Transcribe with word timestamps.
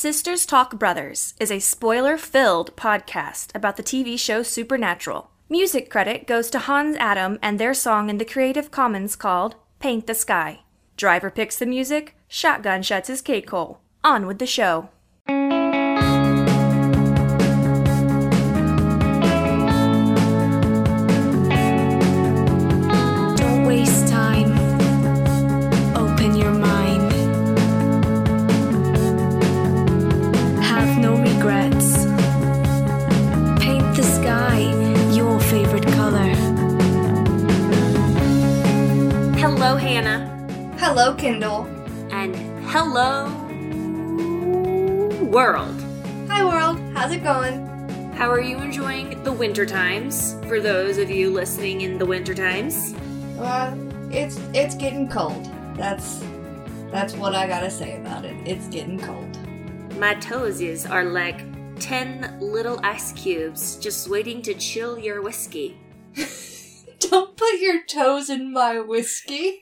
Sisters 0.00 0.46
Talk 0.46 0.78
Brothers 0.78 1.34
is 1.38 1.50
a 1.50 1.58
spoiler 1.58 2.16
filled 2.16 2.74
podcast 2.74 3.54
about 3.54 3.76
the 3.76 3.82
TV 3.82 4.18
show 4.18 4.42
Supernatural. 4.42 5.30
Music 5.50 5.90
credit 5.90 6.26
goes 6.26 6.48
to 6.48 6.58
Hans 6.58 6.96
Adam 6.96 7.38
and 7.42 7.58
their 7.58 7.74
song 7.74 8.08
in 8.08 8.16
the 8.16 8.24
Creative 8.24 8.70
Commons 8.70 9.14
called 9.14 9.56
Paint 9.78 10.06
the 10.06 10.14
Sky. 10.14 10.60
Driver 10.96 11.28
picks 11.28 11.58
the 11.58 11.66
music, 11.66 12.16
Shotgun 12.28 12.80
shuts 12.82 13.08
his 13.08 13.20
cake 13.20 13.50
hole. 13.50 13.82
On 14.02 14.26
with 14.26 14.38
the 14.38 14.46
show. 14.46 14.88
Kendall. 41.20 41.66
And 42.10 42.34
hello, 42.70 43.26
world. 45.30 45.78
Hi, 46.28 46.44
world. 46.44 46.78
How's 46.96 47.12
it 47.12 47.22
going? 47.22 47.66
How 48.14 48.30
are 48.30 48.40
you 48.40 48.56
enjoying 48.58 49.22
the 49.22 49.32
winter 49.32 49.66
times? 49.66 50.34
For 50.48 50.60
those 50.60 50.96
of 50.98 51.10
you 51.10 51.30
listening 51.30 51.82
in 51.82 51.98
the 51.98 52.06
winter 52.06 52.34
times, 52.34 52.94
Uh, 53.38 53.74
it's 54.10 54.38
it's 54.54 54.74
getting 54.74 55.08
cold. 55.08 55.48
That's 55.76 56.22
that's 56.90 57.14
what 57.14 57.34
I 57.34 57.46
gotta 57.46 57.70
say 57.70 57.96
about 58.00 58.24
it. 58.24 58.36
It's 58.46 58.66
getting 58.68 58.98
cold. 58.98 59.36
my 59.98 60.14
toesies 60.14 60.88
are 60.90 61.04
like 61.04 61.44
10 61.80 62.38
little 62.40 62.80
ice 62.82 63.12
cubes 63.12 63.76
just 63.76 64.08
waiting 64.08 64.40
to 64.42 64.54
chill 64.54 64.98
your 64.98 65.20
whiskey. 65.22 65.76
Don't 66.98 67.36
put 67.36 67.60
your 67.60 67.82
toes 67.84 68.30
in 68.30 68.52
my 68.52 68.80
whiskey. 68.80 69.60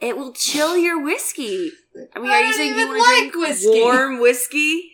It 0.00 0.16
will 0.16 0.32
chill 0.32 0.76
your 0.76 1.02
whiskey. 1.02 1.72
I 2.14 2.20
mean, 2.20 2.30
I 2.30 2.42
are 2.42 2.44
you 2.44 2.52
saying 2.52 2.78
you 2.78 2.86
want 2.86 2.98
to 2.98 3.02
like 3.02 3.18
drink 3.32 3.34
whiskey. 3.34 3.80
warm 3.80 4.20
whiskey? 4.20 4.92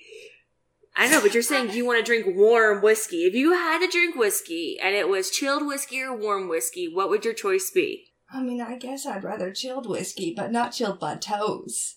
I 0.96 1.08
know, 1.08 1.20
but 1.20 1.34
you're 1.34 1.42
saying 1.42 1.72
you 1.72 1.84
want 1.84 1.98
to 1.98 2.04
drink 2.04 2.36
warm 2.36 2.80
whiskey. 2.80 3.24
If 3.24 3.34
you 3.34 3.52
had 3.52 3.80
to 3.80 3.88
drink 3.88 4.14
whiskey 4.16 4.78
and 4.82 4.94
it 4.94 5.08
was 5.08 5.30
chilled 5.30 5.66
whiskey 5.66 6.00
or 6.00 6.16
warm 6.16 6.48
whiskey, 6.48 6.88
what 6.92 7.10
would 7.10 7.24
your 7.24 7.34
choice 7.34 7.70
be? 7.70 8.12
I 8.32 8.42
mean, 8.42 8.60
I 8.60 8.76
guess 8.76 9.04
I'd 9.06 9.24
rather 9.24 9.52
chilled 9.52 9.88
whiskey, 9.88 10.32
but 10.34 10.52
not 10.52 10.72
chilled 10.72 11.00
by 11.00 11.16
toes. 11.16 11.96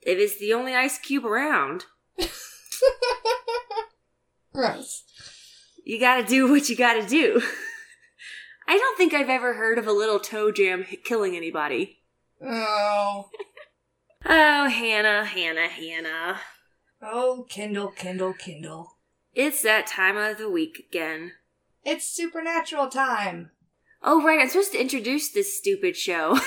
If 0.00 0.18
it's 0.18 0.38
the 0.38 0.52
only 0.52 0.74
ice 0.74 0.98
cube 0.98 1.26
around, 1.26 1.84
Gross. 4.52 5.04
you 5.84 6.00
gotta 6.00 6.24
do 6.24 6.50
what 6.50 6.68
you 6.68 6.76
gotta 6.76 7.06
do. 7.06 7.42
I 8.68 8.78
don't 8.78 8.96
think 8.96 9.14
I've 9.14 9.28
ever 9.28 9.54
heard 9.54 9.78
of 9.78 9.86
a 9.86 9.92
little 9.92 10.18
toe 10.18 10.50
jam 10.50 10.84
killing 11.04 11.36
anybody. 11.36 11.98
Oh. 12.42 13.30
Oh, 14.24 14.68
Hannah, 14.68 15.24
Hannah, 15.24 15.68
Hannah. 15.68 16.40
Oh, 17.00 17.46
Kendall, 17.48 17.88
Kendall, 17.88 18.34
Kendall. 18.34 18.98
It's 19.32 19.62
that 19.62 19.86
time 19.86 20.16
of 20.16 20.38
the 20.38 20.50
week 20.50 20.86
again. 20.90 21.32
It's 21.84 22.06
supernatural 22.06 22.88
time. 22.88 23.52
Oh, 24.02 24.22
right, 24.22 24.40
I'm 24.40 24.48
supposed 24.48 24.72
to 24.72 24.80
introduce 24.80 25.30
this 25.30 25.56
stupid 25.56 25.96
show. 25.96 26.38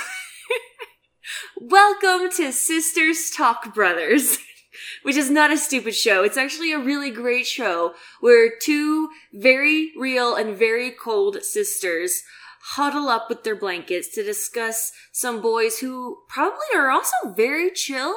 Welcome 1.62 2.30
to 2.38 2.52
Sisters 2.52 3.32
Talk 3.32 3.74
Brothers, 3.74 4.38
which 5.04 5.16
is 5.16 5.32
not 5.32 5.52
a 5.52 5.58
stupid 5.58 5.96
show. 5.96 6.24
It's 6.24 6.38
actually 6.38 6.72
a 6.72 6.80
really 6.80 7.10
great 7.10 7.48
show 7.48 7.94
where 8.20 8.52
two 8.60 9.10
very 9.34 9.92
real 9.98 10.36
and 10.36 10.56
very 10.58 10.92
cold 10.92 11.44
sisters 11.44 12.24
huddle 12.62 13.08
up 13.08 13.30
with 13.30 13.44
their 13.44 13.56
blankets 13.56 14.10
to 14.16 14.24
discuss 14.24 14.92
some 15.12 15.42
boys 15.42 15.80
who 15.80 16.20
probably 16.28 16.68
are 16.76 16.90
also 16.90 17.34
very 17.36 17.72
chilled 17.72 18.16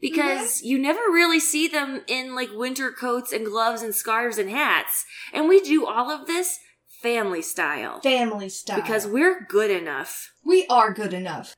because 0.00 0.58
mm-hmm. 0.58 0.66
you 0.66 0.78
never 0.78 1.00
really 1.00 1.40
see 1.40 1.68
them 1.68 2.02
in 2.06 2.34
like 2.34 2.50
winter 2.52 2.90
coats 2.90 3.32
and 3.32 3.46
gloves 3.46 3.82
and 3.82 3.94
scarves 3.94 4.38
and 4.38 4.50
hats. 4.50 5.04
And 5.32 5.48
we 5.48 5.60
do 5.60 5.86
all 5.86 6.10
of 6.10 6.26
this 6.26 6.58
family 7.02 7.42
style 7.42 8.00
Family 8.00 8.48
style. 8.48 8.80
because 8.80 9.06
we're 9.06 9.44
good 9.48 9.70
enough. 9.70 10.32
we 10.44 10.66
are 10.68 10.92
good 10.92 11.12
enough. 11.12 11.54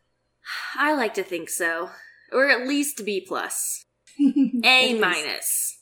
I 0.77 0.95
like 0.95 1.15
to 1.15 1.23
think 1.23 1.49
so, 1.49 1.91
or 2.33 2.49
at 2.49 2.69
least 2.69 3.05
B 3.05 3.25
plus, 3.27 3.87
A 4.65 4.99
minus. 4.99 5.79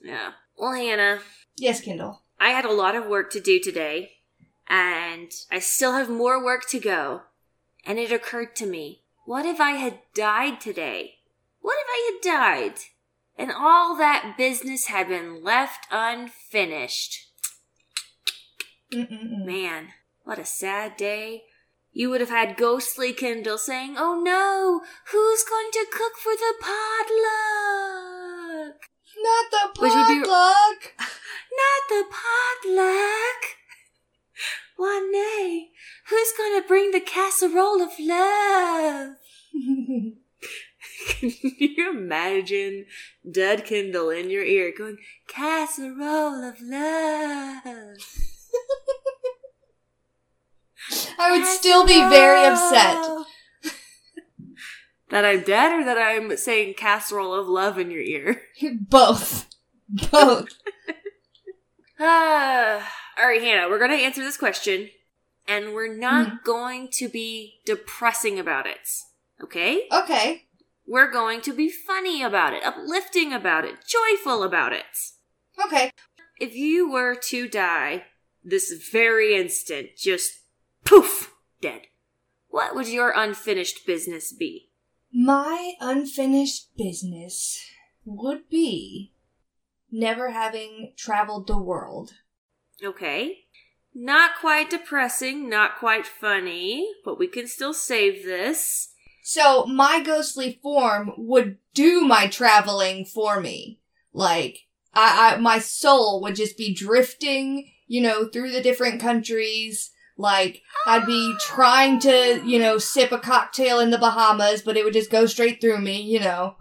Yeah. 0.00 0.32
Well, 0.56 0.74
Hannah, 0.74 1.20
Yes, 1.56 1.80
Kendall. 1.80 2.22
I 2.38 2.50
had 2.50 2.64
a 2.64 2.72
lot 2.72 2.94
of 2.94 3.06
work 3.06 3.30
to 3.32 3.40
do 3.40 3.58
today, 3.58 4.12
and 4.68 5.30
I 5.50 5.58
still 5.58 5.92
have 5.92 6.08
more 6.08 6.42
work 6.42 6.68
to 6.70 6.80
go. 6.80 7.22
And 7.84 7.98
it 7.98 8.12
occurred 8.12 8.56
to 8.56 8.66
me, 8.66 9.02
what 9.24 9.46
if 9.46 9.60
I 9.60 9.72
had 9.72 10.00
died 10.14 10.60
today? 10.60 11.16
What 11.60 11.76
if 11.78 11.86
I 11.88 12.12
had 12.12 12.20
died? 12.22 12.78
And 13.38 13.52
all 13.52 13.96
that 13.96 14.36
business 14.38 14.86
had 14.86 15.08
been 15.08 15.44
left 15.44 15.86
unfinished. 15.90 17.26
Mm-mm-mm. 18.92 19.44
Man, 19.44 19.88
what 20.24 20.38
a 20.38 20.44
sad 20.44 20.96
day. 20.96 21.42
You 21.92 22.10
would 22.10 22.20
have 22.20 22.30
had 22.30 22.56
ghostly 22.56 23.12
Kendall 23.12 23.58
saying, 23.58 23.96
Oh 23.98 24.20
no, 24.22 24.82
who's 25.10 25.44
going 25.44 25.70
to 25.72 25.86
cook 25.90 26.16
for 26.16 26.32
the 26.34 26.54
potluck? 26.60 27.96
Not 29.22 29.50
the 29.50 29.68
would 29.80 29.88
be- 29.88 30.20
potluck. 30.20 30.92
Not 31.56 31.88
the 31.88 32.04
potluck. 32.10 33.56
Why, 34.76 35.08
nay, 35.10 35.70
who's 36.08 36.32
going 36.36 36.60
to 36.60 36.68
bring 36.68 36.90
the 36.90 37.00
casserole 37.00 37.80
of 37.82 37.92
love? 37.98 39.16
Can 41.08 41.32
you 41.58 41.90
imagine 41.90 42.86
dead 43.30 43.64
Kendall 43.64 44.10
in 44.10 44.28
your 44.30 44.44
ear 44.44 44.72
going, 44.76 44.98
Casserole 45.26 46.44
of 46.44 46.60
love? 46.60 47.62
I 51.18 51.30
would 51.30 51.46
still 51.46 51.86
be 51.86 51.98
very 52.08 52.44
upset. 52.44 52.96
That 55.08 55.24
I'm 55.24 55.42
dead 55.42 55.72
or 55.72 55.84
that 55.84 55.98
I'm 55.98 56.36
saying 56.36 56.74
casserole 56.74 57.32
of 57.32 57.46
love 57.46 57.78
in 57.78 57.92
your 57.92 58.02
ear? 58.02 58.42
Both. 58.80 59.46
Both. 59.88 60.48
Ah, 62.00 62.92
all 63.18 63.26
right, 63.26 63.42
Hannah, 63.42 63.68
we're 63.68 63.78
going 63.78 63.90
to 63.96 64.04
answer 64.04 64.22
this 64.22 64.36
question, 64.36 64.90
and 65.48 65.72
we're 65.74 65.94
not 65.94 66.26
Mm-hmm. 66.26 66.36
going 66.44 66.88
to 66.94 67.08
be 67.08 67.60
depressing 67.64 68.38
about 68.38 68.66
it. 68.66 68.88
Okay? 69.42 69.82
Okay. 69.92 70.44
We're 70.86 71.10
going 71.10 71.40
to 71.42 71.52
be 71.52 71.68
funny 71.70 72.22
about 72.22 72.52
it, 72.52 72.64
uplifting 72.64 73.32
about 73.32 73.64
it, 73.64 73.76
joyful 73.86 74.42
about 74.42 74.72
it. 74.72 74.84
Okay. 75.66 75.90
If 76.40 76.54
you 76.54 76.90
were 76.90 77.14
to 77.28 77.48
die 77.48 78.04
this 78.44 78.72
very 78.92 79.34
instant, 79.34 79.88
just 79.96 80.32
poof, 80.84 81.34
dead, 81.60 81.82
what 82.48 82.74
would 82.74 82.88
your 82.88 83.12
unfinished 83.16 83.86
business 83.86 84.32
be? 84.32 84.70
My 85.12 85.72
unfinished 85.80 86.76
business 86.76 87.58
would 88.04 88.48
be 88.48 89.12
never 89.90 90.30
having 90.30 90.92
traveled 90.96 91.46
the 91.46 91.58
world. 91.58 92.12
Okay. 92.84 93.38
Not 93.94 94.32
quite 94.40 94.68
depressing, 94.68 95.48
not 95.48 95.78
quite 95.78 96.06
funny, 96.06 96.86
but 97.04 97.18
we 97.18 97.28
can 97.28 97.46
still 97.46 97.72
save 97.72 98.24
this. 98.24 98.92
So 99.22 99.64
my 99.66 100.02
ghostly 100.02 100.60
form 100.62 101.12
would 101.16 101.58
do 101.74 102.02
my 102.02 102.26
traveling 102.26 103.04
for 103.06 103.40
me. 103.40 103.80
Like, 104.12 104.66
I, 104.92 105.34
I, 105.34 105.38
my 105.38 105.58
soul 105.58 106.20
would 106.22 106.36
just 106.36 106.56
be 106.56 106.74
drifting, 106.74 107.70
you 107.86 108.02
know, 108.02 108.28
through 108.28 108.52
the 108.52 108.60
different 108.60 109.00
countries. 109.00 109.90
Like, 110.18 110.62
I'd 110.86 111.06
be 111.06 111.34
trying 111.40 111.98
to, 112.00 112.42
you 112.44 112.58
know, 112.58 112.78
sip 112.78 113.12
a 113.12 113.18
cocktail 113.18 113.80
in 113.80 113.90
the 113.90 113.98
Bahamas, 113.98 114.62
but 114.62 114.76
it 114.76 114.84
would 114.84 114.94
just 114.94 115.10
go 115.10 115.26
straight 115.26 115.60
through 115.60 115.80
me, 115.80 116.00
you 116.00 116.20
know. 116.20 116.56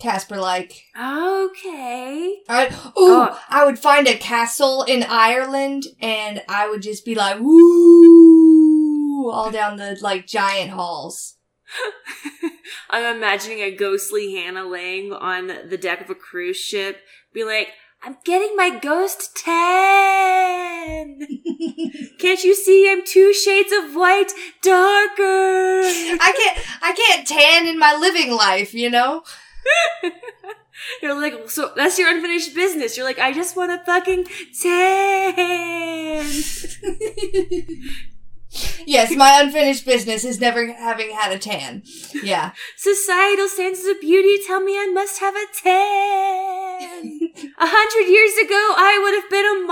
Casper 0.00 0.36
like. 0.36 0.84
Okay. 0.96 2.38
I, 2.48 2.66
ooh, 2.68 2.92
Oh. 2.96 3.40
I 3.48 3.64
would 3.64 3.78
find 3.78 4.06
a 4.06 4.16
castle 4.16 4.84
in 4.84 5.02
Ireland 5.02 5.84
and 6.00 6.42
I 6.48 6.68
would 6.70 6.82
just 6.82 7.04
be 7.04 7.14
like, 7.16 7.38
woo, 7.40 9.30
all 9.30 9.50
down 9.50 9.76
the, 9.76 9.98
like, 10.00 10.26
giant 10.26 10.70
halls. 10.70 11.34
I'm 12.90 13.16
imagining 13.16 13.60
a 13.60 13.70
ghostly 13.74 14.34
Hannah 14.36 14.66
laying 14.66 15.12
on 15.12 15.48
the 15.68 15.76
deck 15.76 16.00
of 16.00 16.10
a 16.10 16.14
cruise 16.14 16.56
ship, 16.56 17.00
be 17.34 17.44
like, 17.44 17.68
I'm 18.02 18.16
getting 18.24 18.54
my 18.56 18.70
ghost 18.78 19.36
tan. 19.36 21.18
Can't 22.20 22.44
you 22.44 22.54
see 22.54 22.88
I'm 22.90 23.04
two 23.04 23.34
shades 23.34 23.72
of 23.72 23.94
white 23.96 24.32
darker? 24.62 25.80
I 25.82 26.32
can't 26.36 26.58
I 26.80 26.92
can't 26.92 27.26
tan 27.26 27.66
in 27.66 27.78
my 27.78 27.94
living 27.94 28.30
life, 28.32 28.72
you 28.72 28.88
know? 28.90 29.22
You're 31.02 31.20
like, 31.20 31.50
so 31.50 31.72
that's 31.76 31.98
your 31.98 32.08
unfinished 32.08 32.54
business. 32.54 32.96
You're 32.96 33.04
like, 33.06 33.18
I 33.18 33.32
just 33.32 33.56
want 33.56 33.72
a 33.72 33.78
fucking 33.84 34.26
tan. 34.62 36.24
yes, 38.86 39.14
my 39.16 39.40
unfinished 39.42 39.84
business 39.84 40.24
is 40.24 40.40
never 40.40 40.72
having 40.72 41.10
had 41.10 41.32
a 41.32 41.38
tan. 41.38 41.82
Yeah. 42.22 42.52
Societal 42.76 43.48
standards 43.48 43.84
of 43.86 44.00
beauty 44.00 44.38
tell 44.46 44.60
me 44.60 44.72
I 44.78 44.86
must 44.92 45.18
have 45.20 45.34
a 45.34 45.46
tan. 45.62 47.20
A 47.58 47.66
hundred 47.66 48.08
years 48.10 48.36
ago, 48.38 48.74
I 48.76 48.98
would 49.02 49.14
have 49.14 49.30
been 49.30 49.46
a 49.46 49.66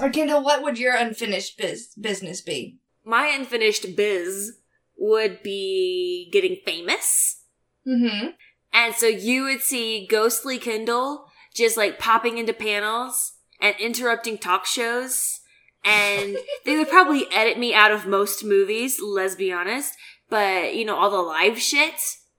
model. 0.00 0.02
or 0.06 0.10
Kendall, 0.10 0.42
what 0.44 0.62
would 0.62 0.78
your 0.78 0.94
unfinished 0.96 1.58
biz- 1.58 1.94
business 2.00 2.40
be? 2.40 2.78
My 3.04 3.26
unfinished 3.26 3.96
biz 3.96 4.52
would 4.96 5.42
be 5.42 6.28
getting 6.32 6.56
famous. 6.64 7.42
Mm-hmm. 7.86 8.28
And 8.72 8.94
so 8.94 9.06
you 9.06 9.44
would 9.44 9.60
see 9.60 10.06
Ghostly 10.08 10.58
Kendall 10.58 11.26
just 11.54 11.76
like 11.76 11.98
popping 11.98 12.38
into 12.38 12.52
panels 12.52 13.32
and 13.60 13.74
interrupting 13.78 14.38
talk 14.38 14.64
shows. 14.66 15.40
And 15.84 16.36
they 16.64 16.76
would 16.76 16.88
probably 16.88 17.26
edit 17.32 17.58
me 17.58 17.74
out 17.74 17.90
of 17.90 18.06
most 18.06 18.44
movies, 18.44 18.98
let's 19.02 19.34
be 19.34 19.52
honest. 19.52 19.94
But, 20.30 20.74
you 20.74 20.84
know, 20.84 20.96
all 20.96 21.10
the 21.10 21.18
live 21.18 21.58
shit 21.58 21.94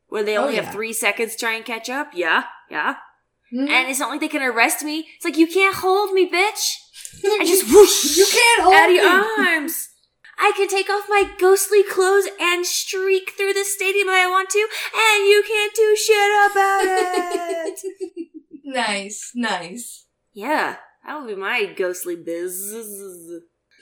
where 0.08 0.24
they 0.24 0.38
Oh, 0.38 0.44
only 0.44 0.56
yeah. 0.56 0.64
have 0.64 0.74
three 0.74 0.94
seconds 0.94 1.34
to 1.34 1.40
try 1.40 1.54
and 1.54 1.66
catch 1.66 1.90
up. 1.90 2.12
Yeah, 2.16 2.46
yeah. 2.72 2.96
Mhm. 3.54 3.70
And 3.70 3.90
it's 3.90 4.00
not 4.00 4.10
like 4.10 4.20
they 4.22 4.28
can 4.28 4.42
arrest 4.42 4.84
me. 4.84 5.08
It's 5.16 5.26
like, 5.26 5.38
you 5.38 5.46
can't 5.46 5.76
hold 5.76 6.14
me, 6.14 6.28
bitch. 6.30 6.76
I 7.24 7.46
just 7.46 7.72
whoosh 7.72 8.18
you 8.18 8.26
can't 8.26 8.64
hold 8.64 8.74
out 8.76 8.86
of 8.90 8.90
me. 8.90 8.96
your 8.96 9.48
arms. 9.48 9.90
I 10.44 10.52
can 10.58 10.68
take 10.68 10.90
off 10.90 11.06
my 11.08 11.32
ghostly 11.40 11.84
clothes 11.84 12.28
and 12.38 12.66
streak 12.66 13.32
through 13.38 13.54
the 13.54 13.64
stadium 13.64 14.10
if 14.10 14.14
I 14.14 14.28
want 14.28 14.50
to, 14.50 14.68
and 14.94 15.26
you 15.26 15.42
can't 15.48 15.74
do 15.74 15.96
shit 15.96 16.52
about 16.52 16.82
it. 16.84 17.80
nice, 18.66 19.32
nice. 19.34 20.06
yeah, 20.34 20.76
that 21.06 21.18
would 21.18 21.30
be 21.30 21.36
my 21.36 21.64
ghostly 21.64 22.18
biz. 22.18 22.76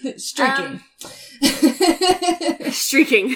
Streaking. 0.18 0.82
Um, 1.04 1.12
streaking. 2.72 3.36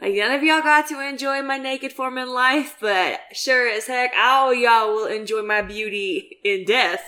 like, 0.00 0.14
none 0.14 0.32
of 0.32 0.44
y'all 0.44 0.62
got 0.62 0.86
to 0.90 1.00
enjoy 1.00 1.42
my 1.42 1.58
naked 1.58 1.92
form 1.92 2.16
in 2.16 2.32
life, 2.32 2.76
but 2.80 3.18
sure 3.32 3.68
as 3.68 3.88
heck, 3.88 4.12
all 4.16 4.54
y'all 4.54 4.94
will 4.94 5.06
enjoy 5.06 5.42
my 5.42 5.62
beauty 5.62 6.38
in 6.44 6.64
death. 6.64 7.02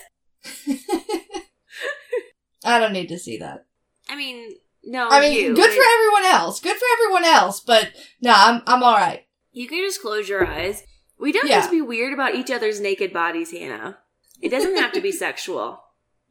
I 2.64 2.80
don't 2.80 2.92
need 2.92 3.08
to 3.10 3.18
see 3.18 3.38
that. 3.38 3.66
I 4.08 4.16
mean, 4.16 4.56
no, 4.84 5.08
I 5.10 5.20
mean, 5.20 5.32
you. 5.38 5.54
good 5.54 5.70
for 5.70 5.82
everyone 5.94 6.24
else. 6.26 6.60
Good 6.60 6.76
for 6.76 6.84
everyone 6.98 7.24
else. 7.24 7.60
But 7.60 7.90
no, 8.20 8.32
I'm 8.34 8.62
I'm 8.66 8.82
all 8.82 8.94
right. 8.96 9.26
You 9.52 9.68
can 9.68 9.78
just 9.84 10.02
close 10.02 10.28
your 10.28 10.46
eyes. 10.46 10.82
We 11.18 11.32
don't 11.32 11.46
Yeah. 11.48 11.60
just 11.60 11.70
be 11.70 11.80
weird 11.80 12.12
about 12.12 12.34
each 12.34 12.50
other's 12.50 12.80
naked 12.80 13.12
bodies, 13.12 13.52
Hannah. 13.52 13.98
It 14.42 14.48
doesn't 14.50 14.76
have 14.76 14.92
to 14.92 15.00
be 15.00 15.12
sexual. 15.26 15.80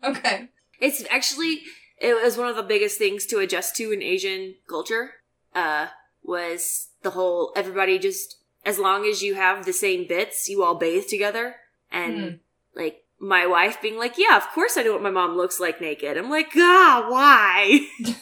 Okay. 0.04 0.50
It's 0.80 1.04
actually 1.10 1.62
it 2.00 2.22
was 2.22 2.38
one 2.38 2.48
of 2.48 2.56
the 2.56 2.64
biggest 2.64 2.98
things 2.98 3.25
to 3.28 3.40
adjust 3.40 3.75
to 3.78 3.92
in 3.92 4.02
Asian 4.04 4.56
culture. 4.68 5.12
Uh, 5.56 5.88
was 6.24 6.90
the 7.02 7.12
whole 7.12 7.54
everybody 7.56 7.98
just 8.00 8.38
as 8.66 8.80
long 8.80 9.06
as 9.06 9.22
you 9.22 9.36
have 9.36 9.66
the 9.66 9.74
same 9.74 10.08
bits, 10.08 10.48
you 10.50 10.64
all 10.64 10.75
bathe 10.75 11.06
together, 11.08 11.56
and 11.92 12.16
Mhm. 12.18 12.40
like 12.75 13.03
my 13.24 13.48
wife 13.48 13.81
being 13.81 13.98
like, 13.98 14.18
"Yeah, 14.18 14.36
of 14.38 14.48
course 14.50 14.78
I 14.78 14.84
know 14.84 14.94
what 14.94 15.02
my 15.02 15.10
mom 15.10 15.36
looks 15.38 15.60
like 15.60 15.80
naked." 15.81 16.18
I'm 16.18 16.30
like, 16.30 16.52
"Ah, 16.58 17.06
why?" 17.10 17.88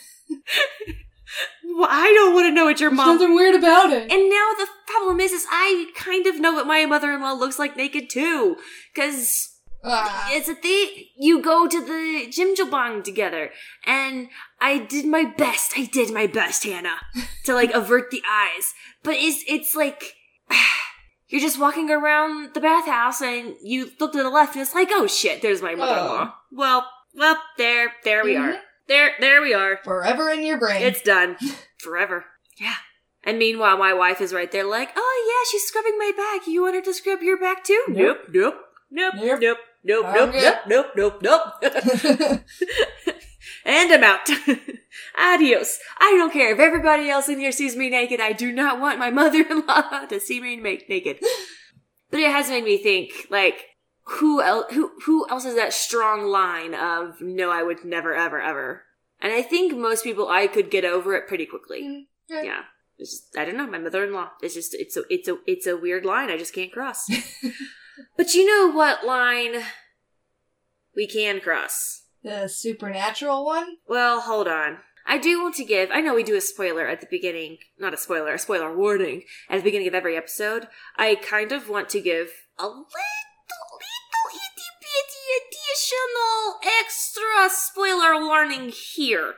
Well, 1.63 1.87
I 1.89 2.11
don't 2.13 2.33
want 2.33 2.47
to 2.47 2.51
know 2.51 2.65
what 2.65 2.81
your 2.81 2.91
mom 2.91 3.17
Something 3.17 3.33
weird 3.33 3.55
about 3.55 3.91
it. 3.93 4.11
and 4.11 4.29
now 4.29 4.47
the 4.57 4.67
problem 4.87 5.21
is, 5.21 5.31
is 5.31 5.45
I 5.49 5.87
kind 5.95 6.27
of 6.27 6.37
know 6.39 6.51
what 6.53 6.67
my 6.67 6.85
mother-in-law 6.85 7.31
looks 7.33 7.57
like 7.57 7.77
naked 7.77 8.09
too, 8.09 8.57
because 8.93 9.47
Ah. 9.83 10.27
it's 10.31 10.49
a 10.49 10.53
thing. 10.55 11.05
You 11.17 11.41
go 11.41 11.67
to 11.67 11.79
the 11.79 12.27
Jim 12.29 12.53
jjimjilbang 12.55 13.03
together, 13.05 13.51
and 13.85 14.27
I 14.59 14.79
did 14.79 15.05
my 15.05 15.23
best. 15.23 15.73
I 15.77 15.85
did 15.85 16.11
my 16.13 16.27
best, 16.27 16.65
Hannah, 16.65 16.99
to 17.45 17.53
like 17.55 17.71
avert 17.73 18.11
the 18.11 18.21
eyes. 18.29 18.73
But 19.01 19.15
it's 19.17 19.41
it's 19.47 19.73
like 19.73 20.13
you're 21.31 21.41
just 21.41 21.59
walking 21.59 21.89
around 21.89 22.53
the 22.53 22.59
bathhouse, 22.61 23.21
and 23.21 23.55
you 23.63 23.91
look 23.99 24.11
to 24.13 24.21
the 24.23 24.29
left, 24.29 24.55
and 24.55 24.61
it's 24.61 24.75
like, 24.75 24.89
oh 24.91 25.07
shit, 25.07 25.41
there's 25.41 25.61
my 25.61 25.75
mother-in-law. 25.75 26.33
Well, 26.51 26.87
well, 27.15 27.37
there, 27.57 27.93
there 28.03 28.23
we 28.23 28.35
are. 28.35 28.53
Mhm. 28.53 28.59
There, 28.87 29.11
there 29.19 29.41
we 29.41 29.53
are. 29.53 29.79
Forever 29.83 30.29
in 30.29 30.43
your 30.43 30.57
brain. 30.57 30.81
It's 30.81 31.01
done. 31.01 31.37
Forever. 31.77 32.25
Yeah. 32.59 32.75
And 33.23 33.37
meanwhile, 33.37 33.77
my 33.77 33.93
wife 33.93 34.19
is 34.19 34.33
right 34.33 34.51
there, 34.51 34.63
like, 34.65 34.89
oh 34.95 35.23
yeah, 35.45 35.49
she's 35.51 35.63
scrubbing 35.67 35.97
my 35.97 36.11
back. 36.17 36.47
You 36.47 36.63
want 36.63 36.75
her 36.75 36.81
to 36.81 36.93
scrub 36.93 37.21
your 37.21 37.37
back 37.37 37.63
too? 37.63 37.83
Nope. 37.87 38.17
Nope, 38.33 38.55
nope, 38.91 39.13
nope, 39.13 39.39
Nope. 39.39 39.39
nope, 39.41 39.57
nope, 39.83 40.05
I'm 40.07 40.13
nope, 40.15 40.31
good. 40.31 40.57
nope, 40.67 40.87
nope, 40.95 41.19
nope, 41.21 41.53
nope. 41.61 42.41
and 43.65 43.91
I'm 43.91 44.03
out. 44.03 44.29
Adios. 45.17 45.79
I 45.99 46.11
don't 46.17 46.33
care 46.33 46.53
if 46.53 46.59
everybody 46.59 47.09
else 47.09 47.29
in 47.29 47.39
here 47.39 47.51
sees 47.51 47.75
me 47.75 47.89
naked. 47.89 48.19
I 48.19 48.33
do 48.33 48.51
not 48.51 48.79
want 48.79 48.99
my 48.99 49.09
mother-in-law 49.11 50.05
to 50.07 50.19
see 50.19 50.41
me 50.41 50.57
make 50.57 50.89
naked. 50.89 51.19
But 52.09 52.19
it 52.19 52.31
has 52.31 52.49
made 52.49 52.65
me 52.65 52.77
think, 52.77 53.11
like, 53.29 53.67
who 54.03 54.41
else? 54.41 54.73
Who 54.73 54.91
who 55.05 55.27
else 55.29 55.45
has 55.45 55.55
that 55.55 55.73
strong 55.73 56.25
line 56.25 56.73
of 56.73 57.21
no? 57.21 57.51
I 57.51 57.63
would 57.63 57.85
never, 57.85 58.13
ever, 58.13 58.41
ever. 58.41 58.83
And 59.21 59.31
I 59.31 59.41
think 59.41 59.77
most 59.77 60.03
people, 60.03 60.27
I 60.27 60.47
could 60.47 60.71
get 60.71 60.83
over 60.83 61.13
it 61.13 61.27
pretty 61.27 61.45
quickly. 61.45 61.83
Mm, 61.83 62.43
yeah. 62.43 62.61
Just, 62.99 63.37
I 63.37 63.45
don't 63.45 63.57
know. 63.57 63.67
My 63.67 63.77
mother-in-law. 63.77 64.31
It's 64.41 64.55
just 64.55 64.73
it's 64.73 64.97
a 64.97 65.03
it's 65.09 65.27
a 65.27 65.37
it's 65.47 65.67
a 65.67 65.77
weird 65.77 66.05
line. 66.05 66.29
I 66.29 66.37
just 66.37 66.53
can't 66.53 66.71
cross. 66.71 67.09
but 68.17 68.33
you 68.33 68.45
know 68.45 68.75
what 68.75 69.05
line 69.05 69.63
we 70.95 71.07
can 71.07 71.39
cross? 71.39 72.00
The 72.23 72.47
supernatural 72.47 73.45
one. 73.45 73.77
Well, 73.87 74.21
hold 74.21 74.47
on. 74.47 74.77
I 75.05 75.17
do 75.17 75.41
want 75.41 75.55
to 75.55 75.65
give. 75.65 75.89
I 75.91 76.01
know 76.01 76.13
we 76.13 76.23
do 76.23 76.35
a 76.35 76.41
spoiler 76.41 76.87
at 76.87 77.01
the 77.01 77.07
beginning, 77.09 77.57
not 77.79 77.93
a 77.93 77.97
spoiler, 77.97 78.33
a 78.33 78.39
spoiler 78.39 78.75
warning 78.75 79.23
at 79.49 79.57
the 79.57 79.63
beginning 79.63 79.87
of 79.87 79.95
every 79.95 80.15
episode. 80.15 80.67
I 80.95 81.15
kind 81.15 81.51
of 81.51 81.69
want 81.69 81.89
to 81.89 82.01
give 82.01 82.29
a 82.59 82.65
little, 82.67 82.85
little 82.85 84.29
itty 84.29 84.69
bitty 84.79 85.25
additional 85.41 86.59
extra 86.79 87.49
spoiler 87.49 88.25
warning 88.25 88.69
here. 88.69 89.33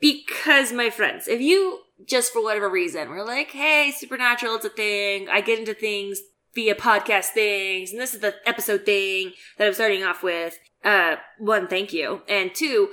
Because, 0.00 0.72
my 0.72 0.90
friends, 0.90 1.28
if 1.28 1.40
you 1.40 1.80
just 2.04 2.32
for 2.32 2.42
whatever 2.42 2.68
reason 2.68 3.08
were 3.08 3.24
like, 3.24 3.52
hey, 3.52 3.92
supernatural, 3.96 4.56
it's 4.56 4.64
a 4.64 4.68
thing, 4.68 5.28
I 5.30 5.40
get 5.40 5.60
into 5.60 5.74
things 5.74 6.20
via 6.54 6.74
podcast 6.74 7.26
things, 7.26 7.90
and 7.92 8.00
this 8.00 8.14
is 8.14 8.20
the 8.20 8.34
episode 8.46 8.84
thing 8.84 9.32
that 9.58 9.66
I'm 9.66 9.74
starting 9.74 10.04
off 10.04 10.22
with. 10.22 10.58
Uh, 10.84 11.16
one, 11.38 11.66
thank 11.66 11.92
you. 11.92 12.22
And 12.28 12.54
two, 12.54 12.90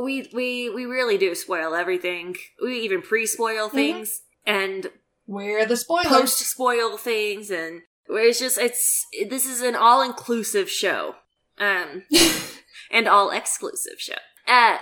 we 0.00 0.28
we 0.32 0.70
we 0.70 0.84
really 0.84 1.18
do 1.18 1.34
spoil 1.34 1.74
everything. 1.74 2.36
We 2.62 2.80
even 2.80 3.02
pre-spoil 3.02 3.68
things 3.68 4.22
and 4.46 4.90
We're 5.26 5.66
the 5.66 5.76
spoilers. 5.76 6.06
post-spoil 6.08 6.96
things, 6.96 7.50
and 7.50 7.82
where 8.06 8.26
it's 8.26 8.38
just 8.38 8.58
it's 8.58 9.06
this 9.28 9.46
is 9.46 9.60
an 9.60 9.76
all-inclusive 9.76 10.68
show, 10.70 11.16
um, 11.58 12.04
and 12.90 13.06
all-exclusive 13.08 13.98
show. 13.98 14.14
Uh, 14.46 14.78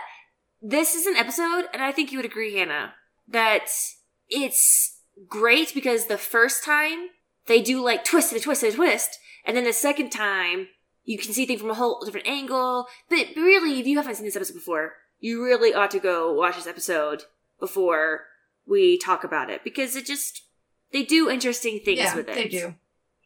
this 0.61 0.95
is 0.95 1.07
an 1.07 1.17
episode, 1.17 1.65
and 1.73 1.83
I 1.83 1.93
think 1.93 2.13
you 2.13 2.19
would 2.19 2.25
agree, 2.25 2.57
Hannah, 2.57 2.95
that 3.29 3.69
it's 4.29 5.01
great 5.29 5.75
because 5.75 6.07
the 6.07 6.19
first 6.19 6.65
time 6.65 7.09
they 7.47 7.61
do 7.61 7.83
like 7.83 8.05
twist 8.05 8.33
and 8.33 8.41
a 8.41 8.45
twist 8.45 8.63
and 8.63 8.73
a 8.73 8.77
twist, 8.77 9.19
and 9.45 9.57
then 9.57 9.65
the 9.65 9.73
second 9.73 10.11
time 10.11 10.69
you 11.05 11.19
can 11.19 11.33
see 11.33 11.47
things 11.47 11.61
from 11.61 11.71
a 11.71 11.75
whole 11.75 12.01
different 12.05 12.29
angle. 12.29 12.87
But 13.09 13.29
really, 13.37 13.81
if 13.81 13.87
you 13.87 13.97
haven't 13.97 14.15
seen 14.15 14.25
this 14.25 14.37
episode 14.37 14.55
before, 14.55 14.95
you 15.19 15.45
really 15.45 15.75
ought 15.75 15.91
to 15.93 15.99
go 15.99 16.33
watch 16.33 16.57
this 16.57 16.67
episode 16.67 17.25
before 17.59 18.27
we 18.67 18.99
talk 18.99 19.25
about 19.25 19.51
it 19.51 19.65
because 19.65 19.97
it 19.97 20.07
just 20.07 20.43
they 20.93 21.03
do 21.03 21.31
interesting 21.31 21.81
things 21.81 21.99
yeah, 21.99 22.15
with 22.15 22.29
it. 22.29 22.35
they 22.35 22.49
do. 22.49 22.75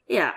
Yeah. 0.08 0.32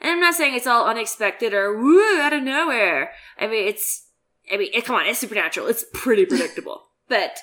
And 0.00 0.10
I'm 0.10 0.20
not 0.20 0.34
saying 0.34 0.54
it's 0.54 0.66
all 0.66 0.86
unexpected 0.86 1.52
or 1.52 1.76
woo 1.76 2.18
out 2.20 2.32
of 2.32 2.42
nowhere. 2.42 3.12
I 3.38 3.46
mean, 3.46 3.68
it's, 3.68 4.06
I 4.50 4.56
mean, 4.56 4.70
it, 4.72 4.84
come 4.86 4.96
on, 4.96 5.06
it's 5.06 5.18
supernatural. 5.18 5.66
It's 5.66 5.84
pretty 5.92 6.24
predictable. 6.24 6.86
but 7.08 7.38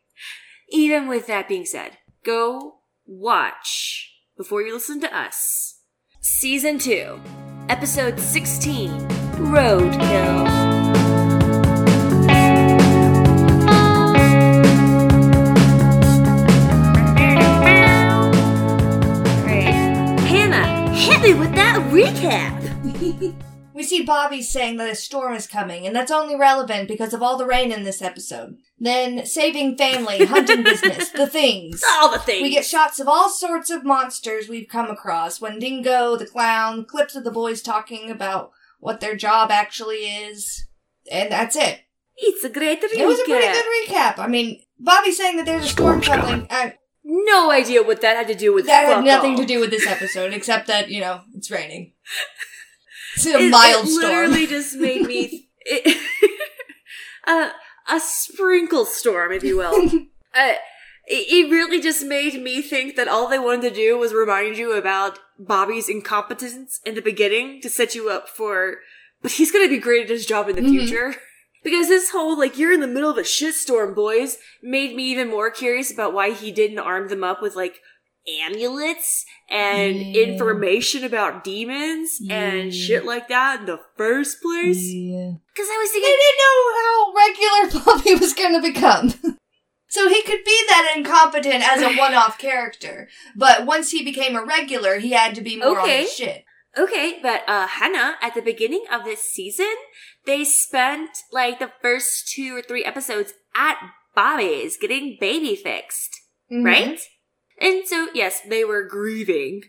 even 0.68 1.08
with 1.08 1.26
that 1.26 1.48
being 1.48 1.64
said, 1.64 1.96
go 2.22 2.80
watch 3.06 4.09
before 4.40 4.62
you 4.62 4.72
listen 4.72 4.98
to 4.98 5.14
us. 5.14 5.82
Season 6.22 6.78
2, 6.78 7.20
Episode 7.68 8.18
16, 8.18 8.90
Roadkill. 9.52 10.46
Hannah, 20.24 20.88
hit 20.94 21.20
me 21.20 21.34
with 21.34 21.54
that 21.54 21.76
recap! 21.92 23.44
We 23.80 23.84
We 23.84 23.88
see 23.88 24.02
Bobby 24.02 24.42
saying 24.42 24.76
that 24.76 24.90
a 24.90 24.94
storm 24.94 25.32
is 25.32 25.46
coming, 25.46 25.86
and 25.86 25.96
that's 25.96 26.10
only 26.10 26.36
relevant 26.36 26.86
because 26.86 27.14
of 27.14 27.22
all 27.22 27.38
the 27.38 27.46
rain 27.46 27.72
in 27.72 27.84
this 27.84 28.02
episode. 28.02 28.58
Then 28.78 29.24
saving 29.24 29.78
family, 29.78 30.22
hunting 30.26 30.62
business, 30.62 31.08
the 31.08 31.26
things. 31.26 31.82
All 31.94 32.12
the 32.12 32.18
things. 32.18 32.42
We 32.42 32.50
get 32.50 32.66
shots 32.66 33.00
of 33.00 33.08
all 33.08 33.30
sorts 33.30 33.70
of 33.70 33.82
monsters 33.82 34.50
we've 34.50 34.68
come 34.68 34.90
across. 34.90 35.40
Wendigo, 35.40 36.16
the 36.16 36.26
clown, 36.26 36.84
clips 36.84 37.16
of 37.16 37.24
the 37.24 37.30
boys 37.30 37.62
talking 37.62 38.10
about 38.10 38.50
what 38.80 39.00
their 39.00 39.16
job 39.16 39.50
actually 39.50 40.00
is. 40.04 40.66
And 41.10 41.32
that's 41.32 41.56
it. 41.56 41.80
It's 42.18 42.44
a 42.44 42.50
great 42.50 42.82
recap. 42.82 42.98
It 42.98 43.06
was 43.06 43.18
a 43.18 43.24
pretty 43.24 43.46
good 43.46 43.88
recap. 43.88 44.18
I 44.18 44.26
mean, 44.26 44.60
Bobby 44.78 45.10
saying 45.10 45.38
that 45.38 45.46
there's 45.46 45.64
a 45.64 45.68
storm 45.68 46.02
coming. 46.02 46.46
Uh, 46.50 46.72
No 47.02 47.50
idea 47.50 47.82
what 47.82 48.02
that 48.02 48.18
had 48.18 48.28
to 48.28 48.34
do 48.34 48.52
with 48.52 48.66
that 48.66 48.84
had 48.84 49.04
nothing 49.06 49.30
all. 49.30 49.38
to 49.38 49.46
do 49.46 49.58
with 49.58 49.70
this 49.70 49.86
episode, 49.86 50.34
except 50.34 50.66
that, 50.66 50.90
you 50.90 51.00
know, 51.00 51.22
it's 51.34 51.50
raining. 51.50 51.94
It's 53.26 53.26
a 53.34 53.38
It- 53.38 53.50
mild 53.50 53.86
it 53.86 53.90
storm. 53.90 54.02
literally 54.30 54.46
just 54.46 54.76
made 54.76 55.02
me 55.06 55.48
it, 55.66 55.96
uh, 57.26 57.50
a 57.88 58.00
sprinkle 58.00 58.84
storm, 58.86 59.32
if 59.32 59.42
you 59.44 59.58
will. 59.58 59.74
uh, 60.34 60.52
it, 61.06 61.50
really 61.50 61.80
just 61.80 62.04
made 62.04 62.40
me 62.42 62.62
think 62.62 62.96
that 62.96 63.08
all 63.08 63.28
they 63.28 63.38
wanted 63.38 63.68
to 63.68 63.74
do 63.74 63.98
was 63.98 64.12
remind 64.14 64.56
you 64.56 64.72
about 64.72 65.18
Bobby's 65.38 65.88
incompetence 65.88 66.80
in 66.84 66.94
the 66.94 67.02
beginning 67.02 67.60
to 67.62 67.68
set 67.68 67.94
you 67.94 68.08
up 68.10 68.28
for, 68.28 68.76
but 69.22 69.32
he's 69.32 69.50
gonna 69.52 69.68
be 69.68 69.78
great 69.78 70.04
at 70.04 70.08
his 70.10 70.24
job 70.26 70.48
in 70.48 70.56
the 70.56 70.62
Mhm. 70.62 70.70
future. 70.70 71.16
Because 71.62 71.88
this 71.88 72.10
whole, 72.10 72.38
like, 72.38 72.56
you're 72.58 72.72
in 72.72 72.80
the 72.80 72.86
middle 72.86 73.10
of 73.10 73.18
a 73.18 73.22
shitstorm, 73.22 73.94
boys, 73.94 74.38
made 74.62 74.96
me 74.96 75.04
even 75.10 75.28
more 75.28 75.50
curious 75.50 75.92
about 75.92 76.14
why 76.14 76.30
he 76.30 76.50
didn't 76.50 76.78
arm 76.78 77.08
them 77.08 77.22
up 77.22 77.42
with, 77.42 77.54
like, 77.54 77.80
amulets 78.40 79.24
and 79.48 79.96
Yeah. 80.14 80.22
information 80.24 81.04
about 81.04 81.42
demons 81.44 82.20
and 82.30 82.72
shit 82.74 83.04
like 83.04 83.28
that 83.28 83.60
in 83.60 83.66
the 83.66 83.80
first 83.96 84.40
place. 84.42 84.78
Yeah. 84.82 85.32
Because 85.52 85.68
I 85.70 85.78
was 85.78 85.92
They 85.92 86.00
thinking, 86.00 86.18
didn't 86.20 86.42
know 86.44 86.58
how 86.80 87.12
regular 87.26 87.84
Bobby 87.84 88.14
was 88.20 88.34
going 88.34 88.52
to 88.54 88.72
become. 88.72 89.36
so 89.88 90.08
he 90.08 90.22
could 90.22 90.44
be 90.44 90.64
that 90.68 90.92
incompetent 90.96 91.68
as 91.70 91.82
a 91.82 91.96
one-off 91.98 92.38
character, 92.38 93.08
but 93.34 93.66
once 93.66 93.90
he 93.90 94.04
became 94.04 94.36
a 94.36 94.44
regular, 94.44 94.98
he 94.98 95.10
had 95.10 95.34
to 95.34 95.40
be 95.40 95.56
more 95.56 95.78
on 95.78 95.84
Okay. 95.84 96.02
his 96.02 96.12
shit. 96.12 96.44
okay, 96.78 97.18
but 97.22 97.42
uh, 97.48 97.66
Hannah, 97.66 98.14
at 98.22 98.34
the 98.34 98.42
beginning 98.42 98.84
of 98.92 99.04
this 99.04 99.20
season, 99.22 99.74
they 100.26 100.44
spent 100.44 101.10
like 101.32 101.58
the 101.58 101.72
first 101.82 102.28
two 102.28 102.54
or 102.56 102.62
three 102.62 102.84
episodes 102.84 103.32
at 103.56 103.76
Bobby's 104.14 104.76
getting 104.76 105.16
baby 105.20 105.56
fixed. 105.56 106.10
Mhm. 106.52 106.64
right? 106.64 107.00
And 107.60 107.86
so, 107.86 108.08
yes, 108.14 108.40
they 108.40 108.64
were 108.64 108.82
grieving. 108.82 109.62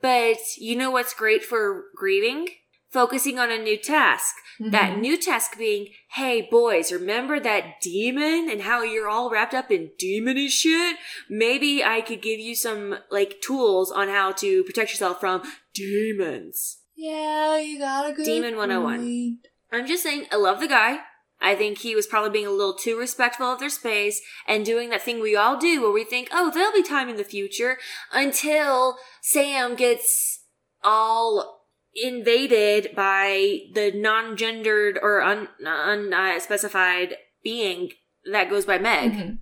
But 0.00 0.38
you 0.58 0.76
know 0.76 0.90
what's 0.90 1.14
great 1.14 1.42
for 1.44 1.86
grieving? 1.96 2.48
Focusing 2.90 3.38
on 3.38 3.50
a 3.50 3.58
new 3.58 3.76
task. 3.76 4.34
That 4.60 4.92
Mhm. 4.96 5.00
new 5.00 5.16
task 5.16 5.58
being, 5.58 5.88
hey 6.12 6.40
boys, 6.50 6.90
remember 6.90 7.38
that 7.40 7.80
demon 7.80 8.48
and 8.50 8.62
how 8.62 8.82
you're 8.82 9.08
all 9.08 9.30
wrapped 9.30 9.54
up 9.54 9.70
in 9.70 9.90
demony 10.00 10.48
shit? 10.48 10.96
Maybe 11.28 11.84
I 11.84 12.00
could 12.00 12.22
give 12.22 12.40
you 12.40 12.54
some, 12.54 12.98
like, 13.10 13.40
tools 13.40 13.90
on 13.92 14.08
how 14.08 14.32
to 14.32 14.64
protect 14.64 14.90
yourself 14.90 15.20
from 15.20 15.42
demons. 15.74 16.78
Yeah, 16.96 17.58
you 17.58 17.78
got 17.78 18.10
a 18.10 18.12
good 18.12 18.24
Demon 18.24 18.56
101. 18.56 18.98
point. 19.00 19.46
I'm 19.70 19.86
just 19.86 20.02
saying, 20.02 20.26
I 20.32 20.36
love 20.36 20.58
the 20.60 20.66
guy. 20.66 21.00
I 21.40 21.54
think 21.54 21.78
he 21.78 21.94
was 21.94 22.06
probably 22.06 22.30
being 22.30 22.46
a 22.46 22.50
little 22.50 22.74
too 22.74 22.98
respectful 22.98 23.46
of 23.46 23.60
their 23.60 23.70
space 23.70 24.20
and 24.46 24.64
doing 24.64 24.90
that 24.90 25.02
thing 25.02 25.20
we 25.20 25.36
all 25.36 25.56
do 25.56 25.80
where 25.80 25.92
we 25.92 26.04
think, 26.04 26.28
oh, 26.32 26.50
there'll 26.52 26.72
be 26.72 26.82
time 26.82 27.08
in 27.08 27.16
the 27.16 27.24
future 27.24 27.78
until 28.12 28.98
Sam 29.22 29.76
gets 29.76 30.44
all 30.82 31.66
invaded 31.94 32.94
by 32.94 33.60
the 33.72 33.92
non-gendered 33.94 34.98
or 35.00 35.22
un- 35.22 35.48
unspecified 35.64 37.16
being 37.42 37.90
that 38.30 38.50
goes 38.50 38.66
by 38.66 38.78
Meg. 38.78 39.12
Mhm. 39.12 39.38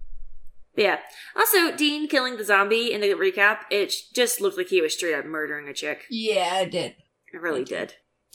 Yeah. 0.76 1.00
Also, 1.34 1.74
Dean 1.74 2.06
killing 2.08 2.36
the 2.36 2.44
zombie 2.44 2.92
in 2.92 3.00
the 3.00 3.08
recap, 3.14 3.60
it 3.70 3.92
just 4.14 4.40
looked 4.40 4.58
like 4.58 4.68
he 4.68 4.82
was 4.82 4.92
straight 4.94 5.14
up 5.14 5.24
murdering 5.24 5.68
a 5.68 5.72
chick. 5.74 6.04
Yeah, 6.10 6.60
it 6.60 6.70
did. 6.70 6.94
It 7.32 7.40
really 7.40 7.64
did. 7.64 7.94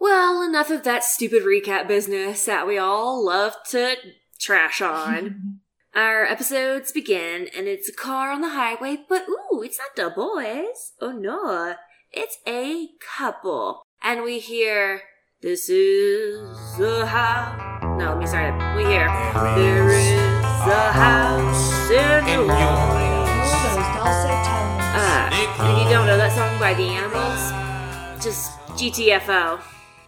Well, 0.00 0.42
enough 0.42 0.70
of 0.70 0.82
that 0.84 1.04
stupid 1.04 1.42
recap 1.42 1.86
business 1.86 2.46
that 2.46 2.66
we 2.66 2.78
all 2.78 3.22
love 3.22 3.54
to 3.68 3.96
trash 4.40 4.80
on. 4.80 5.60
Our 5.94 6.24
episodes 6.24 6.90
begin, 6.90 7.48
and 7.54 7.66
it's 7.66 7.88
a 7.88 7.92
car 7.92 8.30
on 8.30 8.40
the 8.40 8.50
highway, 8.50 8.98
but 9.08 9.26
ooh, 9.28 9.62
it's 9.62 9.78
not 9.78 9.96
the 9.96 10.08
boys. 10.08 10.92
Oh 11.02 11.10
no, 11.12 11.74
it's 12.12 12.38
a 12.46 12.88
couple. 13.18 13.82
And 14.02 14.22
we 14.22 14.38
hear, 14.38 15.02
This 15.42 15.68
is 15.68 16.80
a 16.80 17.04
house. 17.04 17.82
No, 17.98 18.10
let 18.10 18.18
me 18.18 18.26
start 18.26 18.54
it. 18.54 18.76
We 18.76 18.84
hear, 18.84 19.06
There 19.54 19.90
is 19.90 20.30
a 20.66 20.92
house 20.92 21.90
in 21.90 22.24
New 22.24 22.40
Orleans. 22.40 23.50
All 23.52 23.74
those 23.74 23.90
dulcet 23.98 24.40
tones. 24.46 24.86
Uh, 24.96 25.30
and 25.32 25.76
if 25.76 25.84
you 25.84 25.90
don't 25.90 26.06
know 26.06 26.16
that 26.16 26.32
song 26.32 26.58
by 26.58 26.72
the 26.72 26.84
Animals, 26.84 28.24
just 28.24 28.52
GTFO. 28.78 29.60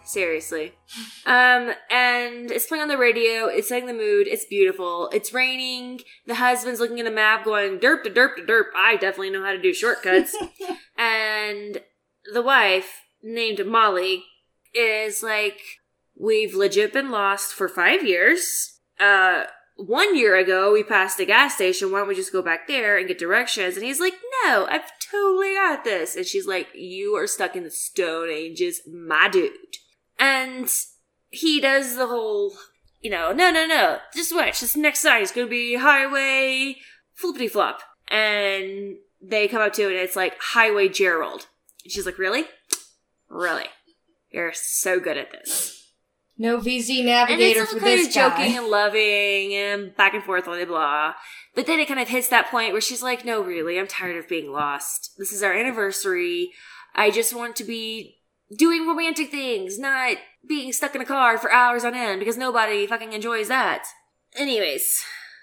Seriously. 0.04 0.72
Um, 1.26 1.72
and 1.90 2.50
it's 2.50 2.66
playing 2.66 2.82
on 2.82 2.88
the 2.88 2.98
radio. 2.98 3.46
It's 3.46 3.68
setting 3.68 3.86
the 3.86 3.92
mood. 3.92 4.26
It's 4.26 4.44
beautiful. 4.44 5.08
It's 5.12 5.32
raining. 5.32 6.00
The 6.26 6.36
husband's 6.36 6.80
looking 6.80 7.00
at 7.00 7.06
a 7.06 7.10
map 7.10 7.44
going, 7.44 7.78
derp 7.78 8.02
to 8.04 8.10
derp 8.10 8.36
to 8.36 8.42
derp. 8.42 8.66
I 8.76 8.96
definitely 8.96 9.30
know 9.30 9.44
how 9.44 9.52
to 9.52 9.62
do 9.62 9.72
shortcuts. 9.72 10.36
and 10.98 11.80
the 12.32 12.42
wife, 12.42 13.02
named 13.22 13.64
Molly, 13.66 14.24
is 14.74 15.22
like, 15.22 15.60
we've 16.18 16.54
legit 16.54 16.92
been 16.92 17.10
lost 17.10 17.52
for 17.52 17.68
five 17.68 18.04
years. 18.04 18.80
Uh, 18.98 19.44
one 19.76 20.16
year 20.16 20.36
ago, 20.36 20.72
we 20.72 20.82
passed 20.82 21.18
a 21.20 21.24
gas 21.24 21.54
station. 21.54 21.90
Why 21.90 22.00
don't 22.00 22.08
we 22.08 22.14
just 22.14 22.32
go 22.32 22.42
back 22.42 22.68
there 22.68 22.98
and 22.98 23.08
get 23.08 23.18
directions? 23.18 23.76
And 23.76 23.84
he's 23.84 24.00
like, 24.00 24.14
no, 24.44 24.66
I've 24.68 24.90
totally 25.10 25.54
got 25.54 25.84
this. 25.84 26.16
And 26.16 26.26
she's 26.26 26.46
like, 26.46 26.68
you 26.74 27.16
are 27.16 27.26
stuck 27.26 27.56
in 27.56 27.64
the 27.64 27.70
Stone 27.70 28.30
Ages, 28.30 28.82
my 28.86 29.28
dude. 29.28 29.52
And 30.22 30.72
he 31.30 31.60
does 31.60 31.96
the 31.96 32.06
whole, 32.06 32.54
you 33.00 33.10
know, 33.10 33.32
no, 33.32 33.50
no, 33.50 33.66
no, 33.66 33.98
just 34.14 34.32
watch. 34.32 34.60
This 34.60 34.76
next 34.76 35.00
sign 35.00 35.20
is 35.20 35.32
going 35.32 35.48
to 35.48 35.50
be 35.50 35.74
highway 35.74 36.76
flippity 37.12 37.48
flop. 37.48 37.80
And 38.06 38.98
they 39.20 39.48
come 39.48 39.60
up 39.60 39.72
to 39.72 39.82
it 39.82 39.94
and 39.94 39.96
it's 39.96 40.14
like 40.14 40.34
highway 40.38 40.88
Gerald. 40.88 41.48
And 41.82 41.90
she's 41.90 42.06
like, 42.06 42.18
really? 42.18 42.44
Really? 43.28 43.66
You're 44.30 44.52
so 44.54 45.00
good 45.00 45.18
at 45.18 45.32
this. 45.32 45.90
No 46.38 46.58
VZ 46.58 46.98
And 46.98 47.06
navigator 47.06 47.62
it's 47.62 47.72
for 47.72 47.78
all 47.78 47.80
kind 47.80 47.98
this 47.98 48.06
of 48.08 48.14
guy. 48.14 48.28
joking 48.28 48.58
and 48.58 48.68
loving 48.68 49.54
and 49.54 49.96
back 49.96 50.14
and 50.14 50.22
forth, 50.22 50.44
blah, 50.44 50.54
blah, 50.54 50.64
blah. 50.64 51.14
But 51.56 51.66
then 51.66 51.80
it 51.80 51.88
kind 51.88 51.98
of 51.98 52.08
hits 52.08 52.28
that 52.28 52.48
point 52.48 52.70
where 52.70 52.80
she's 52.80 53.02
like, 53.02 53.24
no, 53.24 53.42
really, 53.42 53.76
I'm 53.76 53.88
tired 53.88 54.16
of 54.16 54.28
being 54.28 54.52
lost. 54.52 55.14
This 55.18 55.32
is 55.32 55.42
our 55.42 55.52
anniversary. 55.52 56.52
I 56.94 57.10
just 57.10 57.34
want 57.34 57.56
to 57.56 57.64
be 57.64 58.18
doing 58.56 58.86
romantic 58.86 59.30
things, 59.30 59.78
not 59.78 60.16
being 60.46 60.72
stuck 60.72 60.94
in 60.94 61.00
a 61.00 61.04
car 61.06 61.38
for 61.38 61.50
hours 61.52 61.84
on 61.84 61.94
end 61.94 62.18
because 62.20 62.36
nobody 62.36 62.86
fucking 62.86 63.12
enjoys 63.12 63.48
that. 63.48 63.84
Anyways, 64.36 65.02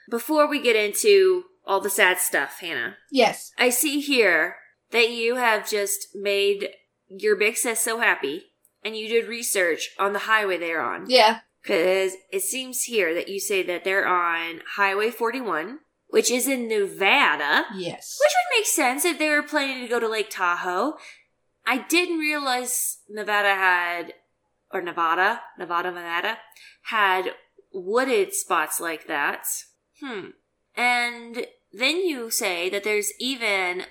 before 0.10 0.48
we 0.48 0.62
get 0.62 0.76
into 0.76 1.44
all 1.66 1.80
the 1.82 1.90
sad 1.90 2.20
stuff, 2.20 2.60
Hannah, 2.60 2.98
Yes. 3.12 3.52
I 3.58 3.70
see 3.70 4.00
here 4.00 4.56
that 4.92 5.10
you 5.12 5.36
have 5.36 5.70
just 5.70 6.08
made 6.16 6.70
your 7.08 7.36
big 7.36 7.58
sis 7.58 7.80
so 7.80 8.00
happy 8.00 8.44
and 8.84 8.96
you 8.96 9.08
did 9.08 9.28
research 9.28 9.90
on 10.00 10.14
the 10.14 10.20
highway 10.20 10.58
they're 10.58 10.82
on. 10.82 11.10
Yeah. 11.10 11.40
Because 11.62 12.14
it 12.32 12.42
seems 12.42 12.84
here 12.84 13.14
that 13.14 13.28
you 13.28 13.40
say 13.40 13.62
that 13.64 13.84
they're 13.84 14.08
on 14.08 14.62
Highway 14.78 15.12
41, 15.12 15.80
which 16.08 16.32
is 16.32 16.48
in 16.48 16.68
Nevada, 16.70 17.66
Yes. 17.76 18.18
which 18.20 18.32
would 18.32 18.58
make 18.58 18.66
sense 18.66 19.04
if 19.06 19.20
they 19.20 19.30
were 19.30 19.44
planning 19.44 19.82
to 19.84 19.88
go 19.90 20.00
to 20.00 20.08
Lake 20.08 20.30
Tahoe. 20.30 20.94
I 21.66 21.86
didn't 21.90 22.18
realize 22.18 23.00
Nevada 23.10 23.50
had, 23.50 24.14
or 24.72 24.82
Nevada, 24.82 25.42
Nevada, 25.58 25.92
Nevada, 25.92 26.38
had 26.84 27.34
wooded 27.72 28.34
spots 28.34 28.80
like 28.80 29.08
that. 29.08 29.46
Hmm. 30.02 30.30
And 30.76 31.46
then 31.72 32.06
you 32.06 32.32
say 32.32 32.70
that 32.70 32.84
there's 32.84 33.12
even, 33.20 33.84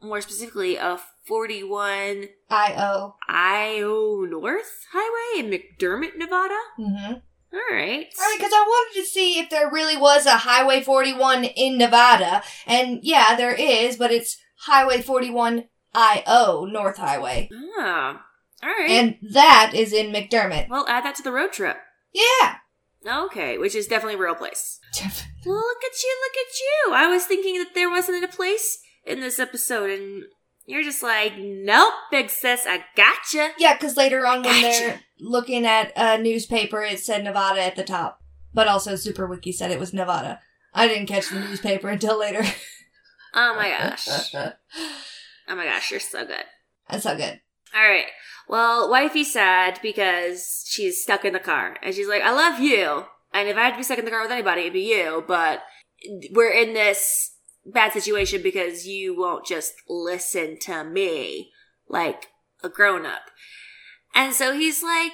more 0.00 0.20
specifically, 0.20 0.76
a 0.76 1.00
41 1.24 2.28
I-O. 2.48 3.16
Io 3.28 4.26
North 4.28 4.86
Highway 4.92 5.44
in 5.44 5.50
McDermott, 5.50 6.16
Nevada? 6.16 6.58
Mm-hmm. 6.78 7.14
All 7.52 7.76
right. 7.76 8.06
All 8.18 8.24
right, 8.24 8.36
because 8.38 8.52
I 8.52 8.64
wanted 8.66 9.00
to 9.00 9.06
see 9.06 9.38
if 9.38 9.50
there 9.50 9.70
really 9.70 9.96
was 9.96 10.26
a 10.26 10.38
Highway 10.38 10.82
41 10.82 11.44
in 11.44 11.78
Nevada. 11.78 12.42
And 12.66 13.00
yeah, 13.02 13.34
there 13.34 13.54
is, 13.54 13.96
but 13.96 14.12
it's 14.12 14.38
Highway 14.60 15.02
41 15.02 15.64
I-O, 15.96 16.66
North 16.70 16.98
Highway. 16.98 17.48
Ah, 17.78 18.22
all 18.62 18.68
right. 18.68 18.90
And 18.90 19.16
that 19.32 19.72
is 19.74 19.92
in 19.92 20.12
McDermott. 20.12 20.68
well, 20.68 20.86
add 20.88 21.04
that 21.04 21.14
to 21.16 21.22
the 21.22 21.32
road 21.32 21.52
trip. 21.52 21.76
Yeah. 22.12 22.56
Okay, 23.06 23.56
which 23.58 23.74
is 23.74 23.86
definitely 23.86 24.14
a 24.14 24.18
real 24.18 24.34
place. 24.34 24.78
Well, 25.44 25.56
look 25.56 25.84
at 25.84 26.02
you, 26.02 26.16
look 26.22 26.36
at 26.46 26.58
you. 26.58 26.94
I 26.94 27.06
was 27.08 27.24
thinking 27.24 27.58
that 27.58 27.74
there 27.74 27.88
wasn't 27.90 28.24
a 28.24 28.28
place 28.28 28.78
in 29.04 29.20
this 29.20 29.38
episode, 29.38 29.90
and 29.90 30.24
You're 30.66 30.82
just 30.82 31.02
like, 31.02 31.34
nope, 31.38 31.94
big 32.10 32.28
sis, 32.30 32.64
I 32.66 32.84
gotcha. 32.96 33.50
Yeah, 33.58 33.74
because 33.74 33.96
later 33.96 34.26
on 34.26 34.42
when 34.42 34.60
Gotcha. 34.60 34.62
they're 34.62 35.00
looking 35.20 35.64
at 35.64 35.92
a 35.96 36.20
newspaper, 36.20 36.82
it 36.82 36.98
said 36.98 37.22
Nevada 37.22 37.62
at 37.62 37.76
the 37.76 37.84
top. 37.84 38.20
But 38.52 38.66
also 38.66 38.96
Super 38.96 39.26
Wiki 39.28 39.52
said 39.52 39.70
it 39.70 39.78
was 39.78 39.92
Nevada. 39.92 40.40
I 40.74 40.88
didn't 40.88 41.06
catch 41.06 41.28
the 41.30 41.38
newspaper 41.40 41.88
until 41.88 42.18
later. 42.18 42.42
Oh 43.34 43.54
my 43.54 43.68
gosh. 43.68 44.08
Oh 45.48 45.56
my 45.56 45.64
gosh, 45.64 45.90
you're 45.90 46.00
so 46.00 46.24
good. 46.24 46.44
That's 46.88 47.04
so 47.04 47.16
good. 47.16 47.40
All 47.74 47.88
right. 47.88 48.06
Well, 48.48 48.90
wifey's 48.90 49.32
sad 49.32 49.80
because 49.82 50.64
she's 50.66 51.02
stuck 51.02 51.24
in 51.24 51.32
the 51.32 51.40
car. 51.40 51.76
And 51.82 51.94
she's 51.94 52.08
like, 52.08 52.22
I 52.22 52.32
love 52.32 52.60
you. 52.60 53.04
And 53.32 53.48
if 53.48 53.56
I 53.56 53.64
had 53.64 53.70
to 53.72 53.76
be 53.76 53.82
stuck 53.82 53.98
in 53.98 54.04
the 54.04 54.10
car 54.10 54.22
with 54.22 54.30
anybody, 54.30 54.62
it'd 54.62 54.72
be 54.72 54.80
you. 54.80 55.24
But 55.26 55.62
we're 56.30 56.52
in 56.52 56.74
this 56.74 57.32
bad 57.64 57.92
situation 57.92 58.42
because 58.42 58.86
you 58.86 59.18
won't 59.18 59.46
just 59.46 59.74
listen 59.88 60.58
to 60.60 60.84
me 60.84 61.50
like 61.88 62.28
a 62.62 62.68
grown 62.68 63.04
up. 63.04 63.22
And 64.14 64.32
so 64.32 64.54
he's 64.54 64.82
like, 64.82 65.12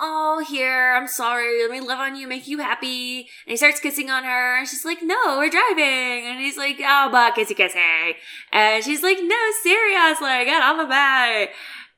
Oh, 0.00 0.44
here, 0.48 0.94
I'm 0.94 1.06
sorry. 1.08 1.62
Let 1.62 1.70
me 1.70 1.80
love 1.80 1.98
on 2.00 2.16
you, 2.16 2.26
make 2.26 2.48
you 2.48 2.58
happy. 2.58 3.18
And 3.18 3.26
he 3.46 3.56
starts 3.56 3.80
kissing 3.80 4.10
on 4.10 4.24
her. 4.24 4.58
And 4.58 4.68
she's 4.68 4.84
like, 4.84 5.02
No, 5.02 5.38
we're 5.38 5.50
driving. 5.50 6.26
And 6.26 6.40
he's 6.40 6.56
like, 6.56 6.76
Oh, 6.80 7.08
but 7.12 7.34
kissy 7.34 7.56
kissy. 7.56 8.14
And 8.52 8.84
she's 8.84 9.02
like, 9.02 9.18
No, 9.22 9.36
seriously, 9.62 10.44
get 10.44 10.62
off 10.62 10.80
of 10.80 10.88
me. 10.88 11.52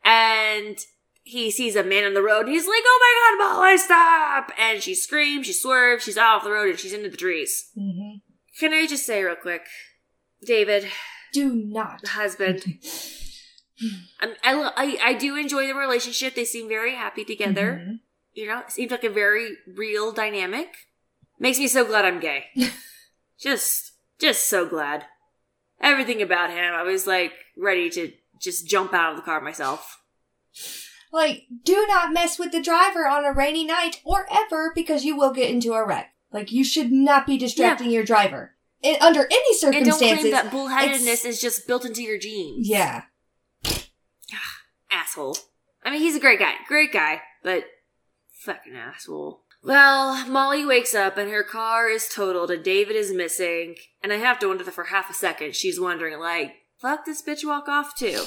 And 0.05 0.79
he 1.23 1.51
sees 1.51 1.75
a 1.75 1.83
man 1.83 2.05
on 2.05 2.15
the 2.15 2.23
road 2.23 2.47
and 2.47 2.51
he's 2.55 2.69
like, 2.69 2.83
Oh 2.85 3.37
my 3.39 3.47
god, 3.47 3.55
Molly, 3.59 3.79
stop! 3.79 4.53
And 4.59 4.81
she 4.83 4.95
screams, 4.95 5.47
she 5.47 5.53
swerves, 5.53 6.05
she's 6.05 6.17
off 6.19 6.45
the 6.45 6.51
road 6.53 6.69
and 6.71 6.79
she's 6.79 6.93
into 6.93 7.09
the 7.09 7.17
trees. 7.17 7.71
hmm 7.75 8.19
Can 8.61 8.73
I 8.73 8.87
just 8.87 9.05
say 9.05 9.23
real 9.25 9.35
quick, 9.35 9.63
David, 10.45 10.87
Do 11.33 11.53
not. 11.53 12.03
the 12.03 12.11
husband, 12.11 12.63
I, 14.21 14.35
I, 14.45 14.73
I, 14.77 14.99
I 15.05 15.15
do 15.15 15.37
enjoy 15.37 15.67
the 15.67 15.75
relationship. 15.75 16.35
They 16.35 16.45
seem 16.45 16.69
very 16.69 16.95
happy 16.95 17.25
together. 17.25 17.83
Mhm. 17.85 18.01
You 18.35 18.47
know, 18.49 18.61
it 18.61 18.71
seems 18.71 18.91
like 18.91 19.05
a 19.05 19.11
very 19.11 19.57
real 19.67 20.13
dynamic. 20.13 20.69
Makes 21.39 21.59
me 21.59 21.69
so 21.69 21.85
glad 21.85 22.05
I'm 22.05 22.21
gay. 22.21 22.47
just, 23.39 23.93
just 24.19 24.49
so 24.49 24.67
glad. 24.67 25.05
Everything 25.81 26.23
about 26.23 26.51
him, 26.51 26.75
I 26.75 26.83
was 26.83 27.07
like 27.07 27.33
ready 27.57 27.91
to 27.91 28.13
just 28.41 28.67
jump 28.69 28.93
out 28.95 29.11
of 29.13 29.17
the 29.17 29.23
car 29.23 29.41
myself. 29.41 30.03
Like, 31.13 31.45
do 31.65 31.85
not 31.89 32.13
mess 32.13 32.39
with 32.39 32.53
the 32.53 32.61
driver 32.63 33.07
on 33.07 33.25
a 33.25 33.33
rainy 33.33 33.65
night 33.65 34.01
or 34.05 34.27
ever 34.31 34.73
because 34.75 35.05
you 35.05 35.17
will 35.17 35.33
get 35.33 35.51
into 35.51 35.73
a 35.73 35.87
wreck. 35.87 36.13
Like, 36.33 36.51
you 36.53 36.65
should 36.65 36.93
not 36.93 37.27
be 37.27 37.39
distracting 37.39 37.91
your 37.91 38.05
driver. 38.05 38.53
In, 38.83 38.97
under 39.01 39.21
any 39.21 39.37
And 39.37 39.85
don't 39.87 39.99
circumstances. 39.99 40.21
claim 40.21 40.31
that 40.33 40.51
bullheadedness 40.51 41.25
is 41.25 41.41
just 41.41 41.67
built 41.67 41.85
into 41.87 42.03
your 42.03 42.19
genes. 42.19 42.69
yeah. 42.69 43.03
Asshole. 44.91 45.39
I 45.85 45.91
mean, 45.91 46.01
he's 46.01 46.17
a 46.17 46.21
great 46.21 46.39
guy, 46.39 46.55
great 46.67 46.93
guy, 46.93 47.23
but 47.43 47.65
fucking 48.31 48.75
asshole. 48.75 49.43
Well, 49.63 50.27
Molly 50.29 50.65
wakes 50.65 50.95
up 50.95 51.17
and 51.17 51.31
her 51.31 51.43
car 51.43 51.89
is 51.89 52.09
totaled 52.09 52.51
and 52.51 52.63
David 52.63 52.95
is 52.95 53.13
missing. 53.13 53.75
And 54.03 54.13
I 54.13 54.17
have 54.17 54.39
to 54.41 54.49
wonder 54.49 54.65
that 54.65 54.75
for 54.75 54.85
half 54.85 55.11
a 55.11 55.15
second 55.15 55.57
she's 55.57 55.81
wondering, 55.81 56.19
like, 56.19 56.53
fuck 56.81 57.05
this 57.05 57.23
bitch 57.23 57.45
walk 57.45 57.69
off 57.69 57.97
too. 57.97 58.25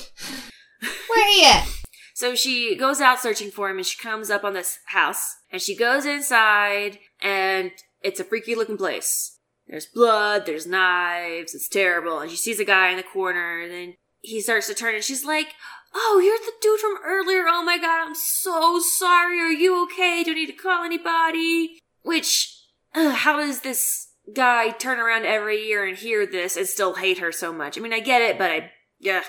Where 1.09 1.33
he 1.33 1.45
at? 1.45 1.67
So 2.19 2.35
she 2.35 2.75
goes 2.75 2.99
out 2.99 3.21
searching 3.21 3.49
for 3.49 3.69
him 3.69 3.77
and 3.77 3.85
she 3.85 3.97
comes 3.97 4.29
up 4.29 4.43
on 4.43 4.51
this 4.51 4.79
house 4.87 5.37
and 5.53 5.61
she 5.61 5.73
goes 5.73 6.05
inside 6.05 6.99
and 7.21 7.71
it's 8.01 8.19
a 8.19 8.25
freaky 8.25 8.55
looking 8.55 8.75
place. 8.75 9.39
There's 9.69 9.85
blood, 9.85 10.45
there's 10.45 10.67
knives, 10.67 11.55
it's 11.55 11.69
terrible. 11.69 12.19
And 12.19 12.29
she 12.29 12.35
sees 12.35 12.59
a 12.59 12.65
guy 12.65 12.89
in 12.89 12.97
the 12.97 13.03
corner 13.03 13.61
and 13.61 13.71
then 13.71 13.93
he 14.21 14.41
starts 14.41 14.67
to 14.67 14.73
turn 14.73 14.95
and 14.95 15.03
she's 15.03 15.25
like, 15.25 15.47
Oh, 15.93 16.21
you're 16.23 16.37
the 16.37 16.51
dude 16.61 16.79
from 16.79 16.97
earlier. 17.05 17.45
Oh 17.47 17.63
my 17.63 17.77
god, 17.77 18.07
I'm 18.07 18.15
so 18.15 18.79
sorry. 18.79 19.39
Are 19.39 19.51
you 19.51 19.83
okay? 19.83 20.23
Do 20.23 20.31
I 20.31 20.35
need 20.35 20.45
to 20.47 20.53
call 20.53 20.83
anybody? 20.83 21.79
Which, 22.03 22.55
ugh, 22.93 23.13
how 23.13 23.37
does 23.37 23.61
this 23.61 24.09
guy 24.33 24.69
turn 24.69 24.99
around 24.99 25.25
every 25.25 25.65
year 25.65 25.85
and 25.85 25.97
hear 25.97 26.27
this 26.27 26.55
and 26.55 26.67
still 26.67 26.95
hate 26.95 27.17
her 27.17 27.31
so 27.31 27.51
much? 27.51 27.77
I 27.77 27.81
mean, 27.81 27.93
I 27.93 28.01
get 28.01 28.21
it, 28.21 28.37
but 28.37 28.51
I, 28.51 28.71
yeah. 28.99 29.23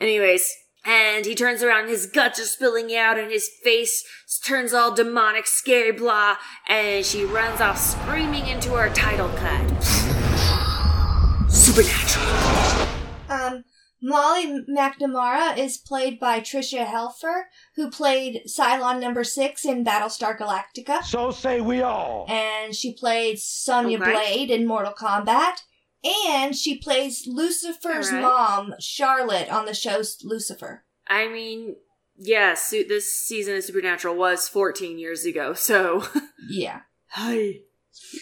Anyways, 0.00 0.50
and 0.84 1.26
he 1.26 1.34
turns 1.34 1.62
around, 1.62 1.88
his 1.88 2.06
guts 2.06 2.40
are 2.40 2.44
spilling 2.44 2.96
out, 2.96 3.18
and 3.18 3.30
his 3.30 3.50
face 3.62 4.02
turns 4.42 4.72
all 4.72 4.94
demonic, 4.94 5.46
scary, 5.46 5.92
blah, 5.92 6.36
and 6.68 7.04
she 7.04 7.24
runs 7.24 7.60
off 7.60 7.78
screaming 7.78 8.46
into 8.46 8.70
her 8.72 8.88
title 8.90 9.28
cut. 9.36 9.84
Supernatural. 11.50 12.88
Um, 13.28 13.64
Molly 14.02 14.64
McNamara 14.68 15.56
is 15.58 15.76
played 15.78 16.18
by 16.18 16.40
Tricia 16.40 16.86
Helfer, 16.86 17.44
who 17.76 17.90
played 17.90 18.42
Cylon 18.46 19.00
number 19.00 19.24
six 19.24 19.64
in 19.64 19.84
Battlestar 19.84 20.38
Galactica. 20.38 21.02
So 21.02 21.30
say 21.30 21.60
we 21.60 21.82
all. 21.82 22.26
And 22.28 22.74
she 22.74 22.94
played 22.94 23.38
Sonya 23.38 23.98
Okay. 24.00 24.10
Blade 24.12 24.50
in 24.50 24.66
Mortal 24.66 24.94
Kombat. 24.94 25.58
And 26.02 26.56
she 26.56 26.78
plays 26.78 27.26
Lucifer's 27.28 28.08
Alright. 28.08 28.22
mom, 28.22 28.74
Charlotte, 28.80 29.50
on 29.50 29.66
the 29.66 29.74
show 29.74 30.02
Lucifer. 30.24 30.84
I 31.06 31.28
mean, 31.28 31.76
yes, 32.16 32.64
su- 32.66 32.86
this 32.88 33.12
season 33.12 33.56
of 33.56 33.64
Supernatural 33.64 34.16
was 34.16 34.48
14 34.48 34.98
years 34.98 35.24
ago, 35.26 35.52
so. 35.52 36.06
Yeah. 36.48 36.80
Hi. 37.08 37.50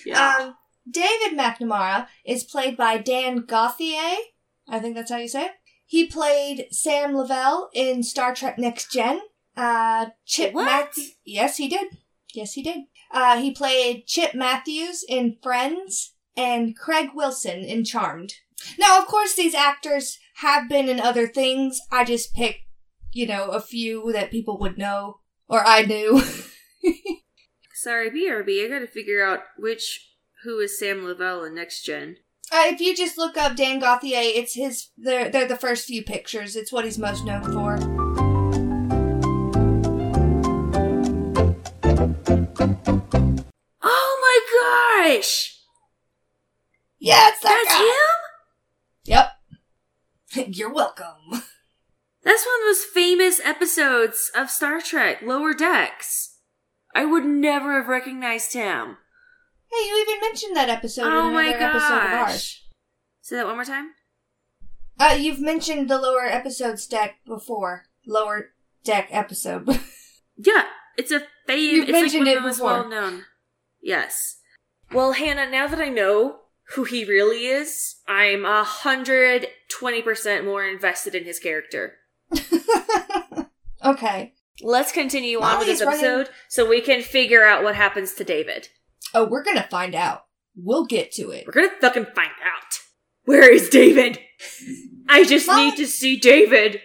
Yeah. 0.04 0.34
Um, 0.40 0.54
David 0.90 1.38
McNamara 1.38 2.08
is 2.26 2.42
played 2.42 2.76
by 2.76 2.98
Dan 2.98 3.44
Gauthier. 3.46 4.16
I 4.68 4.80
think 4.80 4.96
that's 4.96 5.10
how 5.10 5.18
you 5.18 5.28
say 5.28 5.44
it. 5.46 5.52
He 5.88 6.06
played 6.06 6.66
Sam 6.70 7.16
Lavelle 7.16 7.70
in 7.72 8.02
Star 8.02 8.34
Trek 8.34 8.58
Next 8.58 8.92
Gen. 8.92 9.22
Uh, 9.56 10.10
Chip 10.26 10.52
What? 10.52 10.66
Matthews. 10.66 11.12
Yes, 11.24 11.56
he 11.56 11.66
did. 11.66 11.96
Yes, 12.34 12.52
he 12.52 12.62
did. 12.62 12.82
Uh, 13.10 13.38
he 13.40 13.50
played 13.52 14.06
Chip 14.06 14.34
Matthews 14.34 15.02
in 15.08 15.38
Friends 15.42 16.12
and 16.36 16.76
Craig 16.76 17.12
Wilson 17.14 17.60
in 17.60 17.84
Charmed. 17.84 18.34
Now, 18.78 18.98
of 18.98 19.06
course, 19.06 19.34
these 19.34 19.54
actors 19.54 20.18
have 20.34 20.68
been 20.68 20.90
in 20.90 21.00
other 21.00 21.26
things. 21.26 21.80
I 21.90 22.04
just 22.04 22.34
picked, 22.34 22.60
you 23.12 23.26
know, 23.26 23.48
a 23.48 23.60
few 23.60 24.12
that 24.12 24.30
people 24.30 24.58
would 24.58 24.76
know 24.76 25.20
or 25.48 25.66
I 25.66 25.86
knew. 25.86 26.22
Sorry, 27.72 28.10
BRB, 28.10 28.66
I 28.66 28.68
gotta 28.68 28.86
figure 28.86 29.24
out 29.24 29.40
which. 29.56 30.04
Who 30.44 30.58
is 30.60 30.78
Sam 30.78 31.04
Lavelle 31.04 31.44
in 31.44 31.54
Next 31.54 31.82
Gen? 31.82 32.18
Uh, 32.50 32.64
if 32.66 32.80
you 32.80 32.96
just 32.96 33.18
look 33.18 33.36
up 33.36 33.56
Dan 33.56 33.78
Gauthier, 33.78 34.20
it's 34.22 34.54
his. 34.54 34.88
They're 34.96 35.28
they're 35.28 35.48
the 35.48 35.56
first 35.56 35.86
few 35.86 36.02
pictures. 36.02 36.56
It's 36.56 36.72
what 36.72 36.84
he's 36.84 36.98
most 36.98 37.24
known 37.24 37.44
for. 37.52 37.78
Oh 43.82 44.18
my 44.22 45.06
gosh! 45.10 45.58
Yeah, 46.98 47.28
it's 47.28 47.40
that 47.40 47.64
That's 47.66 47.78
guy. 47.78 47.84
him? 47.84 49.26
Yep. 50.34 50.56
You're 50.56 50.72
welcome. 50.72 51.42
That's 52.24 52.44
one 52.44 52.54
of 52.56 52.60
the 52.60 52.66
most 52.66 52.86
famous 52.88 53.40
episodes 53.44 54.30
of 54.34 54.50
Star 54.50 54.80
Trek, 54.80 55.22
Lower 55.22 55.54
Decks. 55.54 56.36
I 56.94 57.04
would 57.04 57.24
never 57.24 57.74
have 57.74 57.88
recognized 57.88 58.52
him. 58.54 58.96
Hey, 59.70 59.86
you 59.86 60.06
even 60.08 60.20
mentioned 60.20 60.56
that 60.56 60.68
episode 60.68 61.06
oh 61.06 61.28
in 61.28 61.34
my 61.34 61.44
another 61.46 61.64
episode 61.64 61.96
of 61.96 62.02
ours. 62.12 62.32
gosh. 62.32 62.62
Say 63.20 63.36
that 63.36 63.46
one 63.46 63.56
more 63.56 63.64
time? 63.64 63.90
Uh, 64.98 65.16
you've 65.18 65.40
mentioned 65.40 65.88
the 65.88 65.98
lower 65.98 66.24
episodes 66.24 66.86
deck 66.86 67.16
before. 67.26 67.84
Lower 68.06 68.50
deck 68.84 69.08
episode. 69.10 69.68
Yeah, 70.40 70.66
it's 70.96 71.10
a 71.10 71.22
fame. 71.48 71.58
You've 71.74 71.88
it's 71.88 71.92
like 71.94 72.02
mentioned 72.02 72.26
one 72.26 72.36
it 72.36 72.42
before. 72.48 72.66
well 72.70 72.88
known. 72.88 73.24
Yes. 73.82 74.36
Well, 74.92 75.12
Hannah, 75.14 75.50
now 75.50 75.66
that 75.66 75.80
I 75.80 75.88
know 75.88 76.36
who 76.76 76.84
he 76.84 77.04
really 77.04 77.46
is, 77.46 77.96
I'm 78.06 78.44
a 78.44 78.62
hundred 78.62 79.48
twenty 79.68 80.00
percent 80.00 80.44
more 80.44 80.64
invested 80.64 81.16
in 81.16 81.24
his 81.24 81.40
character. 81.40 81.94
okay. 83.84 84.34
Let's 84.62 84.92
continue 84.92 85.40
on 85.40 85.58
with 85.58 85.66
this 85.66 85.82
running- 85.82 86.04
episode 86.04 86.28
so 86.48 86.68
we 86.68 86.80
can 86.80 87.02
figure 87.02 87.44
out 87.44 87.62
what 87.64 87.74
happens 87.74 88.12
to 88.14 88.22
David. 88.24 88.68
Oh, 89.14 89.24
we're 89.24 89.42
gonna 89.44 89.66
find 89.70 89.94
out. 89.94 90.24
We'll 90.56 90.86
get 90.86 91.12
to 91.12 91.30
it. 91.30 91.44
We're 91.46 91.52
gonna 91.52 91.70
fucking 91.80 92.06
find 92.14 92.30
out. 92.44 92.78
Where 93.24 93.50
is 93.52 93.68
David? 93.68 94.18
I 95.08 95.24
just 95.24 95.46
Molly- 95.46 95.66
need 95.70 95.76
to 95.76 95.86
see 95.86 96.16
David. 96.16 96.80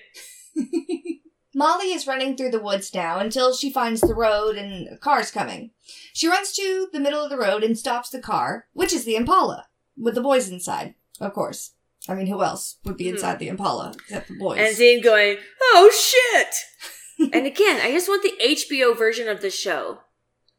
Molly 1.56 1.94
is 1.94 2.08
running 2.08 2.36
through 2.36 2.50
the 2.52 2.60
woods 2.60 2.94
now 2.94 3.20
until 3.20 3.54
she 3.54 3.72
finds 3.72 4.02
the 4.02 4.16
road 4.16 4.56
and 4.58 4.88
a 4.88 4.98
car's 4.98 5.30
coming. 5.30 5.70
She 6.14 6.28
runs 6.28 6.52
to 6.54 6.88
the 6.92 7.00
middle 7.00 7.24
of 7.24 7.30
the 7.30 7.38
road 7.38 7.64
and 7.64 7.78
stops 7.78 8.10
the 8.10 8.20
car, 8.20 8.66
which 8.74 8.92
is 8.92 9.06
the 9.06 9.16
Impala, 9.16 9.68
with 9.96 10.16
the 10.16 10.22
boys 10.22 10.50
inside, 10.50 10.96
of 11.22 11.34
course. 11.34 11.74
I 12.10 12.16
mean, 12.16 12.28
who 12.28 12.42
else 12.44 12.78
would 12.86 12.98
be 12.98 13.08
Hmm. 13.10 13.16
inside 13.16 13.40
the 13.40 13.48
Impala 13.50 13.92
except 13.96 14.30
the 14.30 14.36
boys? 14.36 14.58
And 14.60 14.76
Zane 14.76 15.02
going, 15.02 15.38
oh 15.62 15.92
shit! 15.96 17.30
and 17.34 17.46
again, 17.46 17.80
I 17.82 17.92
just 17.92 18.08
want 18.10 18.24
the 18.24 18.34
HBO 18.44 18.98
version 18.98 19.28
of 19.30 19.42
the 19.42 19.52
show. 19.52 20.00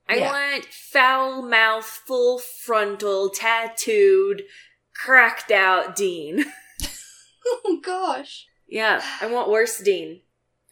I 0.09 0.17
Yeah. 0.17 0.33
want 0.33 0.65
foul 0.67 1.43
mouth, 1.43 1.85
full 1.85 2.39
frontal, 2.39 3.31
tattooed, 3.31 4.45
cracked 4.95 5.51
out 5.51 5.97
Dean. 5.97 6.45
oh 7.47 7.81
gosh. 7.83 8.47
Yeah, 8.69 9.03
I 9.21 9.27
want 9.27 9.49
worse 9.51 9.79
Dean. 9.79 10.21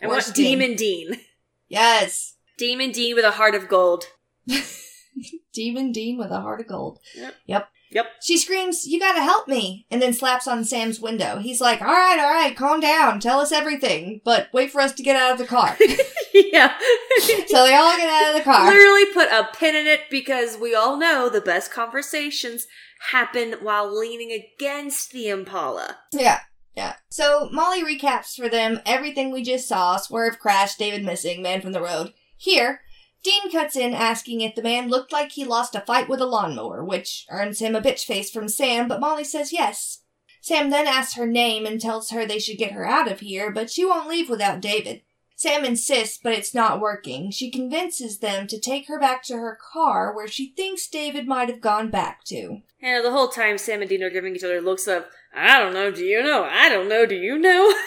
I 0.02 0.06
Worse 0.06 0.26
want 0.28 0.36
Dean. 0.36 0.58
Demon 0.58 0.76
Dean. 0.76 1.20
Yes. 1.68 2.34
Demon 2.58 2.90
Dean 2.90 3.14
with 3.14 3.24
a 3.24 3.30
heart 3.32 3.54
of 3.54 3.68
gold. 3.68 4.04
Demon 5.52 5.92
Dean 5.92 6.18
with 6.18 6.30
a 6.30 6.40
heart 6.40 6.60
of 6.60 6.66
gold. 6.66 6.98
Yep. 7.14 7.34
Yep. 7.46 7.68
Yep. 7.92 8.06
She 8.22 8.38
screams, 8.38 8.86
You 8.86 8.98
gotta 8.98 9.22
help 9.22 9.48
me, 9.48 9.86
and 9.90 10.00
then 10.00 10.12
slaps 10.12 10.48
on 10.48 10.64
Sam's 10.64 11.00
window. 11.00 11.38
He's 11.38 11.60
like, 11.60 11.80
Alright, 11.80 12.18
alright, 12.18 12.56
calm 12.56 12.80
down, 12.80 13.20
tell 13.20 13.40
us 13.40 13.52
everything, 13.52 14.20
but 14.24 14.48
wait 14.52 14.70
for 14.70 14.80
us 14.80 14.92
to 14.92 15.02
get 15.02 15.16
out 15.16 15.32
of 15.32 15.38
the 15.38 15.46
car. 15.46 15.76
yeah. 16.34 16.74
so 17.46 17.64
they 17.64 17.74
all 17.74 17.96
get 17.96 18.08
out 18.08 18.30
of 18.30 18.38
the 18.38 18.44
car. 18.44 18.66
Literally 18.66 19.06
put 19.12 19.28
a 19.30 19.48
pin 19.54 19.76
in 19.76 19.86
it 19.86 20.02
because 20.10 20.56
we 20.56 20.74
all 20.74 20.96
know 20.96 21.28
the 21.28 21.40
best 21.40 21.70
conversations 21.70 22.66
happen 23.10 23.56
while 23.60 23.98
leaning 23.98 24.32
against 24.32 25.12
the 25.12 25.28
Impala. 25.28 25.98
Yeah. 26.12 26.40
Yeah. 26.76 26.94
So 27.10 27.50
Molly 27.52 27.82
recaps 27.82 28.34
for 28.34 28.48
them 28.48 28.80
everything 28.86 29.30
we 29.30 29.42
just 29.42 29.68
saw 29.68 29.96
swerve, 29.96 30.38
crash, 30.38 30.76
David 30.76 31.04
missing, 31.04 31.42
man 31.42 31.60
from 31.60 31.72
the 31.72 31.82
road. 31.82 32.14
Here, 32.36 32.80
Dean 33.22 33.50
cuts 33.50 33.76
in 33.76 33.94
asking 33.94 34.40
if 34.40 34.54
the 34.54 34.62
man 34.62 34.88
looked 34.88 35.12
like 35.12 35.32
he 35.32 35.44
lost 35.44 35.74
a 35.74 35.80
fight 35.80 36.08
with 36.08 36.20
a 36.20 36.26
lawnmower, 36.26 36.84
which 36.84 37.26
earns 37.30 37.60
him 37.60 37.76
a 37.76 37.80
bitch 37.80 38.04
face 38.04 38.30
from 38.30 38.48
Sam, 38.48 38.88
but 38.88 39.00
Molly 39.00 39.24
says 39.24 39.52
yes. 39.52 40.00
Sam 40.40 40.70
then 40.70 40.88
asks 40.88 41.14
her 41.14 41.26
name 41.26 41.64
and 41.64 41.80
tells 41.80 42.10
her 42.10 42.26
they 42.26 42.40
should 42.40 42.58
get 42.58 42.72
her 42.72 42.84
out 42.84 43.10
of 43.10 43.20
here, 43.20 43.52
but 43.52 43.70
she 43.70 43.84
won't 43.84 44.08
leave 44.08 44.28
without 44.28 44.60
David. 44.60 45.02
Sam 45.36 45.64
insists, 45.64 46.18
but 46.22 46.32
it's 46.32 46.54
not 46.54 46.80
working. 46.80 47.30
She 47.30 47.50
convinces 47.50 48.18
them 48.18 48.46
to 48.48 48.60
take 48.60 48.88
her 48.88 48.98
back 48.98 49.22
to 49.24 49.34
her 49.34 49.58
car, 49.72 50.14
where 50.14 50.28
she 50.28 50.52
thinks 50.56 50.88
David 50.88 51.26
might 51.26 51.48
have 51.48 51.60
gone 51.60 51.90
back 51.90 52.24
to. 52.24 52.62
And 52.80 53.04
the 53.04 53.12
whole 53.12 53.28
time 53.28 53.58
Sam 53.58 53.80
and 53.80 53.88
Dean 53.88 54.02
are 54.02 54.10
giving 54.10 54.34
each 54.34 54.44
other 54.44 54.60
looks 54.60 54.86
of, 54.88 55.06
I 55.34 55.58
don't 55.58 55.74
know, 55.74 55.90
do 55.90 56.04
you 56.04 56.22
know? 56.22 56.44
I 56.44 56.68
don't 56.68 56.88
know, 56.88 57.06
do 57.06 57.14
you 57.14 57.38
know? 57.38 57.72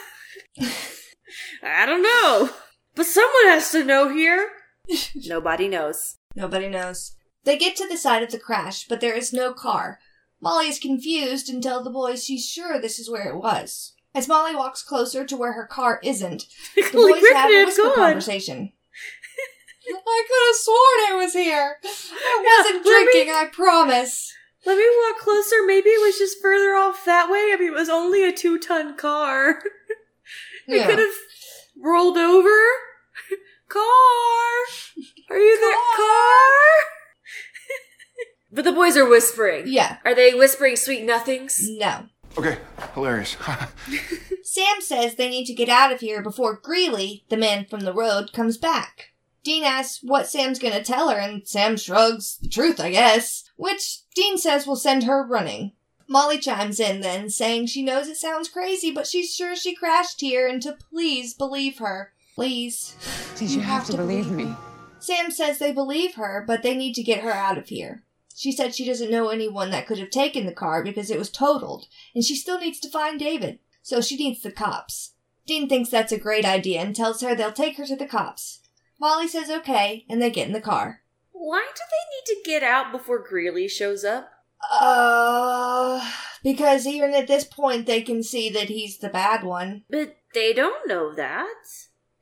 I 1.63 1.85
don't 1.85 2.01
know. 2.01 2.49
But 2.95 3.05
someone 3.05 3.45
has 3.47 3.71
to 3.71 3.83
know 3.83 4.09
here. 4.09 4.49
Nobody 5.25 5.67
knows. 5.67 6.17
Nobody 6.35 6.67
knows. 6.69 7.15
They 7.43 7.57
get 7.57 7.75
to 7.77 7.87
the 7.87 7.97
side 7.97 8.23
of 8.23 8.31
the 8.31 8.39
crash, 8.39 8.85
but 8.87 9.01
there 9.01 9.15
is 9.15 9.31
no 9.33 9.53
car. 9.53 9.99
Molly 10.41 10.67
is 10.67 10.79
confused 10.79 11.49
and 11.49 11.61
tells 11.61 11.83
the 11.83 11.89
boys 11.89 12.23
she's 12.23 12.47
sure 12.47 12.79
this 12.79 12.99
is 12.99 13.09
where 13.09 13.29
it 13.29 13.37
was. 13.37 13.93
As 14.13 14.27
Molly 14.27 14.55
walks 14.55 14.81
closer 14.83 15.25
to 15.25 15.37
where 15.37 15.53
her 15.53 15.65
car 15.67 15.99
isn't, 16.03 16.45
the 16.75 16.81
boys 16.93 17.21
crap, 17.21 17.49
have 17.49 17.51
a 17.51 17.65
whisper 17.65 17.83
gone. 17.83 17.95
conversation. 17.95 18.71
I 19.87 20.23
could 20.27 20.47
have 20.47 20.55
sworn 20.55 21.19
it 21.19 21.23
was 21.23 21.33
here. 21.33 21.77
I 21.83 22.63
wasn't 22.63 22.85
me- 22.85 22.91
drinking, 22.91 23.33
I 23.33 23.45
promise. 23.51 24.33
Let 24.65 24.77
me 24.77 24.85
walk 25.03 25.19
closer. 25.21 25.57
Maybe 25.67 25.89
it 25.89 26.01
was 26.03 26.17
just 26.17 26.41
further 26.41 26.73
off 26.75 27.05
that 27.05 27.29
way. 27.29 27.51
I 27.53 27.57
mean, 27.59 27.67
it 27.71 27.75
was 27.75 27.89
only 27.89 28.23
a 28.27 28.31
two 28.33 28.57
ton 28.57 28.97
car. 28.97 29.61
It 30.67 30.77
Yeah. 30.77 30.87
could 30.87 30.97
have 30.97 31.13
rolled 31.79 32.17
over. 32.17 32.49
Car! 33.75 35.31
Are 35.31 35.37
you 35.37 35.59
there? 35.59 35.77
Car! 35.97 36.51
but 38.53 38.63
the 38.63 38.71
boys 38.71 38.95
are 38.95 39.09
whispering. 39.09 39.65
Yeah. 39.67 39.97
Are 40.05 40.15
they 40.15 40.33
whispering 40.33 40.77
sweet 40.77 41.03
nothings? 41.03 41.59
No. 41.61 42.05
Okay, 42.37 42.57
hilarious. 42.93 43.35
Sam 44.43 44.79
says 44.79 45.15
they 45.15 45.29
need 45.29 45.45
to 45.47 45.53
get 45.53 45.67
out 45.67 45.91
of 45.91 45.99
here 45.99 46.21
before 46.21 46.55
Greeley, 46.55 47.25
the 47.27 47.35
man 47.35 47.65
from 47.65 47.81
the 47.81 47.93
road, 47.93 48.31
comes 48.31 48.57
back. 48.57 49.09
Dean 49.43 49.63
asks 49.63 49.99
what 50.01 50.27
Sam's 50.27 50.57
gonna 50.57 50.83
tell 50.83 51.09
her, 51.09 51.17
and 51.17 51.45
Sam 51.45 51.75
shrugs, 51.75 52.37
the 52.37 52.47
truth, 52.47 52.79
I 52.79 52.91
guess, 52.91 53.43
which 53.57 54.03
Dean 54.15 54.37
says 54.37 54.65
will 54.65 54.77
send 54.77 55.03
her 55.03 55.27
running. 55.27 55.73
Molly 56.07 56.37
chimes 56.37 56.79
in 56.79 57.01
then, 57.01 57.29
saying 57.29 57.65
she 57.65 57.83
knows 57.83 58.07
it 58.07 58.17
sounds 58.17 58.47
crazy, 58.47 58.91
but 58.91 59.07
she's 59.07 59.35
sure 59.35 59.55
she 59.55 59.75
crashed 59.75 60.21
here 60.21 60.47
and 60.47 60.61
to 60.61 60.77
please 60.89 61.33
believe 61.33 61.79
her. 61.79 62.13
Please. 62.35 62.95
Please, 63.35 63.55
you 63.55 63.61
have 63.61 63.85
to 63.87 63.97
believe 63.97 64.29
me. 64.29 64.53
Sam 64.99 65.31
says 65.31 65.57
they 65.57 65.71
believe 65.71 66.15
her, 66.15 66.43
but 66.45 66.63
they 66.63 66.75
need 66.75 66.93
to 66.95 67.03
get 67.03 67.23
her 67.23 67.31
out 67.31 67.57
of 67.57 67.69
here. 67.69 68.03
She 68.35 68.51
said 68.51 68.75
she 68.75 68.85
doesn't 68.85 69.09
know 69.09 69.29
anyone 69.29 69.71
that 69.71 69.87
could 69.87 69.99
have 69.99 70.09
taken 70.09 70.45
the 70.45 70.53
car 70.53 70.83
because 70.83 71.09
it 71.09 71.17
was 71.17 71.29
totaled, 71.29 71.87
and 72.13 72.23
she 72.23 72.35
still 72.35 72.59
needs 72.59 72.79
to 72.81 72.89
find 72.89 73.17
David, 73.17 73.59
so 73.81 74.01
she 74.01 74.17
needs 74.17 74.41
the 74.41 74.51
cops. 74.51 75.13
Dean 75.47 75.69
thinks 75.69 75.89
that's 75.89 76.11
a 76.11 76.19
great 76.19 76.43
idea 76.43 76.81
and 76.81 76.93
tells 76.95 77.21
her 77.21 77.33
they'll 77.33 77.53
take 77.53 77.77
her 77.77 77.85
to 77.85 77.95
the 77.95 78.05
cops. 78.05 78.59
Molly 78.99 79.27
says 79.27 79.49
okay, 79.49 80.05
and 80.09 80.21
they 80.21 80.29
get 80.29 80.47
in 80.47 80.53
the 80.53 80.59
car. 80.59 81.01
Why 81.31 81.65
do 81.73 81.81
they 81.91 82.33
need 82.35 82.43
to 82.43 82.49
get 82.49 82.63
out 82.63 82.91
before 82.91 83.19
Greeley 83.19 83.67
shows 83.67 84.03
up? 84.03 84.29
Uh, 84.71 86.11
because 86.43 86.87
even 86.87 87.13
at 87.13 87.27
this 87.27 87.43
point 87.43 87.85
they 87.85 88.01
can 88.01 88.23
see 88.23 88.49
that 88.49 88.69
he's 88.69 88.97
the 88.97 89.09
bad 89.09 89.43
one. 89.43 89.83
But 89.89 90.17
they 90.33 90.53
don't 90.53 90.87
know 90.87 91.13
that. 91.13 91.45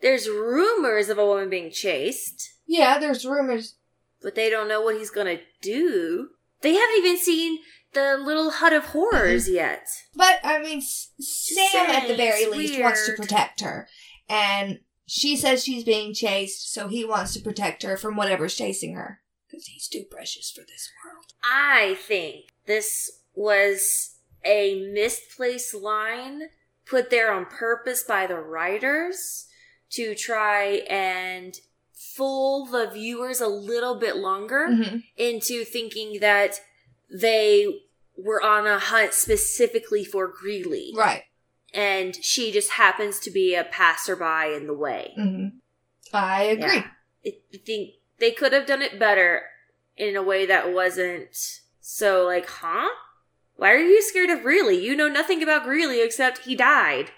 There's 0.04 0.28
rumors 0.28 1.08
of 1.08 1.18
a 1.18 1.26
woman 1.26 1.50
being 1.50 1.72
chased, 1.72 2.52
Yeah, 2.68 3.00
there's 3.00 3.26
rumors. 3.26 3.78
but 4.22 4.36
they 4.36 4.50
don't 4.50 4.68
know 4.68 4.82
what 4.82 4.98
he's 4.98 5.10
gonna 5.10 5.40
do. 5.62 6.30
They 6.62 6.74
haven't 6.74 6.98
even 6.98 7.18
seen 7.18 7.60
the 7.94 8.18
little 8.18 8.52
hut 8.52 8.74
of 8.74 8.88
horrors 8.88 9.46
mm-hmm. 9.46 9.56
yet. 9.56 9.88
But 10.14 10.40
I 10.44 10.62
mean, 10.62 10.80
S- 10.80 11.12
Sam 11.20 11.90
at 11.90 12.02
the 12.02 12.16
saying, 12.16 12.18
very 12.18 12.42
it's 12.42 12.56
least 12.56 12.82
wants 12.82 13.06
to 13.06 13.12
weird. 13.12 13.20
protect 13.22 13.62
her, 13.62 13.88
and 14.28 14.80
she 15.08 15.38
says 15.38 15.64
she's 15.64 15.86
being 15.86 16.14
chased, 16.14 16.74
so 16.74 16.90
he 16.90 17.06
wants 17.06 17.34
to 17.34 17.42
protect 17.42 17.84
her 17.84 17.96
from 17.96 18.18
whatever's 18.18 18.56
chasing 18.56 18.96
her 18.96 19.22
because 19.48 19.68
he's 19.68 19.88
too 19.88 20.04
precious 20.12 20.52
for 20.52 20.62
this 20.62 20.90
world. 21.06 21.26
I 21.44 21.98
think 22.08 22.54
this 22.66 23.10
was 23.36 24.16
a 24.44 24.92
misplaced 24.94 25.74
line 25.74 26.50
put 26.86 27.10
there 27.10 27.32
on 27.32 27.46
purpose 27.46 28.04
by 28.04 28.28
the 28.28 28.36
writers 28.38 29.48
to 29.94 30.16
try 30.16 30.82
and 30.90 31.56
fool 31.94 32.66
the 32.66 32.90
viewers 32.92 33.42
a 33.42 33.48
little 33.48 33.96
bit 33.96 34.16
longer 34.18 34.68
Mm-hmm. 34.70 34.98
into 35.18 35.64
thinking 35.64 36.20
that 36.20 36.60
they 37.12 37.82
were 38.18 38.42
on 38.44 38.68
a 38.68 38.78
hunt 38.80 39.14
specifically 39.14 40.04
for 40.06 40.28
Greeley. 40.28 40.92
Right. 40.96 41.24
And 41.74 42.16
she 42.24 42.52
just 42.52 42.72
happens 42.72 43.20
to 43.22 43.32
be 43.32 43.56
a 43.56 43.64
passerby 43.64 44.56
in 44.56 44.68
the 44.68 44.74
way. 44.76 45.14
Mm-hmm. 45.20 45.58
I 46.14 46.44
agree. 46.44 46.76
Yeah. 46.76 46.88
I 47.26 47.34
I 47.54 47.58
think 47.66 47.92
they 48.20 48.32
could 48.32 48.54
have 48.54 48.68
done 48.68 48.82
it 48.82 49.00
better 49.00 49.44
in 49.98 50.16
a 50.16 50.22
way 50.24 50.46
that 50.46 50.74
wasn't 50.74 51.36
so 51.82 52.26
like, 52.26 52.48
huh? 52.48 52.90
Why 53.56 53.72
are 53.72 53.78
you 53.78 54.02
scared 54.02 54.30
of 54.30 54.42
Greeley? 54.42 54.84
You 54.84 54.96
know 54.96 55.08
nothing 55.08 55.42
about 55.42 55.64
Greeley 55.64 56.02
except 56.02 56.40
he 56.40 56.56
died. 56.56 57.12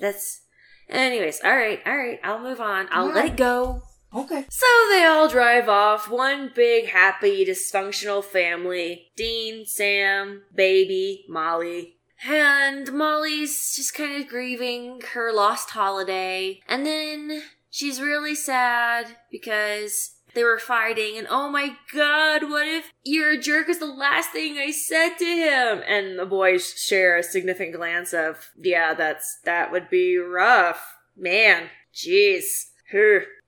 That's. 0.00 0.42
Anyways, 0.88 1.40
alright, 1.44 1.80
alright, 1.86 2.20
I'll 2.22 2.40
move 2.40 2.60
on. 2.60 2.88
I'll 2.90 3.06
let 3.06 3.26
it 3.26 3.36
go. 3.36 3.82
Okay. 4.14 4.46
So 4.48 4.66
they 4.90 5.04
all 5.04 5.28
drive 5.28 5.68
off, 5.68 6.08
one 6.08 6.50
big, 6.54 6.86
happy, 6.86 7.44
dysfunctional 7.44 8.24
family. 8.24 9.10
Dean, 9.16 9.66
Sam, 9.66 10.42
baby, 10.54 11.26
Molly. 11.28 11.96
And 12.26 12.92
Molly's 12.92 13.76
just 13.76 13.94
kind 13.94 14.22
of 14.22 14.28
grieving 14.28 15.02
her 15.12 15.32
lost 15.32 15.70
holiday. 15.70 16.60
And 16.66 16.86
then 16.86 17.42
she's 17.70 18.00
really 18.00 18.34
sad 18.34 19.16
because 19.30 20.15
they 20.36 20.44
were 20.44 20.60
fighting 20.60 21.18
and 21.18 21.26
oh 21.28 21.50
my 21.50 21.76
god, 21.92 22.44
what 22.44 22.68
if 22.68 22.92
you're 23.02 23.32
a 23.32 23.38
jerk 23.38 23.68
is 23.68 23.80
the 23.80 23.86
last 23.86 24.30
thing 24.30 24.56
I 24.58 24.70
said 24.70 25.16
to 25.18 25.24
him? 25.24 25.82
And 25.88 26.16
the 26.16 26.26
boys 26.26 26.74
share 26.78 27.16
a 27.16 27.24
significant 27.24 27.74
glance 27.74 28.12
of, 28.12 28.50
yeah, 28.56 28.94
that's, 28.94 29.40
that 29.44 29.72
would 29.72 29.90
be 29.90 30.16
rough. 30.18 30.94
Man, 31.16 31.70
jeez. 31.92 32.66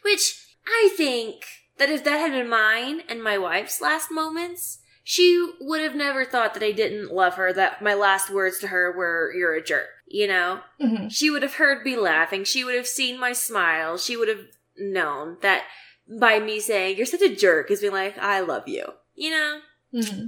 Which 0.03 0.57
I 0.67 0.91
think 0.97 1.45
that 1.77 1.91
if 1.91 2.03
that 2.03 2.19
had 2.19 2.33
been 2.33 2.49
mine 2.49 3.03
and 3.09 3.23
my 3.23 3.39
wife's 3.39 3.81
last 3.81 4.11
moments, 4.11 4.79
she 5.05 5.53
would 5.61 5.81
have 5.81 5.95
never 5.95 6.25
thought 6.25 6.55
that 6.55 6.63
I 6.63 6.73
didn't 6.73 7.15
love 7.15 7.35
her, 7.35 7.53
that 7.53 7.81
my 7.81 7.95
last 7.95 8.31
words 8.31 8.59
to 8.59 8.69
her 8.69 8.93
were, 8.97 9.33
you're 9.35 9.55
a 9.55 9.63
jerk. 9.63 9.89
You 10.07 10.27
know? 10.27 10.61
Mm-hmm. 10.81 11.09
She 11.09 11.31
would 11.31 11.43
have 11.43 11.55
heard 11.55 11.85
me 11.85 11.97
laughing. 11.97 12.45
She 12.45 12.65
would 12.65 12.75
have 12.75 12.87
seen 12.87 13.21
my 13.21 13.33
smile. 13.33 13.99
She 13.99 14.17
would 14.17 14.29
have 14.29 14.47
known 14.79 15.37
that 15.43 15.65
by 16.09 16.39
me 16.39 16.61
saying, 16.61 16.97
you're 16.97 17.07
such 17.07 17.23
a 17.23 17.35
jerk, 17.35 17.71
is 17.71 17.81
being 17.81 17.93
like, 17.93 18.19
I 18.19 18.41
love 18.41 18.67
you. 18.67 18.85
You 19.15 19.31
know? 19.31 19.61
Mm-hmm. 19.95 20.27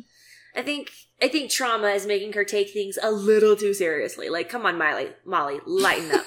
I 0.57 0.63
think 0.63 0.91
I 1.23 1.29
think 1.29 1.51
trauma 1.51 1.89
is 1.89 2.07
making 2.07 2.33
her 2.33 2.45
take 2.45 2.71
things 2.71 2.99
a 3.01 3.11
little 3.13 3.55
too 3.55 3.73
seriously. 3.75 4.29
Like, 4.31 4.49
come 4.49 4.67
on, 4.67 4.79
Molly, 4.79 5.11
Molly, 5.25 5.61
lighten 5.67 6.11
up. 6.13 6.25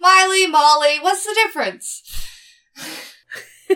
Miley, 0.00 0.46
Molly, 0.48 0.98
what's 1.00 1.24
the 1.24 1.34
difference? 1.44 2.02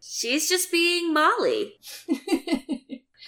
She's 0.00 0.48
just 0.48 0.72
being 0.72 1.12
Molly. 1.12 1.74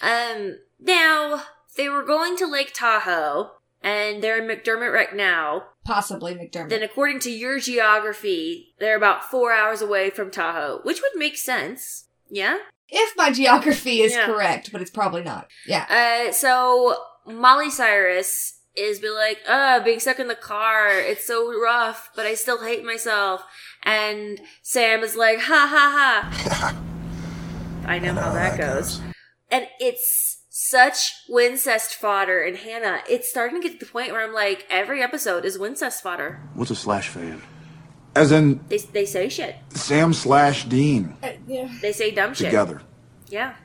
Um, 0.03 0.57
now 0.81 1.43
they 1.77 1.87
were 1.87 2.03
going 2.03 2.35
to 2.37 2.45
Lake 2.45 2.73
Tahoe, 2.73 3.51
and 3.83 4.23
they're 4.23 4.37
in 4.41 4.47
McDermott 4.47 4.93
right 4.93 5.13
now. 5.15 5.63
Possibly 5.85 6.33
McDermott. 6.33 6.69
Then, 6.69 6.83
according 6.83 7.19
to 7.21 7.31
your 7.31 7.59
geography, 7.59 8.73
they're 8.79 8.95
about 8.97 9.25
four 9.25 9.51
hours 9.51 9.81
away 9.81 10.09
from 10.09 10.31
Tahoe, 10.31 10.79
which 10.83 11.01
would 11.01 11.19
make 11.19 11.37
sense. 11.37 12.05
Yeah, 12.29 12.57
If 12.89 13.15
my 13.17 13.31
geography 13.31 14.01
is 14.01 14.13
Yeah. 14.13 14.25
correct, 14.27 14.71
but 14.71 14.81
it's 14.81 14.91
probably 14.91 15.23
not. 15.23 15.47
Yeah. 15.67 15.85
Uh, 16.27 16.31
so 16.31 16.95
Molly 17.25 17.69
Cyrus 17.69 18.59
is 18.75 18.99
be 18.99 19.09
like, 19.09 19.39
uh, 19.47 19.79
being 19.81 19.99
stuck 19.99 20.19
in 20.19 20.27
the 20.27 20.35
car, 20.35 20.89
it's 20.99 21.25
so 21.27 21.59
rough, 21.59 22.09
but 22.15 22.25
I 22.25 22.33
still 22.35 22.63
hate 22.63 22.83
myself. 22.83 23.43
And 23.83 24.39
Sam 24.61 25.03
is 25.03 25.15
like, 25.15 25.39
ha 25.41 25.67
ha 25.69 26.31
ha. 26.31 26.75
I 27.87 27.99
know 27.99 28.13
how 28.13 28.31
that 28.33 28.57
goes. 28.57 29.01
And 29.51 29.67
it's 29.79 30.32
such 30.55 31.13
Wincest 31.27 31.95
fodder 31.95 32.43
and 32.43 32.55
Hannah. 32.55 33.01
It's 33.09 33.27
starting 33.27 33.59
to 33.59 33.67
get 33.67 33.79
to 33.79 33.85
the 33.87 33.91
point 33.91 34.11
where 34.11 34.21
I'm 34.23 34.33
like, 34.35 34.67
every 34.69 35.01
episode 35.01 35.45
is 35.45 35.57
Wincest 35.57 36.03
fodder. 36.03 36.39
What's 36.53 36.69
a 36.69 36.75
slash 36.75 37.07
fan? 37.09 37.41
As 38.15 38.31
in 38.31 38.59
They, 38.69 38.77
they 38.77 39.05
say 39.05 39.29
shit. 39.29 39.55
Sam 39.69 40.13
slash 40.13 40.65
Dean 40.65 41.15
Uh, 41.23 41.29
yeah. 41.47 41.73
They 41.81 41.91
say 41.91 42.11
dumb 42.11 42.35
shit. 42.35 42.45
together. 42.45 42.83
Yeah. 43.29 43.55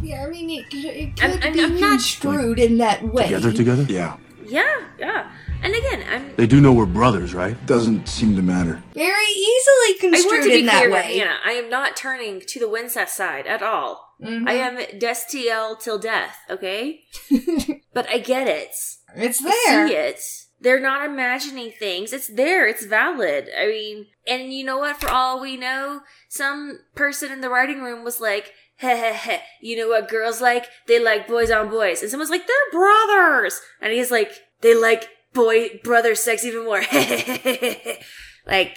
Yeah, 0.00 0.24
I 0.24 0.30
mean, 0.30 0.48
it, 0.48 0.70
could- 0.70 0.84
it 0.86 1.22
I'm- 1.22 1.32
could 1.32 1.44
I'm- 1.44 1.52
be 1.52 1.62
I'm 1.64 1.80
not- 1.80 1.90
construed 1.90 2.58
in 2.58 2.78
that 2.78 3.02
way. 3.12 3.24
Together, 3.24 3.52
together? 3.52 3.82
Yeah. 3.86 4.16
Yeah, 4.46 4.74
yeah. 4.98 5.30
And 5.62 5.74
again, 5.74 6.02
I'm 6.10 6.34
They 6.36 6.46
do 6.46 6.62
know 6.62 6.72
we're 6.72 6.86
brothers, 6.86 7.34
right? 7.34 7.54
Doesn't 7.66 8.08
seem 8.08 8.36
to 8.36 8.42
matter. 8.42 8.82
Very 8.94 9.10
easily 9.26 9.66
I 9.68 9.90
want 9.90 10.00
construed 10.00 10.42
to 10.44 10.48
be 10.48 10.60
in 10.60 10.66
that 10.66 10.78
clear, 10.84 10.90
way. 10.92 11.18
Hannah. 11.18 11.36
I 11.44 11.52
am 11.52 11.68
not 11.68 11.94
turning 11.94 12.40
to 12.40 12.58
the 12.58 12.68
Wincest 12.70 13.14
side 13.14 13.46
at 13.46 13.62
all. 13.62 14.07
Mhm. 14.20 14.48
I 14.48 14.54
am 14.54 14.76
Destiel 14.98 15.78
till 15.80 15.98
death, 15.98 16.38
okay? 16.50 17.02
but 17.94 18.08
I 18.08 18.18
get 18.18 18.48
it. 18.48 18.74
It's 19.14 19.44
I 19.44 19.62
there. 19.66 19.88
see 19.88 19.94
it. 19.94 20.20
They're 20.60 20.80
not 20.80 21.04
imagining 21.06 21.70
things. 21.70 22.12
It's 22.12 22.26
there. 22.26 22.66
It's 22.66 22.84
valid. 22.84 23.48
I 23.56 23.66
mean, 23.66 24.06
and 24.26 24.52
you 24.52 24.64
know 24.64 24.78
what? 24.78 25.00
For 25.00 25.08
all 25.08 25.40
we 25.40 25.56
know, 25.56 26.00
some 26.28 26.80
person 26.96 27.30
in 27.30 27.40
the 27.42 27.48
writing 27.48 27.80
room 27.80 28.02
was 28.02 28.20
like, 28.20 28.52
heh 28.78 28.96
heh 28.96 29.12
heh, 29.12 29.40
you 29.60 29.76
know 29.76 29.88
what 29.88 30.08
girls 30.08 30.40
like? 30.40 30.66
They 30.88 31.02
like 31.02 31.28
boys 31.28 31.50
on 31.52 31.68
boys. 31.70 32.02
And 32.02 32.10
someone's 32.10 32.30
like, 32.30 32.46
they're 32.46 32.70
brothers. 32.80 33.60
And 33.80 33.92
he's 33.92 34.10
like, 34.10 34.32
they 34.62 34.74
like 34.74 35.08
boy 35.32 35.78
brother 35.84 36.16
sex 36.16 36.44
even 36.44 36.64
more. 36.64 36.82
like, 38.46 38.76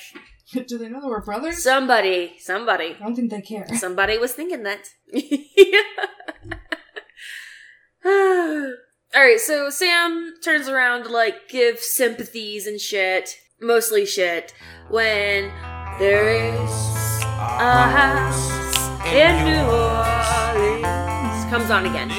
Do 0.68 0.78
they 0.78 0.90
know 0.90 1.00
we're 1.04 1.22
brothers? 1.22 1.64
somebody, 1.64 2.34
somebody. 2.40 2.96
I 3.00 3.04
don't 3.04 3.16
think 3.16 3.32
they 3.32 3.42
care. 3.42 3.66
Somebody 3.76 4.18
was 4.18 4.34
thinking 4.34 4.64
that. 4.64 4.90
All 9.14 9.22
right, 9.22 9.40
so 9.40 9.70
Sam 9.70 10.34
turns 10.44 10.68
around 10.68 11.04
to 11.04 11.10
like 11.10 11.48
give 11.50 11.80
sympathies 11.80 12.66
and 12.68 12.80
shit, 12.82 13.38
mostly 13.62 14.06
shit, 14.06 14.54
when 14.90 15.52
there 16.00 16.30
is 16.30 16.72
a 17.24 17.88
house 17.90 18.50
in 19.06 19.46
New 19.46 19.72
Orleans. 19.72 21.46
Comes 21.50 21.70
on 21.70 21.86
again. 21.86 22.10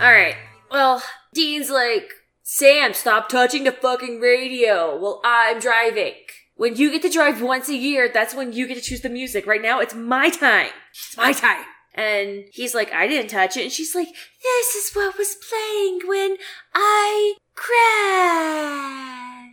All 0.00 0.10
right, 0.12 0.36
well, 0.70 1.02
Dean's 1.34 1.68
like, 1.70 2.12
Sam, 2.42 2.94
stop 2.94 3.28
touching 3.28 3.64
the 3.64 3.72
fucking 3.72 4.20
radio 4.20 4.96
while 4.96 5.20
I'm 5.24 5.58
driving. 5.60 6.14
When 6.60 6.76
you 6.76 6.92
get 6.92 7.00
to 7.00 7.08
drive 7.08 7.40
once 7.40 7.70
a 7.70 7.74
year, 7.74 8.10
that's 8.12 8.34
when 8.34 8.52
you 8.52 8.66
get 8.66 8.74
to 8.74 8.82
choose 8.82 9.00
the 9.00 9.08
music. 9.08 9.46
Right 9.46 9.62
now, 9.62 9.80
it's 9.80 9.94
my 9.94 10.28
time. 10.28 10.68
It's 10.90 11.16
my 11.16 11.32
time. 11.32 11.64
And 11.94 12.44
he's 12.52 12.74
like, 12.74 12.92
I 12.92 13.08
didn't 13.08 13.30
touch 13.30 13.56
it. 13.56 13.62
And 13.62 13.72
she's 13.72 13.94
like, 13.94 14.08
this 14.42 14.74
is 14.74 14.94
what 14.94 15.16
was 15.16 15.36
playing 15.36 16.00
when 16.06 16.36
I 16.74 17.36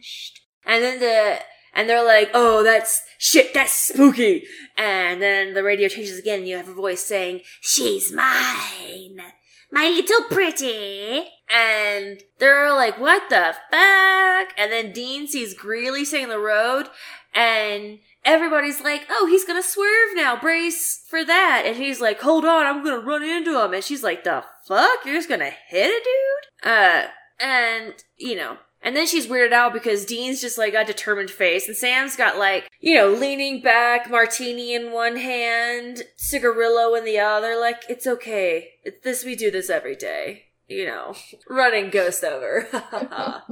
crashed. 0.01 0.41
And 0.65 0.83
then 0.83 0.99
the, 0.99 1.39
and 1.73 1.89
they're 1.89 2.03
like, 2.03 2.29
oh, 2.33 2.61
that's 2.61 3.01
shit, 3.17 3.53
that's 3.53 3.71
spooky. 3.71 4.43
And 4.77 5.21
then 5.21 5.53
the 5.53 5.63
radio 5.63 5.87
changes 5.87 6.19
again 6.19 6.39
and 6.39 6.47
you 6.49 6.57
have 6.57 6.67
a 6.67 6.73
voice 6.73 7.05
saying, 7.05 7.39
she's 7.61 8.11
mine. 8.11 9.21
My 9.71 9.87
little 9.89 10.23
pretty. 10.23 11.27
And 11.49 12.21
they're 12.39 12.73
like, 12.73 12.99
what 12.99 13.29
the 13.29 13.55
fuck? 13.71 14.53
And 14.57 14.71
then 14.71 14.91
Dean 14.91 15.27
sees 15.27 15.53
Greeley 15.53 16.03
sitting 16.03 16.29
the 16.29 16.39
road 16.39 16.87
and 17.33 17.99
everybody's 18.25 18.81
like, 18.81 19.05
oh, 19.09 19.27
he's 19.27 19.45
gonna 19.45 19.63
swerve 19.63 20.15
now. 20.15 20.35
Brace 20.39 21.03
for 21.07 21.23
that. 21.23 21.63
And 21.65 21.77
he's 21.77 22.01
like, 22.01 22.19
hold 22.21 22.43
on, 22.43 22.65
I'm 22.65 22.83
gonna 22.83 22.99
run 22.99 23.23
into 23.23 23.63
him. 23.63 23.73
And 23.73 23.83
she's 23.83 24.03
like, 24.03 24.23
the 24.23 24.43
fuck? 24.67 25.05
You're 25.05 25.15
just 25.15 25.29
gonna 25.29 25.51
hit 25.67 25.89
a 25.89 26.03
dude? 26.03 26.71
Uh, 26.71 27.07
and, 27.39 27.93
you 28.17 28.35
know, 28.35 28.57
and 28.81 28.95
then 28.95 29.07
she's 29.07 29.27
weirded 29.27 29.53
out 29.53 29.73
because 29.73 30.05
Dean's 30.05 30.41
just 30.41 30.57
like 30.57 30.73
a 30.73 30.85
determined 30.85 31.31
face 31.31 31.67
and 31.67 31.75
Sam's 31.75 32.15
got 32.15 32.37
like, 32.37 32.69
you 32.79 32.95
know, 32.95 33.09
leaning 33.09 33.61
back, 33.61 34.09
martini 34.09 34.73
in 34.73 34.91
one 34.91 35.17
hand, 35.17 36.03
cigarillo 36.15 36.95
in 36.95 37.03
the 37.03 37.19
other, 37.19 37.57
like, 37.59 37.83
it's 37.89 38.07
okay. 38.07 38.69
It's 38.83 39.03
this, 39.03 39.25
we 39.25 39.35
do 39.35 39.51
this 39.51 39.69
every 39.69 39.95
day. 39.95 40.43
You 40.67 40.85
know, 40.85 41.15
running 41.49 41.89
ghost 41.89 42.23
over. 42.23 42.67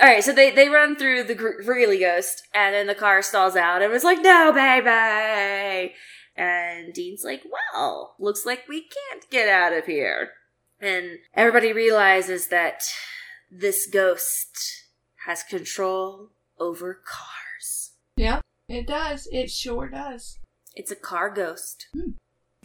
All 0.00 0.06
right, 0.06 0.22
so 0.22 0.32
they 0.32 0.52
they 0.52 0.68
run 0.68 0.94
through 0.94 1.24
the 1.24 1.34
Gr- 1.34 1.62
Greeley 1.64 1.98
ghost, 1.98 2.46
and 2.54 2.72
then 2.72 2.86
the 2.86 2.94
car 2.94 3.20
stalls 3.20 3.56
out, 3.56 3.82
and 3.82 3.92
it's 3.92 4.04
like, 4.04 4.20
"No, 4.22 4.52
baby!" 4.52 5.92
And 6.36 6.94
Dean's 6.94 7.24
like, 7.24 7.42
"Well, 7.50 8.14
looks 8.20 8.46
like 8.46 8.68
we 8.68 8.82
can't 8.82 9.28
get 9.28 9.48
out 9.48 9.72
of 9.72 9.86
here." 9.86 10.30
And 10.80 11.18
everybody 11.34 11.72
realizes 11.72 12.46
that 12.48 12.84
this 13.50 13.86
ghost 13.86 14.86
has 15.26 15.42
control 15.42 16.30
over 16.58 17.00
cars. 17.04 17.92
Yeah, 18.16 18.40
it 18.68 18.86
does. 18.86 19.28
It 19.32 19.50
sure 19.50 19.88
does. 19.88 20.38
It's 20.74 20.90
a 20.90 20.96
car 20.96 21.30
ghost. 21.30 21.86
Hmm. 21.92 22.10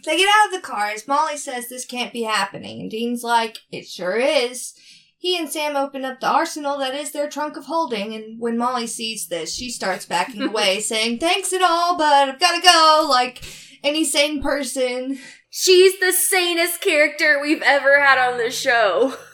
They 0.04 0.18
get 0.18 0.28
out 0.28 0.46
of 0.46 0.52
the 0.52 0.66
cars. 0.66 1.08
Molly 1.08 1.36
says 1.36 1.68
this 1.68 1.86
can't 1.86 2.12
be 2.12 2.22
happening. 2.22 2.80
And 2.80 2.90
Dean's 2.90 3.22
like, 3.22 3.58
it 3.70 3.86
sure 3.86 4.16
is. 4.16 4.74
He 5.16 5.38
and 5.38 5.48
Sam 5.48 5.74
open 5.74 6.04
up 6.04 6.20
the 6.20 6.28
arsenal 6.28 6.78
that 6.78 6.94
is 6.94 7.12
their 7.12 7.30
trunk 7.30 7.56
of 7.56 7.64
holding. 7.64 8.14
And 8.14 8.38
when 8.38 8.58
Molly 8.58 8.86
sees 8.86 9.28
this, 9.28 9.54
she 9.54 9.70
starts 9.70 10.04
backing 10.04 10.42
away, 10.48 10.80
saying, 10.80 11.18
thanks 11.18 11.52
and 11.52 11.62
all, 11.62 11.96
but 11.96 12.28
I've 12.28 12.40
gotta 12.40 12.60
go, 12.60 13.06
like 13.08 13.42
any 13.82 14.04
sane 14.04 14.42
person. 14.42 15.18
She's 15.48 15.98
the 16.00 16.12
sanest 16.12 16.82
character 16.82 17.40
we've 17.40 17.62
ever 17.62 18.00
had 18.02 18.18
on 18.18 18.38
this 18.38 18.58
show. 18.58 19.16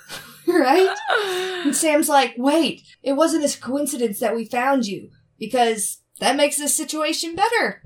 right? 0.59 0.95
And 1.65 1.75
Sam's 1.83 2.09
like, 2.09 2.35
wait, 2.37 2.83
it 3.03 3.13
wasn't 3.15 3.45
a 3.45 3.61
coincidence 3.61 4.21
that 4.21 4.35
we 4.35 4.45
found 4.45 4.87
you, 4.87 5.11
because 5.39 5.99
that 6.19 6.37
makes 6.37 6.59
this 6.59 6.75
situation 6.77 7.35
better. 7.35 7.83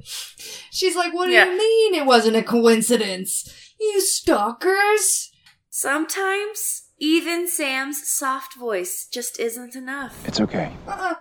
She's 0.70 0.96
like, 0.96 1.12
what 1.14 1.26
do 1.26 1.32
Yeah. 1.32 1.44
you 1.50 1.58
mean 1.58 1.94
it 1.94 2.06
wasn't 2.06 2.36
a 2.36 2.42
coincidence? 2.42 3.48
You 3.80 4.00
stalkers! 4.00 5.30
Sometimes 5.70 6.82
even 6.98 7.48
Sam's 7.48 8.06
soft 8.08 8.54
voice 8.56 9.06
just 9.12 9.38
isn't 9.40 9.74
enough. 9.76 10.26
It's 10.26 10.40
okay. 10.40 10.72
Uh-uh. 10.86 11.14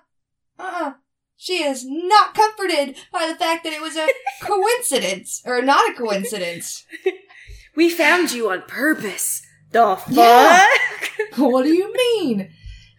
Uh-uh. 0.60 0.94
She 1.36 1.64
is 1.64 1.84
not 1.86 2.34
comforted 2.36 2.96
by 3.12 3.28
the 3.28 3.36
fact 3.36 3.64
that 3.66 3.74
it 3.74 3.82
was 3.82 3.98
a 3.98 4.08
coincidence, 4.42 5.42
or 5.46 5.62
not 5.62 5.90
a 5.90 5.94
coincidence. 5.94 6.86
We 7.76 7.90
found 7.90 8.32
you 8.32 8.50
on 8.52 8.62
purpose. 8.68 9.42
The 9.74 9.96
fuck? 9.98 10.08
Yeah. 10.12 10.68
what 11.38 11.64
do 11.64 11.74
you 11.74 11.92
mean? 11.94 12.52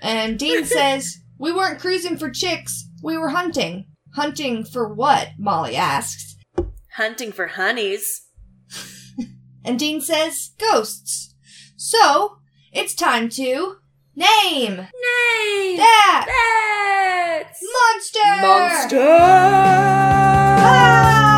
And 0.02 0.38
Dean 0.38 0.64
says, 0.66 1.18
we 1.38 1.52
weren't 1.52 1.80
cruising 1.80 2.16
for 2.18 2.30
chicks, 2.30 2.88
we 3.02 3.16
were 3.16 3.30
hunting. 3.30 3.86
Hunting 4.14 4.64
for 4.64 4.92
what? 4.92 5.30
Molly 5.38 5.74
asks. 5.76 6.36
Hunting 6.96 7.32
for 7.32 7.46
honeys. 7.48 8.26
And 9.66 9.78
Dean 9.78 10.02
says, 10.02 10.50
ghosts. 10.58 11.34
So, 11.74 12.36
it's 12.70 12.94
time 12.94 13.30
to 13.30 13.76
name 14.14 14.76
Name 14.76 15.76
that 15.78 16.26
That's 17.48 17.62
monster! 17.62 18.42
monster. 18.42 19.18
Ah! 20.60 21.33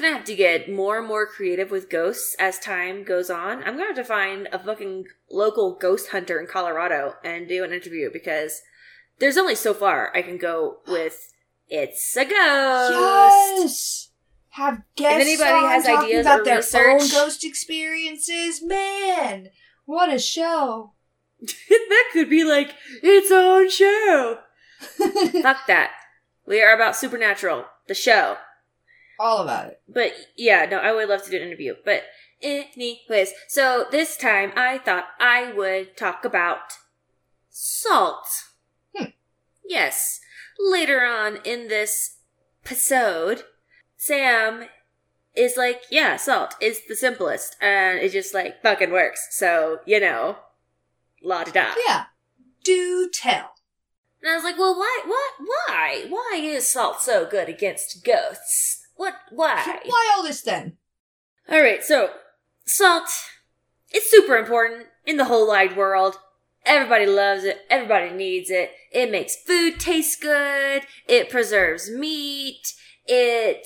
Gonna 0.00 0.14
have 0.16 0.24
to 0.26 0.34
get 0.34 0.70
more 0.70 0.98
and 0.98 1.06
more 1.06 1.26
creative 1.26 1.70
with 1.70 1.90
ghosts 1.90 2.34
as 2.38 2.58
time 2.58 3.04
goes 3.04 3.30
on. 3.30 3.58
I'm 3.64 3.74
gonna 3.76 3.86
have 3.88 3.96
to 3.96 4.04
find 4.04 4.48
a 4.52 4.58
fucking 4.58 5.04
local 5.30 5.74
ghost 5.74 6.10
hunter 6.10 6.40
in 6.40 6.46
Colorado 6.46 7.14
and 7.24 7.48
do 7.48 7.64
an 7.64 7.72
interview 7.72 8.10
because 8.12 8.62
there's 9.18 9.36
only 9.36 9.54
so 9.54 9.74
far 9.74 10.14
I 10.16 10.22
can 10.22 10.36
go 10.38 10.78
with 10.86 11.32
it's 11.68 12.16
a 12.16 12.24
ghost. 12.24 12.92
Yes. 12.92 14.04
Have 14.50 14.82
guests 14.96 15.20
If 15.28 15.40
anybody 15.40 15.66
has 15.66 15.86
ideas 15.86 16.26
about 16.26 16.44
their 16.44 16.56
research- 16.56 17.02
own 17.02 17.08
ghost 17.10 17.44
experiences. 17.44 18.62
Man, 18.62 19.50
what 19.84 20.12
a 20.12 20.18
show! 20.18 20.92
that 21.40 22.04
could 22.12 22.28
be 22.28 22.42
like 22.44 22.74
its 23.02 23.30
own 23.30 23.70
show. 23.70 24.38
Fuck 25.42 25.66
that. 25.66 25.90
We 26.46 26.62
are 26.62 26.74
about 26.74 26.96
Supernatural, 26.96 27.66
the 27.86 27.94
show. 27.94 28.38
All 29.18 29.42
about 29.42 29.66
it. 29.68 29.80
But 29.88 30.12
yeah, 30.36 30.66
no, 30.70 30.78
I 30.78 30.92
would 30.92 31.08
love 31.08 31.24
to 31.24 31.30
do 31.30 31.36
an 31.36 31.42
interview. 31.42 31.74
But 31.84 32.04
Anyways, 32.40 33.32
so 33.48 33.86
this 33.90 34.16
time 34.16 34.52
I 34.54 34.78
thought 34.78 35.08
I 35.18 35.52
would 35.52 35.96
talk 35.96 36.24
about 36.24 36.74
salt. 37.50 38.28
Hmm. 38.94 39.10
Yes. 39.66 40.20
Later 40.58 41.04
on 41.04 41.38
in 41.44 41.68
this 41.68 42.18
episode, 42.64 43.42
Sam 43.96 44.66
is 45.34 45.56
like, 45.56 45.82
yeah, 45.90 46.16
salt 46.16 46.54
is 46.60 46.80
the 46.88 46.94
simplest, 46.94 47.56
and 47.60 47.98
it 47.98 48.12
just 48.12 48.34
like 48.34 48.62
fucking 48.62 48.90
works. 48.90 49.28
So, 49.30 49.78
you 49.84 49.98
know, 49.98 50.36
la 51.22 51.44
da 51.44 51.50
da. 51.50 51.74
Yeah. 51.86 52.04
Do 52.62 53.08
tell. 53.12 53.54
And 54.22 54.30
I 54.30 54.34
was 54.34 54.44
like, 54.44 54.58
well, 54.58 54.76
why, 54.76 55.02
what, 55.06 55.32
why? 55.44 56.06
Why 56.08 56.40
is 56.40 56.66
salt 56.66 57.00
so 57.00 57.24
good 57.24 57.48
against 57.48 58.04
ghosts? 58.04 58.77
What, 58.98 59.14
why? 59.30 59.78
Why 59.86 60.12
all 60.14 60.24
this 60.24 60.42
then? 60.42 60.76
All 61.48 61.60
right, 61.60 61.84
so 61.84 62.10
salt, 62.66 63.08
it's 63.90 64.10
super 64.10 64.36
important 64.36 64.88
in 65.06 65.16
the 65.16 65.26
whole 65.26 65.46
wide 65.46 65.76
world. 65.76 66.16
Everybody 66.66 67.06
loves 67.06 67.44
it. 67.44 67.60
Everybody 67.70 68.10
needs 68.10 68.50
it. 68.50 68.72
It 68.92 69.12
makes 69.12 69.36
food 69.36 69.78
taste 69.78 70.20
good. 70.20 70.82
It 71.06 71.30
preserves 71.30 71.88
meat. 71.88 72.74
It 73.06 73.64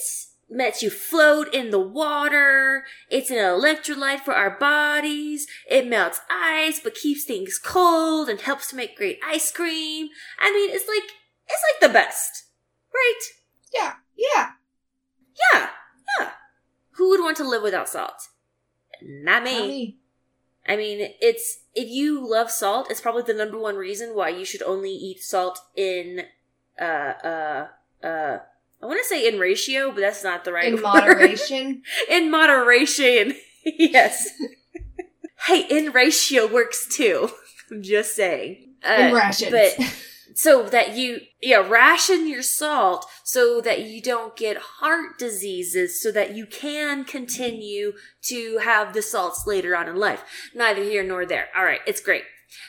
lets 0.51 0.83
you 0.83 0.91
float 0.91 1.53
in 1.55 1.71
the 1.71 1.81
water. 1.81 2.85
It's 3.09 3.31
an 3.31 3.39
electrolyte 3.39 4.21
for 4.21 4.35
our 4.35 4.59
bodies. 4.59 5.47
It 5.69 5.89
melts 5.89 6.21
ice 6.31 6.79
but 6.79 6.95
keeps 6.95 7.25
things 7.25 7.59
cold 7.59 8.29
and 8.29 8.39
helps 8.39 8.69
to 8.69 8.77
make 8.77 8.99
great 8.99 9.19
ice 9.27 9.51
cream. 9.51 10.09
I 10.39 10.53
mean, 10.53 10.69
it's 10.71 10.87
like, 10.87 11.11
it's 11.49 11.63
like 11.73 11.91
the 11.91 11.95
best. 11.95 12.45
Right? 12.93 13.21
Yeah. 13.73 13.95
Yeah. 14.15 14.51
Yeah. 15.53 15.69
Yeah. 16.19 16.31
Who 16.93 17.09
would 17.11 17.21
want 17.21 17.37
to 17.39 17.49
live 17.49 17.63
without 17.63 17.89
salt? 17.89 18.29
Not 19.03 19.43
me. 19.43 19.59
Not 19.59 19.67
me. 19.69 19.99
I 20.67 20.77
mean, 20.77 21.09
it's 21.21 21.59
if 21.75 21.89
you 21.89 22.25
love 22.25 22.51
salt, 22.51 22.89
it's 22.91 23.01
probably 23.01 23.23
the 23.25 23.35
number 23.35 23.59
one 23.59 23.77
reason 23.77 24.15
why 24.15 24.29
you 24.29 24.45
should 24.45 24.63
only 24.63 24.91
eat 24.93 25.21
salt 25.23 25.59
in 25.77 26.23
uh 26.81 26.85
uh 26.85 27.67
uh 28.05 28.39
I 28.83 28.87
want 28.87 28.99
to 29.01 29.09
say 29.09 29.27
in 29.29 29.39
ratio, 29.39 29.91
but 29.93 30.01
that's 30.01 30.25
not 30.25 30.45
the 30.45 30.53
right 30.53 30.67
In 30.67 30.75
word. 30.75 30.83
moderation. 30.83 31.83
in 32.09 32.31
moderation. 32.31 33.35
yes. 33.65 34.29
hey, 35.47 35.67
in 35.71 35.93
ratio 35.93 36.47
works 36.53 36.87
too. 36.95 37.31
I'm 37.71 37.83
just 37.83 38.15
saying. 38.17 38.75
Uh, 38.89 38.93
in 38.95 39.15
rations. 39.15 39.51
But 39.53 39.95
so 40.35 40.69
that 40.69 40.97
you 40.97 41.21
yeah 41.41 41.57
ration 41.57 42.29
your 42.29 42.43
salt 42.43 43.07
so 43.25 43.61
that 43.61 43.83
you 43.83 44.01
don't 44.01 44.37
get 44.37 44.57
heart 44.57 45.19
diseases 45.19 46.01
so 46.01 46.11
that 46.13 46.35
you 46.35 46.47
can 46.47 47.05
continue 47.05 47.93
to 48.23 48.59
have 48.59 48.93
the 48.93 49.03
salts 49.03 49.47
later 49.47 49.77
on 49.77 49.89
in 49.89 49.97
life. 49.97 50.23
Neither 50.55 50.83
here 50.83 51.03
nor 51.03 51.27
there. 51.27 51.49
All 51.57 51.65
right 51.65 51.81
it's 51.87 52.01
great. 52.01 52.25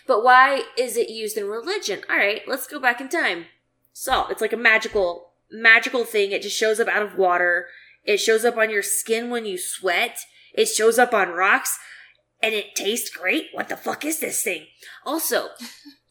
But 0.07 0.23
why 0.23 0.63
is 0.77 0.97
it 0.97 1.09
used 1.09 1.37
in 1.37 1.47
religion? 1.47 2.01
All 2.09 2.17
right 2.17 2.41
let's 2.47 2.67
go 2.67 2.79
back 2.79 2.99
in 2.99 3.09
time. 3.09 3.45
Salt 3.93 4.31
it's 4.31 4.41
like 4.41 4.53
a 4.53 4.57
magical 4.57 5.31
magical 5.51 6.03
thing. 6.03 6.31
It 6.31 6.41
just 6.41 6.57
shows 6.57 6.79
up 6.79 6.87
out 6.87 7.03
of 7.03 7.17
water. 7.17 7.67
It 8.03 8.17
shows 8.17 8.43
up 8.43 8.57
on 8.57 8.69
your 8.69 8.83
skin 8.83 9.29
when 9.29 9.45
you 9.45 9.57
sweat. 9.57 10.19
It 10.53 10.65
shows 10.65 10.99
up 10.99 11.13
on 11.13 11.29
rocks 11.29 11.79
and 12.41 12.53
it 12.53 12.75
tastes 12.75 13.09
great? 13.09 13.47
What 13.53 13.69
the 13.69 13.77
fuck 13.77 14.03
is 14.03 14.19
this 14.19 14.43
thing? 14.43 14.67
Also 15.05 15.47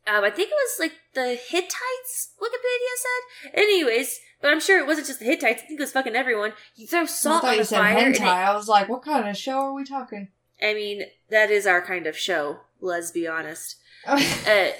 um, 0.07 0.25
I 0.25 0.31
think 0.31 0.51
it 0.51 0.55
was 0.55 0.77
like 0.81 0.93
the 1.15 1.35
Hittites, 1.49 2.33
Wikipedia 2.41 2.95
said. 2.97 3.53
Anyways, 3.55 4.19
but 4.41 4.51
I'm 4.51 4.61
sure 4.61 4.79
it 4.79 4.87
wasn't 4.87 5.07
just 5.07 5.19
the 5.21 5.27
Hittites. 5.27 5.63
I 5.63 5.67
think 5.67 5.81
it 5.81 5.83
was 5.83 5.93
fucking 5.93 6.17
everyone. 6.17 6.53
You 6.75 6.87
throw 6.87 7.07
salt 7.07 7.45
on 7.45 7.65
said 7.65 7.79
fire. 7.79 7.97
and 7.99 8.15
hentai. 8.15 8.21
it- 8.21 8.27
I 8.27 8.55
was 8.55 8.69
like, 8.69 8.89
what 8.89 9.03
kind 9.03 9.29
of 9.29 9.37
show 9.37 9.59
are 9.61 9.75
we 9.75 9.85
talking? 9.85 10.29
I 10.61 10.75
mean, 10.75 11.03
that 11.31 11.51
is 11.51 11.67
our 11.67 11.81
kind 11.83 12.07
of 12.07 12.17
show. 12.17 12.61
Let's 12.81 13.11
be 13.11 13.27
honest. 13.27 13.77
Uh, 14.05 14.71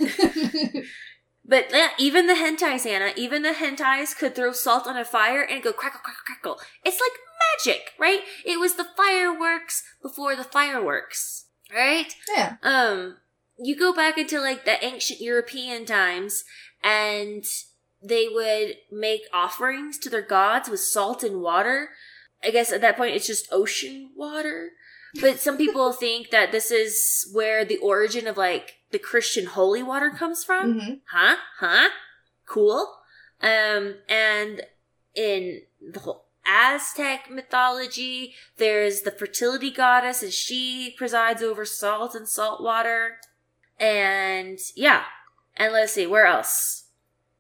but 1.45 1.67
yeah, 1.73 1.89
even 1.99 2.27
the 2.27 2.35
hentais, 2.35 2.87
Anna, 2.87 3.13
even 3.17 3.43
the 3.43 3.51
hentais 3.51 4.17
could 4.17 4.35
throw 4.35 4.53
salt 4.53 4.87
on 4.87 4.97
a 4.97 5.05
fire 5.05 5.43
and 5.43 5.63
go 5.63 5.73
crackle, 5.73 6.01
crackle, 6.01 6.23
crackle. 6.25 6.61
It's 6.85 7.01
like 7.01 7.13
magic, 7.67 7.93
right? 7.99 8.21
It 8.45 8.61
was 8.61 8.75
the 8.75 8.87
fireworks 8.97 9.83
before 10.01 10.37
the 10.37 10.45
fireworks, 10.45 11.47
right? 11.75 12.15
yeah. 12.35 12.57
um 12.63 13.17
you 13.59 13.77
go 13.77 13.93
back 13.93 14.19
into 14.19 14.41
like 14.41 14.65
the 14.65 14.85
ancient 14.85 15.21
european 15.21 15.85
times 15.85 16.45
and 16.83 17.45
they 18.03 18.27
would 18.29 18.77
make 18.91 19.23
offerings 19.33 19.99
to 19.99 20.11
their 20.11 20.23
gods 20.23 20.69
with 20.69 20.81
salt 20.81 21.23
and 21.23 21.41
water. 21.41 21.91
I 22.43 22.51
guess 22.51 22.73
at 22.73 22.81
that 22.81 22.97
point 22.97 23.15
it's 23.15 23.27
just 23.27 23.49
ocean 23.53 24.11
water. 24.17 24.71
But 25.21 25.39
some 25.39 25.57
people 25.59 25.93
think 25.93 26.31
that 26.31 26.53
this 26.53 26.71
is 26.71 27.29
where 27.33 27.65
the 27.65 27.79
origin 27.79 28.27
of 28.27 28.37
like 28.37 28.75
the 28.91 28.99
christian 28.99 29.47
holy 29.47 29.83
water 29.83 30.11
comes 30.11 30.45
from. 30.45 30.81
Hmm 30.81 30.93
huh? 31.11 31.37
Huh? 31.59 31.89
Cool. 32.47 32.93
Um 33.41 33.97
and 34.09 34.63
in 35.15 35.63
the 35.81 36.01
whole 36.01 36.27
aztec 36.45 37.31
mythology 37.31 38.35
there's 38.57 39.03
the 39.03 39.13
fertility 39.13 39.71
goddess 39.71 40.25
and 40.25 40.33
she 40.33 40.93
presides 40.99 41.41
over 41.41 41.65
salt 41.65 42.17
and 42.17 42.29
salt 42.29 42.61
water 42.61 43.19
and 43.83 44.59
yeah 44.77 45.03
and 45.57 45.73
let's 45.73 45.93
see 45.93 46.07
where 46.07 46.25
else 46.25 46.85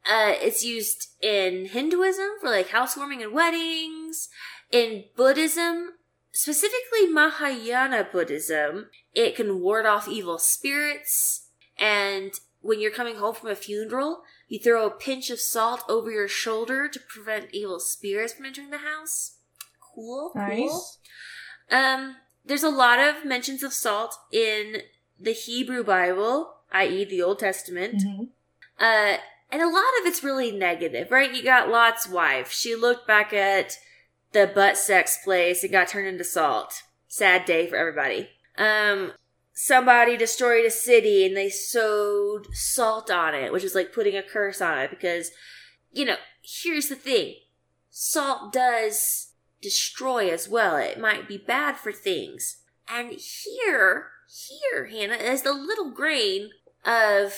uh 0.06 0.32
it's 0.40 0.64
used 0.64 1.08
in 1.22 1.66
hinduism 1.66 2.28
for 2.40 2.50
like 2.50 2.70
housewarming 2.70 3.22
and 3.22 3.32
weddings 3.32 4.28
in 4.72 5.04
buddhism 5.16 5.90
specifically 6.32 7.06
mahayana 7.08 8.06
buddhism 8.10 8.88
it 9.14 9.36
can 9.36 9.60
ward 9.60 9.86
off 9.86 10.08
evil 10.08 10.38
spirits 10.38 11.48
and 11.78 12.40
when 12.62 12.80
you're 12.80 12.92
coming 12.92 13.16
home 13.16 13.34
from 13.34 13.50
a 13.50 13.56
funeral, 13.56 14.22
you 14.48 14.58
throw 14.58 14.86
a 14.86 14.90
pinch 14.90 15.30
of 15.30 15.40
salt 15.40 15.82
over 15.88 16.10
your 16.10 16.28
shoulder 16.28 16.88
to 16.88 17.00
prevent 17.00 17.52
evil 17.52 17.80
spirits 17.80 18.32
from 18.32 18.46
entering 18.46 18.70
the 18.70 18.78
house. 18.78 19.38
Cool. 19.94 20.30
Cool. 20.32 20.42
Nice. 20.42 20.98
Um, 21.70 22.16
there's 22.44 22.62
a 22.62 22.70
lot 22.70 22.98
of 22.98 23.24
mentions 23.24 23.62
of 23.62 23.72
salt 23.72 24.16
in 24.32 24.82
the 25.22 25.32
Hebrew 25.32 25.84
Bible, 25.84 26.54
i.e., 26.72 27.04
the 27.04 27.22
Old 27.22 27.38
Testament. 27.38 28.02
hmm 28.02 28.24
Uh, 28.78 29.16
and 29.50 29.60
a 29.60 29.68
lot 29.68 29.84
of 30.00 30.06
it's 30.06 30.24
really 30.24 30.50
negative, 30.50 31.10
right? 31.10 31.32
You 31.32 31.42
got 31.42 31.68
Lot's 31.68 32.08
wife. 32.08 32.50
She 32.50 32.74
looked 32.74 33.06
back 33.06 33.32
at 33.34 33.78
the 34.32 34.50
butt 34.52 34.78
sex 34.78 35.18
place 35.22 35.62
and 35.62 35.70
got 35.70 35.88
turned 35.88 36.08
into 36.08 36.24
salt. 36.24 36.82
Sad 37.06 37.44
day 37.44 37.66
for 37.66 37.76
everybody. 37.76 38.30
Um, 38.56 39.12
somebody 39.52 40.16
destroyed 40.16 40.64
a 40.64 40.70
city 40.70 41.26
and 41.26 41.36
they 41.36 41.50
sewed 41.50 42.46
salt 42.54 43.10
on 43.10 43.34
it, 43.34 43.52
which 43.52 43.62
is 43.62 43.74
like 43.74 43.92
putting 43.92 44.16
a 44.16 44.22
curse 44.22 44.62
on 44.62 44.78
it 44.78 44.90
because, 44.90 45.30
you 45.92 46.06
know, 46.06 46.16
here's 46.42 46.88
the 46.88 46.96
thing. 46.96 47.34
Salt 47.90 48.54
does 48.54 49.32
destroy 49.60 50.30
as 50.30 50.48
well. 50.48 50.76
It 50.76 50.98
might 50.98 51.28
be 51.28 51.36
bad 51.36 51.76
for 51.76 51.92
things. 51.92 52.61
And 52.88 53.12
here, 53.12 54.08
here, 54.28 54.86
Hannah, 54.86 55.14
is 55.14 55.42
the 55.42 55.52
little 55.52 55.90
grain 55.90 56.50
of 56.84 57.34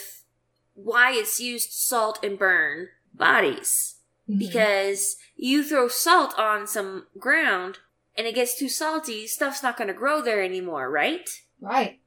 why 0.74 1.12
it's 1.12 1.40
used 1.40 1.72
salt 1.72 2.18
and 2.24 2.38
burn 2.38 2.88
bodies. 3.12 3.96
Mm-hmm. 4.28 4.38
Because 4.38 5.16
you 5.37 5.62
throw 5.62 5.88
salt 5.88 6.35
on 6.38 6.66
some 6.66 7.07
ground 7.18 7.78
and 8.16 8.26
it 8.26 8.35
gets 8.35 8.59
too 8.59 8.68
salty, 8.68 9.26
stuff's 9.26 9.62
not 9.62 9.76
going 9.76 9.88
to 9.88 9.94
grow 9.94 10.22
there 10.22 10.42
anymore, 10.42 10.90
right? 10.90 11.28
Right. 11.61 12.00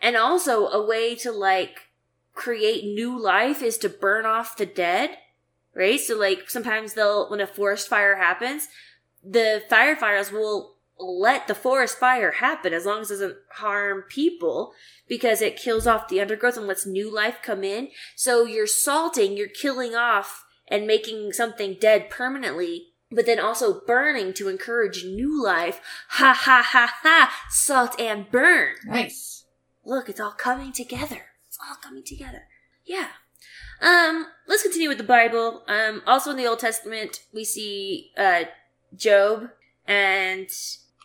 And 0.00 0.16
also, 0.16 0.68
a 0.68 0.84
way 0.84 1.14
to 1.16 1.32
like 1.32 1.90
create 2.34 2.84
new 2.84 3.18
life 3.18 3.62
is 3.62 3.78
to 3.78 3.88
burn 3.88 4.26
off 4.26 4.56
the 4.56 4.66
dead, 4.66 5.16
right? 5.74 5.98
So, 5.98 6.18
like, 6.18 6.50
sometimes 6.50 6.94
they'll, 6.94 7.30
when 7.30 7.40
a 7.40 7.46
forest 7.46 7.88
fire 7.88 8.16
happens, 8.16 8.68
the 9.24 9.62
firefighters 9.70 10.30
will 10.30 10.73
let 10.98 11.48
the 11.48 11.54
forest 11.54 11.98
fire 11.98 12.32
happen 12.32 12.72
as 12.72 12.86
long 12.86 13.00
as 13.00 13.10
it 13.10 13.14
doesn't 13.14 13.36
harm 13.52 14.04
people 14.08 14.72
because 15.08 15.42
it 15.42 15.56
kills 15.56 15.86
off 15.86 16.08
the 16.08 16.20
undergrowth 16.20 16.56
and 16.56 16.66
lets 16.66 16.86
new 16.86 17.12
life 17.12 17.38
come 17.42 17.64
in. 17.64 17.88
So, 18.14 18.44
you're 18.44 18.66
salting, 18.66 19.36
you're 19.36 19.48
killing 19.48 19.94
off 19.94 20.44
and 20.68 20.86
making 20.86 21.32
something 21.32 21.76
dead 21.80 22.10
permanently. 22.10 22.88
But 23.10 23.26
then 23.26 23.38
also 23.38 23.80
burning 23.86 24.32
to 24.34 24.48
encourage 24.48 25.04
new 25.04 25.40
life. 25.42 25.80
Ha 26.10 26.32
ha 26.36 26.66
ha 26.66 26.94
ha! 27.02 27.34
Salt 27.48 28.00
and 28.00 28.28
burn 28.30 28.74
Nice. 28.86 29.44
look, 29.84 30.08
it's 30.08 30.18
all 30.18 30.32
coming 30.32 30.72
together. 30.72 31.26
It's 31.46 31.58
all 31.60 31.76
coming 31.76 32.02
together. 32.02 32.44
Yeah. 32.84 33.08
Um, 33.80 34.26
let's 34.48 34.62
continue 34.62 34.88
with 34.88 34.98
the 34.98 35.04
Bible. 35.04 35.62
Um, 35.68 36.02
also 36.06 36.30
in 36.30 36.36
the 36.36 36.46
Old 36.46 36.58
Testament, 36.58 37.20
we 37.32 37.44
see, 37.44 38.10
uh, 38.16 38.44
Job, 38.96 39.50
and 39.86 40.48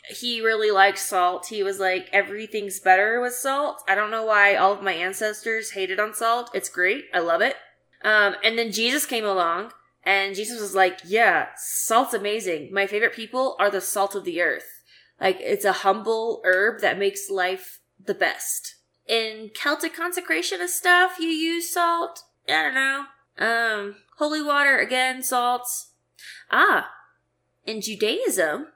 he 0.10 0.42
really 0.42 0.72
liked 0.72 0.98
salt. 0.98 1.48
He 1.48 1.64
was 1.64 1.80
like, 1.80 2.10
everything's 2.12 2.80
better 2.80 3.22
with 3.22 3.34
salt. 3.34 3.84
I 3.88 3.96
don't 3.96 4.12
know 4.12 4.26
why 4.26 4.56
all 4.56 4.74
of 4.74 4.84
my 4.84 4.94
ancestors 4.94 5.72
hated 5.72 6.00
on 6.00 6.14
salt. 6.14 6.50
It's 6.54 6.70
great. 6.70 7.06
I 7.14 7.20
love 7.20 7.42
it. 7.42 7.56
Um, 8.04 8.36
and 8.44 8.58
then 8.58 8.72
Jesus 8.72 9.06
came 9.06 9.26
along, 9.26 9.72
and 10.04 10.36
Jesus 10.36 10.62
was 10.62 10.74
like, 10.74 11.00
yeah, 11.06 11.48
salt's 11.58 12.14
amazing. 12.14 12.74
My 12.74 12.88
favorite 12.88 13.14
people 13.14 13.56
are 13.60 13.70
the 13.70 13.82
salt 13.82 14.16
of 14.16 14.24
the 14.24 14.42
earth. 14.42 14.84
Like 15.20 15.38
it's 15.42 15.66
a 15.66 15.74
humble 15.74 16.42
herb 16.46 16.82
that 16.82 16.98
makes 16.98 17.30
life 17.30 17.80
the 18.04 18.14
best. 18.14 18.76
In 19.06 19.52
Celtic 19.54 19.94
consecration 19.94 20.62
of 20.62 20.70
stuff, 20.70 21.18
you 21.20 21.28
use 21.28 21.74
salt. 21.74 22.24
I 22.48 22.64
don't 22.64 22.74
know. 22.74 23.06
Um, 23.38 23.96
holy 24.18 24.42
water 24.42 24.78
again, 24.78 25.22
salts. 25.24 25.92
Ah, 26.52 26.92
in 27.66 27.82
Judaism, 27.82 28.68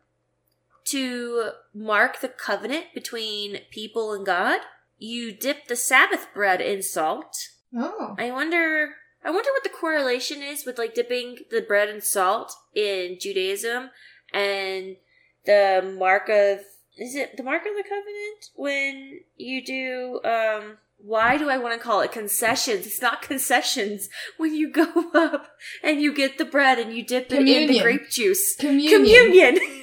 to 0.86 1.52
mark 1.74 2.20
the 2.20 2.28
covenant 2.28 2.88
between 2.94 3.60
people 3.72 4.14
and 4.14 4.26
God, 4.26 4.62
you 4.98 5.32
dip 5.34 5.68
the 5.68 5.76
Sabbath 5.76 6.28
bread 6.34 6.62
in 6.62 6.82
salt. 6.82 7.36
Oh. 7.76 8.16
I 8.18 8.32
wonder 8.32 8.96
I 9.26 9.32
wonder 9.32 9.50
what 9.52 9.64
the 9.64 9.70
correlation 9.70 10.42
is 10.42 10.66
with 10.66 10.78
like 10.78 10.94
dipping 10.94 11.40
the 11.50 11.62
bread 11.62 11.90
in 11.90 12.02
salt 12.02 12.54
in 12.76 13.18
Judaism 13.20 13.90
and 14.34 14.98
the 15.46 15.96
mark 15.98 16.30
of 16.30 16.60
is 16.98 17.16
it 17.16 17.38
the 17.38 17.44
mark 17.44 17.62
of 17.62 17.76
the 17.76 17.84
covenant 17.84 18.50
when 18.56 19.22
you 19.38 19.66
do 19.66 20.20
um 20.24 20.78
why 21.04 21.38
do 21.38 21.50
I 21.50 21.58
want 21.58 21.74
to 21.74 21.84
call 21.84 22.00
it 22.00 22.14
concessions? 22.14 22.86
It's 22.86 23.02
not 23.02 23.22
concessions 23.22 24.08
when 24.38 24.56
you 24.56 24.72
go 24.72 25.10
up 25.14 25.48
and 25.84 26.02
you 26.02 26.14
get 26.14 26.38
the 26.38 26.46
bread 26.46 26.80
and 26.80 26.94
you 26.94 27.06
dip 27.06 27.32
it 27.32 27.48
in 27.48 27.68
the 27.68 27.82
grape 27.82 28.10
juice. 28.10 28.56
Communion. 28.56 29.02
Communion. 29.02 29.80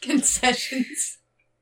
Concessions. 0.02 1.18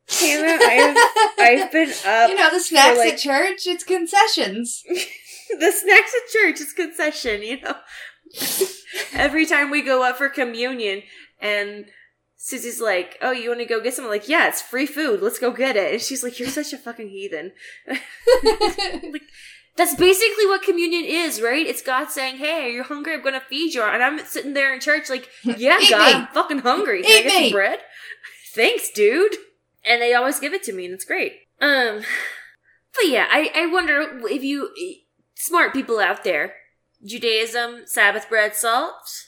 Hannah, 0.09 0.59
I've, 0.65 0.97
I've 1.39 1.73
been 1.73 1.91
up 2.07 2.31
you 2.31 2.37
know, 2.37 2.51
the 2.51 2.61
snacks 2.61 2.99
like- 2.99 3.13
at 3.15 3.19
church, 3.19 3.67
it's 3.67 3.85
concessions. 3.85 4.83
the 4.89 5.71
snacks 5.73 6.13
at 6.15 6.33
church 6.33 6.61
is 6.61 6.73
concession, 6.73 7.43
you 7.43 7.61
know. 7.61 7.75
Every 9.13 9.45
time 9.45 9.71
we 9.71 9.83
go 9.83 10.03
up 10.03 10.17
for 10.17 10.29
communion 10.29 11.03
and 11.41 11.87
Susie's 12.37 12.81
like, 12.81 13.19
Oh, 13.21 13.33
you 13.33 13.49
want 13.51 13.61
to 13.61 13.67
go 13.67 13.81
get 13.83 13.95
some? 13.95 14.05
I'm 14.07 14.11
like, 14.11 14.29
Yeah, 14.29 14.49
it's 14.49 14.63
free 14.63 14.87
food. 14.87 15.21
Let's 15.21 15.39
go 15.39 15.51
get 15.53 15.77
it. 15.77 15.93
And 15.93 16.01
she's 16.03 16.23
like, 16.23 16.39
You're 16.39 16.49
such 16.49 16.73
a 16.73 16.79
fucking 16.79 17.09
heathen. 17.11 17.53
like, 17.87 19.23
that's 19.79 19.95
basically 19.95 20.45
what 20.47 20.63
communion 20.63 21.05
is, 21.05 21.41
right? 21.41 21.65
It's 21.67 21.81
God 21.83 22.11
saying, 22.11 22.37
Hey, 22.37 22.67
are 22.67 22.69
you 22.69 22.83
hungry? 22.83 23.15
I'm 23.15 23.23
going 23.23 23.35
to 23.35 23.41
feed 23.41 23.73
you. 23.75 23.83
And 23.83 24.03
I'm 24.03 24.19
sitting 24.27 24.53
there 24.53 24.75
in 24.75 24.81
church, 24.81 25.09
like, 25.09 25.29
Yeah, 25.45 25.79
Eat 25.81 25.91
God, 25.91 26.07
me. 26.07 26.13
I'm 26.21 26.27
fucking 26.35 26.59
hungry. 26.59 27.03
Can 27.03 27.11
Eat 27.13 27.19
I 27.21 27.23
get 27.29 27.41
me. 27.41 27.49
some 27.51 27.57
bread? 27.57 27.79
Thanks, 28.55 28.91
dude. 28.91 29.37
And 29.85 30.03
they 30.03 30.13
always 30.15 30.41
give 30.41 30.53
it 30.53 30.65
to 30.65 30.73
me, 30.73 30.85
and 30.85 30.93
it's 30.93 31.05
great. 31.05 31.33
Um, 31.61 32.01
but 32.95 33.07
yeah, 33.07 33.27
I, 33.31 33.51
I 33.55 33.67
wonder 33.67 34.21
if 34.25 34.43
you 34.43 34.71
smart 35.37 35.73
people 35.73 36.01
out 36.01 36.25
there, 36.25 36.55
Judaism, 37.05 37.83
Sabbath 37.87 38.29
bread, 38.29 38.57
salt, 38.57 39.27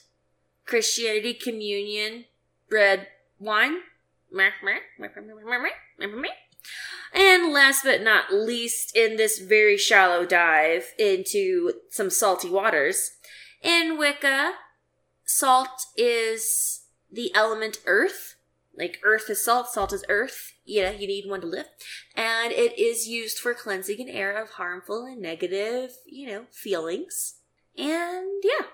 Christianity, 0.66 1.32
communion, 1.32 2.24
bread, 2.68 3.06
wine, 3.38 3.78
and 7.12 7.52
last 7.52 7.82
but 7.84 8.02
not 8.02 8.32
least, 8.32 8.96
in 8.96 9.16
this 9.16 9.38
very 9.38 9.76
shallow 9.76 10.24
dive 10.24 10.92
into 10.98 11.72
some 11.90 12.10
salty 12.10 12.48
waters, 12.48 13.12
in 13.62 13.98
Wicca, 13.98 14.52
salt 15.24 15.86
is 15.96 16.82
the 17.10 17.34
element 17.34 17.78
earth. 17.86 18.36
Like 18.76 19.00
earth 19.02 19.28
is 19.28 19.44
salt, 19.44 19.68
salt 19.68 19.92
is 19.92 20.04
earth. 20.08 20.52
Yeah, 20.64 20.92
you 20.92 21.06
need 21.06 21.28
one 21.28 21.40
to 21.40 21.46
live. 21.46 21.66
And 22.14 22.52
it 22.52 22.78
is 22.78 23.08
used 23.08 23.38
for 23.38 23.52
cleansing 23.52 24.00
an 24.00 24.08
air 24.08 24.30
of 24.40 24.50
harmful 24.50 25.04
and 25.04 25.20
negative, 25.20 25.92
you 26.06 26.28
know, 26.28 26.46
feelings. 26.52 27.34
And 27.76 28.42
yeah. 28.44 28.66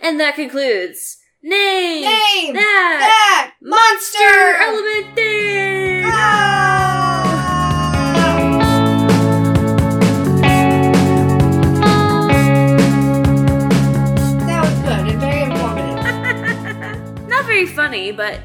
And 0.00 0.18
that 0.18 0.36
concludes 0.36 1.18
Name, 1.42 2.04
Name 2.04 2.54
that, 2.54 2.98
that 3.00 3.52
monster 3.60 4.56
element 4.62 5.14
thing! 5.14 6.04
Ah! 6.06 7.20
That 7.22 7.23
funny, 17.84 18.10
but 18.10 18.40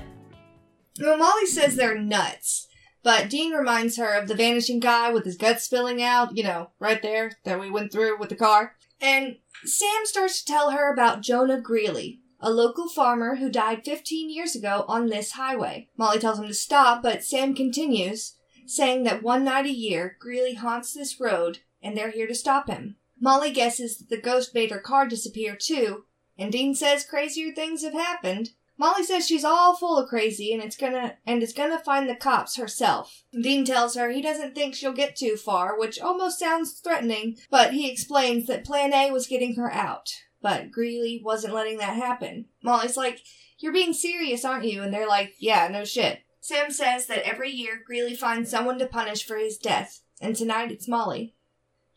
Well, 1.00 1.18
Molly 1.18 1.46
says 1.46 1.78
they're 1.78 1.98
nuts, 1.98 2.68
but 3.04 3.30
Dean 3.30 3.54
reminds 3.54 3.96
her 3.96 4.14
of 4.14 4.28
the 4.28 4.36
vanishing 4.36 4.82
guy 4.82 5.14
with 5.14 5.24
his 5.24 5.38
guts 5.38 5.64
spilling 5.64 6.04
out, 6.04 6.36
you 6.36 6.44
know, 6.44 6.72
right 6.78 7.02
there 7.02 7.32
that 7.46 7.58
we 7.58 7.70
went 7.70 7.90
through 7.90 8.20
with 8.20 8.28
the 8.28 8.36
car. 8.36 8.76
And 9.00 9.38
Sam 9.64 10.02
starts 10.04 10.42
to 10.42 10.52
tell 10.52 10.72
her 10.72 10.92
about 10.92 11.22
Jonah 11.22 11.62
Greeley, 11.62 12.20
a 12.42 12.52
local 12.52 12.90
farmer 12.90 13.38
who 13.38 13.50
died 13.50 13.86
15 13.86 14.30
years 14.30 14.58
ago 14.58 14.84
on 14.90 15.08
this 15.08 15.32
highway. 15.32 15.88
Molly 15.96 16.20
tells 16.20 16.40
him 16.40 16.48
to 16.48 16.54
stop, 16.54 17.02
but 17.02 17.24
Sam 17.24 17.56
continues, 17.56 18.36
saying 18.66 19.04
that 19.04 19.24
one 19.24 19.46
night 19.46 19.66
a 19.66 19.72
year, 19.72 20.18
Greeley 20.20 20.56
haunts 20.56 20.94
this 20.94 21.18
road, 21.18 21.60
and 21.82 21.96
they're 21.96 22.12
here 22.12 22.28
to 22.28 22.36
stop 22.36 22.70
him. 22.70 22.98
Molly 23.18 23.52
guesses 23.52 24.00
that 24.00 24.10
the 24.10 24.22
ghost 24.22 24.54
made 24.54 24.72
her 24.72 24.80
car 24.80 25.08
disappear 25.08 25.56
too, 25.56 26.04
and 26.38 26.52
Dean 26.52 26.76
says 26.76 27.06
crazier 27.06 27.54
things 27.54 27.84
have 27.84 27.94
happened. 27.94 28.52
Molly 28.80 29.04
says 29.04 29.28
she's 29.28 29.44
all 29.44 29.76
full 29.76 29.98
of 29.98 30.08
crazy 30.08 30.54
and 30.54 30.64
it's 30.64 30.78
gonna 30.78 31.18
and 31.28 31.44
is 31.44 31.52
gonna 31.52 31.80
find 31.80 32.10
the 32.10 32.16
cops 32.16 32.56
herself. 32.56 33.24
Dean 33.34 33.66
tells 33.66 33.96
her 33.96 34.10
he 34.10 34.22
doesn't 34.22 34.56
think 34.56 34.74
she'll 34.74 34.94
get 34.94 35.18
too 35.18 35.36
far, 35.36 35.78
which 35.78 36.00
almost 36.00 36.40
sounds 36.40 36.80
threatening, 36.80 37.36
but 37.52 37.74
he 37.74 37.92
explains 37.92 38.48
that 38.48 38.64
plan 38.64 38.94
A 38.94 39.12
was 39.12 39.28
getting 39.28 39.56
her 39.56 39.70
out. 39.70 40.10
But 40.42 40.72
Greeley 40.72 41.22
wasn't 41.22 41.54
letting 41.54 41.78
that 41.80 41.98
happen. 41.98 42.46
Molly's 42.64 42.96
like, 42.96 43.20
You're 43.58 43.74
being 43.74 43.92
serious, 43.92 44.46
aren't 44.46 44.64
you? 44.64 44.82
And 44.82 44.94
they're 44.94 45.10
like, 45.10 45.34
Yeah, 45.40 45.68
no 45.68 45.84
shit. 45.84 46.22
Sam 46.40 46.72
says 46.72 47.08
that 47.08 47.28
every 47.28 47.52
year 47.52 47.82
Greeley 47.86 48.16
finds 48.16 48.50
someone 48.50 48.80
to 48.80 48.88
punish 48.88 49.26
for 49.26 49.36
his 49.36 49.58
death, 49.58 50.00
and 50.22 50.38
tonight 50.38 50.72
it's 50.72 50.88
Molly. 50.88 51.36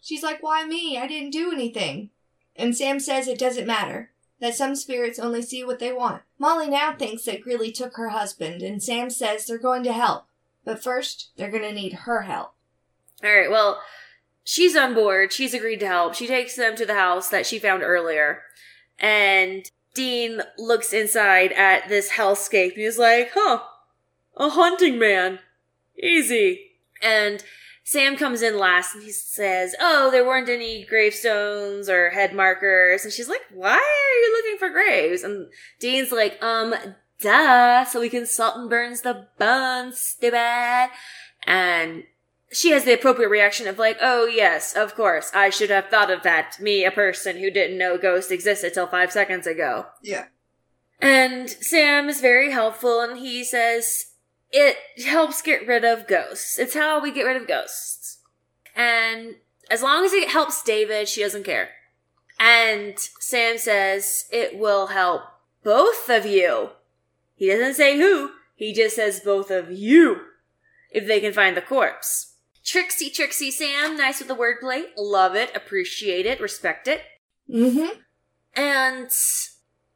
She's 0.02 0.24
like, 0.24 0.42
Why 0.42 0.66
me? 0.66 0.98
I 0.98 1.06
didn't 1.06 1.30
do 1.30 1.52
anything. 1.52 2.10
And 2.56 2.76
Sam 2.76 2.98
says 2.98 3.28
it 3.28 3.38
doesn't 3.38 3.68
matter 3.68 4.11
that 4.42 4.56
some 4.56 4.74
spirits 4.74 5.20
only 5.20 5.40
see 5.40 5.62
what 5.62 5.78
they 5.78 5.92
want. 5.92 6.20
Molly 6.36 6.68
now 6.68 6.92
thinks 6.92 7.24
that 7.24 7.42
Greeley 7.42 7.70
took 7.70 7.96
her 7.96 8.08
husband, 8.08 8.60
and 8.60 8.82
Sam 8.82 9.08
says 9.08 9.46
they're 9.46 9.56
going 9.56 9.84
to 9.84 9.92
help. 9.92 10.24
But 10.64 10.82
first, 10.82 11.30
they're 11.36 11.50
going 11.50 11.62
to 11.62 11.72
need 11.72 11.92
her 11.92 12.22
help. 12.22 12.52
All 13.22 13.32
right, 13.32 13.48
well, 13.48 13.80
she's 14.42 14.76
on 14.76 14.94
board. 14.94 15.32
She's 15.32 15.54
agreed 15.54 15.78
to 15.78 15.86
help. 15.86 16.16
She 16.16 16.26
takes 16.26 16.56
them 16.56 16.74
to 16.74 16.84
the 16.84 16.96
house 16.96 17.30
that 17.30 17.46
she 17.46 17.60
found 17.60 17.84
earlier. 17.84 18.42
And 18.98 19.70
Dean 19.94 20.42
looks 20.58 20.92
inside 20.92 21.52
at 21.52 21.88
this 21.88 22.10
hellscape 22.10 22.72
and 22.72 22.82
he's 22.82 22.98
like, 22.98 23.30
huh, 23.34 23.60
a 24.36 24.48
hunting 24.48 24.98
man. 24.98 25.38
Easy. 26.02 26.72
And 27.00 27.44
Sam 27.84 28.16
comes 28.16 28.42
in 28.42 28.58
last 28.58 28.94
and 28.94 29.02
he 29.02 29.10
says, 29.10 29.74
Oh, 29.80 30.10
there 30.10 30.24
weren't 30.24 30.48
any 30.48 30.84
gravestones 30.84 31.88
or 31.88 32.10
head 32.10 32.34
markers. 32.34 33.04
And 33.04 33.12
she's 33.12 33.28
like, 33.28 33.42
Why 33.52 33.72
are 33.72 34.20
you 34.20 34.36
looking 34.36 34.58
for 34.58 34.70
graves? 34.70 35.22
And 35.22 35.48
Dean's 35.80 36.12
like, 36.12 36.42
Um, 36.42 36.74
duh, 37.20 37.84
so 37.84 38.00
we 38.00 38.08
can 38.08 38.26
salt 38.26 38.56
and 38.56 38.70
burns 38.70 39.02
the 39.02 39.26
bones, 39.38 39.98
stupid. 39.98 40.90
And 41.46 42.04
she 42.52 42.70
has 42.70 42.84
the 42.84 42.92
appropriate 42.92 43.30
reaction 43.30 43.66
of 43.66 43.78
like, 43.78 43.96
oh 44.00 44.26
yes, 44.26 44.76
of 44.76 44.94
course, 44.94 45.30
I 45.34 45.50
should 45.50 45.70
have 45.70 45.88
thought 45.88 46.10
of 46.10 46.22
that. 46.22 46.60
Me, 46.60 46.84
a 46.84 46.90
person 46.90 47.38
who 47.38 47.50
didn't 47.50 47.78
know 47.78 47.96
ghosts 47.96 48.30
existed 48.30 48.74
till 48.74 48.86
five 48.86 49.10
seconds 49.10 49.46
ago. 49.46 49.86
Yeah. 50.02 50.26
And 51.00 51.48
Sam 51.48 52.08
is 52.08 52.20
very 52.20 52.52
helpful 52.52 53.00
and 53.00 53.18
he 53.18 53.42
says 53.42 54.11
it 54.52 54.76
helps 55.04 55.42
get 55.42 55.66
rid 55.66 55.84
of 55.84 56.06
ghosts. 56.06 56.58
It's 56.58 56.74
how 56.74 57.00
we 57.00 57.10
get 57.10 57.24
rid 57.24 57.40
of 57.40 57.48
ghosts. 57.48 58.18
And 58.76 59.36
as 59.70 59.82
long 59.82 60.04
as 60.04 60.12
it 60.12 60.28
helps 60.28 60.62
David, 60.62 61.08
she 61.08 61.22
doesn't 61.22 61.44
care. 61.44 61.70
And 62.38 62.98
Sam 62.98 63.58
says 63.58 64.26
it 64.30 64.58
will 64.58 64.88
help 64.88 65.22
both 65.62 66.08
of 66.10 66.26
you. 66.26 66.70
He 67.34 67.48
doesn't 67.48 67.74
say 67.74 67.96
who, 67.98 68.30
he 68.54 68.72
just 68.72 68.96
says 68.96 69.20
both 69.20 69.50
of 69.50 69.70
you 69.70 70.20
if 70.90 71.06
they 71.06 71.20
can 71.20 71.32
find 71.32 71.56
the 71.56 71.62
corpse. 71.62 72.34
Trixie, 72.64 73.10
Trixie 73.10 73.50
Sam, 73.50 73.96
nice 73.96 74.20
with 74.20 74.28
the 74.28 74.36
wordplay. 74.36 74.84
Love 74.96 75.34
it, 75.34 75.50
appreciate 75.54 76.26
it, 76.26 76.40
respect 76.40 76.86
it. 76.86 77.02
Mm-hmm. 77.50 77.98
And 78.54 79.10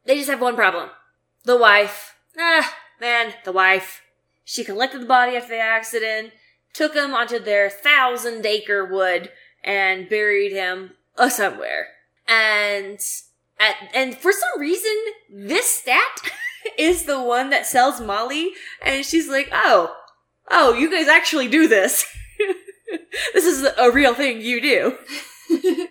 they 0.05 0.17
just 0.17 0.31
have 0.31 0.41
one 0.41 0.57
problem. 0.57 0.91
The 1.45 1.57
wife. 1.57 2.17
Ah, 2.39 2.77
man, 3.01 3.35
the 3.45 3.53
wife. 3.53 4.03
She 4.49 4.63
collected 4.63 5.03
the 5.03 5.07
body 5.07 5.37
after 5.37 5.49
the 5.49 5.59
accident, 5.59 6.33
took 6.73 6.95
him 6.95 7.13
onto 7.13 7.41
their 7.41 7.69
thousand 7.69 8.47
acre 8.47 8.85
wood, 8.85 9.33
and 9.65 10.09
buried 10.09 10.53
him 10.53 10.93
uh, 11.19 11.29
somewhere. 11.29 11.89
And 12.29 13.01
at, 13.59 13.75
and 13.93 14.17
for 14.17 14.31
some 14.31 14.61
reason, 14.61 14.97
this 15.29 15.69
stat 15.69 16.21
is 16.79 17.07
the 17.07 17.21
one 17.21 17.51
that 17.51 17.67
sells 17.67 18.01
Molly, 18.01 18.53
and 18.81 19.05
she's 19.05 19.29
like, 19.29 19.49
oh, 19.53 19.97
oh, 20.49 20.75
you 20.75 20.93
guys 20.93 21.09
actually 21.09 21.49
do 21.49 21.67
this. 21.67 22.07
this 23.35 23.45
is 23.45 23.67
a 23.77 23.91
real 23.91 24.15
thing 24.15 24.41
you 24.41 24.61
do. 24.61 24.97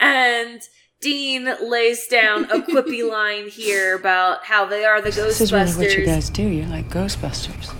and 0.00 0.62
Dean 1.04 1.54
lays 1.62 2.06
down 2.06 2.44
a 2.44 2.62
quippy 2.62 3.06
line 3.10 3.50
here 3.50 3.94
about 3.94 4.44
how 4.44 4.64
they 4.64 4.86
are 4.86 5.02
the 5.02 5.10
ghostbusters. 5.10 5.26
This 5.26 5.40
is 5.42 5.52
really 5.52 5.76
what 5.76 5.98
you 5.98 6.06
guys 6.06 6.30
do. 6.30 6.42
You're 6.42 6.66
like 6.66 6.88
Ghostbusters. 6.88 7.74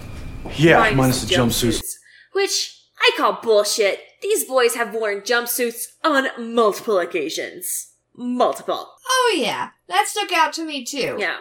Yeah, 0.56 0.90
minus 0.94 1.24
the 1.24 1.34
jumpsuits. 1.34 1.94
Which 2.32 2.78
I 3.00 3.12
call 3.16 3.40
bullshit. 3.42 4.00
These 4.20 4.44
boys 4.44 4.74
have 4.74 4.92
worn 4.92 5.22
jumpsuits 5.22 5.86
on 6.04 6.26
multiple 6.38 6.98
occasions. 6.98 7.94
Multiple. 8.14 8.90
Oh 9.08 9.36
yeah, 9.38 9.70
that 9.88 10.06
stuck 10.06 10.30
out 10.30 10.52
to 10.54 10.64
me 10.64 10.84
too. 10.84 11.16
Yeah. 11.18 11.38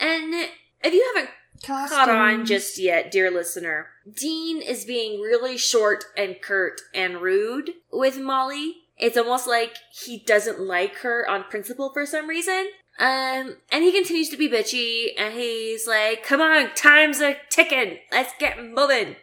And 0.00 0.34
if 0.82 0.92
you 0.92 1.12
haven't 1.14 1.30
caught 1.62 2.10
on 2.10 2.44
just 2.44 2.76
yet, 2.76 3.12
dear 3.12 3.30
listener, 3.30 3.86
Dean 4.12 4.60
is 4.60 4.84
being 4.84 5.20
really 5.20 5.56
short 5.56 6.04
and 6.16 6.42
curt 6.42 6.80
and 6.92 7.18
rude 7.22 7.70
with 7.92 8.18
Molly. 8.18 8.78
It's 8.96 9.16
almost 9.16 9.46
like 9.48 9.76
he 9.92 10.18
doesn't 10.18 10.60
like 10.60 10.96
her 10.98 11.28
on 11.28 11.44
principle 11.44 11.90
for 11.92 12.06
some 12.06 12.28
reason. 12.28 12.68
Um, 12.98 13.56
and 13.72 13.82
he 13.82 13.90
continues 13.90 14.28
to 14.28 14.36
be 14.36 14.48
bitchy, 14.48 15.08
and 15.18 15.34
he's 15.34 15.86
like, 15.86 16.22
come 16.22 16.40
on, 16.40 16.72
time's 16.76 17.20
a 17.20 17.36
ticking. 17.50 17.98
Let's 18.12 18.32
get 18.38 18.62
moving. 18.62 19.16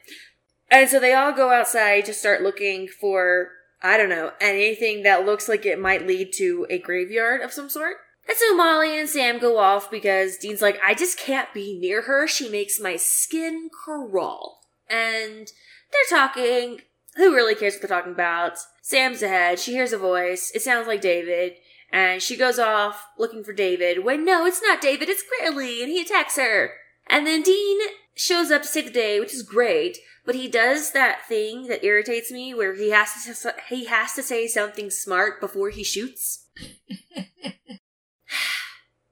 And 0.70 0.90
so 0.90 1.00
they 1.00 1.14
all 1.14 1.32
go 1.32 1.52
outside 1.52 2.06
to 2.06 2.14
start 2.14 2.42
looking 2.42 2.88
for, 2.90 3.50
I 3.82 3.96
don't 3.96 4.10
know, 4.10 4.32
anything 4.42 5.04
that 5.04 5.26
looks 5.26 5.48
like 5.48 5.66
it 5.66 5.80
might 5.80 6.06
lead 6.06 6.32
to 6.38 6.68
a 6.70 6.80
graveyard 6.80 7.42
of 7.42 7.54
some 7.54 7.70
sort. 7.70 7.98
And 8.28 8.38
so 8.38 8.56
Molly 8.56 9.00
and 9.00 9.10
Sam 9.10 9.40
go 9.40 9.58
off 9.58 9.90
because 9.90 10.38
Dean's 10.38 10.62
like, 10.62 10.80
I 10.86 10.94
just 10.94 11.18
can't 11.18 11.54
be 11.54 11.80
near 11.80 12.04
her. 12.04 12.28
She 12.28 12.50
makes 12.50 12.80
my 12.80 12.96
skin 12.96 13.70
crawl. 13.72 14.62
And 14.90 15.48
they're 15.92 16.20
talking. 16.20 16.82
Who 17.16 17.36
really 17.36 17.56
cares 17.56 17.74
what 17.76 17.82
they're 17.82 17.98
talking 17.98 18.14
about? 18.14 18.58
Sam's 18.82 19.22
ahead. 19.22 19.60
She 19.60 19.74
hears 19.74 19.94
a 19.94 19.98
voice. 19.98 20.52
It 20.56 20.62
sounds 20.62 20.88
like 20.88 21.02
David. 21.02 21.54
And 21.92 22.22
she 22.22 22.38
goes 22.38 22.58
off 22.58 23.08
looking 23.18 23.44
for 23.44 23.52
David 23.54 24.06
when 24.06 24.24
no, 24.24 24.46
it's 24.46 24.62
not 24.62 24.80
David, 24.82 25.10
it's 25.10 25.24
Greeley, 25.24 25.84
and 25.84 25.92
he 25.92 26.02
attacks 26.02 26.38
her. 26.38 26.72
And 27.08 27.28
then 27.28 27.42
Dean 27.42 27.80
shows 28.16 28.50
up 28.50 28.62
to 28.62 28.68
save 28.68 28.86
the 28.86 28.92
day, 28.92 29.20
which 29.20 29.34
is 29.34 29.44
great, 29.44 29.98
but 30.26 30.36
he 30.36 30.48
does 30.48 30.92
that 30.92 31.28
thing 31.28 31.68
that 31.68 31.84
irritates 31.84 32.32
me 32.32 32.54
where 32.54 32.74
he 32.76 32.92
has 32.92 33.26
to 33.26 33.56
he 33.68 33.86
has 33.86 34.14
to 34.14 34.24
say 34.24 34.48
something 34.48 34.90
smart 34.90 35.42
before 35.42 35.70
he 35.70 35.84
shoots. 35.84 36.46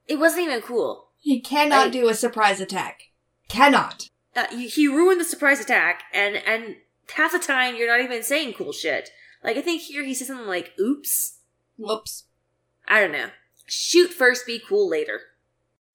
it 0.08 0.18
wasn't 0.18 0.44
even 0.44 0.62
cool. 0.62 1.08
He 1.18 1.40
cannot 1.40 1.88
I- 1.88 1.90
do 1.90 2.08
a 2.08 2.14
surprise 2.14 2.60
attack. 2.60 3.02
Cannot. 3.48 4.08
Uh, 4.34 4.46
he 4.56 4.86
ruined 4.86 5.20
the 5.20 5.24
surprise 5.24 5.60
attack, 5.60 6.04
and 6.14 6.36
and 6.36 6.76
half 7.10 7.32
the 7.32 7.38
time 7.38 7.76
you're 7.76 7.88
not 7.88 8.04
even 8.04 8.22
saying 8.22 8.54
cool 8.54 8.72
shit. 8.72 9.10
Like 9.42 9.56
I 9.56 9.62
think 9.62 9.82
here 9.82 10.04
he 10.04 10.14
says 10.14 10.28
something 10.28 10.46
like 10.46 10.72
"oops." 10.78 11.38
Whoops. 11.76 12.24
I 12.86 13.00
don't 13.00 13.12
know. 13.12 13.30
Shoot 13.66 14.12
first, 14.12 14.46
be 14.46 14.60
cool 14.66 14.88
later. 14.88 15.20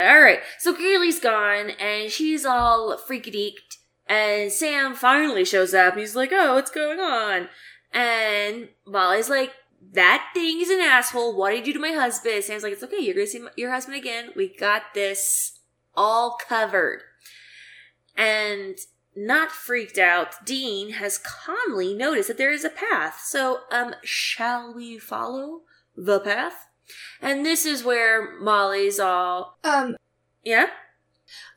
Alright, 0.01 0.39
so 0.59 0.73
Greeley's 0.73 1.19
gone, 1.19 1.69
and 1.71 2.11
she's 2.11 2.45
all 2.45 2.97
freaky 2.97 3.31
deeked, 3.31 3.77
and 4.07 4.51
Sam 4.51 4.93
finally 4.93 5.45
shows 5.45 5.73
up, 5.73 5.93
and 5.93 6.01
he's 6.01 6.17
like, 6.17 6.31
oh, 6.33 6.55
what's 6.55 6.71
going 6.71 6.99
on? 6.99 7.47
And 7.93 8.69
Molly's 8.85 9.29
like, 9.29 9.53
that 9.93 10.31
thing 10.33 10.59
is 10.59 10.69
an 10.69 10.81
asshole, 10.81 11.37
what 11.37 11.51
did 11.51 11.59
you 11.59 11.73
do 11.73 11.73
to 11.73 11.79
my 11.79 11.93
husband? 11.93 12.43
Sam's 12.43 12.63
like, 12.63 12.73
it's 12.73 12.83
okay, 12.83 12.99
you're 12.99 13.13
gonna 13.13 13.27
see 13.27 13.39
my- 13.39 13.51
your 13.55 13.71
husband 13.71 13.95
again, 13.95 14.31
we 14.35 14.49
got 14.49 14.93
this 14.93 15.59
all 15.95 16.37
covered. 16.45 17.01
And 18.17 18.77
not 19.15 19.51
freaked 19.51 19.97
out, 19.97 20.45
Dean 20.45 20.91
has 20.93 21.17
calmly 21.17 21.93
noticed 21.93 22.27
that 22.27 22.37
there 22.37 22.51
is 22.51 22.63
a 22.65 22.69
path, 22.69 23.21
so, 23.25 23.61
um, 23.71 23.95
shall 24.03 24.73
we 24.73 24.97
follow 24.97 25.61
the 25.95 26.19
path? 26.19 26.67
And 27.21 27.45
this 27.45 27.65
is 27.65 27.83
where 27.83 28.37
Molly's 28.39 28.99
all, 28.99 29.57
Um, 29.63 29.95
yeah? 30.43 30.69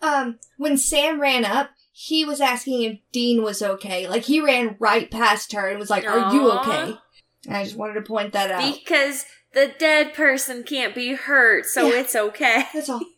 um, 0.01 0.39
when 0.57 0.77
Sam 0.79 1.21
ran 1.21 1.45
up, 1.45 1.71
he 1.93 2.25
was 2.25 2.41
asking 2.41 2.83
if 2.83 2.99
Dean 3.13 3.43
was 3.43 3.61
okay. 3.61 4.07
Like 4.09 4.23
he 4.23 4.41
ran 4.41 4.77
right 4.79 5.11
past 5.11 5.53
her 5.53 5.69
and 5.69 5.81
was 5.81 5.91
like, 5.91 6.07
"Are 6.07 6.33
you 6.33 6.49
okay?" 6.53 6.97
And 7.45 7.57
I 7.57 7.65
just 7.65 7.75
wanted 7.77 7.95
to 7.95 8.03
point 8.03 8.33
that 8.35 8.53
out. 8.53 8.73
Because 8.73 9.27
the 9.53 9.73
dead 9.79 10.15
person 10.15 10.63
can't 10.63 10.95
be 10.95 11.15
hurt, 11.15 11.67
so 11.67 11.89
Yeah. 11.89 11.99
it's 12.01 12.15
okay. 12.15 12.67
That's 12.73 12.89
all. 12.89 13.01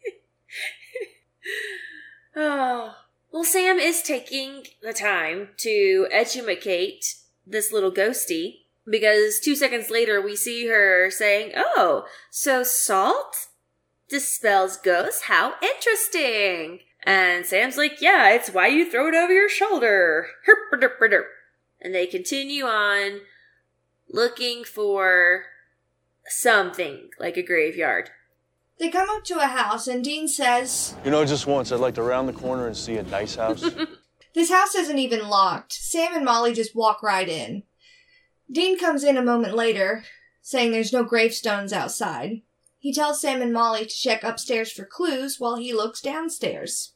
Oh. 2.37 2.95
Well, 3.33 3.45
Sam 3.45 3.79
is 3.79 4.03
taking 4.03 4.65
the 4.83 4.93
time 4.93 5.51
to 5.59 6.09
educate 6.11 7.15
this 7.47 7.73
little 7.73 7.93
ghosty 7.93 8.63
because 8.89 9.39
two 9.39 9.55
seconds 9.55 9.89
later 9.89 10.21
we 10.21 10.35
see 10.35 10.67
her 10.67 11.11
saying, 11.11 11.53
Oh, 11.55 12.07
so 12.31 12.65
salt 12.65 13.49
dispels 14.09 14.77
ghosts? 14.77 15.23
How 15.23 15.55
interesting! 15.63 16.81
And 17.05 17.47
Sam's 17.47 17.77
like, 17.77 18.01
Yeah, 18.01 18.31
it's 18.31 18.51
why 18.51 18.67
you 18.67 18.91
throw 18.91 19.09
it 19.09 19.15
over 19.15 19.33
your 19.33 19.49
shoulder. 19.49 20.27
And 21.81 21.95
they 21.95 22.07
continue 22.07 22.65
on 22.65 23.21
looking 24.09 24.65
for 24.65 25.45
something 26.27 27.11
like 27.19 27.37
a 27.37 27.43
graveyard. 27.43 28.11
They 28.81 28.89
come 28.89 29.11
up 29.11 29.25
to 29.25 29.39
a 29.39 29.47
house 29.47 29.87
and 29.87 30.03
Dean 30.03 30.27
says, 30.27 30.97
You 31.05 31.11
know, 31.11 31.25
just 31.27 31.47
once 31.47 31.71
I'd 31.71 31.81
like 31.81 31.95
to 31.97 32.03
round 32.03 32.27
the 32.27 32.33
corner 32.33 32.67
and 32.67 32.77
see 32.77 32.97
a 32.97 33.03
nice 33.05 33.37
house. 33.37 33.65
This 34.33 34.51
house 34.51 34.77
isn't 34.77 34.99
even 34.99 35.29
locked. 35.29 35.73
Sam 35.73 36.15
and 36.15 36.25
Molly 36.25 36.55
just 36.55 36.77
walk 36.77 37.03
right 37.03 37.29
in. 37.29 37.65
Dean 38.51 38.79
comes 38.79 39.03
in 39.03 39.17
a 39.17 39.23
moment 39.23 39.57
later, 39.57 40.05
saying 40.41 40.71
there's 40.71 40.93
no 40.93 41.03
gravestones 41.03 41.73
outside. 41.73 42.43
He 42.79 42.93
tells 42.93 43.21
Sam 43.21 43.43
and 43.43 43.53
Molly 43.53 43.87
to 43.87 43.89
check 43.89 44.23
upstairs 44.23 44.71
for 44.71 44.85
clues 44.85 45.41
while 45.41 45.57
he 45.57 45.73
looks 45.73 46.01
downstairs. 46.01 46.93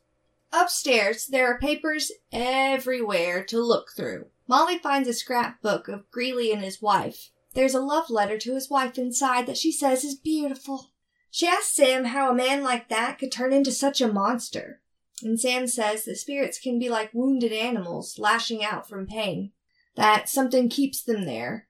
Upstairs, 0.52 1.26
there 1.26 1.48
are 1.48 1.58
papers 1.58 2.12
everywhere 2.32 3.42
to 3.46 3.60
look 3.60 3.88
through. 3.96 4.26
Molly 4.46 4.78
finds 4.78 5.08
a 5.08 5.12
scrapbook 5.12 5.88
of 5.88 6.08
Greeley 6.12 6.52
and 6.52 6.62
his 6.62 6.80
wife. 6.80 7.30
There's 7.54 7.74
a 7.74 7.80
love 7.80 8.10
letter 8.10 8.38
to 8.38 8.54
his 8.54 8.70
wife 8.70 8.96
inside 8.96 9.46
that 9.46 9.58
she 9.58 9.72
says 9.72 10.04
is 10.04 10.14
beautiful. 10.14 10.92
She 11.34 11.48
asks 11.48 11.74
Sam 11.74 12.04
how 12.04 12.30
a 12.30 12.34
man 12.34 12.62
like 12.62 12.88
that 12.90 13.18
could 13.18 13.32
turn 13.32 13.52
into 13.52 13.72
such 13.72 14.00
a 14.00 14.06
monster. 14.06 14.80
And 15.20 15.40
Sam 15.40 15.66
says 15.66 16.04
that 16.04 16.18
spirits 16.18 16.60
can 16.60 16.78
be 16.78 16.88
like 16.88 17.12
wounded 17.12 17.50
animals 17.50 18.20
lashing 18.20 18.64
out 18.64 18.88
from 18.88 19.08
pain. 19.08 19.50
That 19.96 20.28
something 20.28 20.68
keeps 20.68 21.02
them 21.02 21.24
there. 21.24 21.66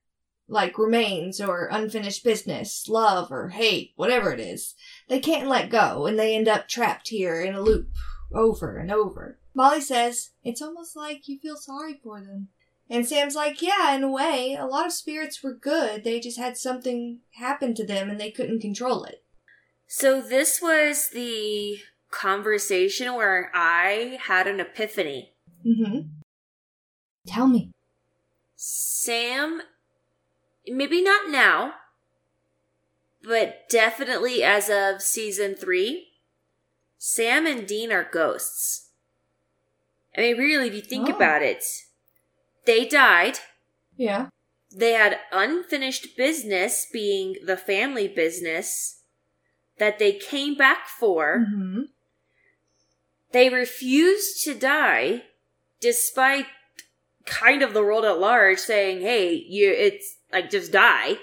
Like 0.46 0.76
remains 0.76 1.40
or 1.40 1.70
unfinished 1.72 2.22
business, 2.22 2.90
love 2.90 3.32
or 3.32 3.48
hate, 3.48 3.94
whatever 3.96 4.32
it 4.32 4.38
is. 4.38 4.74
They 5.08 5.18
can't 5.18 5.48
let 5.48 5.70
go 5.70 6.04
and 6.04 6.18
they 6.18 6.36
end 6.36 6.46
up 6.46 6.68
trapped 6.68 7.08
here 7.08 7.40
in 7.40 7.54
a 7.54 7.62
loop 7.62 7.88
over 8.34 8.76
and 8.76 8.92
over. 8.92 9.38
Molly 9.54 9.80
says, 9.80 10.32
it's 10.42 10.60
almost 10.60 10.94
like 10.94 11.26
you 11.26 11.38
feel 11.38 11.56
sorry 11.56 11.98
for 12.02 12.20
them. 12.20 12.48
And 12.90 13.08
Sam's 13.08 13.34
like, 13.34 13.62
yeah, 13.62 13.94
in 13.94 14.04
a 14.04 14.10
way, 14.10 14.58
a 14.60 14.66
lot 14.66 14.84
of 14.84 14.92
spirits 14.92 15.42
were 15.42 15.54
good. 15.54 16.04
They 16.04 16.20
just 16.20 16.38
had 16.38 16.58
something 16.58 17.20
happen 17.36 17.74
to 17.76 17.86
them 17.86 18.10
and 18.10 18.20
they 18.20 18.30
couldn't 18.30 18.60
control 18.60 19.04
it. 19.04 19.23
So 19.86 20.20
this 20.20 20.60
was 20.60 21.10
the 21.10 21.78
conversation 22.10 23.14
where 23.14 23.50
I 23.54 24.18
had 24.22 24.46
an 24.46 24.60
epiphany. 24.60 25.32
Mm-hmm. 25.66 26.08
Tell 27.26 27.46
me. 27.46 27.70
Sam, 28.56 29.62
maybe 30.66 31.02
not 31.02 31.30
now, 31.30 31.74
but 33.22 33.68
definitely 33.68 34.42
as 34.42 34.68
of 34.70 35.02
season 35.02 35.54
three, 35.54 36.08
Sam 36.98 37.46
and 37.46 37.66
Dean 37.66 37.92
are 37.92 38.08
ghosts. 38.10 38.90
I 40.16 40.20
mean, 40.20 40.38
really, 40.38 40.68
if 40.68 40.74
you 40.74 40.80
think 40.80 41.08
Oh. 41.10 41.16
about 41.16 41.42
it, 41.42 41.64
they 42.66 42.86
died. 42.86 43.38
Yeah. 43.96 44.28
They 44.74 44.92
had 44.92 45.18
unfinished 45.32 46.16
business, 46.16 46.86
being 46.92 47.36
the 47.44 47.56
family 47.56 48.08
business, 48.08 49.00
that 49.78 49.98
they 49.98 50.12
came 50.12 50.54
back 50.54 50.88
for. 50.88 51.46
Mm-hmm. 51.48 51.82
They 53.32 53.48
refused 53.48 54.44
to 54.44 54.54
die, 54.54 55.24
despite 55.80 56.46
kind 57.26 57.62
of 57.62 57.74
the 57.74 57.82
world 57.82 58.04
at 58.04 58.18
large 58.18 58.58
saying, 58.58 59.00
"Hey, 59.00 59.34
you, 59.34 59.70
it's 59.70 60.18
like 60.32 60.50
just 60.50 60.72
die." 60.72 61.18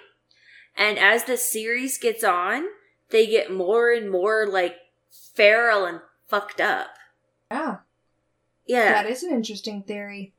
And 0.75 0.97
as 0.97 1.25
the 1.25 1.37
series 1.37 1.97
gets 1.97 2.23
on, 2.23 2.65
they 3.09 3.27
get 3.27 3.51
more 3.51 3.91
and 3.91 4.09
more 4.09 4.45
like 4.47 4.75
feral 5.35 5.85
and 5.85 6.01
fucked 6.27 6.61
up. 6.61 6.87
Yeah. 7.49 7.77
Yeah, 8.65 8.93
That 8.93 9.09
is 9.09 9.23
an 9.23 9.33
interesting 9.33 9.83
theory. 9.83 10.33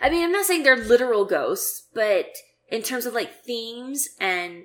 I 0.00 0.10
mean, 0.10 0.22
I'm 0.22 0.32
not 0.32 0.44
saying 0.44 0.64
they're 0.64 0.76
literal 0.76 1.24
ghosts, 1.24 1.86
but 1.94 2.26
in 2.68 2.82
terms 2.82 3.06
of 3.06 3.14
like 3.14 3.42
themes 3.42 4.10
and 4.20 4.64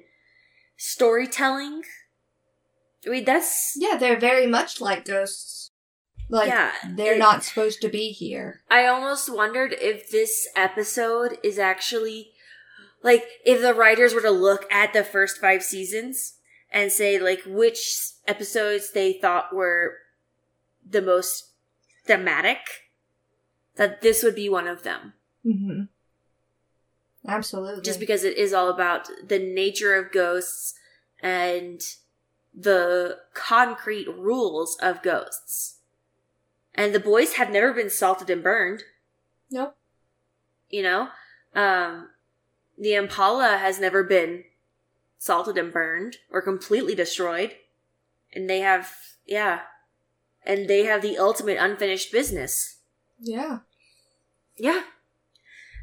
storytelling, 0.76 1.84
I 3.06 3.10
mean 3.10 3.26
that's 3.26 3.74
Yeah, 3.78 3.98
they're 3.98 4.20
very 4.20 4.48
much 4.48 4.80
like 4.82 5.06
ghosts. 5.06 5.72
Like 6.30 6.48
Yeah, 6.50 6.72
they're 6.96 7.16
it- 7.16 7.20
not 7.20 7.44
supposed 7.44 7.82
to 7.82 7.90
be 7.90 8.10
here. 8.12 8.62
I 8.70 8.86
almost 8.86 9.34
wondered 9.34 9.74
if 9.80 10.10
this 10.10 10.48
episode 10.56 11.38
is 11.44 11.60
actually 11.60 12.32
like 13.04 13.26
if 13.46 13.62
the 13.62 13.74
writers 13.74 14.14
were 14.14 14.22
to 14.22 14.32
look 14.32 14.66
at 14.72 14.94
the 14.94 15.04
first 15.04 15.40
five 15.40 15.62
seasons 15.64 16.36
and 16.72 16.92
say 16.92 17.20
like 17.20 17.42
which 17.46 18.00
episodes 18.28 18.92
they 18.94 19.14
thought 19.14 19.54
were 19.54 19.98
the 20.90 21.02
most 21.02 21.52
thematic, 22.06 22.60
that 23.76 24.02
this 24.02 24.24
would 24.24 24.36
be 24.36 24.50
one 24.50 24.68
of 24.68 24.84
them. 24.84 25.14
Mm-hmm. 25.46 25.84
Absolutely. 27.28 27.82
Just 27.84 28.00
because 28.00 28.24
it 28.24 28.38
is 28.38 28.54
all 28.54 28.70
about 28.70 29.10
the 29.28 29.40
nature 29.40 29.96
of 29.96 30.12
ghosts 30.12 30.74
and 31.22 31.82
the 32.54 33.20
concrete 33.34 34.08
rules 34.08 34.78
of 34.82 35.02
ghosts. 35.02 35.80
And 36.76 36.94
the 36.94 37.00
boys 37.00 37.34
have 37.34 37.50
never 37.50 37.74
been 37.74 37.90
salted 37.90 38.30
and 38.30 38.44
burned. 38.44 38.84
Nope. 39.50 39.76
You 40.70 40.84
know? 40.84 41.10
Um, 41.56 42.10
the 42.78 42.96
Impala 42.96 43.58
has 43.58 43.80
never 43.80 44.04
been 44.04 44.44
salted 45.18 45.58
and 45.58 45.72
burned 45.72 46.18
or 46.32 46.42
completely 46.42 46.96
destroyed. 46.96 47.56
And 48.34 48.50
they 48.50 48.60
have, 48.60 48.92
yeah. 49.26 49.62
And 50.46 50.68
they 50.68 50.86
have 50.86 51.02
the 51.02 51.18
ultimate 51.18 51.58
unfinished 51.60 52.12
business. 52.12 52.80
Yeah. 53.20 53.60
Yeah. 54.58 54.84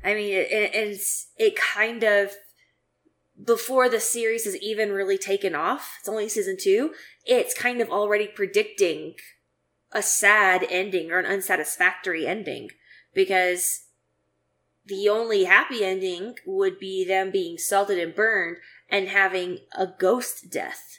I 0.05 0.15
mean, 0.15 0.33
it, 0.33 0.51
it, 0.51 0.75
it's, 0.75 1.29
it 1.37 1.57
kind 1.57 2.03
of, 2.03 2.33
before 3.45 3.89
the 3.89 4.01
series 4.01 4.45
has 4.45 4.57
even 4.57 4.93
really 4.93 5.19
taken 5.19 5.55
off, 5.55 5.97
it's 6.01 6.09
only 6.09 6.29
season 6.29 6.57
two, 6.61 6.93
it's 7.25 7.55
kind 7.55 7.81
of 7.81 7.89
already 7.89 8.27
predicting 8.27 9.15
a 9.93 10.03
sad 10.03 10.67
ending 10.71 11.11
or 11.11 11.19
an 11.19 11.27
unsatisfactory 11.27 12.27
ending 12.27 12.71
because 13.15 13.87
the 14.87 15.09
only 15.09 15.45
happy 15.45 15.85
ending 15.85 16.35
would 16.47 16.79
be 16.79 17.05
them 17.05 17.31
being 17.31 17.59
salted 17.59 17.99
and 17.99 18.15
burned 18.15 18.57
and 18.89 19.09
having 19.09 19.59
a 19.77 19.87
ghost 19.87 20.51
death. 20.51 20.99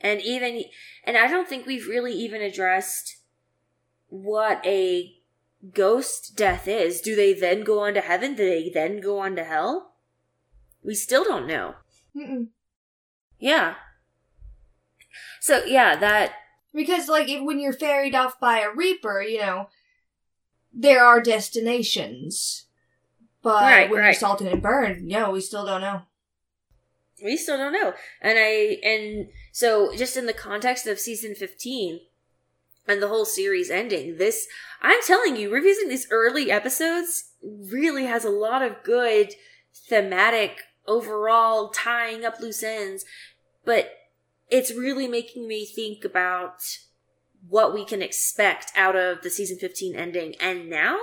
And 0.00 0.20
even, 0.20 0.64
and 1.04 1.16
I 1.16 1.26
don't 1.26 1.48
think 1.48 1.66
we've 1.66 1.88
really 1.88 2.12
even 2.12 2.42
addressed 2.42 3.18
what 4.08 4.64
a 4.64 5.16
ghost 5.72 6.36
death 6.36 6.68
is. 6.68 7.00
Do 7.00 7.16
they 7.16 7.32
then 7.32 7.64
go 7.64 7.80
on 7.80 7.94
to 7.94 8.00
heaven? 8.00 8.34
Do 8.34 8.48
they 8.48 8.70
then 8.72 9.00
go 9.00 9.18
on 9.18 9.36
to 9.36 9.44
hell? 9.44 9.95
We 10.86 10.94
still 10.94 11.24
don't 11.24 11.46
know. 11.46 11.74
Mm-mm. 12.16 12.48
Yeah. 13.38 13.74
So 15.40 15.64
yeah, 15.64 15.96
that 15.96 16.32
Because, 16.74 17.08
like, 17.08 17.28
if, 17.28 17.42
when 17.42 17.60
you're 17.60 17.72
ferried 17.72 18.14
off 18.14 18.38
by 18.40 18.60
a 18.60 18.70
reaper, 18.74 19.20
you 19.22 19.38
know, 19.40 19.68
there 20.72 21.04
are 21.04 21.20
destinations. 21.20 22.64
But 23.42 23.62
Right, 23.62 23.90
when 23.90 24.00
right. 24.00 24.06
you're 24.06 24.14
salted 24.14 24.48
and 24.48 24.62
burned, 24.62 25.06
no, 25.06 25.30
we 25.30 25.40
still 25.40 25.64
don't 25.66 25.80
know. 25.80 26.02
we 27.22 27.36
still 27.36 27.56
don't 27.56 27.72
know. 27.72 27.94
And 28.20 28.38
I 28.38 28.78
and 28.82 29.28
so 29.52 29.94
just 29.96 30.16
in 30.16 30.26
the 30.26 30.32
context 30.32 30.86
of 30.86 30.98
season 30.98 31.34
15 31.34 32.00
and 32.88 33.02
the 33.02 33.08
whole 33.08 33.24
series 33.24 33.70
ending, 33.70 34.18
this 34.18 34.46
I'm 34.82 35.00
telling 35.06 35.36
you, 35.36 35.52
revisiting 35.52 35.88
these 35.88 36.08
early 36.10 36.50
episodes 36.50 37.30
really 37.42 38.04
has 38.06 38.24
a 38.24 38.30
lot 38.30 38.62
of 38.62 38.82
good 38.82 39.34
thematic 39.88 40.58
overall 40.86 41.68
tying 41.68 42.24
up 42.24 42.40
loose 42.40 42.62
ends, 42.62 43.04
but 43.64 43.90
it's 44.48 44.72
really 44.72 45.08
making 45.08 45.48
me 45.48 45.66
think 45.66 46.04
about 46.04 46.62
what 47.48 47.74
we 47.74 47.84
can 47.84 48.02
expect 48.02 48.72
out 48.76 48.96
of 48.96 49.22
the 49.22 49.30
season 49.30 49.58
15 49.58 49.94
ending. 49.94 50.34
And 50.40 50.68
now 50.68 50.98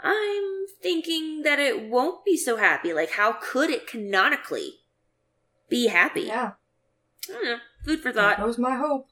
I'm 0.00 0.66
thinking 0.82 1.42
that 1.42 1.58
it 1.58 1.88
won't 1.88 2.24
be 2.24 2.36
so 2.36 2.56
happy. 2.56 2.92
Like, 2.92 3.12
how 3.12 3.32
could 3.40 3.70
it 3.70 3.86
canonically 3.86 4.80
be 5.68 5.88
happy? 5.88 6.22
Yeah. 6.22 6.52
I 7.28 7.32
don't 7.32 7.44
know. 7.44 7.56
Food 7.84 8.00
for 8.00 8.12
thought. 8.12 8.38
That 8.38 8.46
was 8.46 8.58
my 8.58 8.76
hope. 8.76 9.08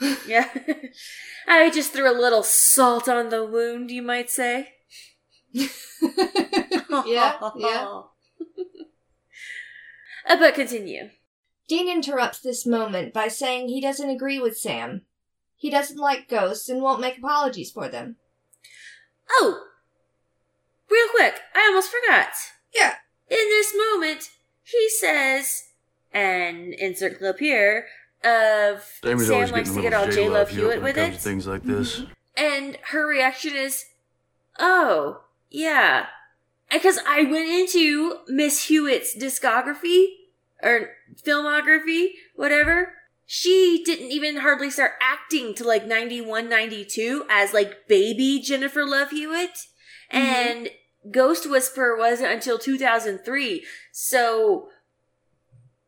Yeah. 0.26 0.48
I 1.46 1.68
just 1.68 1.92
threw 1.92 2.10
a 2.10 2.16
little 2.16 2.42
salt 2.42 3.06
on 3.06 3.28
the 3.28 3.44
wound, 3.44 3.90
you 3.90 4.00
might 4.00 4.30
say. 4.30 4.72
yeah, 5.52 5.68
yeah. 7.56 8.00
Uh, 10.30 10.36
but 10.36 10.54
continue. 10.54 11.10
Dean 11.68 11.88
interrupts 11.88 12.38
this 12.38 12.64
moment 12.64 13.12
by 13.12 13.26
saying 13.26 13.68
he 13.68 13.80
doesn't 13.80 14.08
agree 14.08 14.38
with 14.38 14.56
Sam. 14.56 15.02
He 15.56 15.70
doesn't 15.70 15.98
like 15.98 16.28
ghosts 16.28 16.68
and 16.68 16.80
won't 16.80 17.00
make 17.00 17.18
apologies 17.18 17.72
for 17.72 17.88
them. 17.88 18.16
Oh! 19.28 19.64
Real 20.88 21.08
quick, 21.10 21.40
I 21.54 21.66
almost 21.68 21.90
forgot. 21.90 22.28
Yeah. 22.74 22.94
In 23.28 23.36
this 23.36 23.74
moment, 23.74 24.30
he 24.62 24.88
says, 24.88 25.68
and 26.12 26.74
insert 26.74 27.18
clip 27.18 27.38
here, 27.40 27.86
of 28.24 28.84
Amy's 29.04 29.26
Sam 29.26 29.50
likes 29.50 29.72
to 29.74 29.82
get 29.82 29.94
all 29.94 30.06
J 30.06 30.12
J-Love 30.12 30.50
Hewitt 30.50 30.62
Hewitt 30.62 30.82
when 30.82 30.96
it 30.96 31.08
with 31.08 31.14
it. 31.14 31.20
things 31.20 31.46
like 31.46 31.62
this. 31.64 32.02
And 32.36 32.78
her 32.90 33.06
reaction 33.06 33.54
is, 33.56 33.86
oh, 34.58 35.22
yeah. 35.50 36.06
Because 36.70 36.98
I 37.06 37.22
went 37.24 37.48
into 37.48 38.18
Miss 38.28 38.68
Hewitt's 38.68 39.16
discography, 39.16 40.06
or 40.62 40.90
filmography, 41.26 42.10
whatever. 42.34 42.94
She 43.26 43.82
didn't 43.84 44.10
even 44.10 44.38
hardly 44.38 44.70
start 44.70 44.92
acting 45.00 45.54
till 45.54 45.68
like 45.68 45.86
91, 45.86 46.48
92 46.48 47.26
as 47.30 47.52
like 47.54 47.86
baby 47.86 48.40
Jennifer 48.40 48.84
Love 48.84 49.10
Hewitt. 49.10 49.66
Mm-hmm. 50.12 50.16
And 50.16 50.70
Ghost 51.10 51.48
Whisperer 51.48 51.96
wasn't 51.96 52.32
until 52.32 52.58
2003. 52.58 53.64
So 53.92 54.68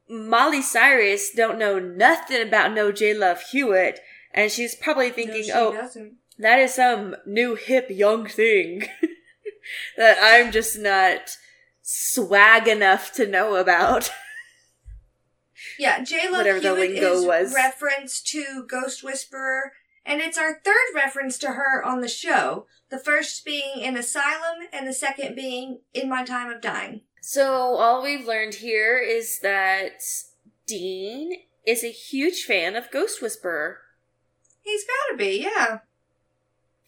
Molly 0.08 0.62
Cyrus 0.62 1.30
don't 1.32 1.58
know 1.58 1.78
nothing 1.78 2.46
about 2.46 2.72
no 2.72 2.92
J 2.92 3.14
Love 3.14 3.42
Hewitt. 3.50 4.00
And 4.32 4.50
she's 4.50 4.74
probably 4.74 5.10
thinking, 5.10 5.50
oh, 5.52 5.72
doesn't. 5.72 6.14
that 6.38 6.58
is 6.58 6.74
some 6.74 7.16
new 7.26 7.54
hip 7.54 7.88
young 7.90 8.26
thing 8.26 8.84
that 9.96 10.18
I'm 10.20 10.52
just 10.52 10.78
not 10.78 11.36
swag 11.82 12.68
enough 12.68 13.12
to 13.14 13.26
know 13.26 13.56
about. 13.56 14.10
Yeah, 15.78 16.02
J 16.02 16.28
Love 16.28 16.38
Whatever 16.38 16.60
the 16.60 16.74
Hewitt 16.74 16.90
lingo 16.92 17.12
is 17.14 17.24
was. 17.24 17.54
reference 17.54 18.20
to 18.22 18.64
Ghost 18.68 19.02
Whisperer, 19.02 19.72
and 20.04 20.20
it's 20.20 20.38
our 20.38 20.60
third 20.64 20.94
reference 20.94 21.38
to 21.38 21.48
her 21.52 21.84
on 21.84 22.00
the 22.00 22.08
show. 22.08 22.66
The 22.90 22.98
first 22.98 23.44
being 23.44 23.80
in 23.80 23.96
Asylum, 23.96 24.66
and 24.72 24.86
the 24.86 24.92
second 24.92 25.34
being 25.34 25.80
in 25.94 26.08
My 26.08 26.24
Time 26.24 26.50
of 26.50 26.60
Dying. 26.60 27.02
So 27.20 27.76
all 27.76 28.02
we've 28.02 28.26
learned 28.26 28.54
here 28.54 28.98
is 28.98 29.38
that 29.40 30.02
Dean 30.66 31.32
is 31.66 31.84
a 31.84 31.90
huge 31.90 32.42
fan 32.42 32.74
of 32.76 32.90
Ghost 32.90 33.22
Whisperer. 33.22 33.78
He's 34.62 34.84
gotta 34.84 35.16
be, 35.16 35.42
yeah. 35.42 35.78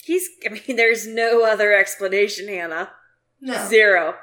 He's, 0.03 0.29
I 0.45 0.51
mean, 0.51 0.63
there's 0.77 1.07
no 1.07 1.45
other 1.45 1.73
explanation, 1.75 2.49
Hannah. 2.49 2.91
No. 3.41 3.67
Zero. 3.69 4.17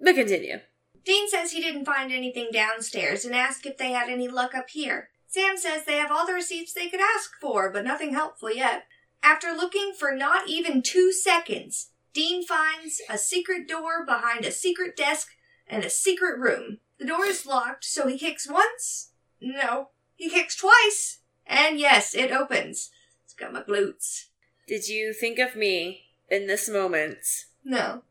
But 0.00 0.14
continue. 0.14 0.58
Dean 1.04 1.28
says 1.28 1.52
he 1.52 1.60
didn't 1.60 1.84
find 1.84 2.12
anything 2.12 2.48
downstairs 2.52 3.24
and 3.24 3.34
asked 3.34 3.66
if 3.66 3.76
they 3.76 3.92
had 3.92 4.08
any 4.08 4.28
luck 4.28 4.54
up 4.54 4.70
here. 4.70 5.10
Sam 5.26 5.56
says 5.56 5.84
they 5.84 5.96
have 5.96 6.10
all 6.10 6.26
the 6.26 6.32
receipts 6.32 6.72
they 6.72 6.88
could 6.88 7.00
ask 7.00 7.32
for, 7.40 7.70
but 7.70 7.84
nothing 7.84 8.12
helpful 8.14 8.54
yet. 8.54 8.86
After 9.22 9.48
looking 9.48 9.92
for 9.98 10.14
not 10.14 10.48
even 10.48 10.82
two 10.82 11.12
seconds, 11.12 11.90
Dean 12.12 12.44
finds 12.44 13.02
a 13.10 13.18
secret 13.18 13.66
door 13.66 14.04
behind 14.06 14.44
a 14.44 14.52
secret 14.52 14.96
desk 14.96 15.28
and 15.66 15.84
a 15.84 15.90
secret 15.90 16.38
room. 16.38 16.78
The 16.98 17.06
door 17.06 17.24
is 17.26 17.44
locked, 17.44 17.84
so 17.84 18.06
he 18.06 18.18
kicks 18.18 18.48
once. 18.48 19.10
No, 19.40 19.88
he 20.14 20.30
kicks 20.30 20.56
twice. 20.56 21.18
And 21.46 21.78
yes, 21.78 22.14
it 22.14 22.30
opens. 22.30 22.90
It's 23.24 23.34
got 23.34 23.52
my 23.52 23.62
glutes. 23.62 24.26
Did 24.66 24.88
you 24.88 25.12
think 25.12 25.38
of 25.38 25.56
me 25.56 26.04
in 26.30 26.46
this 26.46 26.68
moment? 26.68 27.18
No. 27.64 28.02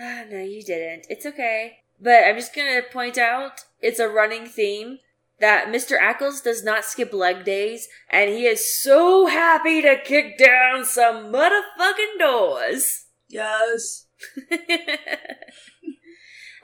Ah, 0.00 0.24
no, 0.30 0.38
you 0.42 0.62
didn't. 0.62 1.06
It's 1.08 1.24
okay. 1.24 1.81
But 2.02 2.24
I'm 2.24 2.34
just 2.36 2.54
gonna 2.54 2.82
point 2.82 3.16
out 3.16 3.60
it's 3.80 4.00
a 4.00 4.08
running 4.08 4.46
theme 4.46 4.98
that 5.38 5.68
Mr. 5.68 5.98
Ackles 5.98 6.42
does 6.42 6.64
not 6.64 6.84
skip 6.84 7.12
leg 7.12 7.44
days, 7.44 7.88
and 8.10 8.28
he 8.28 8.46
is 8.46 8.82
so 8.82 9.26
happy 9.26 9.80
to 9.82 10.00
kick 10.04 10.36
down 10.36 10.84
some 10.84 11.32
motherfucking 11.32 12.18
doors. 12.18 13.06
Yes. 13.28 14.06
and 14.50 14.60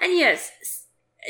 yes, 0.00 0.50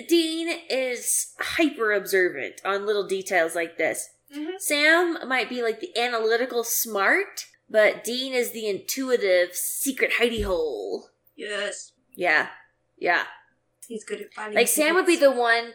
Dean 0.09 0.48
is 0.70 1.34
hyper 1.38 1.92
observant 1.92 2.61
on 2.64 2.86
little 2.86 3.06
details 3.06 3.54
like 3.54 3.76
this. 3.76 4.09
Mhm. 4.34 4.59
Sam 4.59 5.18
might 5.26 5.48
be 5.48 5.62
like 5.62 5.80
the 5.80 5.96
analytical 5.98 6.64
smart, 6.64 7.46
but 7.68 8.04
Dean 8.04 8.32
is 8.34 8.52
the 8.52 8.68
intuitive 8.68 9.54
secret 9.54 10.12
hidey 10.20 10.44
hole. 10.44 11.11
Yes. 11.36 11.92
Yeah. 12.14 12.48
Yeah. 12.98 13.24
He's 13.89 14.05
good 14.05 14.20
at 14.20 14.34
finding 14.34 14.55
Like 14.55 14.68
Sam 14.68 14.95
would 14.95 15.07
be 15.07 15.16
the 15.16 15.32
one 15.32 15.72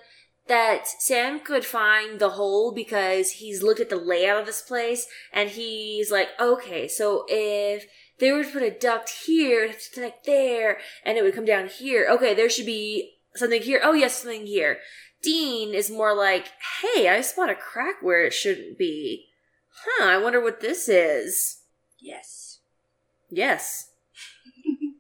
that 0.48 0.88
Sam 0.88 1.40
could 1.40 1.66
find 1.66 2.20
the 2.20 2.32
hole 2.32 2.72
because 2.72 3.32
he's 3.32 3.64
looked 3.64 3.80
at 3.80 3.90
the 3.90 3.96
layout 3.96 4.42
of 4.42 4.46
this 4.46 4.62
place 4.62 5.08
and 5.32 5.50
he's 5.50 6.12
like, 6.12 6.30
okay, 6.40 6.88
so 6.88 7.26
if 7.28 7.86
they 8.20 8.32
were 8.32 8.44
to 8.44 8.52
put 8.52 8.62
a 8.62 8.70
duct 8.70 9.10
here 9.26 9.68
to 9.68 9.92
connect 9.94 10.26
there 10.26 10.80
and 11.04 11.18
it 11.18 11.24
would 11.24 11.34
come 11.34 11.46
down 11.46 11.68
here, 11.68 12.08
okay, 12.12 12.34
there 12.34 12.50
should 12.50 12.66
be 12.66 13.16
something 13.36 13.62
here. 13.62 13.82
Oh, 13.84 13.94
yes, 13.94 14.22
something 14.22 14.46
here. 14.46 14.78
Dean 15.24 15.74
is 15.74 15.90
more 15.90 16.16
like, 16.16 16.50
hey, 16.82 17.08
I 17.08 17.22
spot 17.22 17.50
a 17.50 17.56
crack 17.56 17.96
where 18.02 18.24
it 18.24 18.34
shouldn't 18.34 18.78
be. 18.78 19.28
Huh, 19.86 20.10
I 20.10 20.18
wonder 20.18 20.42
what 20.42 20.60
this 20.60 20.88
is. 20.88 21.62
Yes. 22.00 22.60
Yes. 23.32 23.90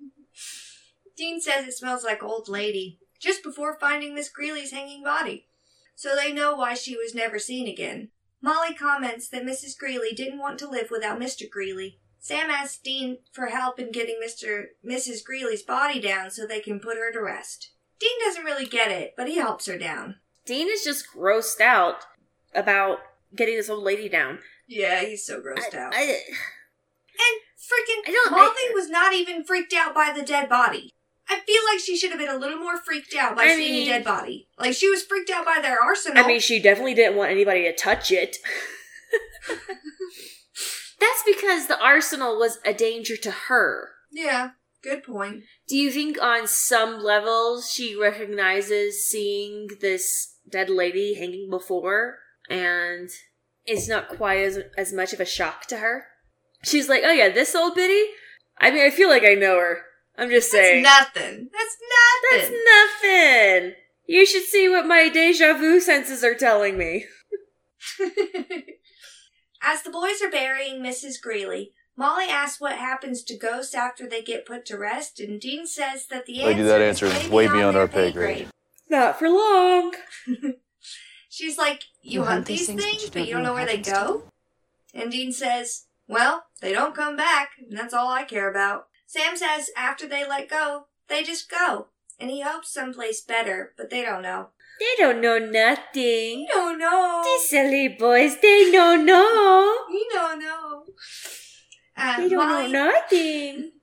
Dean 1.17 1.41
says 1.41 1.67
it 1.67 1.73
smells 1.73 2.03
like 2.03 2.23
old 2.23 2.47
lady, 2.47 2.99
just 3.23 3.41
before 3.41 3.77
finding 3.79 4.13
Miss 4.13 4.29
Greeley's 4.29 4.71
hanging 4.71 5.01
body. 5.03 5.47
So 5.95 6.15
they 6.15 6.33
know 6.33 6.55
why 6.55 6.73
she 6.73 6.97
was 6.97 7.15
never 7.15 7.39
seen 7.39 7.67
again. 7.67 8.09
Molly 8.41 8.73
comments 8.73 9.29
that 9.29 9.45
Mrs. 9.45 9.77
Greeley 9.77 10.11
didn't 10.13 10.39
want 10.39 10.59
to 10.59 10.69
live 10.69 10.89
without 10.91 11.19
Mr. 11.19 11.49
Greeley. 11.49 11.99
Sam 12.19 12.49
asks 12.49 12.77
Dean 12.77 13.19
for 13.31 13.45
help 13.47 13.79
in 13.79 13.91
getting 13.91 14.19
Mr. 14.23 14.65
Mrs. 14.85 15.23
Greeley's 15.23 15.61
body 15.63 16.01
down 16.01 16.31
so 16.31 16.45
they 16.45 16.59
can 16.59 16.79
put 16.79 16.97
her 16.97 17.11
to 17.13 17.21
rest. 17.21 17.69
Dean 17.99 18.11
doesn't 18.25 18.43
really 18.43 18.65
get 18.65 18.91
it, 18.91 19.13
but 19.15 19.29
he 19.29 19.37
helps 19.37 19.65
her 19.67 19.77
down. 19.77 20.15
Dean 20.45 20.67
is 20.69 20.83
just 20.83 21.05
grossed 21.15 21.61
out 21.61 22.03
about 22.53 22.99
getting 23.33 23.55
this 23.55 23.69
old 23.69 23.83
lady 23.83 24.09
down. 24.09 24.39
Yeah, 24.67 25.01
he's 25.01 25.25
so 25.25 25.39
grossed 25.41 25.73
I- 25.73 25.77
out. 25.77 25.93
I- 25.95 26.23
and 27.19 27.41
freaking 27.57 28.07
I 28.07 28.11
don't- 28.11 28.31
Molly 28.31 28.69
I- 28.69 28.71
was 28.73 28.89
not 28.89 29.13
even 29.13 29.45
freaked 29.45 29.73
out 29.73 29.93
by 29.93 30.11
the 30.11 30.23
dead 30.23 30.49
body. 30.49 30.91
I 31.29 31.39
feel 31.39 31.61
like 31.71 31.79
she 31.79 31.97
should 31.97 32.09
have 32.11 32.19
been 32.19 32.29
a 32.29 32.37
little 32.37 32.59
more 32.59 32.77
freaked 32.77 33.15
out 33.15 33.35
by 33.35 33.43
I 33.43 33.55
seeing 33.55 33.71
mean- 33.73 33.87
a 33.89 33.93
dead 33.93 34.03
body. 34.03 34.47
Like 34.59 34.73
she 34.75 34.89
was 34.89 35.03
freaked 35.03 35.29
out 35.29 35.45
by 35.45 35.59
their 35.61 35.79
arsenal. 35.81 36.23
I 36.23 36.27
mean, 36.27 36.39
she 36.39 36.59
definitely 36.61 36.93
didn't 36.95 37.15
want 37.17 37.31
anybody 37.31 37.63
to 37.63 37.73
touch 37.75 38.11
it. 38.11 38.37
That's 40.99 41.23
because 41.25 41.67
the 41.67 41.79
arsenal 41.81 42.37
was 42.37 42.59
a 42.65 42.73
danger 42.73 43.17
to 43.17 43.31
her. 43.31 43.89
yeah, 44.11 44.51
good 44.81 45.03
point. 45.03 45.43
Do 45.67 45.75
you 45.77 45.91
think 45.91 46.21
on 46.21 46.47
some 46.47 47.01
levels 47.03 47.69
she 47.71 47.95
recognizes 47.99 49.05
seeing 49.05 49.67
this 49.81 50.35
dead 50.49 50.69
lady 50.69 51.15
hanging 51.15 51.49
before 51.49 52.19
and 52.49 53.09
it's 53.65 53.87
not 53.87 54.09
quite 54.09 54.39
as, 54.43 54.59
as 54.77 54.93
much 54.93 55.13
of 55.13 55.19
a 55.19 55.25
shock 55.25 55.65
to 55.67 55.77
her? 55.77 56.05
She's 56.63 56.87
like, 56.87 57.03
oh 57.05 57.11
yeah, 57.11 57.29
this 57.29 57.55
old 57.55 57.75
biddy? 57.75 58.09
I 58.59 58.71
mean, 58.71 58.85
I 58.85 58.89
feel 58.89 59.09
like 59.09 59.23
I 59.25 59.33
know 59.33 59.57
her. 59.59 59.81
I'm 60.17 60.29
just 60.29 60.51
saying 60.51 60.83
That's 60.83 61.13
saying. 61.13 61.25
nothing. 61.25 61.49
That's 61.51 61.77
nothing. 62.31 62.39
That's 62.39 62.51
nothing. 63.03 63.63
nothing. 63.63 63.73
You 64.05 64.25
should 64.25 64.43
see 64.43 64.69
what 64.69 64.85
my 64.85 65.09
deja 65.09 65.53
vu 65.53 65.79
senses 65.79 66.23
are 66.23 66.35
telling 66.35 66.77
me. 66.77 67.05
As 69.61 69.81
the 69.83 69.89
boys 69.89 70.21
are 70.21 70.29
burying 70.29 70.81
Mrs. 70.81 71.21
Greeley, 71.21 71.71
Molly 71.95 72.25
asks 72.25 72.59
what 72.59 72.77
happens 72.77 73.23
to 73.23 73.37
ghosts 73.37 73.73
after 73.73 74.07
they 74.07 74.21
get 74.21 74.45
put 74.45 74.65
to 74.65 74.77
rest, 74.77 75.19
and 75.19 75.39
Dean 75.39 75.65
says 75.65 76.07
that 76.07 76.25
the 76.25 76.41
answer, 76.41 76.63
that 76.63 76.81
answer 76.81 77.05
is 77.05 77.29
way 77.29 77.47
beyond 77.47 77.75
their 77.75 77.83
our 77.83 77.87
pay 77.87 78.11
grade. 78.11 78.47
Not 78.89 79.17
for 79.17 79.29
long. 79.29 79.93
She's 81.29 81.57
like, 81.57 81.83
You, 82.01 82.21
You 82.21 82.25
hunt 82.25 82.45
these 82.45 82.67
things, 82.67 83.09
but 83.09 83.25
you 83.25 83.33
don't 83.33 83.43
know 83.43 83.53
where 83.53 83.65
they 83.65 83.77
go? 83.77 84.23
And 84.93 85.11
Dean 85.11 85.31
says, 85.31 85.85
Well, 86.07 86.45
they 86.61 86.73
don't 86.73 86.95
come 86.95 87.15
back, 87.15 87.51
and 87.57 87.77
that's 87.77 87.93
all 87.93 88.09
I 88.11 88.23
care 88.23 88.49
about. 88.49 88.87
Sam 89.13 89.37
says 89.37 89.69
after 89.77 90.07
they 90.07 90.27
let 90.27 90.49
go, 90.49 90.87
they 91.07 91.21
just 91.21 91.47
go. 91.47 91.89
And 92.19 92.31
he 92.31 92.41
hopes 92.41 92.73
someplace 92.73 93.21
better, 93.21 93.73
but 93.77 93.91
they 93.91 94.01
don't 94.01 94.23
know. 94.23 94.47
They 94.79 95.03
don't 95.03 95.21
know 95.21 95.37
nothing. 95.37 96.47
Don't 96.51 96.79
know. 96.79 97.21
These 97.23 97.47
silly 97.47 97.89
boys, 97.89 98.39
they 98.41 98.71
don't 98.71 99.05
know. 99.05 99.77
We 99.87 100.07
don't 100.11 100.39
know. 100.39 100.85
Uh, 101.95 102.17
They 102.17 102.29
don't 102.29 102.49
Molly, 102.49 102.71
know 102.71 102.89
nothing. 102.89 103.73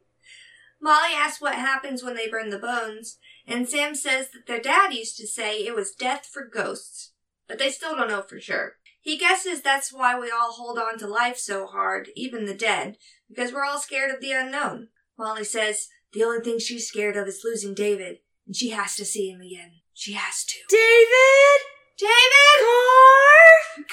Molly 0.82 1.14
asks 1.14 1.40
what 1.40 1.54
happens 1.54 2.02
when 2.02 2.16
they 2.16 2.28
burn 2.28 2.50
the 2.50 2.58
bones, 2.58 3.18
and 3.46 3.68
Sam 3.68 3.94
says 3.94 4.30
that 4.32 4.48
their 4.48 4.60
dad 4.60 4.92
used 4.92 5.16
to 5.18 5.28
say 5.28 5.58
it 5.60 5.76
was 5.76 5.92
death 5.92 6.26
for 6.26 6.44
ghosts, 6.44 7.12
but 7.46 7.60
they 7.60 7.70
still 7.70 7.94
don't 7.94 8.08
know 8.08 8.22
for 8.22 8.40
sure. 8.40 8.78
He 9.00 9.16
guesses 9.16 9.62
that's 9.62 9.92
why 9.92 10.18
we 10.18 10.28
all 10.28 10.50
hold 10.50 10.76
on 10.76 10.98
to 10.98 11.06
life 11.06 11.38
so 11.38 11.66
hard, 11.66 12.08
even 12.16 12.46
the 12.46 12.54
dead, 12.54 12.96
because 13.28 13.52
we're 13.52 13.64
all 13.64 13.78
scared 13.78 14.12
of 14.12 14.20
the 14.20 14.32
unknown. 14.32 14.88
Molly 15.20 15.44
says 15.44 15.88
the 16.14 16.24
only 16.24 16.42
thing 16.42 16.58
she's 16.58 16.88
scared 16.88 17.14
of 17.14 17.28
is 17.28 17.42
losing 17.44 17.74
David, 17.74 18.20
and 18.46 18.56
she 18.56 18.70
has 18.70 18.96
to 18.96 19.04
see 19.04 19.30
him 19.30 19.42
again. 19.42 19.72
She 19.92 20.14
has 20.14 20.44
to. 20.44 20.56
David! 20.70 21.60
David! 21.98 22.64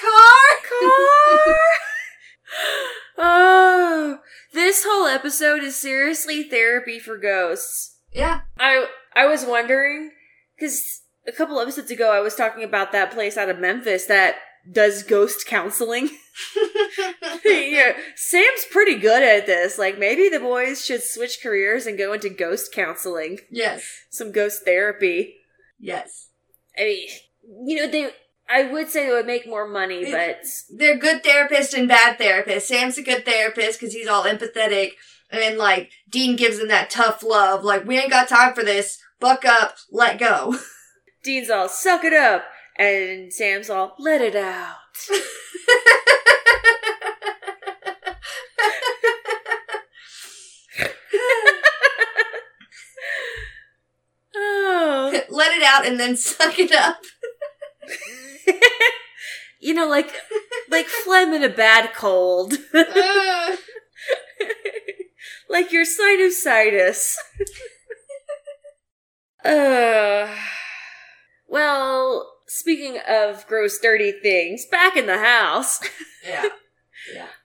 Car! 0.00 1.46
Car! 1.46 1.56
oh, 3.18 4.18
this 4.54 4.84
whole 4.88 5.06
episode 5.06 5.62
is 5.62 5.76
seriously 5.76 6.44
therapy 6.44 6.98
for 6.98 7.18
ghosts. 7.18 7.98
Yeah. 8.10 8.40
I 8.58 8.86
I 9.14 9.26
was 9.26 9.44
wondering 9.44 10.12
because 10.58 11.02
a 11.26 11.32
couple 11.32 11.60
episodes 11.60 11.90
ago 11.90 12.10
I 12.10 12.20
was 12.20 12.34
talking 12.34 12.64
about 12.64 12.92
that 12.92 13.12
place 13.12 13.36
out 13.36 13.50
of 13.50 13.58
Memphis 13.58 14.06
that 14.06 14.36
does 14.70 15.02
ghost 15.02 15.46
counseling. 15.46 16.10
yeah, 17.44 17.96
Sam's 18.14 18.66
pretty 18.70 18.96
good 18.96 19.22
at 19.22 19.46
this. 19.46 19.78
Like 19.78 19.98
maybe 19.98 20.28
the 20.28 20.40
boys 20.40 20.84
should 20.84 21.02
switch 21.02 21.38
careers 21.42 21.86
and 21.86 21.98
go 21.98 22.12
into 22.12 22.28
ghost 22.28 22.72
counseling, 22.72 23.38
yes. 23.50 23.84
some 24.10 24.32
ghost 24.32 24.64
therapy. 24.64 25.36
Yes. 25.78 26.28
I 26.78 26.82
mean, 26.82 27.08
you 27.66 27.76
know 27.76 27.90
they. 27.90 28.10
I 28.50 28.62
would 28.62 28.88
say 28.88 29.06
they 29.06 29.12
would 29.12 29.26
make 29.26 29.46
more 29.46 29.68
money, 29.68 30.10
but 30.10 30.38
they're 30.74 30.96
good 30.96 31.22
therapists 31.22 31.76
and 31.76 31.86
bad 31.86 32.18
therapists. 32.18 32.62
Sam's 32.62 32.96
a 32.96 33.02
good 33.02 33.26
therapist 33.26 33.78
because 33.78 33.92
he's 33.92 34.08
all 34.08 34.24
empathetic, 34.24 34.92
and 35.30 35.42
then 35.42 35.58
like 35.58 35.90
Dean 36.08 36.34
gives 36.34 36.58
him 36.58 36.68
that 36.68 36.88
tough 36.88 37.22
love. 37.22 37.62
Like 37.62 37.84
we 37.84 37.98
ain't 37.98 38.10
got 38.10 38.28
time 38.28 38.54
for 38.54 38.64
this. 38.64 38.98
Buck 39.20 39.44
up, 39.44 39.74
let 39.90 40.18
go. 40.18 40.56
Dean's 41.24 41.50
all 41.50 41.68
suck 41.68 42.04
it 42.04 42.14
up, 42.14 42.44
and 42.78 43.32
Sam's 43.32 43.70
all 43.70 43.94
let 43.98 44.20
it 44.20 44.36
out. 44.36 44.76
Oh. 54.34 55.20
let 55.30 55.56
it 55.56 55.62
out 55.62 55.86
and 55.86 55.98
then 55.98 56.16
suck 56.16 56.58
it 56.58 56.72
up. 56.72 57.00
you 59.60 59.74
know, 59.74 59.88
like 59.88 60.12
like 60.70 60.86
phlegm 60.86 61.32
in 61.32 61.42
a 61.42 61.48
bad 61.48 61.92
cold. 61.94 62.54
Uh, 62.72 63.56
like 65.48 65.72
your 65.72 65.84
sinusitis. 65.84 67.14
uh, 69.44 70.34
well, 71.48 72.37
speaking 72.48 72.98
of 73.06 73.46
gross, 73.46 73.78
dirty 73.78 74.10
things, 74.10 74.66
back 74.66 74.96
in 74.96 75.06
the 75.06 75.18
house, 75.18 75.80
yeah. 76.26 76.48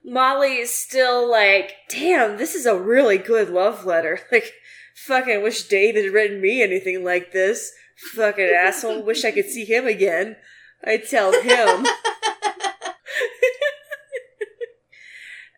Molly 0.03 0.57
is 0.57 0.73
still 0.73 1.29
like, 1.29 1.75
damn, 1.89 2.37
this 2.37 2.55
is 2.55 2.65
a 2.65 2.79
really 2.79 3.17
good 3.17 3.49
love 3.49 3.85
letter. 3.85 4.19
Like, 4.31 4.53
fucking 4.95 5.43
wish 5.43 5.67
David 5.67 6.05
had 6.05 6.13
written 6.13 6.41
me 6.41 6.61
anything 6.61 7.03
like 7.03 7.31
this. 7.31 7.71
Fucking 8.15 8.45
asshole. 8.57 9.03
Wish 9.03 9.23
I 9.25 9.31
could 9.31 9.49
see 9.49 9.65
him 9.65 9.85
again. 9.85 10.37
I'd 10.83 11.07
tell 11.07 11.31
him. 11.41 11.85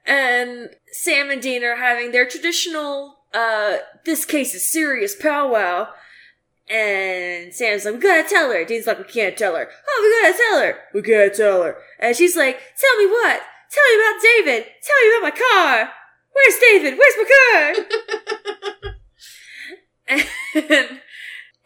and 0.06 0.70
Sam 0.92 1.30
and 1.30 1.42
Dean 1.42 1.64
are 1.64 1.78
having 1.78 2.12
their 2.12 2.28
traditional, 2.28 3.18
uh, 3.34 3.78
this 4.04 4.26
case 4.26 4.54
is 4.54 4.70
serious 4.70 5.16
powwow. 5.16 5.88
And 6.70 7.54
Sam's 7.54 7.86
like, 7.86 7.96
we 7.96 8.00
gotta 8.00 8.28
tell 8.28 8.52
her. 8.52 8.66
Dean's 8.66 8.88
like, 8.88 8.98
we 8.98 9.06
can't 9.06 9.38
tell 9.38 9.56
her. 9.56 9.70
Oh, 9.88 10.02
we 10.02 10.10
gotta 10.24 10.38
tell 10.38 10.60
her. 10.62 10.80
We 10.94 11.02
can't 11.02 11.34
tell 11.34 11.64
her. 11.64 11.78
And 12.00 12.14
she's 12.16 12.36
like, 12.36 12.58
tell 12.58 12.98
me 12.98 13.06
what? 13.06 13.42
Tell 13.70 13.84
me 13.92 13.98
about 14.02 14.22
David. 14.22 14.66
Tell 14.84 15.02
me 15.02 15.08
about 15.18 15.24
my 15.24 15.32
car. 15.32 15.94
Where's 16.34 16.60
David? 16.60 16.98
Where's 16.98 17.18
my 17.18 17.26
car? 17.42 17.74
and, 20.08 20.24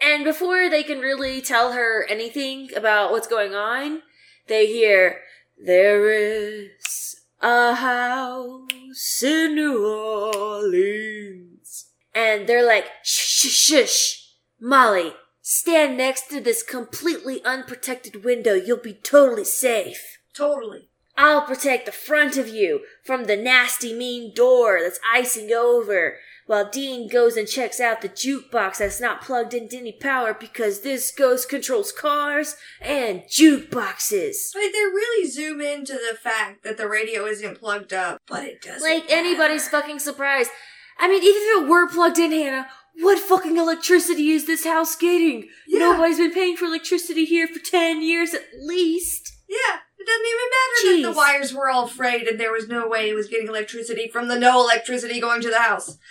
and 0.02 0.24
before 0.24 0.70
they 0.70 0.84
can 0.84 1.00
really 1.00 1.42
tell 1.42 1.74
her 1.74 2.06
anything 2.10 2.70
about 2.76 3.12
what's 3.12 3.28
going 3.28 3.56
on, 3.56 4.02
they 4.48 4.68
hear, 4.68 5.22
there 5.58 6.10
is 6.12 7.22
a 7.42 7.76
house 7.76 9.24
in 9.24 9.56
New 9.56 9.86
Orleans. 9.86 11.86
And 12.14 12.48
they're 12.48 12.66
like, 12.66 12.86
shh, 13.04 13.48
shh, 13.48 13.88
shh. 13.88 14.19
Molly, 14.62 15.14
stand 15.42 15.98
next 15.98 16.30
to 16.30 16.42
this 16.42 16.64
completely 16.64 17.44
unprotected 17.44 18.24
window. 18.24 18.54
You'll 18.54 18.78
be 18.78 18.94
totally 18.94 19.46
safe. 19.46 20.20
Totally. 20.36 20.90
I'll 21.18 21.42
protect 21.42 21.86
the 21.86 21.92
front 21.92 22.38
of 22.38 22.48
you 22.48 22.82
from 23.04 23.26
the 23.26 23.36
nasty, 23.36 23.94
mean 23.94 24.34
door 24.34 24.80
that's 24.82 25.02
icing 25.14 25.52
over, 25.52 26.16
while 26.46 26.70
Dean 26.70 27.10
goes 27.10 27.36
and 27.36 27.46
checks 27.46 27.82
out 27.82 28.02
the 28.02 28.08
jukebox 28.08 28.78
that's 28.78 29.02
not 29.02 29.22
plugged 29.22 29.54
into 29.54 29.78
any 29.78 29.92
power 29.92 30.34
because 30.34 30.80
this 30.80 31.12
ghost 31.12 31.50
controls 31.50 31.92
cars 31.92 32.56
and 32.82 33.24
jukeboxes. 33.24 34.56
Like 34.56 34.72
they 34.72 34.80
really 34.80 35.30
zoom 35.30 35.60
into 35.60 35.94
the 35.94 36.18
fact 36.18 36.64
that 36.64 36.78
the 36.78 36.88
radio 36.88 37.26
isn't 37.26 37.60
plugged 37.60 37.92
up, 37.92 38.22
but 38.26 38.46
it 38.46 38.62
doesn't. 38.62 38.82
Like 38.82 39.04
anybody's 39.10 39.68
fucking 39.68 40.00
surprised. 40.00 40.52
I 40.98 41.08
mean, 41.08 41.22
even 41.22 41.42
if 41.44 41.64
it 41.64 41.70
were 41.70 41.88
plugged 41.88 42.18
in, 42.18 42.32
Hannah, 42.32 42.68
what 42.96 43.20
fucking 43.20 43.58
electricity 43.58 44.30
is 44.32 44.46
this 44.48 44.66
house 44.66 44.96
getting? 44.96 45.48
Yeah. 45.68 45.80
Nobody's 45.80 46.18
been 46.18 46.34
paying 46.34 46.58
for 46.58 46.66
electricity 46.66 47.26
here 47.26 47.48
for 47.48 47.60
10 47.60 48.02
years 48.02 48.34
at 48.34 48.44
least. 48.62 49.34
Yeah, 49.48 49.78
it 49.98 50.06
doesn't 50.06 50.26
even 50.26 50.50
matter 50.52 51.02
that 51.02 51.14
the 51.14 51.18
wires 51.18 51.54
were 51.54 51.70
all 51.70 51.88
frayed 51.88 52.28
and 52.28 52.40
there 52.40 52.52
was 52.52 52.68
no 52.68 52.88
way 52.88 53.10
it 53.10 53.16
was 53.16 53.28
getting 53.28 53.48
electricity 53.48 54.08
from 54.08 54.28
the 54.28 54.40
no 54.40 54.62
electricity 54.62 55.20
going 55.20 55.42
to 55.42 55.50
the 55.50 55.60
house. 55.60 55.98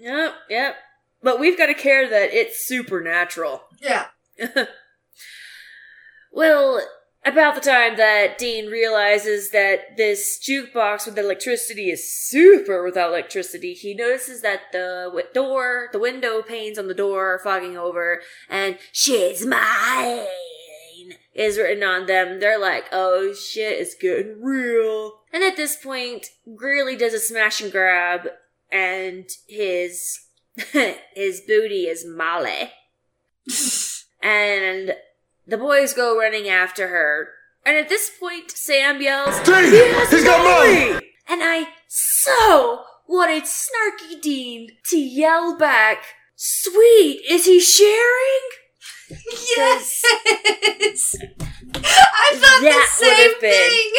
Yep, 0.00 0.32
yep. 0.48 0.76
But 1.24 1.40
we've 1.40 1.58
got 1.58 1.66
to 1.66 1.74
care 1.74 2.08
that 2.08 2.32
it's 2.32 2.64
supernatural. 2.64 3.62
Yeah. 3.80 4.06
Well, 6.30 6.80
about 7.32 7.54
the 7.54 7.60
time 7.60 7.96
that 7.96 8.38
Dean 8.38 8.66
realizes 8.66 9.50
that 9.50 9.96
this 9.96 10.38
jukebox 10.38 11.06
with 11.06 11.18
electricity 11.18 11.90
is 11.90 12.10
super 12.10 12.84
without 12.84 13.10
electricity, 13.10 13.74
he 13.74 13.94
notices 13.94 14.42
that 14.42 14.72
the 14.72 15.24
door, 15.34 15.88
the 15.92 15.98
window 15.98 16.42
panes 16.42 16.78
on 16.78 16.88
the 16.88 16.94
door 16.94 17.34
are 17.34 17.38
fogging 17.38 17.76
over, 17.76 18.22
and 18.48 18.78
"She's 18.92 19.44
mine" 19.44 20.26
is 21.34 21.58
written 21.58 21.84
on 21.84 22.06
them. 22.06 22.40
They're 22.40 22.58
like, 22.58 22.86
"Oh 22.92 23.32
shit, 23.32 23.80
it's 23.80 23.94
getting 23.94 24.42
real." 24.42 25.20
And 25.32 25.42
at 25.44 25.56
this 25.56 25.76
point, 25.76 26.26
Greeley 26.56 26.96
does 26.96 27.14
a 27.14 27.18
smash 27.18 27.60
and 27.60 27.70
grab, 27.70 28.28
and 28.70 29.28
his 29.48 30.18
his 31.14 31.40
booty 31.40 31.86
is 31.86 32.04
Molly. 32.06 32.72
and 34.22 34.94
the 35.48 35.58
boys 35.58 35.94
go 35.94 36.16
running 36.18 36.48
after 36.48 36.88
her. 36.88 37.30
And 37.64 37.76
at 37.76 37.88
this 37.88 38.10
point, 38.20 38.50
Sam 38.50 39.02
yells, 39.02 39.40
Dean, 39.40 39.64
"He 39.64 39.78
has 39.78 40.10
he's 40.10 40.24
got 40.24 40.44
Molly!" 40.44 41.00
And 41.28 41.42
I 41.42 41.68
so 41.88 42.84
wanted 43.08 43.44
Snarky 43.44 44.20
Dean 44.20 44.70
to 44.86 44.98
yell 44.98 45.56
back, 45.56 46.04
Sweet, 46.36 47.22
is 47.28 47.46
he 47.46 47.58
sharing? 47.60 48.40
Yes! 49.56 50.02
I 51.74 52.34
thought 52.34 52.60
That 52.62 52.86
the 53.00 53.04
same 53.04 53.40
thing! 53.40 53.92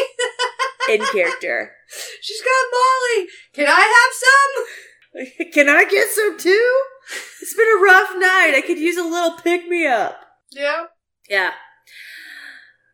In 0.89 1.05
character. 1.11 1.73
She's 2.21 2.41
got 2.41 2.65
Molly! 2.71 3.27
Can 3.53 3.67
I 3.67 3.81
have 3.97 5.25
some? 5.25 5.51
Can 5.51 5.67
I 5.67 5.85
get 5.85 6.09
some 6.09 6.37
too? 6.37 6.81
It's 7.41 7.55
been 7.55 7.67
a 7.67 7.83
rough 7.83 8.11
night. 8.15 8.53
I 8.55 8.63
could 8.65 8.77
use 8.77 8.97
a 8.97 9.03
little 9.03 9.37
pick 9.39 9.67
me 9.67 9.85
up. 9.87 10.21
Yeah. 10.51 10.85
Yeah. 11.29 11.51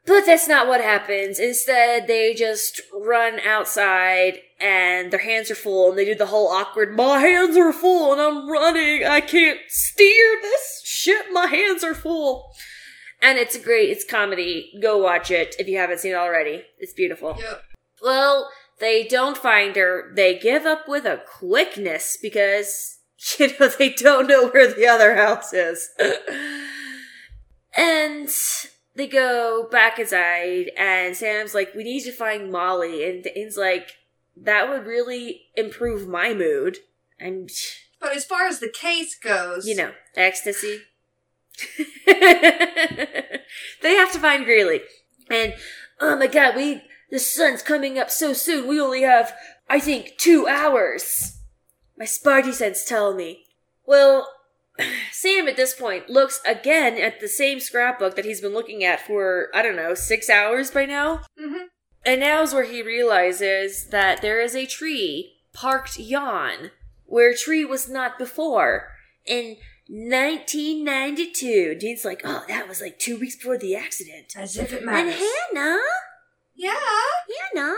But 0.05 0.25
that's 0.25 0.47
not 0.47 0.67
what 0.67 0.81
happens. 0.81 1.39
Instead, 1.39 2.07
they 2.07 2.33
just 2.35 2.79
run 2.93 3.39
outside 3.39 4.39
and 4.59 5.11
their 5.11 5.19
hands 5.19 5.49
are 5.49 5.55
full 5.55 5.89
and 5.89 5.97
they 5.97 6.05
do 6.05 6.15
the 6.15 6.27
whole 6.27 6.47
awkward, 6.47 6.95
my 6.95 7.19
hands 7.19 7.57
are 7.57 7.73
full 7.73 8.13
and 8.13 8.21
I'm 8.21 8.49
running. 8.49 9.03
I 9.03 9.21
can't 9.21 9.59
steer 9.67 10.37
this 10.41 10.81
shit. 10.85 11.25
My 11.31 11.47
hands 11.47 11.83
are 11.83 11.95
full. 11.95 12.51
And 13.21 13.39
it's 13.39 13.57
great. 13.57 13.89
It's 13.89 14.05
comedy. 14.05 14.71
Go 14.81 14.99
watch 14.99 15.31
it 15.31 15.55
if 15.57 15.67
you 15.67 15.77
haven't 15.77 15.99
seen 15.99 16.11
it 16.11 16.15
already. 16.15 16.63
It's 16.77 16.93
beautiful. 16.93 17.35
Yep. 17.39 17.63
Well, 18.03 18.49
they 18.79 19.05
don't 19.05 19.37
find 19.37 19.75
her. 19.75 20.11
They 20.15 20.37
give 20.37 20.65
up 20.65 20.87
with 20.87 21.05
a 21.05 21.23
quickness 21.27 22.17
because, 22.21 22.99
you 23.39 23.49
know, 23.59 23.69
they 23.69 23.89
don't 23.89 24.27
know 24.27 24.49
where 24.49 24.71
the 24.71 24.85
other 24.87 25.15
house 25.15 25.51
is. 25.51 25.89
and 27.75 28.29
they 28.95 29.07
go 29.07 29.67
back 29.69 29.99
inside, 29.99 30.71
and 30.77 31.15
Sam's 31.15 31.53
like, 31.53 31.73
We 31.75 31.83
need 31.83 32.03
to 32.03 32.11
find 32.11 32.51
Molly. 32.51 33.07
And 33.07 33.23
Dane's 33.23 33.57
like, 33.57 33.91
That 34.37 34.69
would 34.69 34.85
really 34.85 35.47
improve 35.55 36.07
my 36.07 36.33
mood. 36.33 36.77
And, 37.19 37.49
But 37.99 38.15
as 38.15 38.25
far 38.25 38.47
as 38.47 38.59
the 38.59 38.69
case 38.69 39.15
goes, 39.15 39.67
you 39.67 39.75
know, 39.75 39.91
ecstasy. 40.15 40.81
they 42.05 43.43
have 43.83 44.11
to 44.11 44.19
find 44.19 44.45
Greeley. 44.45 44.81
And, 45.29 45.55
oh 45.99 46.17
my 46.17 46.27
god, 46.27 46.55
we, 46.55 46.81
the 47.09 47.19
sun's 47.19 47.61
coming 47.61 47.97
up 47.97 48.09
so 48.09 48.33
soon. 48.33 48.67
We 48.67 48.79
only 48.79 49.03
have, 49.03 49.33
I 49.69 49.79
think, 49.79 50.17
two 50.17 50.47
hours. 50.47 51.39
My 51.97 52.05
Sparty 52.05 52.53
sense 52.53 52.83
tell 52.83 53.13
me. 53.13 53.45
Well, 53.85 54.27
Sam 55.11 55.47
at 55.47 55.55
this 55.55 55.73
point 55.73 56.09
looks 56.09 56.41
again 56.45 56.97
at 56.97 57.19
the 57.19 57.27
same 57.27 57.59
scrapbook 57.59 58.15
that 58.15 58.25
he's 58.25 58.41
been 58.41 58.53
looking 58.53 58.83
at 58.83 58.99
for, 59.05 59.49
I 59.53 59.61
don't 59.61 59.75
know, 59.75 59.93
six 59.93 60.29
hours 60.29 60.71
by 60.71 60.85
now. 60.85 61.21
Mhm. 61.39 61.67
And 62.05 62.19
now's 62.21 62.53
where 62.53 62.63
he 62.65 62.81
realizes 62.83 63.87
that 63.89 64.21
there 64.21 64.39
is 64.39 64.55
a 64.55 64.65
tree 64.65 65.37
parked 65.53 65.97
yon, 65.97 66.71
where 67.05 67.31
a 67.31 67.37
tree 67.37 67.65
was 67.65 67.89
not 67.89 68.19
before. 68.19 68.91
In 69.25 69.57
1992. 69.87 71.75
Dean's 71.79 72.05
like, 72.05 72.21
oh, 72.23 72.43
that 72.47 72.67
was 72.67 72.81
like 72.81 72.99
two 72.99 73.17
weeks 73.17 73.35
before 73.35 73.57
the 73.57 73.75
accident. 73.75 74.33
as 74.35 74.57
if 74.57 74.73
it 74.73 74.83
mattered. 74.83 75.13
And. 75.13 75.23
Hannah, 75.53 75.79
yeah. 76.55 76.73
Hannah, 77.53 77.75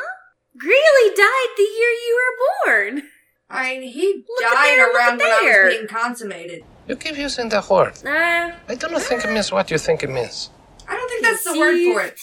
Greeley 0.57 1.15
died 1.15 1.53
the 1.55 1.63
year 1.63 1.91
you 1.91 2.15
were 2.15 2.35
born. 2.65 3.03
I 3.49 3.77
mean, 3.79 3.91
he 3.93 4.25
Look 4.27 4.41
died 4.41 4.77
there, 4.77 4.93
around 4.93 5.19
when 5.19 5.27
I 5.31 5.63
was 5.65 5.75
being 5.75 5.87
consummated. 5.87 6.63
You 6.87 6.95
keep 6.95 7.17
using 7.17 7.49
the 7.49 7.65
word. 7.69 7.93
Uh, 8.05 8.51
I 8.69 8.75
do 8.75 8.87
not 8.89 9.01
think 9.01 9.23
it 9.25 9.31
means 9.31 9.51
what 9.51 9.69
you 9.71 9.77
think 9.77 10.03
it 10.03 10.09
means. 10.09 10.49
I 10.87 10.95
don't 10.95 11.09
think 11.09 11.23
that's 11.23 11.43
the 11.43 11.59
word 11.59 11.75
for 11.93 12.01
it. 12.01 12.19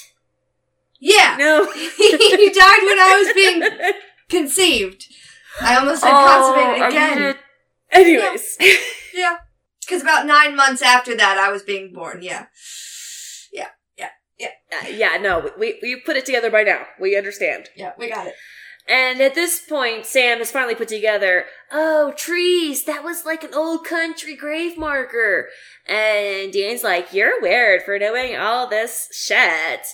Yeah. 1.00 1.36
No. 1.38 1.70
he 1.72 2.50
died 2.50 2.82
when 2.88 2.98
I 2.98 3.22
was 3.24 3.32
being 3.34 3.92
conceived. 4.30 5.06
I 5.60 5.76
almost 5.76 6.00
said 6.02 6.10
Oh, 6.12 6.26
consummated 6.26 6.82
I 6.82 6.88
again. 6.88 7.18
did- 7.18 7.36
Anyways. 7.92 8.56
Yeah. 9.14 9.36
Because 9.80 10.02
about 10.02 10.26
nine 10.26 10.56
months 10.56 10.80
after 10.82 11.14
that, 11.16 11.36
I 11.38 11.52
was 11.52 11.62
being 11.62 11.92
born. 11.92 12.22
Yeah. 12.22 12.46
Uh, 14.72 14.86
yeah, 14.88 14.88
Yeah. 14.88 15.16
no, 15.18 15.52
we, 15.56 15.78
we 15.80 16.00
put 16.04 16.16
it 16.16 16.26
together 16.26 16.50
by 16.50 16.64
now. 16.64 16.86
We 17.00 17.16
understand. 17.16 17.68
Yeah, 17.76 17.92
we 17.96 18.08
got 18.10 18.26
it. 18.26 18.34
And 18.86 19.20
at 19.22 19.34
this 19.34 19.60
point, 19.66 20.04
Sam 20.04 20.38
has 20.38 20.50
finally 20.50 20.74
put 20.74 20.88
together, 20.88 21.46
oh, 21.72 22.12
trees, 22.16 22.84
that 22.84 23.02
was 23.02 23.24
like 23.24 23.42
an 23.42 23.54
old 23.54 23.84
country 23.84 24.36
grave 24.36 24.76
marker. 24.76 25.48
And 25.86 26.52
Dean's 26.52 26.84
like, 26.84 27.12
you're 27.12 27.40
weird 27.40 27.82
for 27.82 27.98
knowing 27.98 28.36
all 28.36 28.68
this 28.68 29.08
shit. 29.12 29.86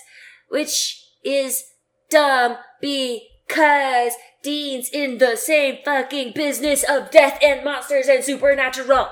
Which 0.49 1.05
is 1.23 1.63
dumb 2.09 2.57
because 2.81 4.13
Dean's 4.43 4.89
in 4.89 5.19
the 5.19 5.37
same 5.37 5.77
fucking 5.85 6.33
business 6.33 6.83
of 6.87 7.11
death 7.11 7.39
and 7.41 7.63
monsters 7.63 8.07
and 8.07 8.23
supernatural. 8.23 9.07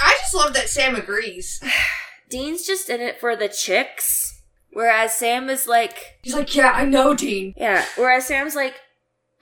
I 0.00 0.16
just 0.20 0.34
love 0.34 0.54
that 0.54 0.68
Sam 0.68 0.96
agrees. 0.96 1.62
Dean's 2.30 2.66
just 2.66 2.88
in 2.88 3.00
it 3.00 3.20
for 3.20 3.36
the 3.36 3.48
chicks. 3.48 4.31
Whereas 4.72 5.12
Sam 5.12 5.50
is 5.50 5.66
like, 5.66 6.18
He's 6.22 6.34
like, 6.34 6.54
yeah, 6.54 6.72
I 6.72 6.84
know, 6.84 7.14
Dean. 7.14 7.54
Yeah. 7.56 7.84
Whereas 7.96 8.26
Sam's 8.26 8.54
like, 8.54 8.74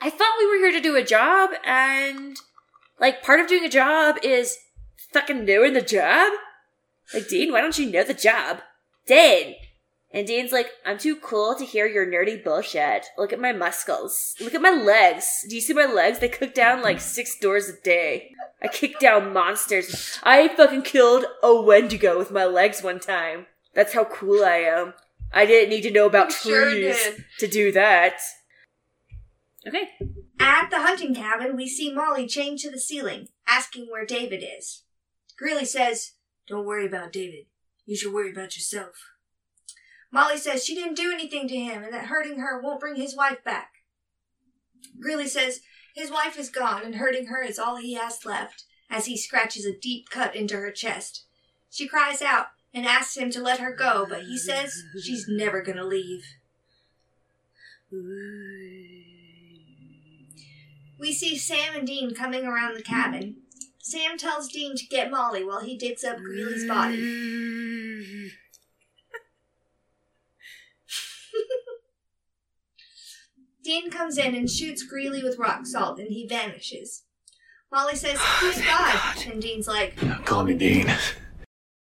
I 0.01 0.11
thought 0.11 0.37
we 0.39 0.47
were 0.47 0.57
here 0.57 0.73
to 0.73 0.81
do 0.81 0.97
a 0.97 1.05
job, 1.05 1.51
and 1.65 2.37
like 2.99 3.23
part 3.23 3.41
of 3.41 3.47
doing 3.47 3.65
a 3.65 3.71
job 3.71 4.17
is 4.23 4.57
fucking 5.13 5.45
doing 5.45 5.75
the 5.75 5.83
job. 5.83 6.33
Like 7.13 7.29
Dean, 7.29 7.53
why 7.53 7.61
don't 7.61 7.79
you 7.79 7.91
know 7.91 8.05
the 8.05 8.15
job? 8.15 8.61
Dean. 9.07 9.57
And 10.13 10.27
Dean's 10.27 10.51
like, 10.51 10.71
I'm 10.85 10.99
too 10.99 11.15
cool 11.15 11.55
to 11.55 11.65
hear 11.65 11.87
your 11.87 12.05
nerdy 12.05 12.43
bullshit. 12.43 13.07
Look 13.17 13.33
at 13.33 13.41
my 13.41 13.53
muscles. 13.53 14.35
Look 14.41 14.55
at 14.55 14.63
my 14.63 14.71
legs. 14.71 15.45
Do 15.49 15.55
you 15.55 15.61
see 15.61 15.73
my 15.73 15.87
legs? 15.87 16.19
They 16.19 16.29
cook 16.29 16.53
down 16.53 16.83
like 16.83 17.01
six 17.01 17.39
doors 17.39 17.69
a 17.69 17.81
day. 17.85 18.33
I 18.61 18.67
kick 18.67 18.99
down 18.99 19.33
monsters. 19.33 20.19
I 20.25 20.49
fucking 20.49 20.83
killed 20.83 21.27
a 21.43 21.63
Wendigo 21.63 22.19
with 22.19 22.33
my 22.33 22.45
legs 22.45 22.83
one 22.83 22.99
time. 22.99 23.47
That's 23.73 23.95
how 23.95 24.05
cool 24.05 24.45
I 24.45 24.57
am. 24.57 24.95
I 25.33 25.47
didn't 25.47 25.71
need 25.71 25.83
to 25.83 25.91
know 25.91 26.07
about 26.07 26.29
You 26.31 26.35
sure 26.37 26.71
trees 26.71 26.97
did. 26.97 27.25
to 27.39 27.47
do 27.47 27.73
that. 27.73 28.21
Okay. 29.67 29.91
At 30.39 30.71
the 30.71 30.81
hunting 30.81 31.15
cabin, 31.15 31.57
we 31.57 31.69
see 31.69 31.93
Molly 31.93 32.27
chained 32.27 32.59
to 32.61 32.71
the 32.71 32.81
ceiling, 32.81 33.29
asking 33.47 33.87
where 33.91 34.07
David 34.07 34.43
is. 34.59 34.83
Greeley 35.39 35.65
says, 35.65 36.13
Don't 36.49 36.67
worry 36.67 36.87
about 36.87 37.13
David. 37.13 37.47
You 37.87 37.97
should 37.97 38.13
worry 38.13 38.31
about 38.31 38.57
yourself. 38.57 38.95
Molly 40.13 40.39
says 40.39 40.65
she 40.65 40.75
didn't 40.75 40.97
do 40.97 41.13
anything 41.13 41.47
to 41.49 41.57
him 41.57 41.83
and 41.85 41.93
that 41.95 42.07
hurting 42.07 42.41
her 42.41 42.61
won't 42.61 42.81
bring 42.81 42.97
his 42.97 43.17
wife 43.17 43.45
back. 43.45 43.71
Greeley 44.99 45.29
says 45.29 45.61
his 45.95 46.11
wife 46.11 46.39
is 46.39 46.51
gone 46.51 46.83
and 46.85 46.97
hurting 46.97 47.27
her 47.27 47.43
is 47.43 47.59
all 47.59 47.77
he 47.77 47.95
has 47.95 48.25
left 48.25 48.65
as 48.91 49.07
he 49.07 49.17
scratches 49.17 49.65
a 49.65 49.79
deep 49.79 50.09
cut 50.11 50.35
into 50.35 50.57
her 50.57 50.73
chest. 50.73 51.25
She 51.71 51.87
cries 51.87 52.21
out 52.23 52.49
and 52.73 52.87
asks 52.87 53.17
him 53.17 53.31
to 53.31 53.43
let 53.43 53.61
her 53.61 53.75
go, 53.75 54.07
but 54.09 54.23
he 54.23 54.39
says 54.39 54.83
she's 55.03 55.27
never 55.29 55.63
gonna 55.63 55.85
leave. 55.85 56.25
We 60.99 61.13
see 61.13 61.37
Sam 61.37 61.75
and 61.77 61.87
Dean 61.87 62.15
coming 62.15 62.45
around 62.45 62.77
the 62.77 62.83
cabin. 62.83 63.37
Sam 63.79 64.19
tells 64.19 64.49
Dean 64.49 64.77
to 64.77 64.87
get 64.87 65.11
Molly 65.11 65.43
while 65.43 65.61
he 65.61 65.77
digs 65.77 66.05
up 66.05 66.19
Greeley's 66.19 66.69
body. 66.69 66.97
Dean 73.65 73.91
comes 73.91 74.19
in 74.19 74.35
and 74.35 74.49
shoots 74.51 74.83
Greeley 74.83 75.23
with 75.23 75.39
rock 75.39 75.67
salt 75.67 75.99
and 75.99 76.09
he 76.09 76.27
vanishes. 76.27 77.05
Molly 77.73 77.97
says, 77.97 78.19
Who's 78.21 78.61
God? 78.61 79.27
And 79.27 79.41
Dean's 79.41 79.67
like, 79.67 79.97
Call 80.25 80.45
me 80.45 80.55
Dean. 80.55 80.93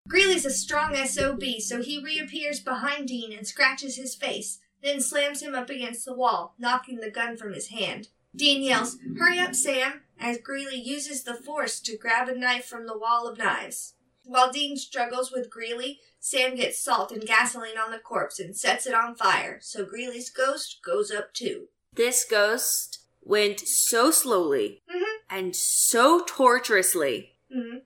Greeley's 0.08 0.46
a 0.46 0.50
strong 0.50 0.94
SOB, 0.94 1.42
so 1.60 1.82
he 1.82 2.02
reappears 2.02 2.60
behind 2.60 3.08
Dean 3.08 3.32
and 3.32 3.46
scratches 3.46 3.96
his 3.96 4.14
face, 4.14 4.60
then 4.82 5.00
slams 5.00 5.42
him 5.42 5.54
up 5.54 5.68
against 5.70 6.04
the 6.04 6.14
wall, 6.14 6.54
knocking 6.58 7.00
the 7.00 7.10
gun 7.10 7.36
from 7.36 7.52
his 7.52 7.68
hand. 7.68 8.08
Dean 8.34 8.62
yells, 8.62 8.98
Hurry 9.18 9.38
up, 9.38 9.54
Sam, 9.54 10.02
as 10.20 10.38
Greeley 10.38 10.76
uses 10.78 11.24
the 11.24 11.34
force 11.34 11.80
to 11.80 11.96
grab 11.96 12.28
a 12.28 12.34
knife 12.34 12.66
from 12.66 12.86
the 12.86 12.96
wall 12.96 13.26
of 13.26 13.38
knives. 13.38 13.94
While 14.24 14.52
Dean 14.52 14.76
struggles 14.76 15.32
with 15.32 15.50
Greeley, 15.50 16.00
Sam 16.20 16.56
gets 16.56 16.78
salt 16.78 17.12
and 17.12 17.24
gasoline 17.26 17.78
on 17.78 17.90
the 17.92 17.98
corpse 17.98 18.38
and 18.40 18.56
sets 18.56 18.86
it 18.86 18.94
on 18.94 19.14
fire, 19.14 19.58
so 19.62 19.84
Greeley's 19.84 20.30
ghost 20.30 20.80
goes 20.84 21.10
up 21.10 21.32
too. 21.32 21.68
This 21.94 22.24
ghost 22.24 22.98
went 23.22 23.60
so 23.60 24.10
slowly 24.10 24.82
Mhm. 24.88 25.16
and 25.30 25.56
so 25.56 26.24
torturously. 26.24 27.36
Mhm. 27.50 27.82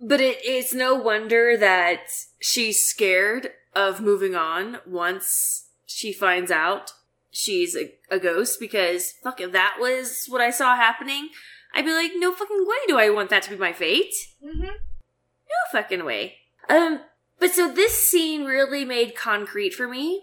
But 0.00 0.20
it, 0.20 0.38
it's 0.42 0.72
no 0.72 0.94
wonder 0.94 1.56
that 1.56 2.02
she's 2.40 2.84
scared 2.84 3.50
of 3.74 4.00
moving 4.00 4.34
on 4.34 4.78
once 4.86 5.66
she 5.86 6.12
finds 6.12 6.50
out 6.50 6.92
she's 7.30 7.76
a, 7.76 7.92
a 8.10 8.18
ghost 8.18 8.58
because 8.60 9.12
fuck 9.22 9.40
if 9.40 9.52
that 9.52 9.76
was 9.80 10.26
what 10.28 10.40
I 10.40 10.50
saw 10.50 10.76
happening, 10.76 11.30
I'd 11.74 11.84
be 11.84 11.92
like, 11.92 12.12
no 12.16 12.32
fucking 12.32 12.64
way 12.66 12.76
do 12.86 12.98
I 12.98 13.10
want 13.10 13.30
that 13.30 13.42
to 13.44 13.50
be 13.50 13.56
my 13.56 13.72
fate. 13.72 14.14
Mm-hmm. 14.44 14.62
No 14.62 15.72
fucking 15.72 16.04
way. 16.04 16.36
Um, 16.68 17.00
but 17.38 17.52
so 17.52 17.72
this 17.72 18.02
scene 18.02 18.44
really 18.44 18.84
made 18.84 19.14
concrete 19.14 19.74
for 19.74 19.88
me 19.88 20.22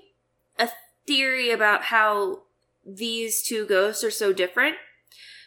a 0.60 0.70
theory 1.08 1.52
about 1.52 1.84
how 1.84 2.44
these 2.86 3.42
two 3.42 3.66
ghosts 3.66 4.04
are 4.04 4.12
so 4.12 4.32
different 4.32 4.76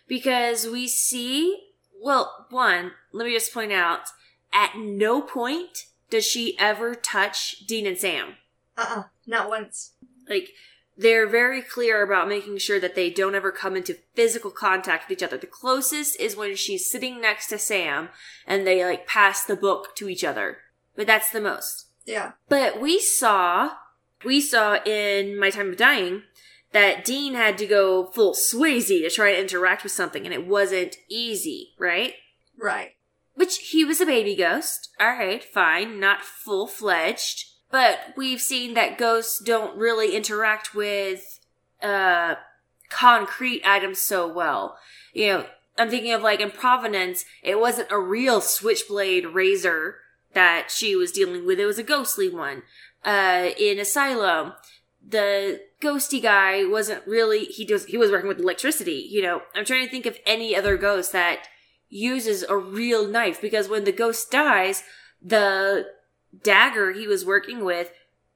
because 0.06 0.66
we 0.66 0.88
see, 0.88 1.68
well, 2.02 2.46
one, 2.50 2.92
let 3.12 3.26
me 3.26 3.32
just 3.32 3.52
point 3.52 3.72
out, 3.72 4.08
at 4.52 4.76
no 4.76 5.20
point 5.20 5.86
does 6.10 6.24
she 6.24 6.58
ever 6.58 6.94
touch 6.94 7.66
Dean 7.66 7.86
and 7.86 7.98
Sam. 7.98 8.36
Uh-uh, 8.76 9.04
not 9.26 9.48
once. 9.48 9.92
Like, 10.28 10.50
they're 10.96 11.28
very 11.28 11.62
clear 11.62 12.02
about 12.02 12.28
making 12.28 12.58
sure 12.58 12.80
that 12.80 12.96
they 12.96 13.08
don't 13.08 13.36
ever 13.36 13.52
come 13.52 13.76
into 13.76 13.98
physical 14.14 14.50
contact 14.50 15.08
with 15.08 15.16
each 15.16 15.22
other. 15.22 15.38
The 15.38 15.46
closest 15.46 16.18
is 16.20 16.36
when 16.36 16.56
she's 16.56 16.90
sitting 16.90 17.20
next 17.20 17.46
to 17.48 17.58
Sam 17.58 18.08
and 18.46 18.66
they 18.66 18.84
like 18.84 19.06
pass 19.06 19.44
the 19.44 19.54
book 19.54 19.94
to 19.96 20.08
each 20.08 20.24
other. 20.24 20.58
But 20.96 21.06
that's 21.06 21.30
the 21.30 21.40
most. 21.40 21.86
Yeah. 22.04 22.32
But 22.48 22.80
we 22.80 22.98
saw, 22.98 23.70
we 24.24 24.40
saw 24.40 24.82
in 24.84 25.38
My 25.38 25.50
Time 25.50 25.68
of 25.70 25.76
Dying 25.76 26.22
that 26.72 27.04
Dean 27.04 27.34
had 27.34 27.56
to 27.58 27.66
go 27.66 28.06
full 28.06 28.34
Swayze 28.34 28.88
to 28.88 29.10
try 29.10 29.32
to 29.32 29.40
interact 29.40 29.84
with 29.84 29.92
something 29.92 30.24
and 30.24 30.34
it 30.34 30.48
wasn't 30.48 30.96
easy, 31.08 31.74
right? 31.78 32.14
Right. 32.58 32.96
Which 33.38 33.58
he 33.58 33.84
was 33.84 34.00
a 34.00 34.06
baby 34.06 34.34
ghost. 34.34 34.90
Alright, 35.00 35.44
fine, 35.44 36.00
not 36.00 36.24
full 36.24 36.66
fledged. 36.66 37.44
But 37.70 38.14
we've 38.16 38.40
seen 38.40 38.74
that 38.74 38.98
ghosts 38.98 39.38
don't 39.38 39.78
really 39.78 40.16
interact 40.16 40.74
with 40.74 41.38
uh 41.80 42.34
concrete 42.90 43.62
items 43.64 44.00
so 44.00 44.26
well. 44.26 44.76
You 45.12 45.28
know, 45.28 45.46
I'm 45.78 45.88
thinking 45.88 46.10
of 46.12 46.20
like 46.20 46.40
in 46.40 46.50
Providence, 46.50 47.24
it 47.44 47.60
wasn't 47.60 47.92
a 47.92 48.00
real 48.00 48.40
switchblade 48.40 49.26
razor 49.26 49.98
that 50.32 50.72
she 50.72 50.96
was 50.96 51.12
dealing 51.12 51.46
with, 51.46 51.60
it 51.60 51.66
was 51.66 51.78
a 51.78 51.84
ghostly 51.84 52.28
one. 52.28 52.64
Uh 53.04 53.50
in 53.56 53.78
Asylum, 53.78 54.54
the 55.06 55.60
ghosty 55.80 56.20
guy 56.20 56.64
wasn't 56.64 57.06
really 57.06 57.44
he 57.44 57.64
does 57.64 57.84
he 57.84 57.96
was 57.96 58.10
working 58.10 58.26
with 58.26 58.40
electricity, 58.40 59.06
you 59.08 59.22
know. 59.22 59.42
I'm 59.54 59.64
trying 59.64 59.84
to 59.84 59.90
think 59.92 60.06
of 60.06 60.18
any 60.26 60.56
other 60.56 60.76
ghost 60.76 61.12
that 61.12 61.46
uses 61.88 62.42
a 62.48 62.56
real 62.56 63.06
knife 63.08 63.40
because 63.40 63.68
when 63.68 63.84
the 63.84 63.92
ghost 63.92 64.30
dies, 64.30 64.82
the 65.22 65.86
dagger 66.42 66.92
he 66.92 67.06
was 67.06 67.24
working 67.24 67.64
with 67.64 67.90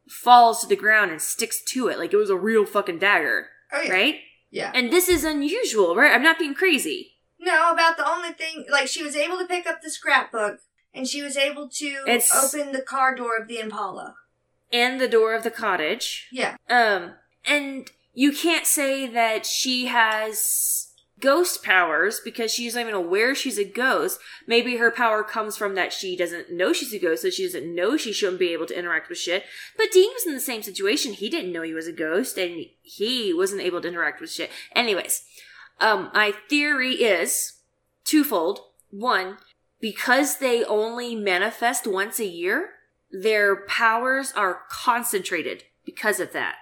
falls 0.09 0.61
to 0.61 0.67
the 0.67 0.77
ground 0.77 1.11
and 1.11 1.21
sticks 1.23 1.63
to 1.63 1.89
it 1.89 1.99
like 1.99 2.13
it 2.13 2.17
was 2.17 2.31
a 2.31 2.37
real 2.37 2.65
fucking 2.67 2.99
dagger, 2.99 3.49
Oh, 3.73 3.81
yeah. 3.83 3.93
right? 3.93 4.21
Yeah. 4.51 4.73
And 4.75 4.93
this 4.93 5.09
is 5.09 5.25
unusual, 5.25 5.95
right? 5.97 6.13
I'm 6.13 6.23
not 6.23 6.39
being 6.39 6.55
crazy. 6.55 7.13
No, 7.39 7.73
about 7.73 7.97
the 7.97 8.09
only 8.09 8.33
thing, 8.33 8.67
like, 8.71 8.87
she 8.89 9.03
was 9.03 9.17
able 9.17 9.39
to 9.39 9.47
pick 9.47 9.67
up 9.67 9.83
the 9.83 9.91
scrapbook, 9.91 10.61
and 10.95 11.09
she 11.09 11.23
was 11.23 11.37
able 11.37 11.69
to 11.71 11.87
It's- 12.07 12.33
open 12.33 12.73
the 12.73 12.83
car 12.83 13.15
door 13.15 13.37
of 13.37 13.49
the 13.49 13.59
Impala. 13.59 14.15
And 14.73 15.01
the 15.01 15.09
door 15.09 15.35
of 15.35 15.43
the 15.43 15.51
cottage. 15.51 16.29
Yeah. 16.31 16.57
Um, 16.71 17.15
and 17.45 17.91
you 18.15 18.33
can't 18.33 18.67
say 18.67 19.07
that 19.07 19.45
she 19.47 19.87
has 19.87 20.82
ghost 21.23 21.63
powers 21.63 22.21
because 22.23 22.53
she's 22.53 22.75
not 22.75 22.83
even 22.83 22.95
aware 22.95 23.35
she's 23.35 23.59
a 23.59 23.65
ghost. 23.65 24.19
Maybe 24.47 24.77
her 24.77 24.91
power 24.91 25.23
comes 25.23 25.57
from 25.57 25.75
that 25.77 25.93
she 25.93 26.17
doesn't 26.17 26.51
know 26.53 26.73
she's 26.73 26.93
a 26.93 26.99
ghost, 26.99 27.23
so 27.23 27.31
she 27.31 27.45
doesn't 27.45 27.75
know 27.75 27.97
she 27.97 28.13
shouldn't 28.13 28.39
be 28.41 28.53
able 28.53 28.67
to 28.67 28.79
interact 28.79 29.09
with 29.09 29.19
shit. 29.19 29.45
But 29.77 29.93
Dean 29.93 30.11
was 30.13 30.27
in 30.27 30.35
the 30.35 30.41
same 30.41 30.63
situation. 30.63 31.13
He 31.13 31.31
didn't 31.31 31.53
know 31.53 31.63
he 31.63 31.73
was 31.73 31.87
a 31.87 31.93
ghost, 31.93 32.37
and 32.37 32.67
he 32.83 33.33
wasn't 33.33 33.63
able 33.63 33.81
to 33.81 33.89
interact 33.89 34.21
with 34.21 34.31
shit. 34.31 34.51
Anyways, 34.75 35.23
um, 35.81 36.11
my 36.13 36.33
theory 36.51 36.95
is 36.95 37.61
twofold. 38.05 38.61
One, 38.91 39.39
because 39.81 40.39
they 40.39 40.65
only 40.65 41.15
manifest 41.15 41.87
once 41.87 42.19
a 42.21 42.27
year, 42.27 42.71
their 43.11 43.65
powers 43.67 44.33
are 44.37 44.63
concentrated 44.71 45.65
because 45.85 46.21
of 46.21 46.33
that. 46.33 46.57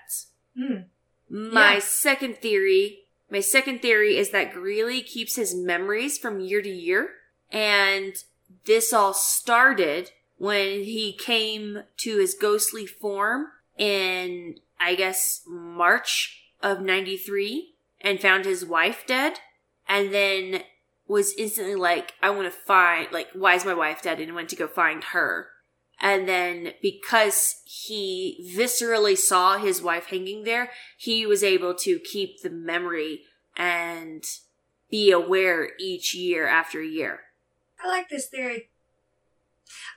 Hmm. 0.56 0.82
My 1.28 1.74
Yeah. 1.74 1.78
second 1.80 2.38
theory, 2.38 3.06
my 3.30 3.40
second 3.40 3.80
theory 3.80 4.16
is 4.16 4.30
that 4.30 4.52
Greeley 4.52 5.02
keeps 5.02 5.36
his 5.36 5.54
memories 5.54 6.18
from 6.18 6.40
year 6.40 6.60
to 6.62 6.68
year, 6.68 7.10
and 7.50 8.14
this 8.66 8.92
all 8.92 9.14
started 9.14 10.10
when 10.36 10.84
he 10.84 11.12
came 11.12 11.82
to 11.98 12.18
his 12.18 12.34
ghostly 12.34 12.86
form 12.86 13.48
in, 13.76 14.56
I 14.80 14.94
guess, 14.94 15.42
March 15.46 16.42
of 16.62 16.80
93 16.80 17.74
and 18.00 18.20
found 18.20 18.44
his 18.44 18.64
wife 18.64 19.04
dead, 19.06 19.34
and 19.88 20.12
then 20.12 20.62
was 21.06 21.34
instantly 21.36 21.74
like, 21.74 22.14
I 22.22 22.30
want 22.30 22.44
to 22.44 22.58
find, 22.58 23.08
like, 23.12 23.28
why 23.34 23.54
is 23.54 23.64
my 23.64 23.74
wife 23.74 24.02
dead? 24.02 24.20
And 24.20 24.34
went 24.34 24.48
to 24.50 24.56
go 24.56 24.66
find 24.66 25.04
her. 25.04 25.48
And 26.00 26.26
then 26.26 26.72
because 26.80 27.60
he 27.66 28.50
viscerally 28.56 29.18
saw 29.18 29.58
his 29.58 29.82
wife 29.82 30.06
hanging 30.06 30.44
there, 30.44 30.70
he 30.96 31.26
was 31.26 31.44
able 31.44 31.74
to 31.74 31.98
keep 31.98 32.40
the 32.40 32.50
memory 32.50 33.22
and 33.56 34.24
be 34.90 35.10
aware 35.10 35.70
each 35.78 36.14
year 36.14 36.48
after 36.48 36.82
year. 36.82 37.20
I 37.82 37.88
like 37.88 38.08
this 38.08 38.26
theory. 38.26 38.70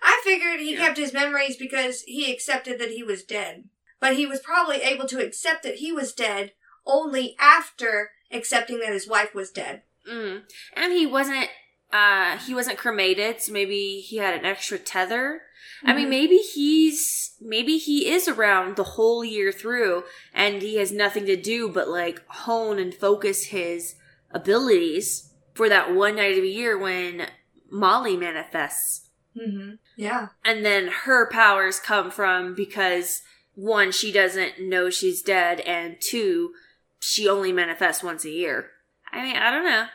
I 0.01 0.21
figured 0.23 0.59
he 0.59 0.75
kept 0.75 0.97
his 0.97 1.13
memories 1.13 1.57
because 1.57 2.01
he 2.03 2.31
accepted 2.31 2.79
that 2.79 2.91
he 2.91 3.01
was 3.01 3.23
dead. 3.23 3.65
But 3.99 4.15
he 4.15 4.25
was 4.25 4.41
probably 4.41 4.81
able 4.81 5.07
to 5.07 5.25
accept 5.25 5.63
that 5.63 5.75
he 5.75 5.91
was 5.91 6.13
dead 6.13 6.51
only 6.85 7.35
after 7.39 8.11
accepting 8.31 8.79
that 8.79 8.91
his 8.91 9.07
wife 9.07 9.33
was 9.33 9.49
dead. 9.49 9.83
Mm. 10.09 10.41
And 10.75 10.91
he 10.91 11.05
wasn't 11.05 11.47
uh 11.91 12.37
he 12.37 12.53
wasn't 12.53 12.77
cremated, 12.77 13.41
so 13.41 13.53
maybe 13.53 13.99
he 14.01 14.17
had 14.17 14.33
an 14.33 14.45
extra 14.45 14.77
tether. 14.77 15.41
I 15.85 15.93
mean 15.93 16.07
Mhm. 16.07 16.11
maybe 16.11 16.37
he's 16.37 17.35
maybe 17.41 17.77
he 17.77 18.09
is 18.09 18.27
around 18.27 18.75
the 18.75 18.83
whole 18.83 19.23
year 19.23 19.51
through 19.51 20.03
and 20.33 20.61
he 20.61 20.77
has 20.77 20.91
nothing 20.91 21.25
to 21.25 21.35
do 21.35 21.67
but 21.69 21.89
like 21.89 22.21
hone 22.27 22.79
and 22.79 22.93
focus 22.93 23.45
his 23.45 23.95
abilities 24.31 25.29
for 25.53 25.69
that 25.69 25.93
one 25.93 26.15
night 26.15 26.37
of 26.37 26.43
the 26.43 26.49
year 26.49 26.77
when 26.77 27.27
Molly 27.69 28.15
manifests. 28.15 29.09
Mm-hmm. 29.37 29.73
Yeah. 29.97 30.27
And 30.45 30.63
then 30.65 30.87
her 31.05 31.29
powers 31.29 31.79
come 31.79 32.11
from 32.11 32.53
because 32.55 33.21
one, 33.55 33.91
she 33.91 34.11
doesn't 34.11 34.59
know 34.59 34.89
she's 34.89 35.21
dead, 35.21 35.59
and 35.61 35.97
two, 36.01 36.53
she 36.99 37.27
only 37.27 37.51
manifests 37.51 38.03
once 38.03 38.25
a 38.25 38.31
year. 38.31 38.71
I 39.11 39.21
mean, 39.23 39.35
I 39.35 39.51
don't 39.51 39.65
know. 39.65 39.85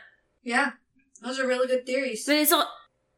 Yeah. 0.43 0.71
Those 1.21 1.39
are 1.39 1.47
really 1.47 1.67
good 1.67 1.85
theories. 1.85 2.25
But 2.25 2.37
it's 2.37 2.53
all, 2.53 2.69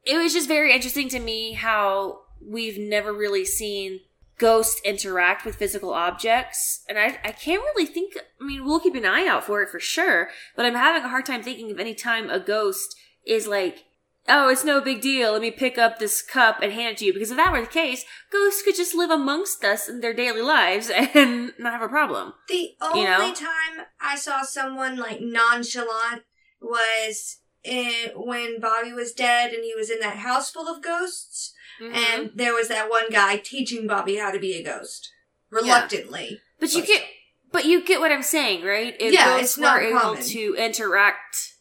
it 0.04 0.16
was 0.16 0.32
just 0.32 0.48
very 0.48 0.72
interesting 0.72 1.08
to 1.10 1.20
me 1.20 1.52
how 1.52 2.22
we've 2.46 2.78
never 2.78 3.12
really 3.12 3.44
seen 3.44 4.00
ghosts 4.38 4.80
interact 4.84 5.44
with 5.44 5.56
physical 5.56 5.92
objects. 5.92 6.84
And 6.88 6.98
I, 6.98 7.18
I 7.24 7.32
can't 7.32 7.62
really 7.62 7.86
think, 7.86 8.14
I 8.40 8.44
mean, 8.44 8.64
we'll 8.64 8.80
keep 8.80 8.94
an 8.94 9.06
eye 9.06 9.26
out 9.26 9.44
for 9.44 9.62
it 9.62 9.70
for 9.70 9.78
sure, 9.78 10.30
but 10.56 10.66
I'm 10.66 10.74
having 10.74 11.04
a 11.04 11.08
hard 11.08 11.26
time 11.26 11.42
thinking 11.42 11.70
of 11.70 11.78
any 11.78 11.94
time 11.94 12.28
a 12.28 12.40
ghost 12.40 12.96
is 13.24 13.46
like, 13.46 13.84
oh, 14.28 14.48
it's 14.48 14.64
no 14.64 14.80
big 14.80 15.00
deal. 15.00 15.32
Let 15.32 15.42
me 15.42 15.50
pick 15.50 15.78
up 15.78 15.98
this 15.98 16.22
cup 16.22 16.58
and 16.62 16.72
hand 16.72 16.94
it 16.94 16.98
to 16.98 17.04
you. 17.04 17.12
Because 17.12 17.30
if 17.30 17.36
that 17.36 17.52
were 17.52 17.60
the 17.60 17.66
case, 17.66 18.04
ghosts 18.32 18.62
could 18.62 18.76
just 18.76 18.94
live 18.94 19.10
amongst 19.10 19.64
us 19.64 19.88
in 19.88 20.00
their 20.00 20.14
daily 20.14 20.42
lives 20.42 20.90
and 21.14 21.52
not 21.58 21.72
have 21.72 21.82
a 21.82 21.88
problem. 21.88 22.34
The 22.48 22.70
only 22.80 23.04
know? 23.04 23.34
time 23.34 23.86
I 24.00 24.16
saw 24.16 24.42
someone 24.42 24.96
like 24.96 25.20
nonchalant 25.20 26.22
was 26.60 27.38
in, 27.64 28.10
when 28.16 28.60
Bobby 28.60 28.92
was 28.92 29.12
dead 29.12 29.52
and 29.52 29.64
he 29.64 29.74
was 29.76 29.90
in 29.90 30.00
that 30.00 30.18
house 30.18 30.50
full 30.50 30.68
of 30.68 30.82
ghosts, 30.82 31.54
Mm-hmm. 31.80 31.94
and 31.94 32.30
there 32.34 32.54
was 32.54 32.68
that 32.68 32.90
one 32.90 33.08
guy 33.10 33.36
teaching 33.36 33.86
Bobby 33.86 34.16
how 34.16 34.30
to 34.30 34.38
be 34.38 34.54
a 34.54 34.62
ghost 34.62 35.10
reluctantly. 35.50 36.40
But 36.60 36.72
you 36.74 36.84
get, 36.84 37.02
but 37.50 37.64
you 37.64 37.84
get 37.84 38.00
what 38.00 38.12
I'm 38.12 38.22
saying, 38.22 38.64
right? 38.64 38.94
If 39.00 39.12
Yeah, 39.12 39.24
ghosts 39.24 39.56
it's 39.56 39.58
not 39.58 39.76
were 39.76 39.82
able 39.82 40.16
to 40.16 40.54
interact 40.58 41.54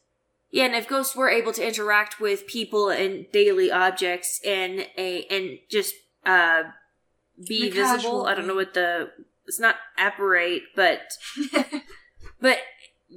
Yeah, 0.51 0.65
and 0.65 0.75
if 0.75 0.87
ghosts 0.87 1.15
were 1.15 1.29
able 1.29 1.53
to 1.53 1.65
interact 1.65 2.19
with 2.19 2.47
people 2.47 2.89
and 2.89 3.25
daily 3.31 3.71
objects 3.71 4.39
and 4.45 4.87
a 4.97 5.25
and 5.29 5.59
just 5.69 5.93
uh 6.25 6.63
be 7.47 7.69
The 7.69 7.75
visible, 7.81 8.25
I 8.27 8.35
don't 8.35 8.47
know 8.47 8.55
what 8.55 8.73
the 8.73 9.11
it's 9.47 9.59
not 9.59 9.75
apparate, 9.97 10.63
but 10.75 11.01
but 12.41 12.59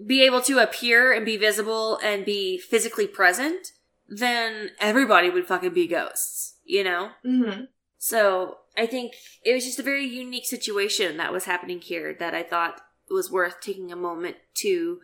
be 0.07 0.23
able 0.25 0.41
to 0.43 0.59
appear 0.59 1.13
and 1.13 1.25
be 1.25 1.37
visible 1.37 1.99
and 2.03 2.25
be 2.25 2.59
physically 2.59 3.07
present, 3.07 3.69
then 4.09 4.71
everybody 4.81 5.31
would 5.31 5.47
fucking 5.47 5.73
be 5.73 5.87
ghosts, 5.87 6.34
you 6.65 6.85
know? 6.85 7.11
Mm-hmm. 7.25 7.65
So 7.99 8.59
I 8.77 8.87
think 8.87 9.15
it 9.45 9.55
was 9.55 9.65
just 9.65 9.79
a 9.79 9.85
very 9.85 10.05
unique 10.05 10.47
situation 10.47 11.17
that 11.17 11.33
was 11.33 11.45
happening 11.45 11.81
here 11.81 12.15
that 12.19 12.35
I 12.35 12.43
thought 12.43 12.81
was 13.11 13.31
worth 13.31 13.61
taking 13.61 13.93
a 13.93 13.97
moment 13.97 14.37
to 14.57 15.01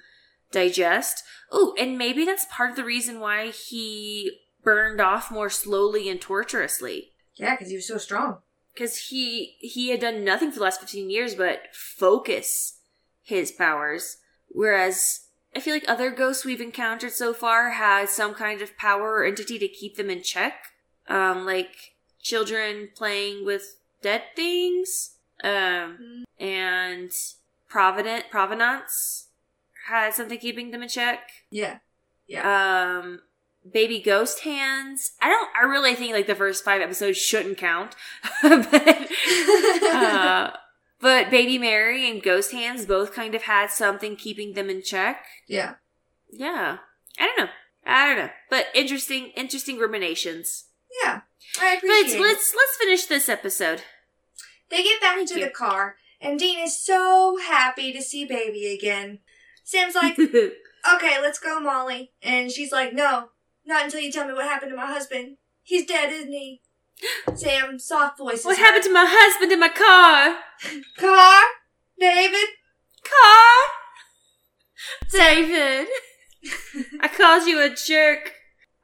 digest. 0.51 1.23
Oh, 1.51 1.75
and 1.79 1.97
maybe 1.97 2.25
that's 2.25 2.47
part 2.51 2.71
of 2.71 2.77
the 2.77 2.85
reason 2.85 3.21
why 3.21 3.51
he 3.51 4.41
burned 4.63 5.01
off 5.01 5.31
more 5.31 5.51
slowly 5.51 6.09
and 6.09 6.21
torturously. 6.21 7.13
Yeah, 7.35 7.55
because 7.55 7.69
he 7.69 7.77
was 7.77 7.89
so 7.89 7.99
strong. 7.99 8.39
Because 8.75 9.09
he 9.09 9.57
he 9.61 9.91
had 9.91 10.01
done 10.01 10.25
nothing 10.25 10.51
for 10.51 10.59
the 10.59 10.65
last 10.65 10.81
fifteen 10.81 11.11
years 11.11 11.35
but 11.35 11.75
focus 11.75 12.79
his 13.23 13.51
powers. 13.51 14.19
Whereas 14.49 15.29
I 15.55 15.61
feel 15.61 15.75
like 15.75 15.89
other 15.89 16.11
ghosts 16.11 16.45
we've 16.45 16.61
encountered 16.61 17.13
so 17.13 17.33
far 17.33 17.71
had 17.71 18.09
some 18.09 18.35
kind 18.35 18.63
of 18.63 18.77
power 18.77 19.17
or 19.17 19.25
entity 19.25 19.59
to 19.59 19.69
keep 19.69 19.97
them 19.97 20.11
in 20.11 20.23
check. 20.23 20.55
Um, 21.11 21.45
like 21.45 21.95
children 22.23 22.89
playing 22.95 23.45
with 23.45 23.77
dead 24.03 24.23
things. 24.35 25.17
Um, 25.43 26.25
and 26.39 27.11
Provident 27.69 28.27
Provenance 28.31 29.29
had 29.89 30.15
something 30.15 30.39
keeping 30.39 30.71
them 30.71 30.83
in 30.83 30.89
check. 30.89 31.21
Yeah. 32.27 32.99
Um, 33.01 33.21
baby 33.71 34.01
ghost 34.01 34.41
hands. 34.41 35.13
I 35.21 35.29
don't. 35.29 35.51
I 35.57 35.65
really 35.65 35.95
think 35.95 36.13
like 36.13 36.27
the 36.27 36.35
first 36.35 36.65
five 36.65 36.81
episodes 36.81 37.19
shouldn't 37.19 37.59
count, 37.59 37.95
but 38.43 38.73
uh, 39.93 40.51
but 41.01 41.31
baby 41.31 41.59
Mary 41.59 42.09
and 42.09 42.23
ghost 42.23 42.53
hands 42.53 42.87
both 42.87 43.15
kind 43.15 43.35
of 43.35 43.43
had 43.43 43.71
something 43.71 44.17
keeping 44.17 44.55
them 44.55 44.71
in 44.71 44.83
check. 44.83 45.25
Yeah. 45.49 45.75
Yeah, 46.33 46.79
I 47.19 47.27
don't 47.27 47.39
know. 47.39 47.53
I 47.85 48.07
don't 48.07 48.19
know, 48.19 48.31
but 48.51 48.67
interesting, 48.75 49.33
interesting 49.35 49.79
ruminations. 49.79 50.67
Yeah. 51.03 51.21
I 51.61 51.75
appreciate 51.77 52.15
it. 52.15 52.19
But 52.19 52.23
let's 52.23 52.55
let's 52.57 52.77
finish 52.77 53.07
this 53.07 53.29
episode. 53.29 53.83
They 54.71 54.83
get 54.83 55.01
back 55.01 55.17
Thank 55.17 55.29
to 55.31 55.41
you. 55.41 55.47
the 55.47 55.51
car, 55.51 55.97
and 56.21 56.39
Dean 56.39 56.61
is 56.61 56.79
so 56.79 57.39
happy 57.39 57.93
to 57.93 58.03
see 58.03 58.25
baby 58.25 58.73
again. 58.73 59.19
Sam's 59.65 59.95
like, 59.95 60.19
okay, 60.95 61.21
let's 61.21 61.39
go, 61.39 61.59
Molly. 61.61 62.13
And 62.23 62.51
she's 62.51 62.73
like, 62.73 62.93
no, 62.93 63.31
not 63.67 63.85
until 63.85 64.01
you 64.01 64.13
tell 64.13 64.27
me 64.27 64.35
what 64.35 64.45
happened 64.45 64.71
to 64.71 64.77
my 64.77 64.87
husband. 64.87 65.37
He's 65.63 65.87
dead, 65.87 66.13
isn't 66.13 66.33
he? 66.33 66.61
Sam, 67.35 67.79
soft 67.79 68.19
voice. 68.19 68.45
what 68.45 68.59
happened 68.59 68.85
to 68.85 68.93
my 68.93 69.07
husband 69.09 69.53
in 69.53 69.61
my 69.61 69.69
car? 69.69 70.39
car? 70.99 71.43
David? 71.99 72.49
Car? 73.05 73.81
David, 75.13 75.89
I 77.01 77.09
called 77.09 77.47
you 77.47 77.61
a 77.61 77.75
jerk. 77.75 78.35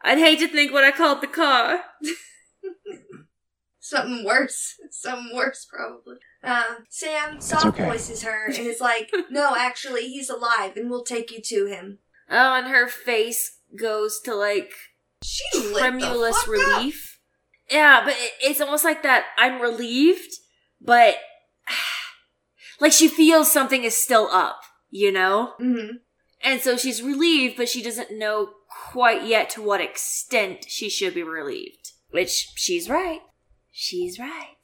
I'd 0.02 0.18
hate 0.18 0.38
to 0.40 0.48
think 0.48 0.72
what 0.72 0.84
I 0.84 0.92
called 0.92 1.20
the 1.20 1.26
car. 1.26 1.80
Something 3.80 4.24
worse. 4.24 4.74
Something 4.90 5.34
worse, 5.34 5.66
probably. 5.70 6.16
Uh, 6.42 6.76
Sam 6.88 7.40
soft 7.40 7.66
okay. 7.66 7.84
voices 7.84 8.22
her 8.22 8.46
and 8.46 8.56
is 8.58 8.80
like, 8.80 9.10
no, 9.30 9.54
actually, 9.56 10.08
he's 10.08 10.28
alive, 10.28 10.76
and 10.76 10.90
we'll 10.90 11.04
take 11.04 11.30
you 11.30 11.40
to 11.42 11.66
him. 11.66 11.98
Oh, 12.28 12.54
and 12.54 12.66
her 12.66 12.88
face 12.88 13.58
goes 13.78 14.20
to 14.24 14.34
like 14.34 14.72
She 15.22 15.44
tremulous 15.72 16.36
fuck 16.36 16.48
up. 16.48 16.48
relief. 16.78 17.20
Yeah, 17.70 18.02
but 18.04 18.14
it, 18.14 18.32
it's 18.42 18.60
almost 18.60 18.84
like 18.84 19.02
that. 19.04 19.24
I'm 19.38 19.60
relieved, 19.60 20.32
but 20.80 21.16
like 22.80 22.92
she 22.92 23.06
feels 23.08 23.52
something 23.52 23.84
is 23.84 23.96
still 23.96 24.28
up, 24.32 24.60
you 24.90 25.12
know? 25.12 25.52
Mhm. 25.60 25.98
And 26.42 26.60
so 26.60 26.76
she's 26.76 27.02
relieved, 27.02 27.56
but 27.56 27.68
she 27.68 27.82
doesn't 27.82 28.16
know 28.18 28.50
quite 28.90 29.24
yet 29.26 29.48
to 29.50 29.62
what 29.62 29.80
extent 29.80 30.66
she 30.68 30.88
should 30.88 31.14
be 31.14 31.22
relieved. 31.22 31.85
Which 32.16 32.52
she's 32.54 32.88
right. 32.88 33.20
She's 33.70 34.18
right. 34.18 34.56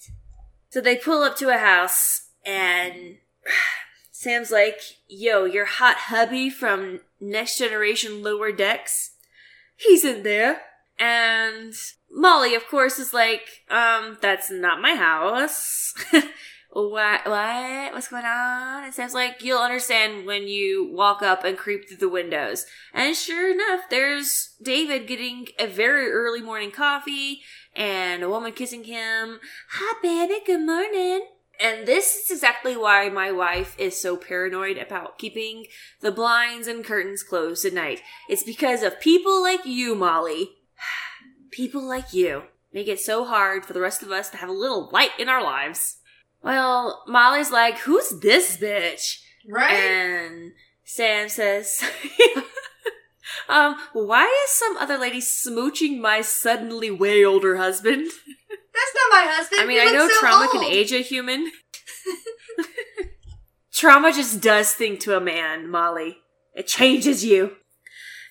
So 0.70 0.80
they 0.80 0.96
pull 0.96 1.22
up 1.22 1.36
to 1.36 1.50
a 1.50 1.59
house, 1.59 2.28
and 2.46 3.18
Sam's 4.11 4.50
like, 4.50 4.80
Yo, 5.07 5.44
your 5.44 5.66
hot 5.66 5.96
hubby 6.09 6.48
from 6.48 7.00
Next 7.20 7.59
Generation 7.59 8.22
Lower 8.22 8.53
Decks? 8.53 9.16
He's 9.76 10.03
in 10.03 10.22
there. 10.22 10.62
And 10.98 11.74
Molly, 12.11 12.55
of 12.55 12.66
course, 12.68 12.98
is 12.98 13.12
like, 13.12 13.42
um, 13.68 14.16
that's 14.22 14.50
not 14.50 14.80
my 14.80 14.94
house. 14.94 15.92
what? 16.73 17.27
What? 17.27 17.93
What's 17.93 18.09
going 18.09 18.25
on? 18.25 18.85
And 18.85 18.95
Sam's 18.95 19.12
like, 19.12 19.43
you'll 19.43 19.61
understand 19.61 20.25
when 20.25 20.49
you 20.49 20.91
walk 20.91 21.23
up 21.23 21.45
and 21.45 21.57
creep 21.57 21.87
through 21.87 21.99
the 21.99 22.09
windows. 22.09 22.64
And 22.95 23.14
sure 23.14 23.53
enough, 23.53 23.83
there's 23.91 24.55
David 24.62 25.07
getting 25.07 25.49
a 25.59 25.66
very 25.66 26.11
early 26.11 26.41
morning 26.41 26.70
coffee 26.70 27.43
and 27.77 28.23
a 28.23 28.29
woman 28.31 28.53
kissing 28.53 28.85
him. 28.85 29.41
Hi, 29.73 29.99
baby. 30.03 30.41
Good 30.47 30.64
morning. 30.64 31.27
And 31.61 31.87
this 31.87 32.16
is 32.16 32.31
exactly 32.31 32.77
why 32.77 33.11
my 33.11 33.31
wife 33.31 33.79
is 33.79 34.01
so 34.01 34.16
paranoid 34.16 34.79
about 34.79 35.18
keeping 35.18 35.66
the 36.01 36.11
blinds 36.11 36.66
and 36.66 36.83
curtains 36.83 37.23
closed 37.23 37.66
at 37.66 37.75
night. 37.75 38.01
It's 38.29 38.43
because 38.43 38.83
of 38.83 38.99
people 38.99 39.43
like 39.43 39.66
you, 39.66 39.95
Molly. 39.95 40.53
People 41.51 41.83
like 41.83 42.14
you 42.14 42.45
make 42.73 42.89
it 42.89 42.99
so 42.99 43.27
hard 43.27 43.66
for 43.66 43.75
the 43.75 43.81
rest 43.81 44.03
of 44.03 44.11
us 44.11 44.31
to 44.31 44.39
have 44.39 44.49
a 44.49 44.53
little 44.53 44.89
light 44.91 45.11
in 45.18 45.29
our 45.29 45.43
lives. 45.43 45.99
Well, 46.43 47.03
Molly's 47.07 47.51
like, 47.51 47.78
who's 47.78 48.20
this 48.20 48.57
bitch? 48.57 49.18
Right? 49.49 49.72
And 49.72 50.53
Sam 50.84 51.28
says, 51.28 51.82
um, 53.49 53.76
why 53.93 54.24
is 54.45 54.51
some 54.51 54.76
other 54.76 54.99
lady 54.99 55.20
smooching 55.20 56.01
my 56.01 56.20
suddenly 56.20 56.90
way 56.90 57.24
older 57.24 57.57
husband? 57.57 58.07
That's 58.07 58.95
not 58.95 59.24
my 59.24 59.32
husband. 59.32 59.61
I 59.62 59.66
mean, 59.66 59.80
He 59.80 59.88
I 59.88 59.93
know 59.93 60.09
so 60.09 60.20
trauma 60.20 60.45
old. 60.47 60.53
can 60.53 60.64
age 60.64 60.93
a 60.93 60.99
human. 60.99 61.51
trauma 63.72 64.12
just 64.12 64.40
does 64.40 64.72
thing 64.72 64.99
to 64.99 65.16
a 65.16 65.20
man, 65.20 65.70
Molly. 65.70 66.18
It 66.55 66.66
changes 66.66 67.24
you. 67.24 67.57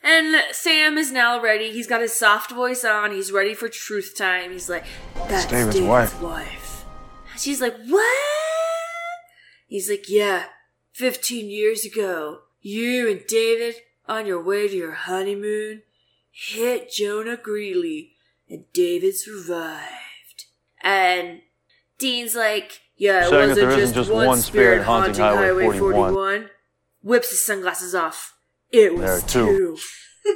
And 0.04 0.36
Sam 0.52 0.98
is 0.98 1.12
now 1.12 1.40
ready. 1.40 1.72
He's 1.72 1.86
got 1.88 2.02
his 2.02 2.14
soft 2.14 2.52
voice 2.52 2.84
on. 2.84 3.12
He's 3.12 3.32
ready 3.32 3.54
for 3.54 3.70
truth 3.70 4.16
time. 4.18 4.52
He's 4.52 4.68
like, 4.68 4.84
"That's 5.28 5.46
David's 5.46 5.76
David's, 5.76 5.80
wife." 5.82 6.22
wife." 6.22 6.71
She's 7.42 7.60
like, 7.60 7.76
"What?" 7.88 8.06
He's 9.68 9.90
like, 9.90 10.08
"Yeah, 10.08 10.46
fifteen 10.94 11.50
years 11.50 11.84
ago, 11.84 12.42
you 12.62 13.10
and 13.10 13.26
David 13.28 13.78
on 14.08 14.28
your 14.28 14.40
way 14.44 14.68
to 14.68 14.76
your 14.76 14.92
honeymoon 14.92 15.82
hit 16.30 16.92
Jonah 16.92 17.38
Greeley, 17.38 18.14
and 18.48 18.72
David 18.74 19.16
survived." 19.16 20.46
And 20.84 21.42
Dean's 21.98 22.36
like, 22.36 22.82
"Yeah, 22.96 23.26
it 23.26 23.32
wasn't 23.32 23.72
just, 23.72 23.96
just 23.96 24.12
one, 24.12 24.28
one 24.28 24.40
spirit 24.40 24.84
haunting 24.84 25.16
haunting 25.16 25.40
Highway, 25.40 25.64
Highway 25.64 25.80
41. 25.80 26.14
41. 26.14 26.50
Whips 27.02 27.32
his 27.32 27.44
sunglasses 27.44 27.96
off. 27.96 28.36
It 28.70 28.94
was 28.94 29.24
two. 29.24 29.80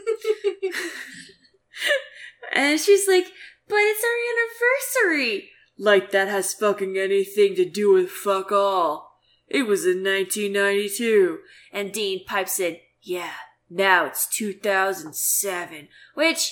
and 2.52 2.80
she's 2.80 3.08
like, 3.08 3.28
"But 3.68 3.78
it's 3.78 4.04
our 4.04 5.06
anniversary." 5.06 5.52
Like 5.78 6.12
that 6.12 6.28
has 6.28 6.54
fucking 6.54 6.98
anything 6.98 7.56
to 7.56 7.66
do 7.70 7.94
with 7.94 8.10
fuck 8.10 8.52
all. 8.52 9.20
It 9.48 9.68
was 9.68 9.86
in 9.86 10.04
1992. 10.04 11.40
And 11.72 11.92
Dean 11.92 12.26
pipes 12.26 12.60
in, 12.60 12.78
"Yeah, 13.02 13.34
now 13.70 14.06
it's 14.06 14.28
2007." 14.28 15.88
Which 16.14 16.52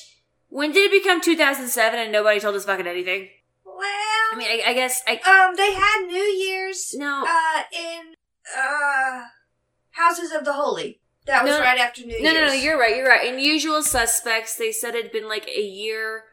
when 0.49 0.71
did 0.71 0.91
it 0.91 1.03
become 1.03 1.21
2007 1.21 1.99
and 1.99 2.11
nobody 2.11 2.39
told 2.39 2.55
us 2.55 2.65
fucking 2.65 2.85
anything? 2.87 3.29
Well, 3.65 3.77
I 4.33 4.35
mean, 4.37 4.47
I, 4.47 4.71
I 4.71 4.73
guess 4.73 5.01
I 5.07 5.13
um, 5.13 5.55
they 5.55 5.73
had 5.73 6.05
New 6.07 6.17
Year's 6.17 6.93
no. 6.95 7.23
uh 7.27 7.63
in 7.71 8.15
uh 8.57 9.23
Houses 9.91 10.31
of 10.31 10.43
the 10.45 10.53
Holy. 10.53 10.99
That 11.25 11.43
was 11.43 11.51
No, 11.51 11.59
right 11.61 11.79
after 11.79 12.01
New 12.01 12.21
No, 12.21 12.31
Year's. 12.31 12.33
no, 12.33 12.47
no, 12.47 12.53
you're 12.53 12.77
right, 12.79 12.95
you're 12.97 13.07
right. 13.07 13.31
In 13.31 13.39
Usual 13.39 13.81
Suspects, 13.81 14.55
they 14.57 14.71
said 14.73 14.93
it'd 14.95 15.11
been 15.11 15.27
like 15.29 15.47
a 15.47 15.61
year. 15.61 16.23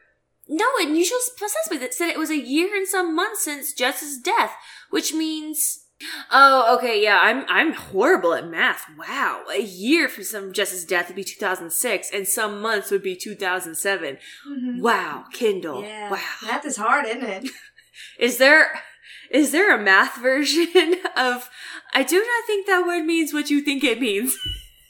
No, 0.53 0.65
Usual 0.81 1.17
Suspects, 1.21 1.69
it 1.71 1.93
said 1.93 2.09
it 2.09 2.19
was 2.19 2.29
a 2.29 2.37
year 2.37 2.75
and 2.75 2.85
some 2.85 3.15
months 3.15 3.45
since 3.45 3.71
Jess's 3.71 4.17
death, 4.17 4.53
which 4.89 5.13
means. 5.13 5.85
Oh, 6.29 6.75
okay, 6.75 7.01
yeah, 7.01 7.19
I'm 7.21 7.45
I'm 7.47 7.71
horrible 7.71 8.33
at 8.33 8.49
math. 8.49 8.85
Wow, 8.97 9.43
a 9.49 9.61
year 9.61 10.09
from 10.09 10.25
some 10.25 10.51
Jess's 10.51 10.83
death 10.83 11.07
would 11.07 11.15
be 11.15 11.23
2006, 11.23 12.09
and 12.11 12.27
some 12.27 12.59
months 12.61 12.91
would 12.91 13.01
be 13.01 13.15
2007. 13.15 14.17
Mhm. 14.49 14.81
Wow, 14.81 15.23
Kendall. 15.31 15.83
Yeah. 15.83 16.11
Wow. 16.11 16.19
Math 16.43 16.65
is 16.65 16.75
hard, 16.75 17.05
isn't 17.05 17.23
it? 17.23 17.49
Is 18.19 18.37
there 18.37 18.81
is 19.29 19.51
there 19.51 19.73
a 19.73 19.81
math 19.81 20.17
version 20.17 20.95
of 21.15 21.49
I 21.93 22.03
do 22.03 22.17
not 22.17 22.47
think 22.47 22.65
that 22.67 22.85
word 22.85 23.05
means 23.05 23.31
what 23.33 23.49
you 23.49 23.61
think 23.61 23.83
it 23.83 24.01
means? 24.01 24.35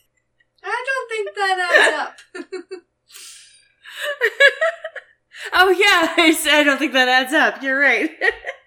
I 0.63 0.83
don't 0.87 1.09
think 1.09 1.35
that 1.35 1.59
adds 1.73 2.73
up. 2.73 2.81
Oh 5.53 5.69
yeah, 5.69 6.13
I 6.51 6.63
don't 6.63 6.77
think 6.77 6.93
that 6.93 7.09
adds 7.09 7.33
up. 7.33 7.61
You're 7.61 7.79
right. 7.79 8.11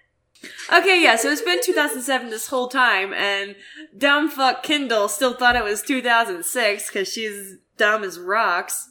okay, 0.73 1.01
yeah, 1.01 1.15
so 1.15 1.31
it's 1.31 1.41
been 1.41 1.59
2007 1.63 2.29
this 2.29 2.47
whole 2.47 2.67
time, 2.67 3.13
and 3.13 3.55
dumb 3.97 4.29
fuck 4.29 4.63
Kendall 4.63 5.07
still 5.07 5.33
thought 5.33 5.55
it 5.55 5.63
was 5.63 5.81
2006 5.81 6.89
because 6.89 7.07
she's 7.07 7.55
dumb 7.77 8.03
as 8.03 8.19
rocks. 8.19 8.89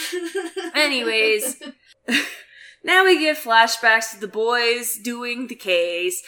Anyways, 0.74 1.62
now 2.84 3.04
we 3.04 3.18
get 3.18 3.36
flashbacks 3.36 4.12
to 4.12 4.20
the 4.20 4.28
boys 4.28 4.96
doing 5.02 5.46
the 5.46 5.54
case. 5.54 6.22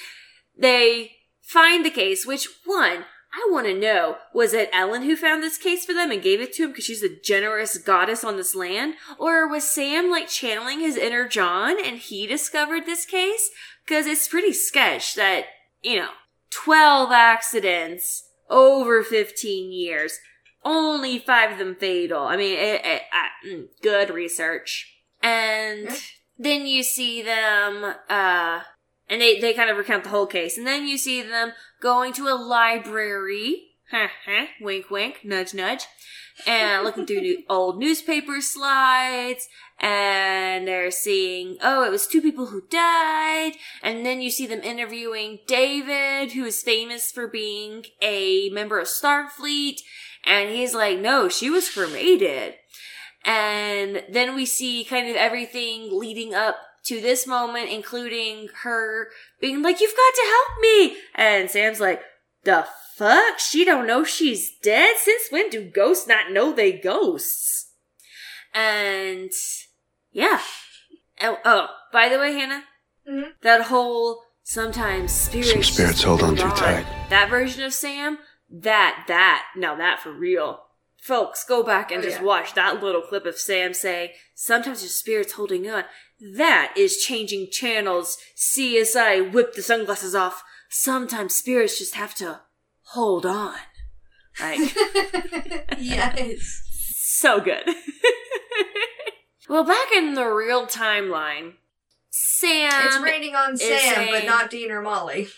They 0.57 1.13
find 1.43 1.85
the 1.85 1.91
case, 1.91 2.27
which 2.27 2.49
one? 2.65 3.05
I 3.35 3.51
want 3.51 3.67
to 3.67 3.75
know. 3.75 4.17
Was 4.33 4.55
it 4.55 4.71
Ellen 4.73 5.03
who 5.03 5.17
found 5.17 5.43
this 5.43 5.59
case 5.59 5.85
for 5.85 5.93
them 5.93 6.13
and 6.13 6.23
gave 6.23 6.41
it 6.41 6.53
to 6.55 6.65
him 6.65 6.71
because 6.71 6.85
she's 6.85 7.03
a 7.03 7.21
generous 7.23 7.77
goddess 7.79 8.23
on 8.23 8.37
this 8.37 8.55
land? 8.55 8.95
Or 9.19 9.49
was 9.49 9.65
Sam 9.65 10.09
like 10.09 10.29
channeling 10.29 10.81
his 10.81 10.97
inner 10.97 11.27
John 11.27 11.77
and 11.85 11.99
he 11.99 12.27
discovered 12.27 12.87
this 12.87 13.05
case? 13.05 13.51
Because 13.85 14.07
it's 14.07 14.29
pretty 14.29 14.53
sketch 14.53 15.15
that, 15.17 15.47
you 15.83 15.99
know, 15.99 16.11
12 16.51 17.11
accidents 17.11 18.29
over 18.49 19.03
15 19.03 19.73
years, 19.73 20.19
only 20.65 21.19
five 21.19 21.53
of 21.53 21.59
them 21.59 21.75
fatal. 21.75 22.23
I 22.23 22.37
mean, 22.37 22.57
it, 22.57 22.83
it, 22.85 23.03
mm, 23.47 23.67
good 23.83 24.11
research. 24.11 25.01
And 25.23 25.89
then 26.39 26.67
you 26.67 26.83
see 26.83 27.23
them, 27.23 27.95
uh, 28.09 28.61
and 29.09 29.21
they, 29.21 29.39
they 29.41 29.53
kind 29.53 29.71
of 29.71 29.77
recount 29.77 30.05
the 30.05 30.11
whole 30.11 30.27
case. 30.27 30.57
And 30.57 30.67
then 30.67 30.87
you 30.87 30.97
see 30.97 31.23
them 31.23 31.53
going 31.81 32.13
to 32.15 32.29
a 32.29 32.35
library. 32.35 33.71
Wink 34.61 34.91
wink, 34.91 35.21
nudge 35.25 35.55
nudge. 35.55 35.87
And 36.47 36.83
looking 36.83 37.07
through 37.07 37.21
new, 37.21 37.43
old 37.51 37.79
newspaper 37.79 38.41
slides. 38.41 39.49
And 39.81 40.67
they're 40.67 40.91
seeing, 40.91 41.59
oh, 41.63 41.85
it 41.85 41.91
was 41.91 42.07
two 42.07 42.23
people 42.23 42.47
who 42.47 42.63
died. 42.71 43.53
And 43.83 44.07
then 44.07 44.21
you 44.21 44.31
see 44.31 44.47
them 44.47 44.61
interviewing 44.61 45.41
David, 45.47 46.33
who 46.33 46.45
is 46.45 46.63
famous 46.63 47.13
for 47.13 47.29
being 47.29 47.85
a 48.01 48.49
member 48.51 48.79
of 48.79 48.87
Starfleet. 48.87 49.81
And 50.25 50.49
he's 50.49 50.75
like, 50.75 50.99
no, 50.99 51.29
she 51.29 51.51
was 51.51 51.69
cremated. 51.69 52.55
And 53.25 54.05
then 54.09 54.35
we 54.35 54.47
see 54.47 54.85
kind 54.85 55.09
of 55.09 55.17
everything 55.17 55.89
leading 55.99 56.35
up 56.35 56.57
to 56.87 57.01
this 57.01 57.27
moment, 57.27 57.71
including 57.71 58.49
her 58.63 59.09
being 59.41 59.63
like, 59.63 59.81
you've 59.81 59.97
got 59.97 60.15
to 60.15 60.27
help 60.27 60.61
me. 60.61 60.97
And 61.15 61.51
Sam's 61.51 61.81
like, 61.81 62.03
the 62.45 62.67
fuck? 62.97 63.39
She 63.39 63.65
don't 63.65 63.87
know 63.87 64.05
she's 64.05 64.51
dead? 64.63 64.97
Since 64.99 65.29
when 65.31 65.51
do 65.51 65.63
ghosts 65.69 66.07
not 66.07 66.31
know 66.31 66.53
they 66.53 66.73
ghosts? 66.73 67.73
And 68.53 69.31
yeah. 70.13 70.41
Oh, 71.21 71.39
oh 71.45 71.67
by 71.93 72.09
the 72.09 72.19
way, 72.19 72.33
Hannah, 72.33 72.65
Mhm. 73.09 73.33
that 73.43 73.63
whole 73.63 74.23
sometimes 74.43 75.13
spirits 75.13 75.53
Some 75.53 75.63
spirits 75.63 76.03
hold 76.03 76.23
on 76.23 76.37
too 76.37 76.51
tight. 76.51 76.87
That 77.11 77.31
version 77.31 77.63
of 77.65 77.73
Sam, 77.73 78.19
that 78.51 79.05
that 79.09 79.47
now 79.57 79.75
that 79.77 80.01
for 80.01 80.13
real. 80.13 80.61
Folks, 81.01 81.45
go 81.45 81.63
back 81.63 81.91
and 81.91 82.01
Oh, 82.03 82.05
just 82.07 82.19
yeah. 82.21 82.25
watch 82.25 82.55
that 82.55 82.83
little 82.83 83.03
clip 83.03 83.27
of 83.27 83.39
Sam 83.39 83.75
saying, 83.75 84.11
"Sometimes 84.35 84.83
your 84.83 84.89
spirit's 84.89 85.35
holding 85.35 85.69
on." 85.69 85.85
That 86.37 86.73
is 86.77 86.99
changing 86.99 87.49
channels. 87.51 88.17
CSI 88.37 89.33
whip 89.33 89.55
the 89.55 89.63
sunglasses 89.63 90.15
off. 90.15 90.43
Sometimes 90.71 91.35
spirits 91.35 91.79
just 91.79 91.95
have 91.97 92.15
to 92.17 92.41
hold 92.89 93.27
on. 93.27 93.57
Like 94.41 94.59
yes. 95.79 96.63
so 96.97 97.41
good. 97.41 97.69
well, 99.49 99.65
back 99.65 99.93
in 99.95 100.15
the 100.15 100.27
real 100.27 100.67
timeline, 100.67 101.55
Sam. 102.11 102.73
it's 102.87 103.01
raining 103.01 103.35
on 103.35 103.57
Sam, 103.57 104.09
but 104.11 104.25
not 104.25 104.51
Dean 104.51 104.71
or 104.71 104.81
Molly. 104.81 105.29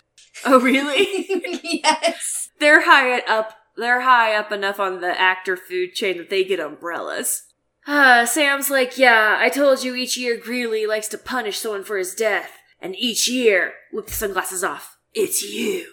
Oh, 0.45 0.61
really? 0.61 1.27
yes. 1.63 2.51
they're 2.59 2.85
high 2.85 3.19
up. 3.21 3.55
They're 3.77 4.03
high 4.03 4.35
up 4.35 4.53
enough 4.53 4.81
on 4.81 5.01
the 5.01 5.21
actor 5.21 5.57
food 5.57 5.93
chain 5.95 6.17
that 6.19 6.31
they 6.31 6.45
get 6.45 6.61
umbrellas. 6.61 7.46
Uh, 7.87 8.27
Sam's 8.27 8.69
like, 8.69 8.99
yeah, 8.99 9.37
I 9.39 9.49
told 9.49 9.85
you 9.85 9.95
each 9.95 10.17
year 10.17 10.37
Greeley 10.37 10.87
likes 10.87 11.09
to 11.09 11.19
punish 11.19 11.59
someone 11.59 11.85
for 11.85 11.97
his 11.97 12.15
death, 12.15 12.51
and 12.81 12.97
each 12.97 13.29
year, 13.29 13.75
with 13.93 14.07
the 14.07 14.13
sunglasses 14.13 14.65
off, 14.65 14.99
it's 15.15 15.43
you. 15.43 15.87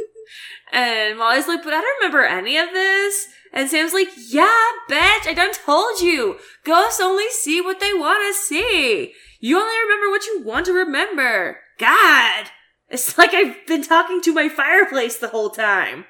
and 0.72 1.16
Molly's 1.16 1.46
like, 1.46 1.62
but 1.62 1.72
I 1.72 1.80
don't 1.80 1.98
remember 2.00 2.24
any 2.24 2.56
of 2.56 2.70
this. 2.70 3.28
And 3.52 3.70
Sam's 3.70 3.92
like, 3.92 4.08
yeah, 4.28 4.64
bitch, 4.90 5.28
I 5.28 5.34
done 5.34 5.52
told 5.54 6.00
you. 6.00 6.38
Ghosts 6.64 7.00
only 7.00 7.30
see 7.30 7.60
what 7.60 7.78
they 7.78 7.94
want 7.94 8.26
to 8.26 8.40
see. 8.40 9.12
You 9.38 9.60
only 9.60 9.78
remember 9.84 10.10
what 10.10 10.26
you 10.26 10.42
want 10.42 10.66
to 10.66 10.72
remember. 10.72 11.58
God. 11.78 12.46
It's 12.88 13.16
like 13.16 13.32
I've 13.32 13.64
been 13.66 13.82
talking 13.82 14.20
to 14.22 14.34
my 14.34 14.48
fireplace 14.48 15.18
the 15.18 15.28
whole 15.28 15.50
time. 15.50 16.06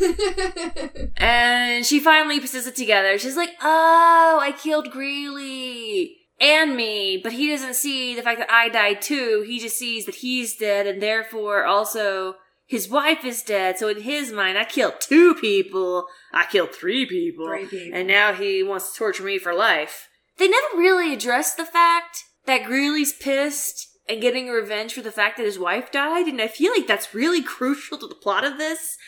And 1.16 1.86
she 1.86 2.00
finally 2.00 2.40
pieces 2.40 2.66
it 2.66 2.76
together. 2.76 3.18
She's 3.18 3.36
like, 3.36 3.50
oh, 3.62 4.38
I 4.40 4.52
killed 4.52 4.90
Greeley 4.90 6.16
and 6.40 6.76
me, 6.76 7.20
but 7.22 7.32
he 7.32 7.48
doesn't 7.48 7.74
see 7.74 8.14
the 8.14 8.22
fact 8.22 8.38
that 8.38 8.50
I 8.50 8.68
died 8.68 9.00
too. 9.00 9.44
He 9.46 9.58
just 9.58 9.76
sees 9.76 10.06
that 10.06 10.16
he's 10.16 10.56
dead 10.56 10.86
and 10.86 11.00
therefore 11.00 11.64
also 11.64 12.36
his 12.66 12.88
wife 12.88 13.24
is 13.24 13.42
dead. 13.42 13.78
So 13.78 13.88
in 13.88 14.02
his 14.02 14.32
mind, 14.32 14.58
I 14.58 14.64
killed 14.64 15.00
two 15.00 15.34
people. 15.34 16.06
I 16.32 16.46
killed 16.46 16.74
three 16.74 17.06
people. 17.06 17.46
Three 17.46 17.66
people. 17.66 17.98
And 17.98 18.08
now 18.08 18.32
he 18.32 18.62
wants 18.62 18.92
to 18.92 18.98
torture 18.98 19.22
me 19.22 19.38
for 19.38 19.54
life. 19.54 20.08
They 20.38 20.48
never 20.48 20.76
really 20.76 21.12
addressed 21.12 21.56
the 21.56 21.64
fact 21.64 22.24
that 22.46 22.64
Greeley's 22.64 23.12
pissed 23.12 23.88
and 24.08 24.20
getting 24.20 24.48
revenge 24.48 24.92
for 24.92 25.02
the 25.02 25.12
fact 25.12 25.36
that 25.36 25.46
his 25.46 25.58
wife 25.58 25.90
died. 25.90 26.26
And 26.26 26.40
I 26.40 26.48
feel 26.48 26.72
like 26.72 26.86
that's 26.86 27.14
really 27.14 27.42
crucial 27.42 27.98
to 27.98 28.06
the 28.06 28.14
plot 28.14 28.44
of 28.44 28.58
this 28.58 28.98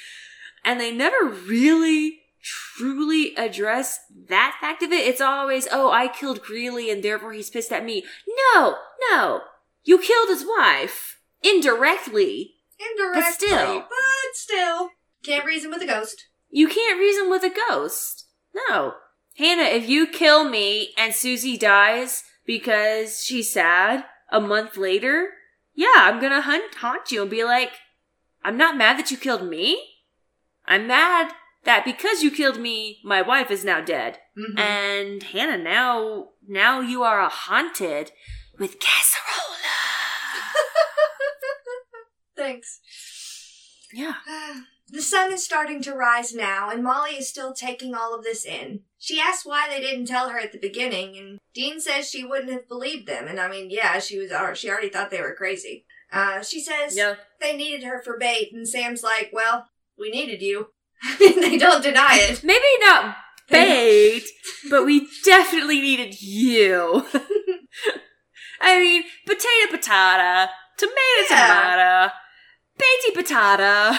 and 0.66 0.80
they 0.80 0.90
never 0.90 1.24
really 1.24 2.18
truly 2.42 3.34
address 3.36 4.00
that 4.28 4.58
fact 4.60 4.82
of 4.82 4.92
it. 4.92 5.06
It's 5.06 5.20
always, 5.20 5.68
oh, 5.70 5.90
I 5.90 6.08
killed 6.08 6.42
Greeley 6.42 6.90
and 6.90 7.02
therefore 7.02 7.32
he's 7.32 7.48
pissed 7.48 7.72
at 7.72 7.84
me. 7.84 8.04
No, 8.54 8.76
no. 9.10 9.42
You 9.84 9.98
killed 9.98 10.28
his 10.28 10.44
wife. 10.44 11.20
Indirectly. 11.42 12.54
Indirectly. 12.78 13.22
But 13.22 13.32
still. 13.32 13.80
But 13.80 14.34
still. 14.34 14.90
Can't 15.22 15.46
reason 15.46 15.70
with 15.70 15.82
a 15.82 15.86
ghost. 15.86 16.26
You 16.50 16.66
can't 16.66 16.98
reason 16.98 17.30
with 17.30 17.44
a 17.44 17.54
ghost. 17.68 18.26
No. 18.68 18.94
Hannah, 19.38 19.62
if 19.62 19.88
you 19.88 20.06
kill 20.06 20.48
me 20.48 20.94
and 20.98 21.14
Susie 21.14 21.56
dies 21.56 22.24
because 22.44 23.22
she's 23.24 23.52
sad 23.52 24.04
a 24.30 24.40
month 24.40 24.76
later, 24.76 25.28
yeah, 25.74 25.94
I'm 25.96 26.20
gonna 26.20 26.40
hunt, 26.40 26.74
haunt 26.76 27.12
you 27.12 27.22
and 27.22 27.30
be 27.30 27.44
like, 27.44 27.70
I'm 28.44 28.56
not 28.56 28.76
mad 28.76 28.98
that 28.98 29.10
you 29.10 29.16
killed 29.16 29.48
me. 29.48 29.80
I'm 30.66 30.86
mad 30.86 31.32
that 31.64 31.84
because 31.84 32.22
you 32.22 32.30
killed 32.30 32.58
me, 32.58 33.00
my 33.04 33.22
wife 33.22 33.50
is 33.50 33.64
now 33.64 33.80
dead. 33.80 34.18
Mhm. 34.38 34.58
And 34.58 35.22
Hannah, 35.22 35.58
now, 35.58 36.28
now 36.46 36.80
you 36.80 37.02
are 37.02 37.20
a 37.20 37.28
haunted 37.28 38.12
with 38.58 38.78
casserola. 38.78 39.56
Thanks. 42.36 42.80
Yeah. 43.92 44.14
The 44.88 45.02
sun 45.02 45.32
is 45.32 45.44
starting 45.44 45.82
to 45.82 45.94
rise 45.96 46.32
now, 46.32 46.70
and 46.70 46.84
Molly 46.84 47.16
is 47.16 47.28
still 47.28 47.52
taking 47.52 47.92
all 47.92 48.14
of 48.14 48.22
this 48.22 48.44
in. 48.46 48.82
She 49.00 49.18
asks 49.18 49.44
why 49.44 49.66
they 49.68 49.80
didn't 49.80 50.06
tell 50.06 50.28
her 50.28 50.38
at 50.38 50.52
the 50.52 50.60
beginning, 50.60 51.16
and 51.18 51.40
Dean 51.52 51.80
says 51.80 52.08
she 52.08 52.24
wouldn't 52.24 52.52
have 52.52 52.68
believed 52.68 53.08
them. 53.08 53.26
And 53.26 53.40
I 53.40 53.48
mean, 53.48 53.68
yeah, 53.68 53.98
she 53.98 54.16
was. 54.16 54.30
al- 54.30 54.54
She 54.54 54.70
already 54.70 54.88
thought 54.88 55.10
they 55.10 55.20
were 55.20 55.34
crazy. 55.34 55.86
Uh, 56.12 56.40
she 56.40 56.60
says 56.60 56.96
Yeah. 56.96 57.16
they 57.40 57.56
needed 57.56 57.82
her 57.82 58.00
for 58.00 58.16
bait, 58.16 58.52
and 58.52 58.68
Sam's 58.68 59.02
like, 59.02 59.30
"Well, 59.32 59.66
we 59.98 60.10
needed 60.10 60.42
you." 60.42 60.68
they 61.18 61.58
don't 61.58 61.82
deny 61.82 62.18
it. 62.20 62.42
Maybe 62.42 62.64
not 62.80 63.16
bait, 63.48 64.24
but 64.70 64.84
we 64.84 65.06
definitely 65.24 65.80
needed 65.80 66.20
you. 66.20 67.06
I 68.60 68.78
mean, 68.80 69.04
potato, 69.26 69.72
patata, 69.72 70.48
tomato, 70.78 71.26
Yeah. 71.30 71.46
tomato, 71.46 72.12
baity 72.78 73.14
patata. 73.14 73.98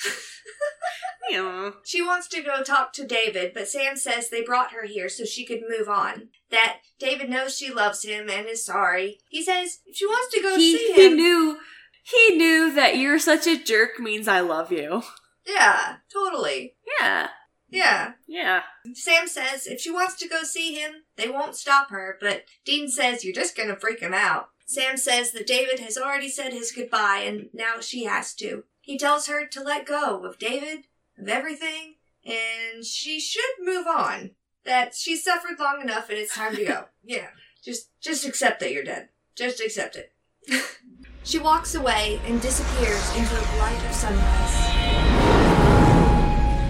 yeah. 1.30 1.70
She 1.84 2.02
wants 2.02 2.28
to 2.28 2.42
go 2.42 2.62
talk 2.62 2.92
to 2.94 3.06
David, 3.06 3.52
but 3.54 3.68
Sam 3.68 3.96
says 3.96 4.28
they 4.28 4.42
brought 4.42 4.72
her 4.72 4.84
here 4.86 5.08
so 5.08 5.24
she 5.24 5.46
could 5.46 5.62
move 5.68 5.88
on. 5.88 6.28
That 6.50 6.78
David 6.98 7.30
knows 7.30 7.56
she 7.56 7.72
loves 7.72 8.04
him 8.04 8.28
and 8.28 8.46
is 8.46 8.64
sorry. 8.64 9.18
He 9.28 9.42
says 9.42 9.78
she 9.94 10.06
wants 10.06 10.34
to 10.34 10.42
go 10.42 10.56
He, 10.56 10.76
see 10.76 10.92
he 10.92 11.06
him, 11.06 11.16
knew 11.16 11.58
he 12.02 12.36
knew 12.36 12.72
that 12.74 12.96
you're 12.98 13.18
such 13.18 13.46
a 13.46 13.62
jerk 13.62 13.98
means 13.98 14.28
I 14.28 14.40
love 14.40 14.70
you. 14.72 15.02
yeah, 15.46 15.96
totally, 16.12 16.74
Yeah. 17.00 17.28
yeah. 17.68 18.12
Yeah. 18.26 18.62
Sam 18.94 19.26
says 19.28 19.66
if 19.66 19.80
she 19.80 19.90
wants 19.90 20.14
to 20.16 20.28
go 20.28 20.42
see 20.42 20.74
him, 20.74 21.04
they 21.16 21.28
won't 21.28 21.56
stop 21.56 21.90
her, 21.90 22.18
but 22.20 22.44
Dean 22.64 22.88
says 22.88 23.24
you're 23.24 23.34
just 23.34 23.56
gonna 23.56 23.76
freak 23.76 24.00
him 24.00 24.12
out. 24.14 24.48
Sam 24.66 24.96
says 24.96 25.32
that 25.32 25.46
David 25.46 25.80
has 25.80 25.96
already 25.98 26.28
said 26.28 26.52
his 26.52 26.72
goodbye 26.72 27.22
and 27.26 27.48
now 27.52 27.80
she 27.80 28.04
has 28.04 28.34
to. 28.36 28.64
He 28.80 28.98
tells 28.98 29.26
her 29.26 29.46
to 29.46 29.62
let 29.62 29.86
go 29.86 30.24
of 30.24 30.38
David, 30.38 30.86
of 31.18 31.28
everything, 31.28 31.96
and 32.24 32.84
she 32.84 33.20
should 33.20 33.42
move 33.60 33.86
on. 33.86 34.30
That 34.64 34.94
she's 34.94 35.24
suffered 35.24 35.58
long 35.58 35.80
enough 35.82 36.08
and 36.08 36.18
it's 36.18 36.34
time 36.34 36.54
to 36.56 36.64
go. 36.64 36.84
yeah. 37.04 37.28
Just 37.64 37.88
just 38.00 38.24
accept 38.26 38.60
that 38.60 38.72
you're 38.72 38.84
dead. 38.84 39.08
Just 39.36 39.60
accept 39.60 39.96
it. 39.96 40.12
she 41.24 41.38
walks 41.38 41.74
away 41.74 42.20
and 42.26 42.40
disappears 42.40 43.16
into 43.16 43.34
the 43.34 43.56
light 43.58 43.84
of 43.84 43.92
sunrise. 43.92 44.58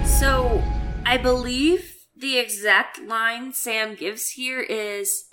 So, 0.08 0.62
I 1.04 1.16
believe 1.16 1.94
the 2.16 2.38
exact 2.38 3.00
line 3.00 3.52
Sam 3.52 3.94
gives 3.94 4.30
here 4.30 4.60
is 4.60 5.24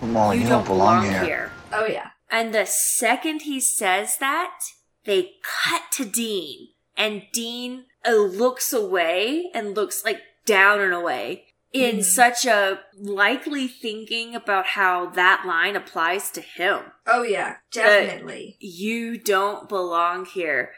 Molly, 0.00 0.38
You 0.38 0.48
don't 0.48 0.66
belong 0.66 1.04
here. 1.04 1.52
Oh 1.72 1.86
yeah. 1.86 2.10
And 2.30 2.54
the 2.54 2.64
second 2.64 3.42
he 3.42 3.60
says 3.60 4.16
that, 4.18 4.58
they 5.04 5.32
cut 5.42 5.82
to 5.92 6.04
Dean. 6.04 6.68
And 6.96 7.24
Dean 7.32 7.86
uh, 8.06 8.14
looks 8.14 8.72
away 8.72 9.50
and 9.52 9.74
looks 9.74 10.04
like 10.04 10.20
down 10.46 10.80
and 10.80 10.94
away 10.94 11.44
in 11.72 11.98
Mhm. 11.98 12.04
such 12.04 12.44
a 12.46 12.84
likely 12.98 13.68
thinking 13.68 14.34
about 14.34 14.66
how 14.68 15.06
that 15.10 15.44
line 15.46 15.76
applies 15.76 16.30
to 16.32 16.40
him. 16.40 16.92
Oh 17.06 17.22
yeah. 17.22 17.56
Definitely. 17.72 18.56
You 18.60 19.16
don't 19.18 19.68
belong 19.68 20.24
here. 20.26 20.74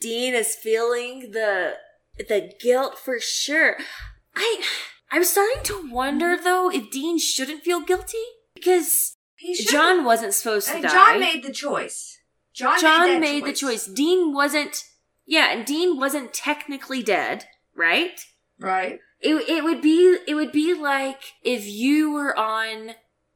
Dean 0.00 0.34
is 0.34 0.54
feeling 0.54 1.32
the 1.32 1.76
the 2.28 2.52
guilt 2.60 2.98
for 2.98 3.18
sure. 3.20 3.78
I 4.34 4.62
I'm 5.10 5.24
starting 5.24 5.62
to 5.64 5.88
wonder 5.90 6.36
though 6.36 6.70
if 6.70 6.90
Dean 6.90 7.18
shouldn't 7.18 7.62
feel 7.64 7.80
guilty 7.80 8.24
because. 8.54 9.14
John 9.68 10.04
wasn't 10.04 10.34
supposed 10.34 10.66
to 10.66 10.74
and 10.74 10.82
die. 10.82 10.88
John 10.90 11.20
made 11.20 11.44
the 11.44 11.52
choice. 11.52 12.18
John, 12.52 12.80
John 12.80 13.20
made, 13.20 13.20
made 13.20 13.44
the 13.44 13.52
choice. 13.52 13.86
Dean 13.86 14.32
wasn't. 14.34 14.82
Yeah, 15.26 15.50
and 15.52 15.64
Dean 15.64 15.96
wasn't 15.96 16.34
technically 16.34 17.04
dead, 17.04 17.46
right? 17.72 18.20
Right. 18.58 18.98
It 19.20 19.34
it 19.48 19.64
would 19.64 19.82
be 19.82 20.18
it 20.26 20.34
would 20.34 20.52
be 20.52 20.74
like 20.74 21.34
if 21.42 21.66
you 21.66 22.10
were 22.12 22.36
on 22.38 22.90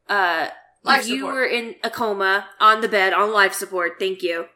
uh 0.08 0.48
Life 0.84 1.02
if 1.02 1.08
you 1.08 1.18
support. 1.20 1.34
were 1.34 1.44
in 1.44 1.74
a 1.84 1.90
coma 1.90 2.48
on 2.58 2.80
the 2.80 2.88
bed 2.88 3.12
on 3.12 3.32
life 3.32 3.52
support. 3.54 3.92
Thank 4.00 4.22
you. 4.22 4.46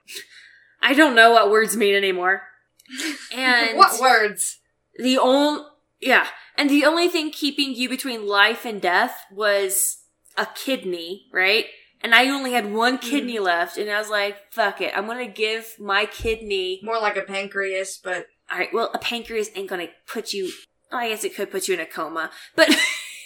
I 0.82 0.92
don't 0.92 1.14
know 1.14 1.32
what 1.32 1.50
words 1.50 1.76
mean 1.76 1.94
anymore. 1.94 2.42
And 3.34 3.76
what 3.76 4.00
words? 4.00 4.58
the 4.98 5.18
only 5.18 5.64
yeah, 6.00 6.26
and 6.56 6.68
the 6.70 6.84
only 6.84 7.08
thing 7.08 7.30
keeping 7.30 7.74
you 7.74 7.88
between 7.88 8.26
life 8.26 8.64
and 8.64 8.80
death 8.80 9.24
was 9.32 9.98
a 10.36 10.46
kidney, 10.46 11.26
right? 11.32 11.66
And 12.02 12.14
I 12.14 12.28
only 12.28 12.52
had 12.52 12.72
one 12.72 12.98
kidney 12.98 13.38
left, 13.38 13.78
and 13.78 13.90
I 13.90 13.98
was 13.98 14.10
like, 14.10 14.52
"Fuck 14.52 14.80
it, 14.80 14.92
I'm 14.96 15.06
gonna 15.06 15.26
give 15.26 15.74
my 15.80 16.06
kidney." 16.06 16.80
More 16.82 17.00
like 17.00 17.16
a 17.16 17.22
pancreas, 17.22 17.98
but 18.02 18.26
All 18.50 18.58
right, 18.58 18.72
well, 18.72 18.90
a 18.94 18.98
pancreas 18.98 19.50
ain't 19.56 19.68
gonna 19.68 19.88
put 20.06 20.32
you. 20.32 20.50
I 20.92 21.08
guess 21.08 21.24
it 21.24 21.34
could 21.34 21.50
put 21.50 21.68
you 21.68 21.74
in 21.74 21.80
a 21.80 21.86
coma, 21.86 22.30
but 22.54 22.68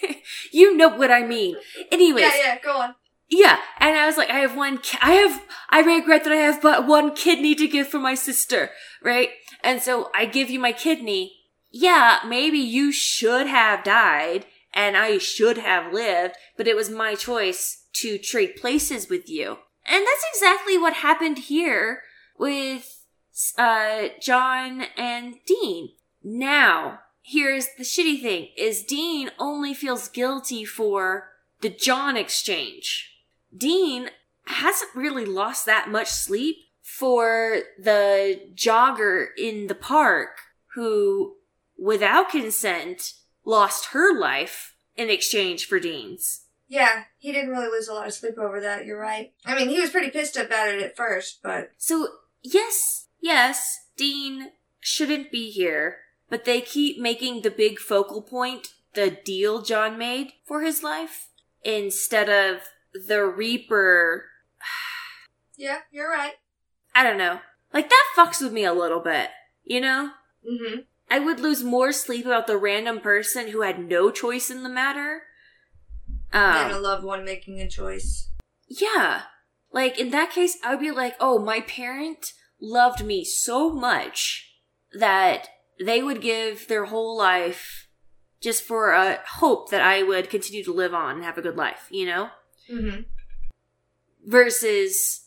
you 0.52 0.76
know 0.76 0.88
what 0.88 1.10
I 1.10 1.22
mean. 1.26 1.56
Anyways, 1.90 2.22
yeah, 2.24 2.36
yeah. 2.38 2.58
Go 2.62 2.72
on. 2.78 2.94
yeah, 3.28 3.58
and 3.78 3.96
I 3.96 4.06
was 4.06 4.16
like, 4.16 4.30
I 4.30 4.38
have 4.38 4.56
one, 4.56 4.78
ki- 4.78 4.98
I 5.02 5.12
have, 5.12 5.42
I 5.68 5.80
regret 5.80 6.24
that 6.24 6.32
I 6.32 6.36
have 6.36 6.62
but 6.62 6.86
one 6.86 7.14
kidney 7.14 7.54
to 7.56 7.68
give 7.68 7.88
for 7.88 7.98
my 7.98 8.14
sister, 8.14 8.70
right? 9.02 9.30
And 9.62 9.80
so 9.82 10.10
I 10.14 10.24
give 10.24 10.48
you 10.50 10.58
my 10.58 10.72
kidney. 10.72 11.34
Yeah, 11.70 12.20
maybe 12.26 12.58
you 12.58 12.90
should 12.92 13.46
have 13.46 13.84
died 13.84 14.46
and 14.72 14.96
I 14.96 15.18
should 15.18 15.58
have 15.58 15.92
lived, 15.92 16.34
but 16.56 16.66
it 16.66 16.74
was 16.76 16.90
my 16.90 17.14
choice 17.14 17.84
to 17.94 18.18
trade 18.18 18.56
places 18.56 19.08
with 19.08 19.28
you. 19.28 19.58
And 19.86 20.04
that's 20.06 20.24
exactly 20.34 20.78
what 20.78 20.94
happened 20.94 21.38
here 21.38 22.02
with, 22.38 23.04
uh, 23.58 24.08
John 24.20 24.82
and 24.96 25.36
Dean. 25.46 25.90
Now, 26.22 27.00
here's 27.30 27.68
the 27.78 27.84
shitty 27.84 28.20
thing, 28.20 28.48
is 28.56 28.82
Dean 28.82 29.30
only 29.38 29.72
feels 29.72 30.08
guilty 30.08 30.64
for 30.64 31.30
the 31.60 31.70
John 31.70 32.16
exchange. 32.16 33.16
Dean 33.56 34.10
hasn't 34.46 34.94
really 34.94 35.24
lost 35.24 35.64
that 35.66 35.88
much 35.88 36.08
sleep 36.08 36.56
for 36.82 37.60
the 37.78 38.40
jogger 38.54 39.26
in 39.38 39.68
the 39.68 39.74
park 39.74 40.38
who, 40.74 41.36
without 41.78 42.30
consent, 42.30 43.14
lost 43.44 43.86
her 43.86 44.18
life 44.18 44.74
in 44.96 45.08
exchange 45.08 45.66
for 45.66 45.78
Dean's. 45.78 46.46
Yeah, 46.68 47.04
he 47.18 47.32
didn't 47.32 47.50
really 47.50 47.68
lose 47.68 47.88
a 47.88 47.94
lot 47.94 48.06
of 48.06 48.14
sleep 48.14 48.38
over 48.38 48.60
that. 48.60 48.86
You're 48.86 49.00
right. 49.00 49.32
I 49.44 49.56
mean, 49.56 49.68
he 49.68 49.80
was 49.80 49.90
pretty 49.90 50.10
pissed 50.10 50.36
about 50.36 50.68
it 50.68 50.82
at 50.82 50.96
first, 50.96 51.40
but 51.42 51.70
So, 51.78 52.08
yes, 52.42 53.06
yes, 53.20 53.86
Dean 53.96 54.52
shouldn't 54.80 55.30
be 55.30 55.50
here, 55.50 55.98
but 56.30 56.44
they 56.44 56.60
keep 56.60 56.98
making 56.98 57.42
the 57.42 57.50
big 57.50 57.78
focal 57.78 58.22
point 58.22 58.68
the 58.94 59.10
deal 59.10 59.62
John 59.62 59.98
made 59.98 60.32
for 60.46 60.62
his 60.62 60.82
life 60.82 61.28
instead 61.62 62.28
of 62.28 62.62
the 63.06 63.24
Reaper. 63.24 64.26
yeah, 65.56 65.80
you're 65.92 66.10
right. 66.10 66.34
I 66.94 67.02
don't 67.02 67.18
know. 67.18 67.40
Like, 67.72 67.88
that 67.88 68.04
fucks 68.16 68.40
with 68.42 68.52
me 68.52 68.64
a 68.64 68.72
little 68.72 69.00
bit, 69.00 69.30
you 69.64 69.80
know? 69.80 70.10
Mm-hmm. 70.50 70.80
I 71.08 71.18
would 71.18 71.38
lose 71.40 71.62
more 71.62 71.92
sleep 71.92 72.26
about 72.26 72.46
the 72.46 72.56
random 72.56 73.00
person 73.00 73.48
who 73.48 73.62
had 73.62 73.78
no 73.78 74.10
choice 74.10 74.50
in 74.50 74.62
the 74.62 74.68
matter. 74.68 75.22
Than 76.32 76.70
a 76.70 76.76
Um, 76.76 76.82
loved 76.82 77.04
one 77.04 77.24
making 77.24 77.60
a 77.60 77.68
choice. 77.68 78.28
yeah. 78.68 79.22
Like, 79.72 79.98
in 80.00 80.10
that 80.10 80.32
case, 80.32 80.58
I 80.64 80.70
would 80.70 80.80
be 80.80 80.90
like, 80.90 81.14
oh, 81.20 81.38
my 81.38 81.60
parent 81.60 82.32
loved 82.60 83.04
me 83.04 83.24
so 83.24 83.70
much 83.72 84.52
that 84.92 85.48
they 85.80 86.02
would 86.02 86.20
give 86.20 86.68
their 86.68 86.84
whole 86.84 87.16
life 87.16 87.88
just 88.40 88.62
for 88.62 88.92
a 88.92 89.20
hope 89.26 89.70
that 89.70 89.82
I 89.82 90.02
would 90.02 90.30
continue 90.30 90.64
to 90.64 90.72
live 90.72 90.94
on 90.94 91.16
and 91.16 91.24
have 91.24 91.38
a 91.38 91.42
good 91.42 91.56
life, 91.56 91.86
you 91.90 92.06
know? 92.06 92.30
Mm-hmm. 92.70 93.02
Versus, 94.26 95.26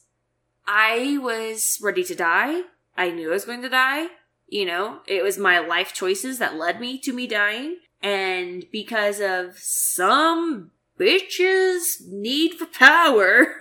I 0.68 1.18
was 1.22 1.80
ready 1.82 2.04
to 2.06 2.16
die. 2.16 2.62
I 2.98 3.12
knew 3.12 3.30
I 3.30 3.34
was 3.34 3.46
going 3.46 3.62
to 3.62 3.70
die. 3.70 4.08
You 4.48 4.66
know, 4.66 5.00
it 5.08 5.24
was 5.24 5.38
my 5.38 5.60
life 5.60 5.94
choices 5.94 6.38
that 6.40 6.56
led 6.56 6.80
me 6.80 7.00
to 7.00 7.14
me 7.14 7.28
dying. 7.28 7.78
And 8.02 8.66
because 8.72 9.20
of 9.20 9.58
some 9.58 10.72
bitch's 11.00 12.04
need 12.08 12.56
for 12.56 12.66
power, 12.66 13.56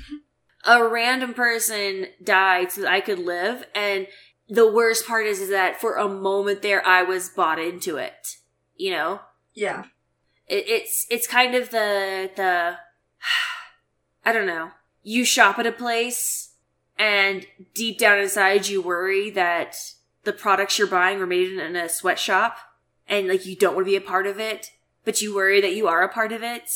a 0.64 0.86
random 0.86 1.34
person 1.34 2.06
died 2.22 2.70
so 2.70 2.82
that 2.82 2.92
I 2.92 3.00
could 3.00 3.18
live. 3.18 3.64
And 3.74 4.06
the 4.48 4.70
worst 4.70 5.06
part 5.06 5.26
is, 5.26 5.40
is 5.40 5.50
that 5.50 5.80
for 5.80 5.96
a 5.96 6.08
moment 6.08 6.62
there, 6.62 6.86
I 6.86 7.02
was 7.02 7.28
bought 7.28 7.58
into 7.58 7.96
it. 7.96 8.36
You 8.76 8.90
know? 8.92 9.20
Yeah. 9.54 9.84
it, 10.48 10.64
it's 10.68 11.06
it's 11.10 11.26
kind 11.26 11.54
of 11.54 11.70
the 11.70 12.30
the 12.36 12.76
I 14.24 14.32
don't 14.32 14.46
know. 14.46 14.70
You 15.02 15.24
shop 15.24 15.58
at 15.58 15.66
a 15.66 15.72
place 15.72 16.54
and 16.98 17.46
deep 17.74 17.98
down 17.98 18.18
inside 18.18 18.68
you 18.68 18.80
worry 18.80 19.30
that 19.30 19.76
the 20.24 20.32
products 20.32 20.78
you're 20.78 20.86
buying 20.86 21.18
were 21.18 21.26
made 21.26 21.50
in, 21.52 21.58
in 21.58 21.74
a 21.76 21.88
sweatshop 21.88 22.56
and 23.08 23.26
like 23.28 23.44
you 23.44 23.56
don't 23.56 23.74
want 23.74 23.86
to 23.86 23.90
be 23.90 23.96
a 23.96 24.00
part 24.00 24.26
of 24.26 24.38
it, 24.38 24.70
but 25.04 25.20
you 25.20 25.34
worry 25.34 25.60
that 25.60 25.74
you 25.74 25.88
are 25.88 26.02
a 26.02 26.08
part 26.08 26.30
of 26.32 26.42
it. 26.42 26.70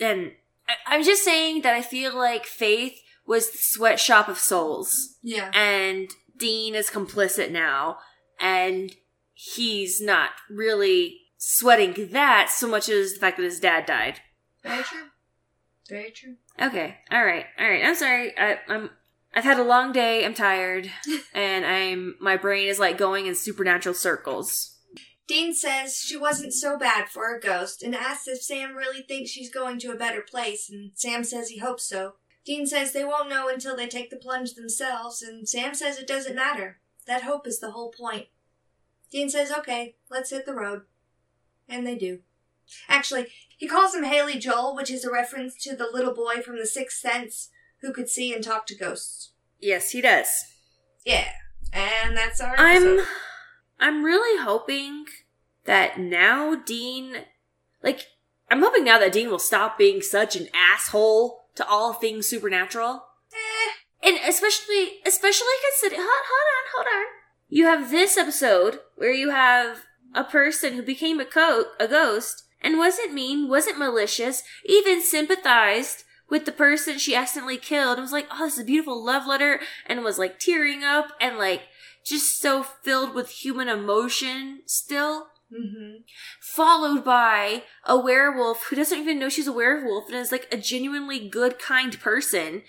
And 0.00 0.32
I, 0.68 0.74
I'm 0.86 1.02
just 1.02 1.24
saying 1.24 1.62
that 1.62 1.74
I 1.74 1.82
feel 1.82 2.16
like 2.16 2.46
Faith 2.46 3.00
was 3.26 3.50
the 3.50 3.58
sweatshop 3.58 4.28
of 4.28 4.38
souls 4.38 5.16
Yeah. 5.22 5.50
and 5.54 6.10
Dean 6.42 6.74
is 6.74 6.90
complicit 6.90 7.52
now, 7.52 7.98
and 8.40 8.96
he's 9.32 10.00
not 10.00 10.30
really 10.50 11.20
sweating 11.38 12.08
that 12.10 12.50
so 12.50 12.66
much 12.66 12.88
as 12.88 13.12
the 13.12 13.20
fact 13.20 13.36
that 13.36 13.44
his 13.44 13.60
dad 13.60 13.86
died. 13.86 14.18
Very 14.64 14.82
true. 14.82 15.04
Very 15.88 16.10
true. 16.10 16.34
Okay, 16.60 16.96
all 17.12 17.24
right, 17.24 17.46
all 17.60 17.68
right. 17.68 17.84
I'm 17.84 17.94
sorry. 17.94 18.36
I, 18.36 18.58
I'm. 18.68 18.90
I've 19.32 19.44
had 19.44 19.60
a 19.60 19.62
long 19.62 19.92
day. 19.92 20.26
I'm 20.26 20.34
tired, 20.34 20.90
and 21.32 21.64
I'm. 21.64 22.16
My 22.20 22.36
brain 22.36 22.66
is 22.66 22.80
like 22.80 22.98
going 22.98 23.26
in 23.26 23.36
supernatural 23.36 23.94
circles. 23.94 24.80
Dean 25.28 25.54
says 25.54 25.96
she 25.96 26.16
wasn't 26.16 26.54
so 26.54 26.76
bad 26.76 27.08
for 27.08 27.32
a 27.32 27.40
ghost 27.40 27.84
and 27.84 27.94
asks 27.94 28.26
if 28.26 28.42
Sam 28.42 28.74
really 28.74 29.02
thinks 29.02 29.30
she's 29.30 29.48
going 29.48 29.78
to 29.78 29.92
a 29.92 29.96
better 29.96 30.22
place, 30.28 30.68
and 30.68 30.90
Sam 30.96 31.22
says 31.22 31.50
he 31.50 31.60
hopes 31.60 31.88
so. 31.88 32.14
Dean 32.44 32.66
says 32.66 32.92
they 32.92 33.04
won't 33.04 33.28
know 33.28 33.48
until 33.48 33.76
they 33.76 33.86
take 33.86 34.10
the 34.10 34.16
plunge 34.16 34.54
themselves, 34.54 35.22
and 35.22 35.48
Sam 35.48 35.74
says 35.74 35.98
it 35.98 36.08
doesn't 36.08 36.34
matter. 36.34 36.78
That 37.06 37.22
hope 37.22 37.46
is 37.46 37.60
the 37.60 37.70
whole 37.70 37.90
point. 37.90 38.26
Dean 39.10 39.28
says, 39.28 39.52
okay, 39.52 39.96
let's 40.10 40.30
hit 40.30 40.46
the 40.46 40.54
road. 40.54 40.82
And 41.68 41.86
they 41.86 41.96
do. 41.96 42.20
Actually, 42.88 43.26
he 43.56 43.68
calls 43.68 43.94
him 43.94 44.04
Haley 44.04 44.38
Joel, 44.38 44.74
which 44.74 44.90
is 44.90 45.04
a 45.04 45.12
reference 45.12 45.56
to 45.62 45.76
the 45.76 45.88
little 45.92 46.14
boy 46.14 46.40
from 46.42 46.58
The 46.58 46.66
Sixth 46.66 46.98
Sense 46.98 47.50
who 47.80 47.92
could 47.92 48.08
see 48.08 48.32
and 48.32 48.42
talk 48.42 48.66
to 48.66 48.76
ghosts. 48.76 49.32
Yes, 49.60 49.90
he 49.90 50.00
does. 50.00 50.28
Yeah. 51.04 51.28
And 51.72 52.16
that's 52.16 52.40
our 52.40 52.54
I'm. 52.56 53.00
I'm 53.78 54.04
really 54.04 54.40
hoping 54.42 55.06
that 55.64 55.98
now 55.98 56.54
Dean, 56.54 57.16
like, 57.82 58.06
I'm 58.50 58.62
hoping 58.62 58.84
now 58.84 58.98
that 58.98 59.12
Dean 59.12 59.28
will 59.28 59.40
stop 59.40 59.76
being 59.76 60.00
such 60.02 60.36
an 60.36 60.48
asshole 60.54 61.41
to 61.56 61.66
all 61.68 61.92
things 61.92 62.26
supernatural. 62.26 63.04
Eh, 63.32 64.08
And 64.08 64.18
especially, 64.28 65.00
especially 65.06 65.46
consider, 65.70 65.96
hold, 65.96 66.08
hold 66.08 66.48
on, 66.48 66.72
hold 66.74 66.86
on. 66.86 67.06
You 67.48 67.66
have 67.66 67.90
this 67.90 68.16
episode 68.16 68.80
where 68.96 69.12
you 69.12 69.30
have 69.30 69.84
a 70.14 70.24
person 70.24 70.74
who 70.74 70.82
became 70.82 71.20
a, 71.20 71.24
co- 71.24 71.66
a 71.78 71.86
ghost 71.88 72.44
and 72.60 72.78
wasn't 72.78 73.12
mean, 73.12 73.48
wasn't 73.48 73.78
malicious, 73.78 74.42
even 74.64 75.02
sympathized 75.02 76.04
with 76.30 76.46
the 76.46 76.52
person 76.52 76.98
she 76.98 77.14
accidentally 77.14 77.58
killed 77.58 77.98
and 77.98 78.02
was 78.02 78.12
like, 78.12 78.26
oh, 78.30 78.44
this 78.44 78.54
is 78.54 78.60
a 78.60 78.64
beautiful 78.64 79.04
love 79.04 79.26
letter 79.26 79.60
and 79.86 80.02
was 80.02 80.18
like 80.18 80.38
tearing 80.38 80.82
up 80.82 81.08
and 81.20 81.36
like 81.36 81.62
just 82.06 82.40
so 82.40 82.62
filled 82.62 83.14
with 83.14 83.28
human 83.30 83.68
emotion 83.68 84.60
still. 84.66 85.26
Mm-hmm. 85.52 85.96
Followed 86.40 87.04
by 87.04 87.64
a 87.84 87.98
werewolf 87.98 88.64
who 88.64 88.76
doesn't 88.76 88.98
even 88.98 89.18
know 89.18 89.28
she's 89.28 89.46
a 89.46 89.52
werewolf 89.52 90.06
and 90.08 90.16
is 90.16 90.32
like 90.32 90.48
a 90.52 90.56
genuinely 90.56 91.28
good, 91.28 91.58
kind 91.58 91.98
person. 92.00 92.62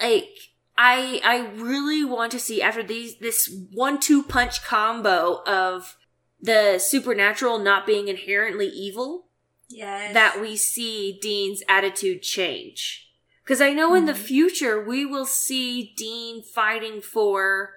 Like, 0.00 0.28
I 0.76 1.20
I 1.22 1.50
really 1.54 2.04
want 2.04 2.32
to 2.32 2.40
see 2.40 2.62
after 2.62 2.82
these 2.82 3.18
this 3.18 3.54
one 3.72 4.00
two 4.00 4.22
punch 4.22 4.62
combo 4.64 5.42
of 5.46 5.96
the 6.40 6.78
supernatural 6.78 7.58
not 7.58 7.86
being 7.86 8.08
inherently 8.08 8.66
evil 8.66 9.28
Yes. 9.70 10.12
that 10.14 10.40
we 10.40 10.56
see 10.56 11.18
Dean's 11.22 11.62
attitude 11.68 12.22
change. 12.22 13.08
Because 13.42 13.60
I 13.60 13.72
know 13.72 13.94
in 13.94 14.06
the 14.06 14.12
Mhm. 14.12 14.16
future 14.26 14.82
we 14.84 15.04
will 15.04 15.26
see 15.26 15.94
Dean 15.96 16.42
fighting 16.42 17.00
for 17.00 17.74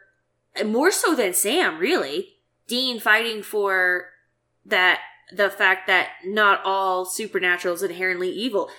more 0.65 0.91
so 0.91 1.13
than 1.15 1.33
Sam, 1.33 1.77
really. 1.77 2.39
Dean 2.67 2.99
fighting 2.99 3.41
for 3.43 4.11
that 4.67 4.99
the 5.35 5.49
fact 5.49 5.87
that 5.87 6.09
not 6.25 6.61
all 6.63 7.05
supernatural 7.05 7.73
is 7.75 7.83
inherently 7.83 8.29
evil. 8.29 8.69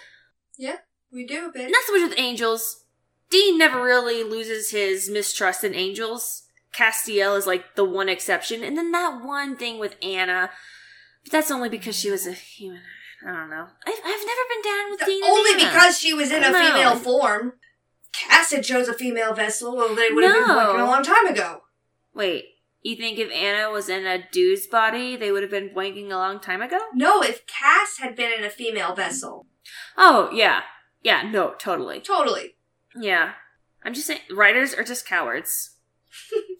Yeah, 0.56 0.76
we 1.12 1.26
do 1.26 1.46
a 1.46 1.52
bit. 1.52 1.70
Not 1.70 1.82
so 1.86 1.92
much 1.98 2.08
with 2.10 2.18
angels. 2.18 2.84
Dean 3.30 3.58
never 3.58 3.82
really 3.82 4.22
loses 4.24 4.70
his 4.70 5.10
mistrust 5.10 5.62
in 5.64 5.74
angels. 5.74 6.44
Castiel 6.72 7.36
is 7.36 7.46
like 7.46 7.74
the 7.74 7.84
one 7.84 8.08
exception, 8.08 8.62
and 8.62 8.76
then 8.76 8.92
that 8.92 9.22
one 9.24 9.56
thing 9.56 9.78
with 9.78 9.96
Anna. 10.02 10.50
But 11.24 11.32
that's 11.32 11.50
only 11.50 11.68
because 11.68 11.96
she 11.96 12.10
was 12.10 12.26
a 12.26 12.32
human. 12.32 12.80
I 13.26 13.32
don't 13.32 13.50
know. 13.50 13.66
I've, 13.86 13.94
I've 14.04 14.26
never 14.26 14.40
been 14.48 14.62
down 14.64 14.90
with 14.90 15.00
Dean. 15.04 15.22
and 15.24 15.30
Only 15.32 15.50
Anna. 15.62 15.70
because 15.70 15.98
she 15.98 16.14
was 16.14 16.30
in 16.30 16.44
a 16.44 16.50
No. 16.50 16.58
female 16.60 16.96
form. 16.96 17.54
Cass 18.12 18.52
had 18.52 18.64
chose 18.64 18.88
a 18.88 18.94
female 18.94 19.34
vessel, 19.34 19.76
well, 19.76 19.94
they 19.94 20.08
would 20.10 20.24
have 20.24 20.32
been 20.32 20.48
No. 20.48 20.56
working 20.56 20.80
a 20.80 20.86
long 20.86 21.02
time 21.02 21.26
ago. 21.26 21.62
Wait, 22.14 22.44
you 22.90 22.96
think 22.96 23.18
if 23.18 23.30
Anna 23.32 23.70
was 23.70 23.88
in 23.88 24.06
a 24.06 24.28
dude's 24.30 24.66
body, 24.66 25.16
they 25.16 25.30
would 25.30 25.42
have 25.42 25.50
been 25.50 25.70
blanking 25.70 26.06
a 26.06 26.16
long 26.16 26.40
time 26.40 26.62
ago? 26.62 26.78
No, 26.94 27.22
if 27.22 27.46
Cass 27.46 27.98
had 27.98 28.16
been 28.16 28.32
in 28.32 28.44
a 28.44 28.50
female 28.50 28.94
vessel. 28.94 29.46
Oh, 29.96 30.30
yeah. 30.32 30.62
Yeah, 31.02 31.22
no, 31.22 31.54
totally. 31.58 32.00
Totally. 32.00 32.56
Yeah. 32.96 33.32
I'm 33.84 33.94
just 33.94 34.06
saying, 34.06 34.20
writers 34.30 34.74
are 34.74 34.84
just 34.84 35.06
cowards. 35.06 35.76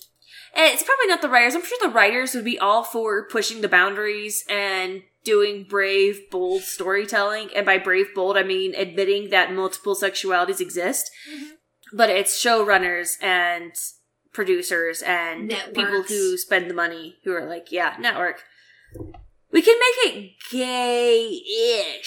And 0.55 0.73
it's 0.73 0.83
probably 0.83 1.07
not 1.07 1.23
the 1.23 1.29
writers. 1.29 1.55
I'm 1.55 1.65
sure 1.65 1.79
the 1.81 1.89
writers 1.89 2.35
would 2.35 2.45
be 2.45 2.59
all 2.59 2.83
for 2.83 3.29
pushing 3.29 3.61
the 3.61 3.69
boundaries 3.69 4.45
and 4.49 5.03
doing 5.23 5.65
brave, 5.69 6.31
bold 6.31 6.63
storytelling. 6.63 7.51
And 7.55 7.67
by 7.67 7.79
brave, 7.79 8.07
bold, 8.15 8.37
I 8.37 8.43
mean 8.43 8.75
admitting 8.75 9.31
that 9.31 9.53
multiple 9.53 9.95
sexualities 9.95 10.61
exist. 10.61 11.11
Mm-hmm. 11.31 11.47
But 11.97 12.11
it's 12.11 12.43
showrunners 12.43 13.23
and 13.23 13.73
producers 14.33 15.03
and 15.03 15.51
people 15.75 16.03
who 16.03 16.37
spend 16.37 16.71
the 16.71 16.75
money 16.75 17.17
who 17.25 17.33
are 17.33 17.47
like, 17.47 17.73
yeah, 17.73 17.97
network. 17.99 18.45
We 19.51 19.63
can 19.63 19.79
make 19.79 20.15
it 20.15 20.33
gay-ish. 20.51 22.05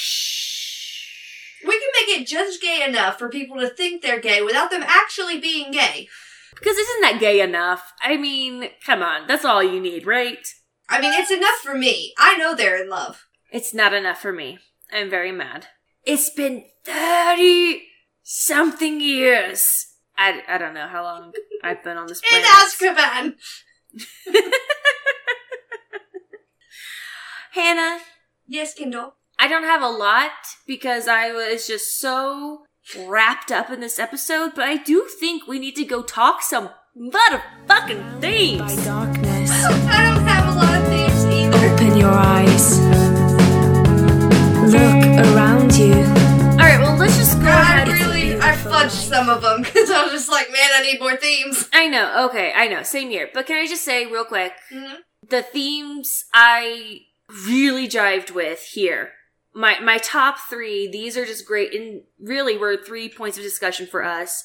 We 1.66 1.80
can 1.80 1.90
make 2.00 2.10
it 2.20 2.28
just 2.28 2.62
gay 2.62 2.84
enough 2.88 3.18
for 3.20 3.30
people 3.30 3.60
to 3.60 3.70
think 3.70 4.02
they're 4.02 4.20
gay 4.20 4.42
without 4.42 4.72
them 4.72 4.84
actually 4.86 5.40
being 5.40 5.72
gay. 5.72 6.08
Because 6.56 6.78
isn't 6.78 7.02
that 7.02 7.20
gay 7.20 7.42
enough? 7.42 7.94
I 8.04 8.18
mean, 8.18 8.70
come 8.86 9.02
on, 9.02 9.28
that's 9.28 9.46
all 9.46 9.64
you 9.64 9.80
need, 9.80 10.06
right? 10.06 10.46
I 10.90 11.00
mean, 11.02 11.14
it's 11.14 11.32
enough 11.32 11.60
for 11.64 11.76
me. 11.76 12.14
I 12.18 12.38
know 12.38 12.54
they're 12.54 12.82
in 12.82 12.90
love. 12.90 13.26
It's 13.52 13.74
not 13.74 13.94
enough 13.94 14.22
for 14.22 14.32
me. 14.32 14.60
I'm 14.92 15.10
very 15.10 15.32
mad. 15.32 15.68
It's 16.04 16.30
been 16.30 16.66
30 16.86 17.82
something 18.24 19.02
years. 19.02 19.88
I, 20.22 20.44
I 20.48 20.58
don't 20.60 20.76
know 20.76 20.88
how 20.88 21.02
long 21.04 21.32
I've 21.64 21.84
been 21.84 21.98
on 21.98 22.06
this 22.08 22.22
planet. 22.22 22.48
In 22.82 22.94
planet. 22.96 23.36
Azkaban! 24.36 24.42
Hannah, 27.54 28.00
Yes, 28.48 28.74
Kendall. 28.74 29.16
I 29.40 29.48
don't 29.48 29.64
have 29.64 29.82
a 29.82 29.90
lot 29.90 30.32
because 30.68 31.08
I 31.08 31.32
was 31.32 31.66
just 31.68 32.00
so 32.00 32.66
wrapped 33.08 33.52
up 33.52 33.70
in 33.72 33.80
this 33.80 33.98
episode, 33.98 34.52
but 34.56 34.66
I 34.66 34.78
do 34.78 35.08
think 35.20 35.48
we 35.48 35.58
need 35.58 35.76
to 35.78 35.86
go 35.86 36.04
talk 36.04 36.44
some 36.44 36.70
motherfucking 36.96 38.20
things. 38.22 38.62
By 38.62 38.84
darkness, 38.84 39.50
I 39.66 40.04
don't 40.04 40.28
have 40.28 40.54
a 40.54 40.58
lot 40.58 40.82
of 40.82 40.88
themes 40.88 41.26
either. 41.26 41.74
open 41.74 41.98
your 41.98 42.12
eyes. 42.12 42.80
Look 44.72 45.36
around 45.36 45.51
I 48.86 48.88
some 48.90 49.30
of 49.30 49.42
them 49.42 49.62
because 49.62 49.90
I 49.92 50.04
was 50.04 50.12
just 50.12 50.30
like, 50.30 50.52
man, 50.52 50.70
I 50.74 50.82
need 50.84 51.00
more 51.00 51.16
themes. 51.16 51.70
I 51.74 51.88
know, 51.88 52.26
okay, 52.28 52.52
I 52.56 52.68
know, 52.68 52.84
same 52.84 53.10
here. 53.10 53.30
But 53.34 53.46
can 53.46 53.58
I 53.58 53.68
just 53.68 53.84
say 53.86 54.06
real 54.06 54.26
quick, 54.26 54.54
Mhm. 54.72 54.98
the 55.28 55.42
themes 55.44 56.26
I 56.34 57.02
really 57.48 57.88
jived 57.88 58.32
with 58.32 58.62
here. 58.74 59.14
My 59.54 59.80
my 59.80 59.98
top 59.98 60.38
three, 60.50 60.88
these 60.90 61.18
are 61.18 61.26
just 61.26 61.46
great 61.46 61.74
and 61.74 62.04
really 62.20 62.58
were 62.58 62.78
three 62.78 63.10
points 63.10 63.38
of 63.38 63.44
discussion 63.44 63.86
for 63.88 64.04
us. 64.04 64.44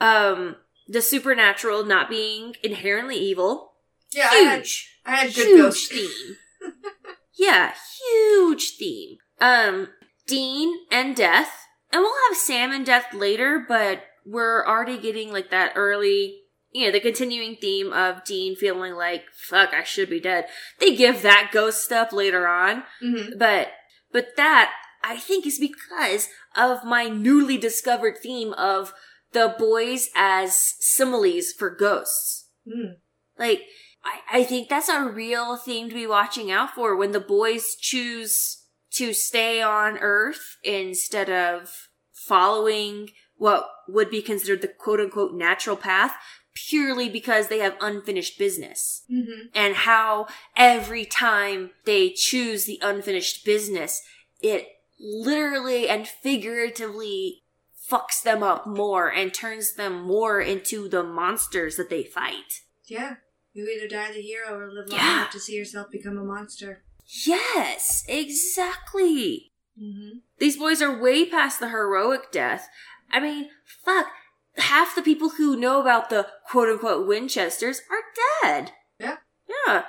Um 0.00 0.56
the 0.88 1.02
supernatural 1.02 1.84
not 1.84 2.08
being 2.08 2.54
inherently 2.62 3.16
evil. 3.16 3.72
Yeah, 4.12 4.28
I 4.30 4.34
had, 4.36 4.58
Huge. 4.60 5.00
I 5.04 5.16
had 5.16 5.34
good 5.34 5.46
huge 5.46 5.58
ghosts. 5.60 5.88
theme. 5.88 6.36
yeah, 7.34 7.72
huge 8.00 8.76
theme. 8.78 9.18
Um 9.40 9.88
Dean 10.26 10.78
and 10.90 11.14
Death. 11.16 11.65
And 11.92 12.02
we'll 12.02 12.12
have 12.28 12.36
Sam 12.36 12.72
and 12.72 12.84
Death 12.84 13.14
later, 13.14 13.64
but 13.66 14.02
we're 14.24 14.66
already 14.66 14.98
getting 14.98 15.32
like 15.32 15.50
that 15.50 15.72
early 15.76 16.42
you 16.76 16.84
know, 16.84 16.92
the 16.92 17.00
continuing 17.00 17.56
theme 17.56 17.90
of 17.90 18.22
Dean 18.24 18.54
feeling 18.54 18.94
like, 18.94 19.24
fuck, 19.32 19.72
I 19.72 19.82
should 19.82 20.10
be 20.10 20.20
dead. 20.20 20.46
They 20.78 20.94
give 20.94 21.22
that 21.22 21.48
ghost 21.50 21.82
stuff 21.82 22.12
later 22.12 22.46
on, 22.46 22.82
Mhm. 23.02 23.38
but, 23.38 23.68
but 24.12 24.36
that, 24.36 24.74
I 25.02 25.16
think 25.16 25.46
is 25.46 25.58
because 25.58 26.28
of 26.54 26.84
my 26.84 27.04
newly 27.08 27.56
discovered 27.56 28.18
theme 28.18 28.52
of 28.54 28.92
the 29.32 29.54
boys 29.58 30.10
as 30.14 30.74
similes 30.80 31.50
for 31.56 31.70
ghosts. 31.70 32.50
Mm. 32.68 32.96
Like, 33.38 33.62
I, 34.04 34.40
I 34.40 34.44
think 34.44 34.68
that's 34.68 34.90
a 34.90 35.02
real 35.02 35.56
thing 35.56 35.88
to 35.88 35.94
be 35.94 36.06
watching 36.06 36.50
out 36.50 36.74
for 36.74 36.94
when 36.94 37.12
the 37.12 37.20
boys 37.20 37.74
choose 37.80 38.65
to 38.96 39.12
stay 39.12 39.60
on 39.62 39.98
Earth 39.98 40.56
instead 40.62 41.30
of 41.30 41.88
following 42.12 43.10
what 43.36 43.68
would 43.88 44.10
be 44.10 44.22
considered 44.22 44.62
the 44.62 44.68
quote 44.68 45.00
unquote 45.00 45.34
natural 45.34 45.76
path 45.76 46.14
purely 46.54 47.08
because 47.08 47.48
they 47.48 47.58
have 47.58 47.76
unfinished 47.80 48.38
business. 48.38 49.02
Mm-hmm. 49.12 49.48
And 49.54 49.74
how 49.74 50.26
every 50.56 51.04
time 51.04 51.70
they 51.84 52.10
choose 52.10 52.64
the 52.64 52.80
unfinished 52.82 53.44
business, 53.44 54.02
it 54.40 54.66
literally 54.98 55.88
and 55.88 56.08
figuratively 56.08 57.42
fucks 57.90 58.22
them 58.22 58.42
up 58.42 58.66
more 58.66 59.12
and 59.12 59.32
turns 59.32 59.74
them 59.74 60.02
more 60.02 60.40
into 60.40 60.88
the 60.88 61.02
monsters 61.02 61.76
that 61.76 61.90
they 61.90 62.02
fight. 62.02 62.62
Yeah. 62.86 63.16
You 63.52 63.68
either 63.68 63.88
die 63.88 64.12
the 64.12 64.20
hero 64.22 64.58
or 64.58 64.72
live 64.72 64.88
long 64.88 64.98
Yeah. 64.98 65.18
enough 65.18 65.32
to 65.32 65.40
see 65.40 65.54
yourself 65.54 65.90
become 65.90 66.18
a 66.18 66.24
monster. 66.24 66.82
Yes, 67.06 68.04
exactly. 68.08 69.52
Mm-hmm. 69.80 70.18
These 70.38 70.56
boys 70.56 70.82
are 70.82 71.00
way 71.00 71.28
past 71.28 71.60
the 71.60 71.68
heroic 71.68 72.32
death. 72.32 72.68
I 73.10 73.20
mean, 73.20 73.50
fuck, 73.84 74.06
half 74.56 74.94
the 74.94 75.02
people 75.02 75.30
who 75.30 75.56
know 75.56 75.80
about 75.80 76.10
the 76.10 76.26
quote 76.50 76.68
unquote 76.68 77.06
Winchesters 77.06 77.80
are 77.90 78.42
dead. 78.42 78.72
Yeah. 78.98 79.16
Yeah. 79.66 79.84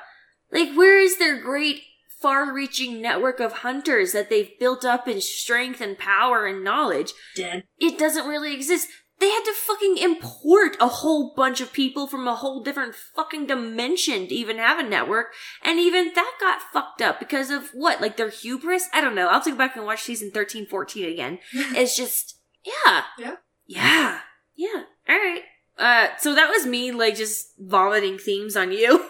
Like, 0.51 0.75
where 0.75 0.99
is 0.99 1.17
their 1.17 1.41
great, 1.41 1.81
far 2.21 2.53
reaching 2.53 3.01
network 3.01 3.39
of 3.39 3.53
hunters 3.53 4.11
that 4.11 4.29
they've 4.29 4.57
built 4.59 4.85
up 4.85 5.07
in 5.07 5.21
strength 5.21 5.81
and 5.81 5.97
power 5.97 6.45
and 6.45 6.63
knowledge? 6.63 7.13
Dead. 7.35 7.63
It 7.79 7.97
doesn't 7.97 8.27
really 8.27 8.53
exist. 8.53 8.87
They 9.19 9.29
had 9.29 9.43
to 9.45 9.53
fucking 9.53 9.97
import 9.97 10.77
a 10.79 10.87
whole 10.87 11.33
bunch 11.35 11.59
of 11.59 11.73
people 11.73 12.05
from 12.05 12.27
a 12.27 12.35
whole 12.35 12.61
different 12.61 12.93
fucking 12.93 13.47
dimension 13.47 14.27
to 14.27 14.35
even 14.35 14.57
have 14.57 14.77
a 14.77 14.87
network. 14.87 15.33
And 15.63 15.79
even 15.79 16.11
that 16.13 16.33
got 16.39 16.61
fucked 16.61 17.01
up 17.01 17.19
because 17.19 17.49
of 17.49 17.69
what? 17.73 17.99
Like 17.99 18.17
their 18.17 18.29
hubris? 18.29 18.87
I 18.93 19.01
don't 19.01 19.15
know. 19.15 19.27
I'll 19.27 19.35
have 19.35 19.43
to 19.45 19.51
go 19.51 19.57
back 19.57 19.75
and 19.75 19.85
watch 19.85 20.03
season 20.03 20.29
13, 20.31 20.67
14 20.67 21.11
again. 21.11 21.39
It's 21.53 21.97
just, 21.97 22.37
yeah. 22.63 23.03
Yeah. 23.17 23.35
Yeah. 23.65 24.19
Yeah. 24.55 24.83
All 25.09 25.15
right. 25.15 25.41
Uh, 25.77 26.07
so 26.19 26.35
that 26.35 26.49
was 26.49 26.65
me, 26.65 26.91
like, 26.91 27.15
just 27.15 27.53
vomiting 27.59 28.17
themes 28.17 28.55
on 28.55 28.71
you. 28.71 29.05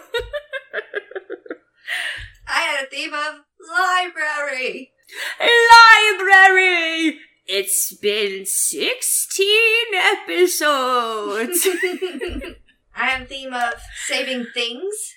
I 2.46 2.60
had 2.60 2.84
a 2.84 2.90
theme 2.90 3.12
of 3.12 3.40
library. 3.70 4.92
Library! 5.40 7.18
It's 7.48 7.94
been 7.94 8.44
16 8.44 9.46
episodes. 9.94 11.66
I 12.94 13.06
have 13.06 13.22
a 13.22 13.24
theme 13.24 13.54
of 13.54 13.72
saving 14.06 14.48
things. 14.52 15.14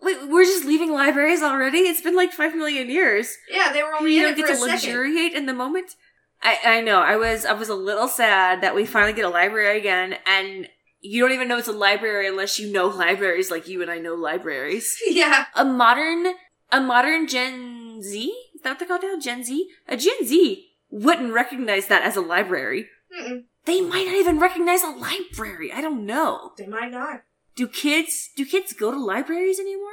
Wait, 0.00 0.28
we're 0.28 0.44
just 0.44 0.64
leaving 0.64 0.92
libraries 0.92 1.42
already? 1.42 1.78
It's 1.78 2.00
been 2.00 2.14
like 2.14 2.32
five 2.32 2.54
million 2.54 2.88
years. 2.88 3.36
Yeah, 3.50 3.72
they 3.72 3.82
were 3.82 3.94
only 3.94 4.14
You 4.14 4.22
don't 4.22 4.36
get 4.36 4.46
to 4.46 4.54
second. 4.54 4.72
luxuriate 4.72 5.32
in 5.32 5.46
the 5.46 5.54
moment. 5.54 5.96
I, 6.40 6.58
I 6.64 6.80
know. 6.80 7.00
I 7.00 7.16
was 7.16 7.44
I 7.44 7.52
was 7.52 7.68
a 7.68 7.74
little 7.74 8.08
sad 8.08 8.60
that 8.62 8.74
we 8.74 8.86
finally 8.86 9.12
get 9.12 9.24
a 9.24 9.28
library 9.28 9.78
again, 9.78 10.16
and 10.26 10.68
you 11.00 11.22
don't 11.22 11.32
even 11.32 11.48
know 11.48 11.58
it's 11.58 11.68
a 11.68 11.72
library 11.72 12.28
unless 12.28 12.58
you 12.60 12.72
know 12.72 12.86
libraries 12.86 13.50
like 13.50 13.66
you 13.66 13.82
and 13.82 13.90
I 13.90 13.98
know 13.98 14.14
libraries. 14.14 14.96
Yeah. 15.08 15.46
A 15.56 15.64
modern 15.64 16.34
a 16.70 16.80
modern 16.80 17.26
Gen 17.26 18.02
Z 18.02 18.28
is 18.54 18.62
that 18.62 18.70
what 18.70 18.78
they're 18.78 18.88
called 18.88 19.02
now? 19.02 19.18
Gen 19.20 19.42
Z. 19.44 19.68
A 19.88 19.96
Gen 19.96 20.24
Z 20.24 20.68
wouldn't 20.92 21.32
recognize 21.32 21.86
that 21.86 22.02
as 22.02 22.16
a 22.16 22.20
library. 22.20 22.88
Mm-mm. 23.18 23.44
They 23.64 23.80
might 23.80 24.06
not 24.06 24.14
even 24.14 24.38
recognize 24.38 24.82
a 24.82 24.90
library. 24.90 25.72
I 25.72 25.80
don't 25.80 26.04
know. 26.04 26.52
They 26.58 26.66
might 26.66 26.90
not. 26.90 27.22
Do 27.56 27.66
kids 27.66 28.30
do 28.36 28.44
kids 28.44 28.72
go 28.72 28.90
to 28.90 28.98
libraries 28.98 29.58
anymore? 29.58 29.88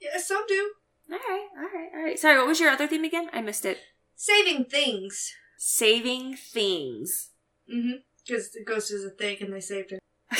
Yeah, 0.00 0.18
some 0.18 0.44
do. 0.48 0.72
All 1.12 1.18
right, 1.18 1.46
all 1.56 1.62
right, 1.62 1.88
all 1.94 2.02
right. 2.02 2.18
Sorry, 2.18 2.38
what 2.38 2.46
was 2.46 2.60
your 2.60 2.70
other 2.70 2.86
theme 2.86 3.04
again? 3.04 3.28
I 3.32 3.42
missed 3.42 3.64
it. 3.64 3.78
Saving 4.16 4.64
things. 4.64 5.32
Saving 5.58 6.36
things. 6.36 7.30
Mm-hmm. 7.72 7.98
Because 8.26 8.50
the 8.52 8.64
ghost 8.64 8.90
is 8.90 9.04
a 9.04 9.10
thing 9.10 9.38
and 9.40 9.52
they 9.52 9.60
saved 9.60 9.90
her. 9.90 9.98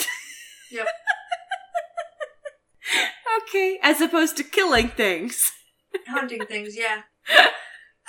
yep. 0.71 0.87
Okay, 3.43 3.79
as 3.83 4.01
opposed 4.01 4.37
to 4.37 4.45
killing 4.45 4.89
things. 4.89 5.53
Hunting 6.07 6.47
things, 6.47 6.77
yeah. 6.77 7.03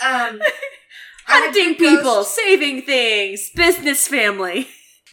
Um, 0.04 0.42
Hunting 1.32 1.74
good 1.74 1.80
ghost- 1.80 1.98
people, 2.02 2.24
saving 2.24 2.82
things, 2.84 3.50
business 3.56 4.08
family. 4.08 4.68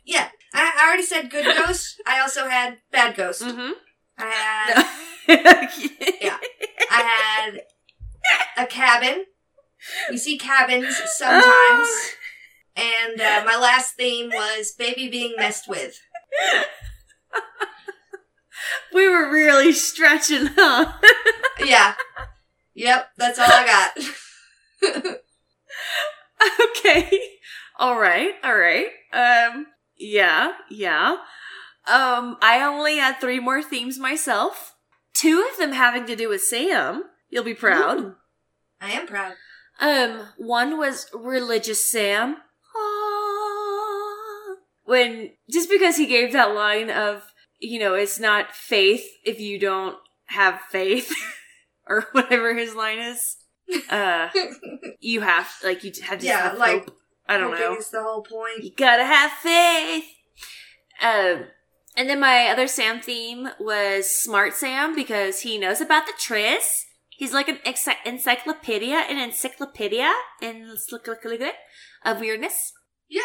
Yeah. 0.05 0.29
I, 0.55 0.73
I 0.81 0.87
already 0.89 1.03
said 1.03 1.31
good 1.31 1.45
ghost. 1.57 2.01
I 2.07 2.21
also 2.21 2.49
had 2.49 2.79
bad 2.91 3.15
ghost. 3.17 3.43
Mm-hmm. 3.43 3.73
I 4.19 4.25
had 5.29 5.71
yeah. 6.21 6.39
I 6.91 7.03
had 7.03 7.61
a 8.65 8.67
cabin. 8.67 9.27
You 10.11 10.19
see 10.19 10.39
cabins 10.39 10.97
sometimes. 11.17 11.45
Oh. 11.47 12.11
And 12.77 13.21
uh, 13.21 13.43
my 13.45 13.57
last 13.57 13.95
theme 13.97 14.31
was 14.31 14.73
baby 14.73 15.09
being 15.09 15.35
messed 15.37 15.69
with. 15.69 16.01
We 18.93 19.09
were 19.09 19.31
really 19.31 19.73
stretching, 19.73 20.47
huh? 20.57 20.93
Yeah. 21.65 21.95
Yep, 22.75 23.11
that's 23.17 23.39
all 23.39 23.47
I 23.49 23.91
got. 24.85 25.19
okay. 26.71 27.21
All 27.79 27.99
right. 27.99 28.33
All 28.43 28.57
right. 28.57 28.87
Um 29.13 29.67
yeah, 29.97 30.53
yeah. 30.71 31.17
Um 31.87 32.37
I 32.41 32.63
only 32.63 32.97
had 32.97 33.21
3 33.21 33.41
more 33.41 33.63
themes 33.63 33.99
myself. 33.99 34.75
Two 35.15 35.47
of 35.51 35.59
them 35.59 35.73
having 35.73 36.07
to 36.07 36.17
do 36.17 36.29
with 36.29 36.43
Sam. 36.43 37.05
You'll 37.31 37.45
be 37.45 37.55
proud. 37.55 37.99
Ooh. 37.99 38.15
I 38.81 38.93
am 38.93 39.07
proud. 39.07 39.35
Um 39.81 40.29
one 40.37 40.79
was 40.79 41.07
religious 41.15 41.91
Sam. 41.91 42.37
Ah. 42.77 44.55
When 44.85 45.31
just 45.51 45.69
because 45.69 45.97
he 45.97 46.07
gave 46.07 46.33
that 46.33 46.55
line 46.55 46.91
of, 46.91 47.33
you 47.59 47.79
know, 47.79 47.95
it's 47.95 48.21
not 48.21 48.55
faith 48.55 49.07
if 49.25 49.41
you 49.41 49.59
don't 49.59 49.97
have 50.27 50.61
faith 50.71 51.13
or 51.87 52.07
whatever 52.13 52.55
his 52.55 52.75
line 52.75 52.99
is. 52.99 53.38
Uh 53.91 54.29
you 55.01 55.21
have 55.21 55.49
like 55.63 55.85
you 55.85 55.93
have 56.05 56.21
to 56.21 56.27
Yeah, 56.27 56.41
have 56.51 56.59
like, 56.59 56.85
hope. 56.85 56.97
I 57.27 57.37
don't 57.37 57.53
know. 57.59 57.77
is 57.77 57.91
the 57.91 58.03
whole 58.03 58.23
point. 58.23 58.63
You 58.65 58.73
gotta 58.75 59.05
have 59.05 59.31
faith. 59.33 60.05
Um, 61.03 61.45
and 61.97 62.09
then 62.09 62.21
my 62.21 62.47
other 62.49 62.67
Sam 62.67 63.01
theme 63.01 63.49
was 63.61 64.11
Smart 64.11 64.55
Sam 64.55 64.95
because 64.95 65.41
he 65.41 65.59
knows 65.59 65.81
about 65.81 66.07
the 66.07 66.13
tris. 66.19 66.87
He's 67.11 67.35
like 67.35 67.49
an 67.49 67.59
ex- 67.65 67.89
encyclopedia, 68.07 68.95
an 68.97 69.19
encyclopedia, 69.19 70.13
and 70.41 70.71
encyclopedia 70.71 71.53
of 72.05 72.21
weirdness. 72.21 72.73
Yeah. 73.09 73.21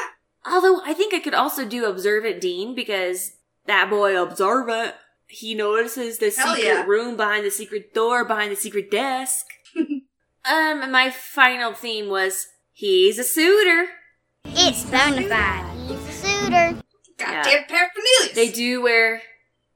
Although 0.46 0.82
I 0.84 0.94
think 0.94 1.14
I 1.14 1.20
could 1.20 1.34
also 1.36 1.64
do 1.66 1.86
Observant 1.86 2.42
Dean 2.42 2.76
because 2.76 3.32
that 3.66 3.90
boy 3.90 4.22
observant. 4.22 4.96
He 5.28 5.56
notices 5.56 6.18
the 6.18 6.30
Hell 6.36 6.56
secret 6.56 6.66
yeah. 6.68 6.84
room 6.86 7.16
behind 7.18 7.46
the 7.46 7.52
secret 7.52 7.94
door, 7.94 8.26
behind 8.26 8.52
the 8.52 8.56
secret 8.56 8.92
desk. 8.92 9.46
um, 10.46 10.82
and 10.84 10.92
my 10.92 11.10
final 11.10 11.74
theme 11.74 12.10
was 12.10 12.48
he's 12.72 13.18
a 13.20 13.24
suitor. 13.24 13.88
It's 14.46 14.84
bona 14.86 15.28
fide. 15.28 15.78
He's 15.88 16.08
a 16.08 16.12
suitor. 16.12 16.82
Goddamn 17.18 17.64
paraphernalia. 17.68 18.36
They 18.36 18.52
do 18.52 18.82
wear. 18.82 19.22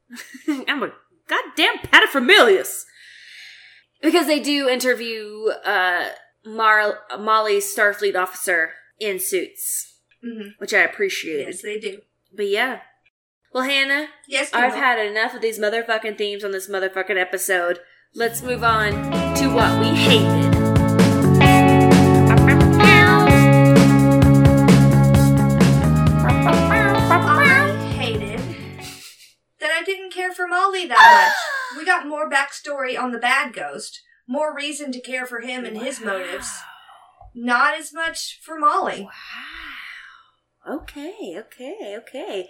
I'm 0.67 0.83
a 0.83 0.91
goddamn 1.27 1.77
paterfamilias. 1.79 2.83
Because 4.01 4.27
they 4.27 4.39
do 4.39 4.67
interview 4.69 5.47
uh, 5.65 6.09
Mar- 6.45 6.99
Molly's 7.19 7.73
Starfleet 7.73 8.15
officer 8.15 8.73
in 8.99 9.19
suits, 9.19 9.95
Mhm. 10.23 10.51
which 10.59 10.73
I 10.73 10.79
appreciated. 10.79 11.47
Yes, 11.47 11.61
they 11.61 11.79
do. 11.79 12.01
But 12.35 12.47
yeah. 12.47 12.81
Well, 13.53 13.63
Hannah, 13.63 14.09
Yes, 14.27 14.53
I've 14.53 14.73
Nemo. 14.73 14.83
had 14.85 14.99
enough 14.99 15.33
of 15.33 15.41
these 15.41 15.57
motherfucking 15.57 16.17
themes 16.17 16.43
on 16.43 16.51
this 16.51 16.69
motherfucking 16.69 17.19
episode. 17.19 17.79
Let's 18.13 18.41
move 18.43 18.63
on 18.63 18.91
to 19.35 19.47
what 19.47 19.79
we 19.79 19.87
hated. 19.95 20.46
Molly 30.57 30.85
that 30.87 30.97
much. 31.27 31.33
We 31.77 31.85
got 31.85 32.07
more 32.07 32.29
backstory 32.29 32.97
on 32.97 33.11
the 33.11 33.17
bad 33.19 33.53
ghost, 33.53 34.01
more 34.25 34.55
reason 34.55 34.91
to 34.93 35.01
care 35.01 35.25
for 35.25 35.41
him 35.41 35.65
and 35.65 35.77
his 35.77 35.99
motives. 35.99 36.49
Not 37.35 37.77
as 37.77 37.93
much 37.93 38.39
for 38.41 38.57
Molly. 38.57 39.01
Wow. 39.03 40.75
Okay, 40.77 41.35
okay, 41.37 41.97
okay. 41.97 42.47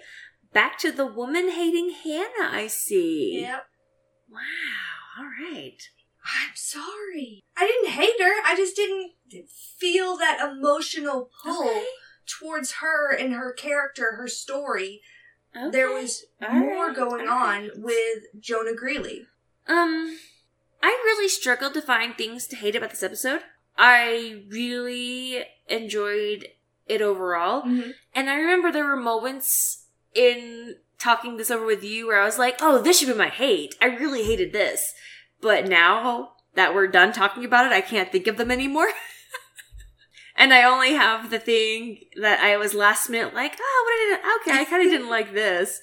Back 0.53 0.77
to 0.79 0.91
the 0.91 1.05
woman 1.07 1.49
hating 1.51 1.89
Hannah, 2.03 2.49
I 2.51 2.67
see. 2.67 3.39
Yep. 3.41 3.65
Wow, 4.29 4.39
all 5.19 5.25
right. 5.51 5.77
I'm 6.23 6.55
sorry. 6.55 7.41
I 7.57 7.65
didn't 7.65 7.91
hate 7.91 8.21
her. 8.21 8.33
I 8.45 8.53
just 8.55 8.75
didn't 8.75 9.13
feel 9.79 10.15
that 10.17 10.39
emotional 10.41 11.31
pull 11.43 11.67
Okay. 11.69 11.85
towards 12.39 12.73
her 12.73 13.11
and 13.15 13.33
her 13.33 13.51
character, 13.51 14.15
her 14.17 14.27
story. 14.27 15.01
Okay. 15.57 15.69
There 15.71 15.89
was 15.89 16.25
All 16.41 16.53
more 16.53 16.87
right, 16.87 16.95
going 16.95 17.27
all 17.27 17.33
on 17.37 17.61
right. 17.63 17.71
with 17.77 18.23
Jonah 18.39 18.73
Greeley. 18.75 19.25
Um, 19.67 20.17
I 20.81 20.87
really 20.87 21.27
struggled 21.27 21.73
to 21.73 21.81
find 21.81 22.15
things 22.15 22.47
to 22.47 22.55
hate 22.55 22.75
about 22.75 22.91
this 22.91 23.03
episode. 23.03 23.41
I 23.77 24.43
really 24.49 25.43
enjoyed 25.67 26.47
it 26.87 27.01
overall. 27.01 27.63
Mhm. 27.63 27.93
And 28.15 28.29
I 28.29 28.35
remember 28.35 28.71
there 28.71 28.85
were 28.85 28.95
moments 28.95 29.85
in 30.13 30.77
talking 30.99 31.37
this 31.37 31.51
over 31.51 31.65
with 31.65 31.83
you 31.83 32.07
where 32.07 32.21
I 32.21 32.25
was 32.25 32.39
like, 32.39 32.57
oh, 32.61 32.81
this 32.81 32.99
should 32.99 33.09
be 33.09 33.13
my 33.13 33.29
hate. 33.29 33.75
I 33.81 33.85
really 33.87 34.23
hated 34.23 34.51
this. 34.53 34.93
But 35.41 35.67
now 35.67 36.33
that 36.55 36.73
we're 36.73 36.87
done 36.87 37.11
talking 37.11 37.45
about 37.45 37.65
it, 37.65 37.71
I 37.71 37.81
can't 37.81 38.11
think 38.11 38.25
of 38.27 38.37
them 38.37 38.49
anymore. 38.51 38.89
and 40.37 40.53
I 40.53 40.63
only 40.63 40.93
have 40.93 41.29
the 41.29 41.39
thing 41.39 41.99
that 42.21 42.39
I 42.39 42.55
was 42.57 42.73
last 42.73 43.09
minute 43.09 43.33
like, 43.33 43.57
oh, 43.59 43.83
what 43.85 44.17
did 44.17 44.25
I, 44.25 44.37
okay, 44.41 44.61
I 44.61 44.65
kind 44.65 44.85
of 44.85 44.91
didn't 44.91 45.09
like 45.09 45.33
this. 45.33 45.79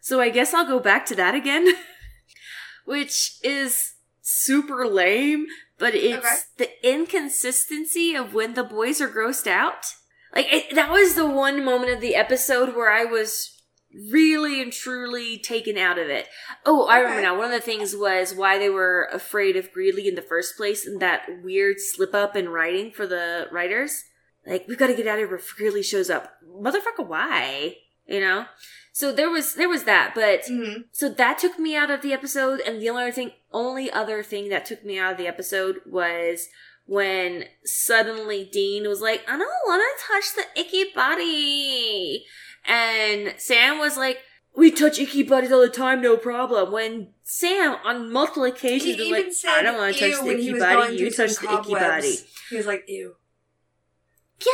So 0.00 0.20
I 0.20 0.30
guess 0.30 0.54
I'll 0.54 0.66
go 0.66 0.80
back 0.80 1.06
to 1.06 1.14
that 1.16 1.34
again. 1.34 1.68
Which 2.84 3.32
is 3.42 3.94
super 4.22 4.86
lame, 4.86 5.46
but 5.78 5.94
it's 5.94 6.24
Okay. 6.24 6.36
the 6.56 6.88
inconsistency 6.88 8.14
of 8.14 8.32
when 8.32 8.54
the 8.54 8.64
boys 8.64 9.00
are 9.00 9.08
grossed 9.08 9.46
out. 9.46 9.86
Like 10.34 10.52
it, 10.52 10.74
that 10.74 10.90
was 10.90 11.14
the 11.14 11.26
one 11.26 11.64
moment 11.64 11.92
of 11.92 12.00
the 12.00 12.14
episode 12.14 12.74
where 12.74 12.90
I 12.90 13.04
was 13.04 13.57
really 13.94 14.60
and 14.60 14.72
truly 14.72 15.38
taken 15.38 15.78
out 15.78 15.98
of 15.98 16.08
it. 16.08 16.28
Oh, 16.66 16.86
I 16.86 16.98
remember 16.98 17.22
now. 17.22 17.36
One 17.36 17.46
of 17.46 17.52
the 17.52 17.60
things 17.60 17.96
was 17.96 18.34
why 18.34 18.58
they 18.58 18.70
were 18.70 19.08
afraid 19.12 19.56
of 19.56 19.72
Greeley 19.72 20.06
in 20.08 20.14
the 20.14 20.22
first 20.22 20.56
place, 20.56 20.86
and 20.86 21.00
that 21.00 21.42
weird 21.42 21.76
slip 21.80 22.14
up 22.14 22.36
in 22.36 22.48
writing 22.50 22.90
for 22.90 23.06
the 23.06 23.46
writers. 23.50 24.04
Like 24.46 24.66
we've 24.68 24.78
got 24.78 24.88
to 24.88 24.94
get 24.94 25.06
out 25.06 25.18
of 25.18 25.28
here 25.28 25.36
if 25.36 25.56
Greeley 25.56 25.82
shows 25.82 26.10
up. 26.10 26.34
Motherfucker, 26.46 27.06
why? 27.06 27.76
You 28.06 28.20
know. 28.20 28.46
So 28.92 29.12
there 29.12 29.30
was 29.30 29.54
there 29.54 29.68
was 29.68 29.84
that, 29.84 30.12
but 30.14 30.42
Mhm. 30.44 30.84
so 30.90 31.08
that 31.08 31.38
took 31.38 31.58
me 31.58 31.76
out 31.76 31.90
of 31.90 32.02
the 32.02 32.12
episode, 32.12 32.60
and 32.60 32.80
the 32.80 32.88
only 32.90 33.02
other 33.04 33.12
thing, 33.12 33.32
only 33.52 33.90
other 33.90 34.22
thing 34.22 34.48
that 34.48 34.66
took 34.66 34.84
me 34.84 34.98
out 34.98 35.12
of 35.12 35.18
the 35.18 35.28
episode 35.28 35.80
was 35.86 36.48
when 36.86 37.44
suddenly 37.64 38.48
Dean 38.50 38.88
was 38.88 39.00
like, 39.00 39.22
"I 39.28 39.36
don't 39.36 39.66
want 39.66 39.82
to 39.82 40.04
touch 40.06 40.34
the 40.34 40.60
icky 40.60 40.90
body," 40.94 42.26
and 42.66 43.34
Sam 43.38 43.78
was 43.78 43.96
like, 43.96 44.18
"We 44.56 44.70
touch 44.70 44.98
icky 44.98 45.22
bodies 45.22 45.52
all 45.52 45.60
the 45.60 45.68
time, 45.68 46.00
no 46.00 46.16
problem." 46.16 46.72
When 46.72 47.08
Sam, 47.22 47.76
on 47.84 48.12
multiple 48.12 48.44
occasions, 48.44 48.96
He 48.96 49.12
was 49.12 49.24
like, 49.24 49.32
said 49.32 49.50
"I 49.50 49.62
don't 49.62 49.78
want 49.78 49.96
to 49.96 50.10
touch 50.10 50.24
the 50.24 50.30
icky 50.30 50.58
body, 50.58 50.96
you 50.96 51.10
touch 51.10 51.36
the 51.36 51.52
icky 51.52 51.74
body." 51.74 52.16
He 52.50 52.56
was 52.56 52.66
like, 52.66 52.84
ew. 52.88 53.16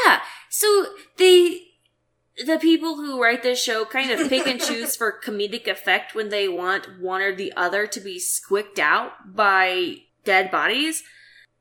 Yeah. 0.06 0.20
So 0.50 0.86
they 1.16 1.60
the 2.44 2.58
people 2.58 2.96
who 2.96 3.22
write 3.22 3.42
this 3.42 3.62
show 3.62 3.84
kind 3.84 4.10
of 4.10 4.28
pick 4.28 4.46
and 4.46 4.60
choose 4.60 4.96
for 4.96 5.20
comedic 5.24 5.68
effect 5.68 6.14
when 6.14 6.30
they 6.30 6.48
want 6.48 7.00
one 7.00 7.20
or 7.20 7.34
the 7.34 7.52
other 7.56 7.86
to 7.86 8.00
be 8.00 8.18
squicked 8.18 8.78
out 8.78 9.12
by 9.34 9.96
dead 10.24 10.50
bodies. 10.50 11.04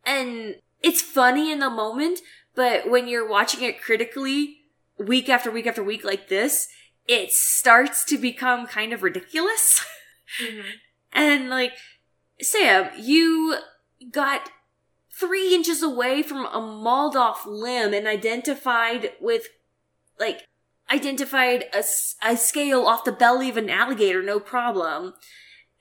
And 0.06 0.56
it's 0.82 1.02
funny 1.02 1.52
in 1.52 1.60
the 1.60 1.70
moment, 1.70 2.20
but 2.56 2.90
when 2.90 3.08
you're 3.08 3.28
watching 3.28 3.62
it 3.62 3.82
critically, 3.82 4.63
week 5.06 5.30
after 5.30 5.52
week 5.52 5.68
after 5.68 5.84
week 5.84 6.04
like 6.04 6.30
this, 6.30 6.68
it 7.08 7.32
starts 7.32 8.04
to 8.06 8.18
become 8.18 8.68
kind 8.68 8.94
of 8.94 9.04
ridiculous. 9.04 9.86
Mm-hmm. 10.42 10.68
And 11.12 11.50
like, 11.50 11.74
Sam, 12.42 12.90
you 12.98 13.58
got 14.12 14.50
three 15.12 15.54
inches 15.54 15.84
away 15.84 16.24
from 16.24 16.46
a 16.48 16.60
mauled 16.60 17.16
off 17.16 17.46
limb 17.46 17.94
and 17.94 18.08
identified 18.08 19.12
with, 19.22 19.48
like, 20.20 20.48
identified 20.92 21.66
a, 21.74 21.84
a 22.24 22.36
scale 22.36 22.86
off 22.86 23.06
the 23.06 23.12
belly 23.12 23.50
of 23.50 23.58
an 23.58 23.70
alligator, 23.70 24.24
no 24.24 24.40
problem. 24.40 25.14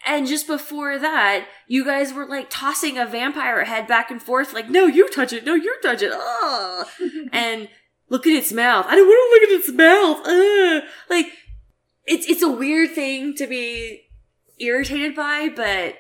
And 0.05 0.27
just 0.27 0.47
before 0.47 0.99
that, 0.99 1.47
you 1.69 1.85
guys 1.85 2.13
were 2.13 2.27
like 2.27 2.51
tossing 2.51 2.99
a 2.99 3.07
vampire 3.07 3.65
head 3.65 3.87
back 3.87 4.11
and 4.11 4.21
forth, 4.21 4.53
like, 4.53 4.69
no, 4.69 4.87
you 4.87 5.09
touch 5.09 5.33
it, 5.33 5.45
no, 5.45 5.55
you 5.55 5.77
touch 5.83 6.03
it, 6.03 6.11
oh. 6.13 6.85
and 7.33 7.69
look 8.13 8.27
at 8.27 8.33
its 8.35 8.53
mouth. 8.53 8.85
I 8.89 8.95
don't 8.95 9.07
want 9.09 9.41
to 9.41 9.41
look 9.41 9.51
at 9.51 9.59
its 9.59 9.73
mouth. 9.73 10.21
Ugh. 10.27 10.83
Like, 11.09 11.33
it's, 12.05 12.27
it's 12.29 12.43
a 12.43 12.51
weird 12.51 12.91
thing 12.91 13.35
to 13.37 13.47
be 13.47 14.03
irritated 14.61 15.17
by, 15.17 15.49
but 15.49 15.95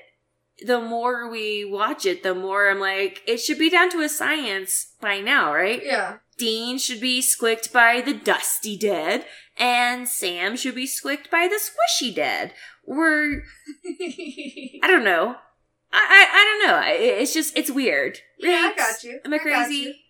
the 0.64 0.78
more 0.78 1.30
we 1.30 1.64
watch 1.64 2.04
it, 2.04 2.22
the 2.22 2.34
more 2.34 2.70
I'm 2.70 2.80
like, 2.80 3.22
it 3.26 3.38
should 3.38 3.58
be 3.58 3.70
down 3.70 3.90
to 3.92 4.02
a 4.02 4.10
science 4.10 4.92
by 5.00 5.20
now, 5.20 5.54
right? 5.54 5.82
Yeah. 5.82 6.18
Dean 6.36 6.76
should 6.76 7.00
be 7.00 7.22
squicked 7.22 7.72
by 7.72 8.02
the 8.02 8.12
dusty 8.12 8.76
dead, 8.76 9.24
and 9.56 10.06
Sam 10.06 10.54
should 10.54 10.74
be 10.74 10.86
squicked 10.86 11.30
by 11.30 11.48
the 11.48 11.58
squishy 11.58 12.14
dead. 12.14 12.52
We're, 12.84 13.42
I 13.86 14.86
don't 14.86 15.04
know. 15.04 15.36
I, 15.94 15.98
I, 15.98 16.28
I 16.30 16.44
don't 16.44 16.68
know. 16.68 16.82
It's 16.84 17.32
just, 17.32 17.56
it's 17.56 17.70
weird. 17.70 18.18
Yeah, 18.38 18.72
I 18.72 18.76
got 18.76 19.02
you. 19.02 19.18
Am 19.24 19.32
I 19.32 19.36
I 19.36 19.38
crazy? 19.38 20.04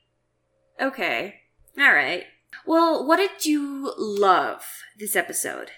Okay. 0.80 1.41
All 1.78 1.92
right. 1.92 2.24
Well, 2.66 3.06
what 3.06 3.16
did 3.16 3.46
you 3.46 3.94
love 3.96 4.64
this 4.98 5.16
episode? 5.16 5.70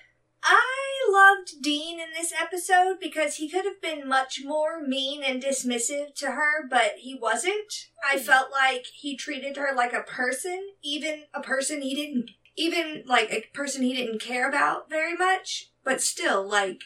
I 0.43 1.09
loved 1.11 1.63
Dean 1.63 2.01
in 2.01 2.09
this 2.15 2.33
episode 2.39 2.97
because 3.01 3.37
he 3.37 3.49
could 3.49 3.65
have 3.65 3.81
been 3.81 4.09
much 4.09 4.41
more 4.45 4.83
mean 4.85 5.23
and 5.23 5.43
dismissive 5.43 6.15
to 6.17 6.33
her, 6.33 6.67
but 6.69 6.95
he 6.99 7.15
wasn't. 7.15 7.73
I 8.05 8.19
hmm. 8.19 8.25
felt 8.25 8.51
like 8.51 8.87
he 8.87 9.17
treated 9.17 9.57
her 9.57 9.75
like 9.75 9.93
a 9.93 10.03
person, 10.03 10.73
even 10.83 11.23
a 11.33 11.41
person 11.41 11.81
he 11.81 11.95
didn't, 11.95 12.33
even 12.57 13.05
like 13.07 13.33
a 13.33 13.45
person 13.55 13.83
he 13.83 13.95
didn't 13.95 14.21
care 14.21 14.49
about 14.49 14.91
very 14.91 15.15
much, 15.15 15.71
but 15.85 16.03
still, 16.03 16.47
like, 16.47 16.81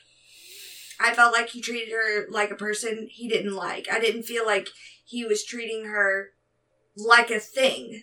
I 1.01 1.15
felt 1.15 1.33
like 1.33 1.51
he 1.51 1.61
treated 1.61 1.93
her 1.93 2.27
like 2.31 2.51
a 2.51 2.57
person 2.57 3.09
he 3.11 3.29
didn't 3.29 3.55
like. 3.55 3.87
I 3.91 4.01
didn't 4.01 4.25
feel 4.25 4.45
like 4.45 4.69
he 5.05 5.25
was 5.25 5.45
treating 5.45 5.87
her 5.87 6.31
like 6.97 7.31
a 7.31 7.41
thing. 7.41 8.03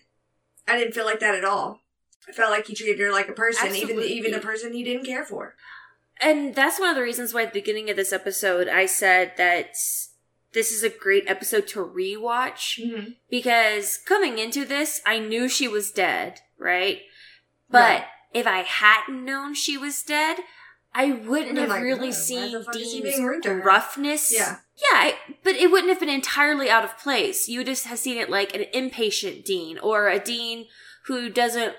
I 0.67 0.77
didn't 0.77 0.93
feel 0.93 1.05
like 1.05 1.19
that 1.19 1.35
at 1.35 1.45
all. 1.45 1.81
I 2.27 2.31
felt 2.31 2.49
like 2.51 2.65
he 2.67 2.73
treated 2.75 2.99
her 2.99 3.11
like 3.11 3.29
a 3.29 3.33
person, 3.33 3.67
even 3.67 3.81
Absolutely. 3.81 4.13
even 4.13 4.33
a 4.33 4.39
person 4.39 4.73
he 4.73 4.83
didn't 4.83 5.05
care 5.05 5.23
for. 5.25 5.55
And 6.19 6.55
that's 6.55 6.79
one 6.79 6.89
of 6.89 6.95
the 6.95 7.01
reasons 7.03 7.33
why 7.33 7.43
at 7.43 7.53
the 7.53 7.59
beginning 7.59 7.89
of 7.89 7.95
this 7.97 8.13
episode 8.13 8.67
I 8.67 8.85
said 8.85 9.33
that 9.37 9.75
this 10.53 10.71
is 10.71 10.81
a 10.83 10.89
great 10.89 11.25
episode 11.27 11.67
to 11.67 11.79
rewatch 11.85 12.79
Mm-hmm. 12.83 13.09
because 13.29 13.97
coming 14.07 14.39
into 14.39 14.65
this, 14.65 15.01
I 15.05 15.19
knew 15.19 15.47
she 15.49 15.67
was 15.67 15.91
dead, 15.91 16.39
right? 16.57 17.01
But 17.69 17.79
Right. 17.79 18.05
if 18.33 18.47
I 18.47 18.59
hadn't 18.59 19.23
known 19.25 19.53
she 19.53 19.77
was 19.77 20.01
dead, 20.01 20.37
I 20.97 21.11
wouldn't 21.11 21.57
have 21.57 21.69
like, 21.69 21.83
really 21.83 22.07
"Whoa, 22.07 22.11
seen 22.11 22.51
the 22.53 22.63
fuck 22.63 22.75
is 22.77 22.93
he 22.93 23.01
Dean's 23.01 23.15
being 23.15 23.25
rude 23.25 23.43
to 23.43 23.49
her?" 23.49 23.61
roughness. 23.61 24.33
Yeah. 24.33 24.57
Yeah, 24.77 24.97
I, 24.97 25.15
but 25.43 25.55
it 25.55 25.69
wouldn't 25.71 25.89
have 25.89 25.99
been 25.99 26.09
entirely 26.09 26.69
out 26.69 26.83
of 26.83 26.97
place. 26.97 27.47
You 27.47 27.59
would 27.59 27.67
just 27.67 27.85
have 27.85 27.99
seen 27.99 28.17
it 28.17 28.29
like 28.29 28.53
an 28.55 28.65
impatient 28.73 29.45
Dean 29.45 29.77
or 29.77 30.09
a 30.09 30.19
Dean 30.19 30.67
who 31.05 31.29
doesn't 31.29 31.75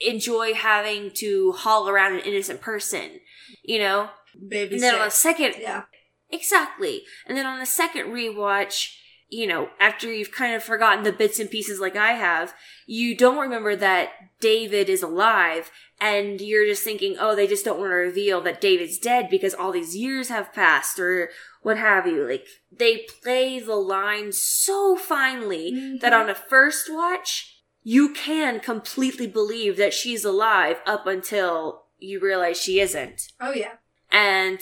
enjoy 0.00 0.54
having 0.54 1.10
to 1.16 1.52
haul 1.52 1.88
around 1.88 2.14
an 2.14 2.20
innocent 2.20 2.60
person, 2.60 3.20
you 3.62 3.78
know? 3.78 4.10
Baby 4.48 4.74
And 4.76 4.82
then 4.82 4.94
on 4.94 5.08
a 5.08 5.10
second, 5.10 5.56
Yeah. 5.58 5.82
exactly. 6.30 7.02
And 7.26 7.36
then 7.36 7.44
on 7.46 7.60
a 7.60 7.66
second 7.66 8.06
rewatch, 8.12 8.94
you 9.28 9.46
know, 9.46 9.68
after 9.78 10.10
you've 10.10 10.32
kind 10.32 10.54
of 10.54 10.62
forgotten 10.62 11.04
the 11.04 11.12
bits 11.12 11.38
and 11.38 11.50
pieces 11.50 11.80
like 11.80 11.96
I 11.96 12.12
have, 12.12 12.54
you 12.86 13.14
don't 13.16 13.38
remember 13.38 13.76
that 13.76 14.10
David 14.40 14.88
is 14.88 15.02
alive 15.02 15.70
and 16.00 16.40
you're 16.40 16.66
just 16.66 16.84
thinking, 16.84 17.16
oh, 17.18 17.34
they 17.34 17.46
just 17.46 17.64
don't 17.64 17.78
want 17.78 17.90
to 17.90 17.94
reveal 17.94 18.40
that 18.42 18.60
David's 18.60 18.98
dead 18.98 19.28
because 19.30 19.54
all 19.54 19.72
these 19.72 19.96
years 19.96 20.28
have 20.28 20.52
passed 20.52 20.98
or 20.98 21.30
what 21.62 21.76
have 21.76 22.06
you. 22.06 22.26
Like, 22.26 22.46
they 22.70 23.06
play 23.22 23.58
the 23.58 23.74
line 23.76 24.32
so 24.32 24.96
finely 24.96 25.98
that 26.00 26.12
mm-hmm. 26.12 26.22
on 26.22 26.30
a 26.30 26.34
first 26.34 26.92
watch, 26.92 27.62
you 27.82 28.12
can 28.12 28.60
completely 28.60 29.26
believe 29.26 29.76
that 29.76 29.94
she's 29.94 30.24
alive 30.24 30.80
up 30.86 31.06
until 31.06 31.84
you 31.98 32.20
realize 32.20 32.60
she 32.60 32.80
isn't. 32.80 33.28
Oh 33.40 33.52
yeah. 33.52 33.74
And 34.10 34.60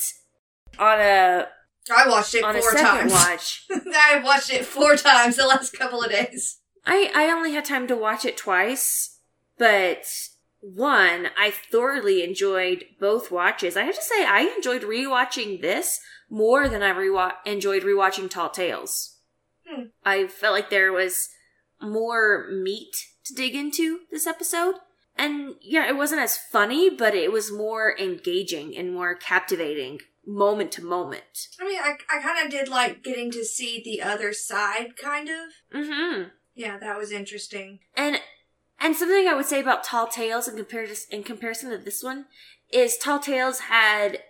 on 0.79 1.01
a 1.01 1.49
I 1.91 2.09
watched 2.09 2.35
it 2.35 2.43
on 2.43 2.57
a 2.57 2.61
four 2.61 2.73
second 2.73 3.11
times. 3.11 3.13
watch, 3.13 3.67
I 3.71 4.21
watched 4.25 4.51
it 4.51 4.65
four 4.65 4.97
times 4.97 5.37
the 5.37 5.47
last 5.47 5.77
couple 5.77 6.03
of 6.03 6.11
days. 6.11 6.59
I 6.85 7.11
I 7.15 7.31
only 7.31 7.53
had 7.53 7.65
time 7.65 7.87
to 7.89 7.97
watch 7.97 8.25
it 8.25 8.37
twice, 8.37 9.16
but 9.59 10.07
one 10.61 11.29
I 11.39 11.51
thoroughly 11.51 12.23
enjoyed 12.23 12.85
both 13.01 13.31
watches. 13.31 13.77
I 13.77 13.85
have 13.85 13.95
to 13.95 14.03
say 14.03 14.25
I 14.25 14.53
enjoyed 14.57 14.83
rewatching 14.83 15.61
this 15.61 16.01
more 16.29 16.69
than 16.69 16.83
I 16.83 16.91
rewa- 16.91 17.37
enjoyed 17.45 17.83
rewatching 17.83 18.29
Tall 18.29 18.51
Tales. 18.51 19.19
Hmm. 19.69 19.85
I 20.05 20.27
felt 20.27 20.55
like 20.55 20.71
there 20.71 20.93
was 20.93 21.29
more 21.81 22.49
meat 22.51 22.95
to 23.25 23.35
dig 23.35 23.55
into 23.55 24.01
this 24.11 24.27
episode. 24.27 24.77
And 25.19 25.55
yeah, 25.63 25.89
it 25.89 25.97
wasn't 25.97 26.21
as 26.21 26.37
funny, 26.37 26.91
but 26.91 27.15
it 27.15 27.33
was 27.33 27.51
more 27.51 27.99
engaging 27.99 28.77
and 28.77 28.93
more 28.93 29.15
captivating 29.15 30.01
moment 30.27 30.73
to 30.73 30.85
moment. 30.85 31.49
I 31.61 31.65
mean, 31.65 31.79
I 31.81 31.97
I 32.11 32.21
kind 32.21 32.45
of 32.45 32.51
did 32.51 32.69
like 32.69 33.03
getting 33.03 33.31
to 33.31 33.45
see 33.45 33.81
the 33.83 34.03
other 34.03 34.33
side, 34.33 34.97
kind 34.97 35.29
of. 35.29 35.79
Mm-hmm. 35.79 36.29
Yeah, 36.55 36.79
that 36.79 36.99
was 36.99 37.13
interesting. 37.13 37.81
And 37.97 38.21
and 38.81 38.97
something 38.97 39.27
I 39.27 39.35
would 39.35 39.47
say 39.47 39.61
about 39.61 39.85
Tall 39.85 40.07
Tales 40.07 40.49
in 40.49 40.57
comparison 40.57 41.07
in 41.11 41.25
comparison 41.25 41.71
to 41.71 41.79
this 41.79 42.03
one 42.03 42.27
is 42.73 42.97
Tall 42.97 43.19
Tales 43.19 43.61
had 43.61 44.23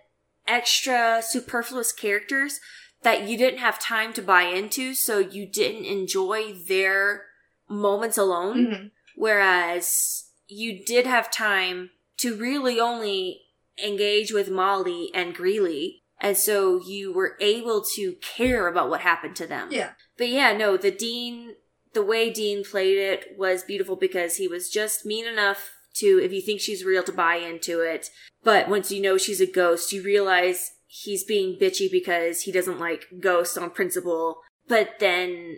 extra 0.47 1.21
superfluous 1.21 1.91
characters 1.91 2.59
that 3.03 3.27
you 3.27 3.37
didn't 3.37 3.59
have 3.59 3.79
time 3.79 4.13
to 4.13 4.21
buy 4.21 4.43
into, 4.43 4.93
so 4.93 5.19
you 5.19 5.45
didn't 5.45 5.85
enjoy 5.85 6.53
their 6.53 7.25
moments 7.69 8.17
alone. 8.17 8.67
Mhm. 8.67 8.91
Whereas 9.15 10.29
you 10.47 10.83
did 10.83 11.05
have 11.05 11.29
time 11.29 11.91
to 12.17 12.35
really 12.35 12.79
only 12.79 13.43
engage 13.83 14.31
with 14.31 14.49
Molly 14.49 15.11
and 15.13 15.35
Greeley, 15.35 16.03
and 16.19 16.37
so 16.37 16.81
you 16.83 17.13
were 17.13 17.37
able 17.39 17.83
to 17.95 18.13
care 18.13 18.67
about 18.67 18.89
what 18.89 19.01
happened 19.01 19.35
to 19.35 19.45
them. 19.45 19.69
Yeah. 19.71 19.91
But 20.17 20.29
yeah, 20.29 20.55
no, 20.55 20.77
the 20.77 20.91
Dean, 20.91 21.55
the 21.97 22.03
way 22.03 22.29
Dean 22.29 22.63
played 22.63 22.95
it 22.95 23.35
was 23.39 23.63
beautiful 23.63 23.95
because 23.95 24.35
he 24.35 24.47
was 24.47 24.69
just 24.69 25.03
mean 25.03 25.25
enough 25.25 25.71
to, 25.95 26.21
if 26.23 26.31
you 26.31 26.41
think 26.41 26.61
she's 26.61 26.85
real, 26.85 27.01
to 27.01 27.11
buy 27.11 27.37
into 27.37 27.81
it. 27.81 28.11
But 28.43 28.69
once 28.69 28.91
you 28.91 29.01
know 29.01 29.17
she's 29.17 29.41
a 29.41 29.51
ghost, 29.51 29.91
you 29.91 30.03
realize 30.03 30.73
he's 30.85 31.23
being 31.23 31.57
bitchy 31.59 31.91
because 31.91 32.41
he 32.41 32.51
doesn't 32.51 32.79
like 32.79 33.05
ghosts 33.19 33.57
on 33.57 33.71
principle. 33.71 34.41
But 34.67 34.99
then 34.99 35.57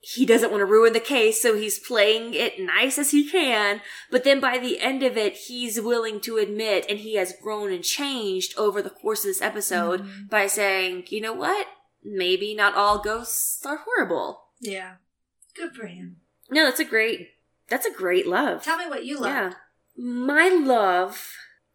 he 0.00 0.26
doesn't 0.26 0.50
want 0.50 0.60
to 0.60 0.66
ruin 0.66 0.92
the 0.92 1.00
case, 1.00 1.40
so 1.40 1.56
he's 1.56 1.78
playing 1.78 2.34
it 2.34 2.60
nice 2.60 2.98
as 2.98 3.12
he 3.12 3.26
can. 3.26 3.80
But 4.10 4.24
then 4.24 4.40
by 4.40 4.58
the 4.58 4.78
end 4.80 5.02
of 5.02 5.16
it, 5.16 5.36
he's 5.46 5.80
willing 5.80 6.20
to 6.20 6.36
admit, 6.36 6.84
and 6.90 6.98
he 6.98 7.14
has 7.14 7.32
grown 7.42 7.72
and 7.72 7.82
changed 7.82 8.52
over 8.58 8.82
the 8.82 8.90
course 8.90 9.24
of 9.24 9.30
this 9.30 9.40
episode 9.40 10.02
mm-hmm. 10.02 10.26
by 10.28 10.48
saying, 10.48 11.04
you 11.08 11.22
know 11.22 11.32
what? 11.32 11.66
Maybe 12.04 12.54
not 12.54 12.74
all 12.74 12.98
ghosts 12.98 13.64
are 13.64 13.80
horrible. 13.86 14.42
Yeah. 14.60 14.96
Good 15.58 15.74
for 15.74 15.86
him. 15.86 16.16
No, 16.50 16.64
that's 16.64 16.80
a 16.80 16.84
great, 16.84 17.28
that's 17.68 17.86
a 17.86 17.92
great 17.92 18.26
love. 18.26 18.62
Tell 18.64 18.78
me 18.78 18.86
what 18.86 19.04
you 19.04 19.18
love. 19.18 19.26
Yeah. 19.26 19.52
My 19.96 20.48
love, 20.48 21.32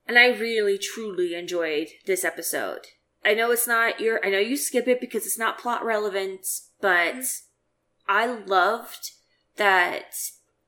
and 0.07 0.17
I 0.17 0.27
really 0.27 0.77
truly 0.77 1.35
enjoyed 1.35 1.89
this 2.05 2.23
episode. 2.23 2.87
I 3.25 3.33
know 3.33 3.51
it's 3.51 3.67
not 3.67 3.99
your, 3.99 4.25
I 4.25 4.29
know 4.29 4.39
you 4.39 4.57
skip 4.57 4.87
it 4.87 4.99
because 4.99 5.25
it's 5.25 5.37
not 5.37 5.57
plot 5.57 5.83
relevant, 5.85 6.47
but 6.81 7.15
mm-hmm. 7.15 7.21
I 8.07 8.25
loved 8.25 9.11
that 9.57 10.13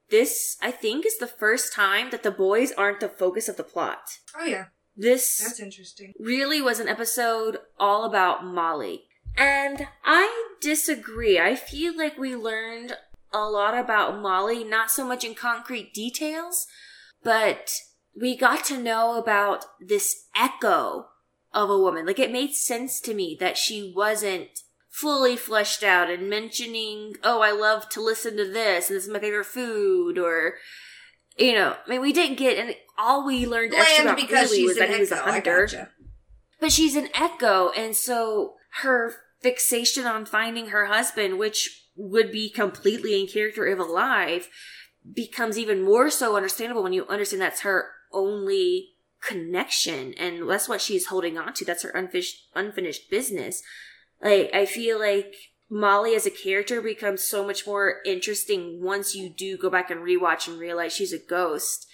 this, 0.09 0.57
I 0.61 0.71
think, 0.71 1.05
is 1.05 1.17
the 1.17 1.27
first 1.27 1.73
time 1.73 2.11
that 2.11 2.23
the 2.23 2.31
boys 2.31 2.71
aren't 2.73 2.99
the 2.99 3.09
focus 3.09 3.49
of 3.49 3.57
the 3.57 3.63
plot. 3.63 4.19
Oh 4.37 4.45
yeah, 4.45 4.65
This 4.95 5.39
that's 5.39 5.59
interesting. 5.59 6.13
really 6.19 6.61
was 6.61 6.79
an 6.79 6.87
episode 6.87 7.57
all 7.79 8.05
about 8.05 8.45
Molly. 8.45 9.05
And 9.37 9.87
I 10.05 10.47
disagree. 10.61 11.39
I 11.39 11.55
feel 11.55 11.97
like 11.97 12.17
we 12.17 12.35
learned 12.35 12.95
a 13.35 13.49
lot 13.49 13.77
about 13.77 14.21
Molly, 14.21 14.63
not 14.63 14.91
so 14.91 15.05
much 15.05 15.23
in 15.23 15.35
concrete 15.35 15.93
details, 15.93 16.67
but 17.23 17.71
we 18.19 18.37
got 18.37 18.63
to 18.65 18.81
know 18.81 19.17
about 19.17 19.65
this 19.79 20.27
echo 20.35 21.07
of 21.53 21.69
a 21.69 21.79
woman. 21.79 22.05
Like 22.05 22.19
it 22.19 22.31
made 22.31 22.53
sense 22.53 22.99
to 23.01 23.13
me 23.13 23.37
that 23.39 23.57
she 23.57 23.93
wasn't 23.95 24.59
fully 24.89 25.35
fleshed 25.35 25.83
out 25.83 26.09
and 26.09 26.29
mentioning, 26.29 27.15
oh, 27.23 27.41
I 27.41 27.51
love 27.51 27.89
to 27.89 28.01
listen 28.01 28.37
to 28.37 28.45
this 28.49 28.89
and 28.89 28.95
this 28.95 29.05
is 29.05 29.09
my 29.11 29.19
favorite 29.19 29.45
food 29.45 30.17
or 30.17 30.55
you 31.37 31.53
know, 31.53 31.75
I 31.85 31.89
mean, 31.89 32.01
we 32.01 32.13
didn't 32.13 32.37
get, 32.37 32.57
and 32.57 32.75
all 32.97 33.25
we 33.25 33.45
learned 33.45 33.73
extra 33.73 34.05
about 34.05 34.15
because 34.15 34.51
really 34.51 34.57
she's 34.57 34.67
was 34.69 34.77
an 34.77 34.87
that 34.87 34.93
he 34.93 34.99
was 35.01 35.11
a 35.11 35.17
hunter. 35.17 35.65
gotcha. 35.65 35.89
But 36.61 36.71
she's 36.71 36.95
an 36.95 37.09
echo, 37.13 37.71
and 37.71 37.93
so 37.95 38.53
her 38.81 39.13
fixation 39.41 40.05
on 40.05 40.25
finding 40.25 40.67
her 40.67 40.85
husband, 40.85 41.37
which 41.37 41.84
would 41.95 42.31
be 42.31 42.49
completely 42.49 43.19
in 43.19 43.27
character 43.27 43.65
if 43.65 43.79
alive, 43.79 44.49
becomes 45.13 45.57
even 45.57 45.83
more 45.83 46.09
so 46.09 46.35
understandable 46.35 46.83
when 46.83 46.93
you 46.93 47.05
understand 47.07 47.41
that's 47.41 47.61
her 47.61 47.91
only 48.11 48.95
connection, 49.21 50.13
and 50.15 50.49
that's 50.49 50.69
what 50.69 50.81
she's 50.81 51.07
holding 51.07 51.37
on 51.37 51.53
to. 51.53 51.65
That's 51.65 51.83
her 51.83 51.89
unfinished 51.89 52.47
unfinished 52.55 53.09
business. 53.09 53.61
Like 54.21 54.51
I 54.53 54.65
feel 54.65 54.99
like 54.99 55.33
Molly 55.69 56.15
as 56.15 56.25
a 56.25 56.31
character 56.31 56.81
becomes 56.81 57.27
so 57.27 57.45
much 57.45 57.65
more 57.65 57.97
interesting 58.05 58.81
once 58.83 59.15
you 59.15 59.29
do 59.29 59.57
go 59.57 59.69
back 59.69 59.89
and 59.89 60.01
rewatch 60.01 60.47
and 60.47 60.59
realize 60.59 60.93
she's 60.93 61.13
a 61.13 61.19
ghost, 61.19 61.87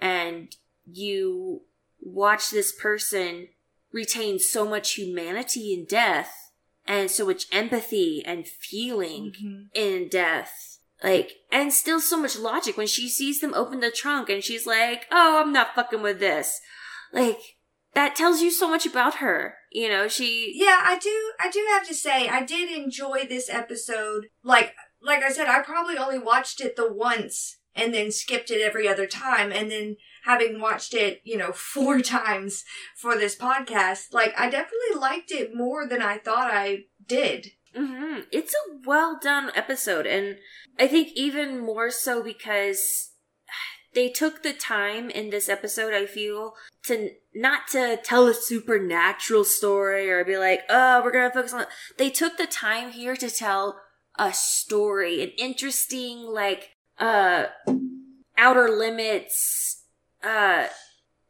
and 0.00 0.54
you 0.86 1.62
watch 2.00 2.50
this 2.50 2.72
person 2.72 3.48
retain 3.92 4.38
so 4.38 4.68
much 4.68 4.94
humanity 4.94 5.72
in 5.72 5.86
death 5.86 6.43
and 6.86 7.10
so 7.10 7.26
much 7.26 7.46
empathy 7.52 8.22
and 8.24 8.46
feeling 8.46 9.32
mm-hmm. 9.32 9.62
in 9.74 10.08
death. 10.08 10.78
Like, 11.02 11.32
and 11.52 11.72
still 11.72 12.00
so 12.00 12.16
much 12.16 12.38
logic 12.38 12.76
when 12.76 12.86
she 12.86 13.08
sees 13.08 13.40
them 13.40 13.54
open 13.54 13.80
the 13.80 13.90
trunk 13.90 14.30
and 14.30 14.42
she's 14.42 14.66
like, 14.66 15.06
oh, 15.10 15.42
I'm 15.42 15.52
not 15.52 15.74
fucking 15.74 16.02
with 16.02 16.18
this. 16.18 16.60
Like, 17.12 17.38
that 17.94 18.16
tells 18.16 18.40
you 18.40 18.50
so 18.50 18.68
much 18.68 18.86
about 18.86 19.16
her. 19.16 19.56
You 19.70 19.88
know, 19.88 20.08
she. 20.08 20.52
Yeah, 20.54 20.80
I 20.82 20.98
do. 20.98 21.32
I 21.40 21.50
do 21.50 21.64
have 21.72 21.86
to 21.88 21.94
say, 21.94 22.28
I 22.28 22.44
did 22.44 22.70
enjoy 22.70 23.26
this 23.28 23.50
episode. 23.50 24.28
Like, 24.42 24.74
like 25.02 25.22
I 25.22 25.30
said, 25.30 25.48
I 25.48 25.60
probably 25.62 25.98
only 25.98 26.18
watched 26.18 26.60
it 26.60 26.76
the 26.76 26.92
once 26.92 27.58
and 27.76 27.92
then 27.92 28.12
skipped 28.12 28.50
it 28.50 28.62
every 28.62 28.88
other 28.88 29.06
time, 29.06 29.50
and 29.50 29.70
then 29.70 29.96
having 30.24 30.60
watched 30.60 30.94
it, 30.94 31.20
you 31.24 31.36
know, 31.36 31.52
four 31.54 32.00
times 32.00 32.64
for 32.96 33.16
this 33.16 33.36
podcast, 33.36 34.12
like 34.12 34.32
I 34.38 34.50
definitely 34.50 34.98
liked 34.98 35.30
it 35.30 35.54
more 35.54 35.86
than 35.86 36.02
I 36.02 36.18
thought 36.18 36.50
I 36.52 36.84
did. 37.06 37.52
hmm 37.74 38.20
It's 38.32 38.54
a 38.54 38.78
well 38.86 39.18
done 39.20 39.50
episode, 39.54 40.06
and 40.06 40.36
I 40.78 40.86
think 40.86 41.08
even 41.14 41.58
more 41.58 41.90
so 41.90 42.22
because 42.22 43.12
they 43.94 44.08
took 44.08 44.42
the 44.42 44.52
time 44.52 45.10
in 45.10 45.30
this 45.30 45.48
episode. 45.48 45.94
I 45.94 46.06
feel 46.06 46.54
to 46.86 47.10
not 47.34 47.68
to 47.72 47.98
tell 48.02 48.26
a 48.26 48.34
supernatural 48.34 49.44
story 49.44 50.10
or 50.10 50.24
be 50.24 50.38
like, 50.38 50.62
oh, 50.68 51.02
we're 51.02 51.12
gonna 51.12 51.30
focus 51.32 51.52
on. 51.52 51.66
They 51.98 52.10
took 52.10 52.36
the 52.36 52.46
time 52.46 52.90
here 52.92 53.16
to 53.16 53.30
tell 53.30 53.80
a 54.18 54.32
story, 54.32 55.22
an 55.22 55.30
interesting 55.38 56.18
like 56.22 56.70
uh 56.98 57.46
outer 58.36 58.68
limits, 58.68 59.83
uh 60.24 60.66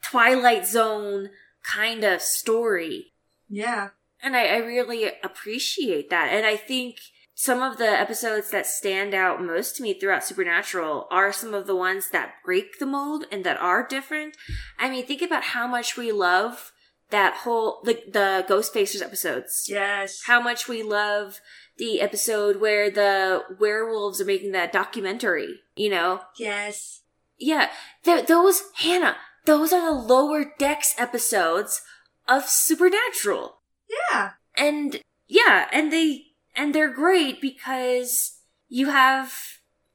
Twilight 0.02 0.66
Zone 0.66 1.30
kind 1.64 2.04
of 2.04 2.20
story. 2.20 3.12
Yeah. 3.48 3.90
And 4.22 4.36
I, 4.36 4.46
I 4.46 4.56
really 4.56 5.10
appreciate 5.22 6.10
that. 6.10 6.28
And 6.32 6.46
I 6.46 6.56
think 6.56 6.96
some 7.34 7.62
of 7.62 7.78
the 7.78 7.88
episodes 7.88 8.50
that 8.50 8.66
stand 8.66 9.12
out 9.12 9.42
most 9.42 9.76
to 9.76 9.82
me 9.82 9.98
throughout 9.98 10.24
Supernatural 10.24 11.08
are 11.10 11.32
some 11.32 11.52
of 11.52 11.66
the 11.66 11.74
ones 11.74 12.10
that 12.10 12.34
break 12.44 12.78
the 12.78 12.86
mold 12.86 13.24
and 13.32 13.44
that 13.44 13.60
are 13.60 13.86
different. 13.86 14.36
I 14.78 14.88
mean, 14.88 15.04
think 15.04 15.20
about 15.20 15.44
how 15.44 15.66
much 15.66 15.96
we 15.96 16.12
love 16.12 16.72
that 17.10 17.38
whole, 17.38 17.80
the, 17.84 18.00
the 18.10 18.44
Ghostfacers 18.48 19.02
episodes. 19.02 19.66
Yes. 19.68 20.22
How 20.26 20.40
much 20.40 20.68
we 20.68 20.82
love 20.82 21.40
the 21.76 22.00
episode 22.00 22.60
where 22.60 22.90
the 22.90 23.42
werewolves 23.58 24.20
are 24.20 24.26
making 24.26 24.52
that 24.52 24.72
documentary, 24.72 25.60
you 25.76 25.90
know? 25.90 26.20
Yes. 26.38 27.00
Yeah, 27.38 27.70
th- 28.04 28.26
those 28.26 28.62
Hannah, 28.76 29.16
those 29.44 29.72
are 29.72 29.84
the 29.84 29.92
lower 30.00 30.52
decks 30.58 30.94
episodes 30.98 31.82
of 32.28 32.48
Supernatural, 32.48 33.60
Yeah. 33.88 34.32
and 34.56 35.00
yeah, 35.26 35.68
and 35.72 35.92
they 35.92 36.26
and 36.56 36.74
they're 36.74 36.92
great 36.92 37.40
because 37.40 38.38
you 38.68 38.86
have 38.86 39.34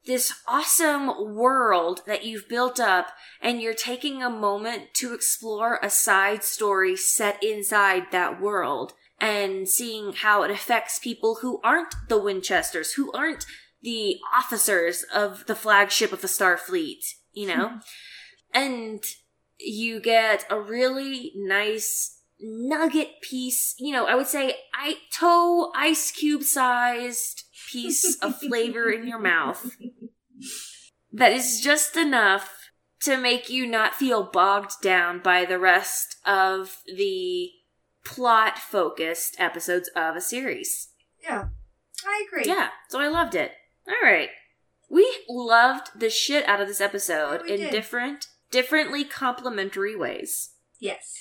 this 0.06 0.32
awesome 0.46 1.34
world 1.34 2.02
that 2.06 2.24
you've 2.24 2.48
built 2.48 2.80
up, 2.80 3.08
and 3.40 3.60
you're 3.60 3.74
taking 3.74 4.22
a 4.22 4.30
moment 4.30 4.94
to 4.94 5.12
explore 5.14 5.78
a 5.82 5.90
side 5.90 6.42
story 6.42 6.96
set 6.96 7.42
inside 7.42 8.04
that 8.10 8.40
world 8.40 8.94
and 9.20 9.68
seeing 9.68 10.12
how 10.14 10.42
it 10.42 10.50
affects 10.50 10.98
people 10.98 11.38
who 11.42 11.60
aren't 11.62 11.94
the 12.08 12.18
Winchesters, 12.18 12.94
who 12.94 13.12
aren't 13.12 13.44
the 13.82 14.18
officers 14.34 15.04
of 15.14 15.46
the 15.46 15.54
flagship 15.54 16.12
of 16.12 16.22
the 16.22 16.28
Starfleet, 16.28 17.04
you 17.32 17.46
know? 17.54 17.80
and 18.52 19.02
you 19.58 20.00
get 20.00 20.44
a 20.50 20.58
really 20.58 21.32
nice 21.36 22.18
nugget 22.40 23.20
piece, 23.20 23.74
you 23.78 23.92
know, 23.92 24.06
I 24.06 24.14
would 24.14 24.26
say 24.26 24.54
I 24.74 24.96
toe 25.12 25.72
ice 25.74 26.10
cube 26.10 26.42
sized 26.42 27.44
piece 27.70 28.16
of 28.16 28.38
flavor 28.38 28.90
in 28.90 29.06
your 29.06 29.18
mouth 29.18 29.76
that 31.12 31.32
is 31.32 31.60
just 31.60 31.96
enough 31.96 32.70
to 33.02 33.16
make 33.16 33.48
you 33.48 33.66
not 33.66 33.94
feel 33.94 34.22
bogged 34.22 34.80
down 34.82 35.20
by 35.20 35.44
the 35.44 35.58
rest 35.58 36.16
of 36.26 36.78
the 36.86 37.50
plot 38.04 38.58
focused 38.58 39.36
episodes 39.38 39.90
of 39.94 40.16
a 40.16 40.20
series. 40.20 40.88
Yeah. 41.22 41.48
I 42.06 42.26
agree. 42.26 42.44
Yeah, 42.46 42.68
so 42.88 42.98
I 42.98 43.08
loved 43.08 43.34
it. 43.34 43.52
All 43.86 43.94
right. 44.02 44.30
We 44.90 45.08
loved 45.28 46.00
the 46.00 46.10
shit 46.10 46.46
out 46.48 46.60
of 46.60 46.66
this 46.66 46.80
episode 46.80 47.42
we 47.44 47.52
in 47.52 47.60
did. 47.60 47.70
different, 47.70 48.26
differently 48.50 49.04
complementary 49.04 49.94
ways. 49.94 50.50
Yes. 50.80 51.14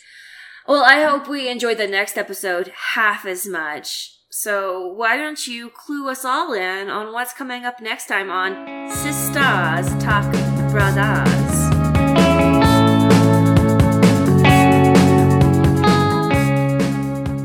Well, 0.67 0.83
I 0.83 1.03
hope 1.03 1.27
we 1.27 1.47
enjoyed 1.47 1.77
the 1.77 1.87
next 1.87 2.17
episode 2.17 2.71
half 2.95 3.27
as 3.27 3.45
much. 3.45 4.15
So 4.31 4.87
why 4.87 5.17
don't 5.17 5.45
you 5.45 5.69
clue 5.69 6.09
us 6.09 6.25
all 6.25 6.53
in 6.53 6.89
on 6.89 7.13
what's 7.13 7.31
coming 7.31 7.63
up 7.63 7.79
next 7.79 8.07
time 8.07 8.31
on 8.31 8.89
Sisters 8.89 10.03
Talk 10.03 10.31
Brothers? 10.71 11.69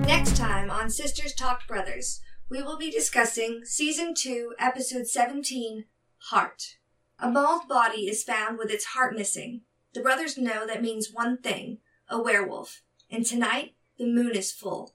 Next 0.07 0.39
time 0.39 0.71
on 0.71 0.89
Sisters 0.89 1.35
Talked 1.35 1.69
Brothers, 1.69 2.23
we 2.51 2.63
will 2.63 2.79
be 2.79 2.91
discussing 2.91 3.61
Season 3.65 4.15
2, 4.15 4.55
Episode 4.59 5.07
17 5.07 5.85
Heart. 6.31 6.77
A 7.19 7.31
mauled 7.31 7.69
body 7.69 8.09
is 8.09 8.25
found 8.25 8.59
with 8.59 8.71
its 8.71 8.87
heart 8.87 9.15
missing. 9.15 9.63
The 9.93 10.01
brothers 10.01 10.39
know 10.39 10.67
that 10.67 10.83
means 10.83 11.13
one 11.13 11.39
thing 11.39 11.79
a 12.09 12.21
werewolf. 12.21 12.83
And 13.11 13.25
tonight, 13.25 13.75
the 13.99 14.07
moon 14.07 14.33
is 14.35 14.51
full. 14.51 14.95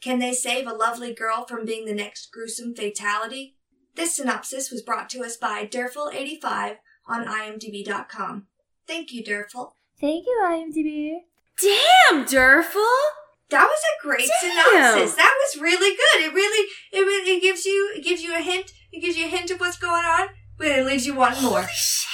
Can 0.00 0.18
they 0.18 0.32
save 0.32 0.66
a 0.66 0.74
lovely 0.74 1.14
girl 1.14 1.46
from 1.46 1.64
being 1.64 1.86
the 1.86 1.94
next 1.94 2.30
gruesome 2.30 2.74
fatality? 2.74 3.56
This 3.94 4.16
synopsis 4.16 4.70
was 4.70 4.82
brought 4.82 5.08
to 5.10 5.22
us 5.22 5.36
by 5.36 5.66
Durful85 5.66 6.76
on 7.08 7.24
imdb.com. 7.24 8.46
Thank 8.86 9.12
you, 9.12 9.24
Durful. 9.24 9.74
Thank 10.00 10.26
you, 10.26 10.42
IMDb. 10.44 11.20
Damn, 11.60 12.26
Durful! 12.26 12.82
That 13.48 13.64
was 13.64 13.80
a 13.80 14.06
great 14.06 14.28
Damn. 14.42 14.52
synopsis. 14.52 15.16
That 15.16 15.34
was 15.40 15.62
really 15.62 15.96
good. 15.96 16.24
It 16.26 16.34
really, 16.34 16.68
it 16.92 17.00
really 17.00 17.30
it 17.38 17.40
gives 17.40 17.64
you, 17.64 17.92
it 17.96 18.04
gives 18.04 18.22
you 18.22 18.34
a 18.34 18.40
hint. 18.40 18.72
It 18.92 19.00
gives 19.00 19.16
you 19.16 19.26
a 19.26 19.30
hint 19.30 19.50
of 19.50 19.60
what's 19.60 19.78
going 19.78 20.04
on, 20.04 20.28
but 20.58 20.68
it 20.68 20.86
leaves 20.86 21.06
you 21.06 21.14
wanting 21.14 21.42
more. 21.42 21.60
Holy 21.60 21.72
shit! 21.72 22.10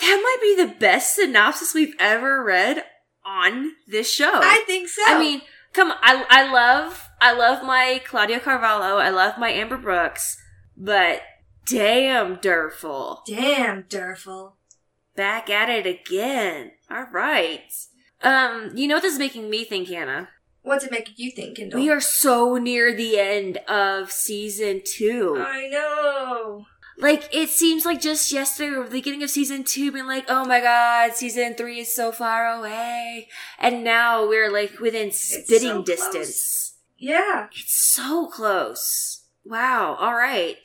That 0.00 0.20
might 0.22 0.38
be 0.42 0.62
the 0.62 0.78
best 0.78 1.14
synopsis 1.16 1.74
we've 1.74 1.94
ever 1.98 2.44
read 2.44 2.84
on 3.24 3.72
this 3.86 4.12
show. 4.12 4.30
I 4.32 4.62
think 4.66 4.88
so. 4.88 5.02
I 5.06 5.18
mean, 5.18 5.42
come 5.72 5.90
on, 5.90 5.96
I, 6.02 6.24
I 6.28 6.52
love 6.52 7.08
I 7.20 7.32
love 7.32 7.64
my 7.64 8.00
Claudia 8.06 8.40
Carvalho, 8.40 8.96
I 8.96 9.10
love 9.10 9.38
my 9.38 9.50
Amber 9.50 9.78
Brooks, 9.78 10.36
but 10.76 11.22
damn 11.66 12.36
Durful. 12.36 13.22
damn, 13.26 13.82
Durful. 13.88 14.56
Back 15.16 15.48
at 15.48 15.68
it 15.70 15.86
again. 15.86 16.72
Alright. 16.92 17.72
Um, 18.22 18.72
you 18.74 18.86
know 18.86 18.96
what 18.96 19.02
this 19.02 19.14
is 19.14 19.18
making 19.18 19.48
me 19.48 19.64
think, 19.64 19.88
Hannah? 19.88 20.28
What's 20.62 20.84
it 20.84 20.90
making 20.90 21.14
you 21.16 21.30
think, 21.30 21.56
Kendall? 21.56 21.80
We 21.80 21.90
are 21.90 22.00
so 22.00 22.56
near 22.56 22.94
the 22.94 23.18
end 23.18 23.58
of 23.68 24.10
season 24.10 24.82
two. 24.84 25.36
I 25.38 25.68
know. 25.68 26.66
Like, 26.98 27.28
it 27.32 27.50
seems 27.50 27.84
like 27.84 28.00
just 28.00 28.32
yesterday 28.32 28.74
or 28.74 28.84
the 28.84 28.90
beginning 28.90 29.22
of 29.22 29.30
season 29.30 29.64
two, 29.64 29.92
being 29.92 30.06
like, 30.06 30.24
oh 30.28 30.44
my 30.46 30.60
god, 30.60 31.14
season 31.14 31.54
three 31.54 31.80
is 31.80 31.94
so 31.94 32.10
far 32.12 32.46
away. 32.46 33.28
And 33.58 33.84
now 33.84 34.26
we're 34.26 34.50
like 34.50 34.80
within 34.80 35.12
spitting 35.12 35.68
so 35.68 35.82
close. 35.82 35.86
distance. 35.86 36.74
Yeah. 36.98 37.48
It's 37.52 37.74
so 37.94 38.26
close. 38.28 39.24
Wow. 39.44 39.96
All 40.00 40.14
right. 40.14 40.56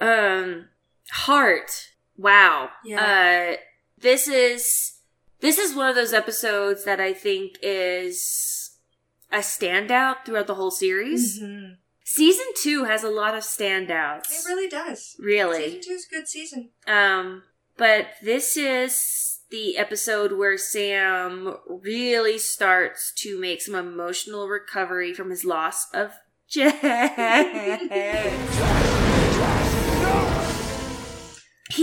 Um, 0.00 0.68
heart. 1.10 1.90
Wow. 2.16 2.70
Yeah. 2.84 3.54
Uh, 3.54 3.56
this 3.98 4.26
is 4.28 4.92
This 5.40 5.58
is 5.58 5.74
one 5.74 5.88
of 5.90 5.94
those 5.94 6.14
episodes 6.14 6.84
that 6.84 7.00
I 7.00 7.12
think 7.12 7.58
is 7.62 8.78
a 9.30 9.38
standout 9.38 10.24
throughout 10.24 10.46
the 10.46 10.54
whole 10.54 10.70
series. 10.70 11.38
Mhm. 11.42 11.76
Season 12.06 12.44
two 12.62 12.84
has 12.84 13.02
a 13.02 13.08
lot 13.08 13.34
of 13.34 13.42
standouts. 13.42 14.30
It 14.30 14.44
really 14.46 14.68
does. 14.68 15.16
Really. 15.18 15.64
Season 15.64 15.80
two's 15.82 16.06
a 16.06 16.14
good 16.14 16.28
season. 16.28 16.68
Um, 16.86 17.44
but 17.78 18.08
this 18.22 18.58
is 18.58 19.38
the 19.50 19.78
episode 19.78 20.32
where 20.32 20.58
Sam 20.58 21.56
really 21.66 22.38
starts 22.38 23.12
to 23.18 23.40
make 23.40 23.62
some 23.62 23.74
emotional 23.74 24.48
recovery 24.48 25.14
from 25.14 25.30
his 25.30 25.44
loss 25.44 25.86
of 25.92 26.12
he 26.48 26.64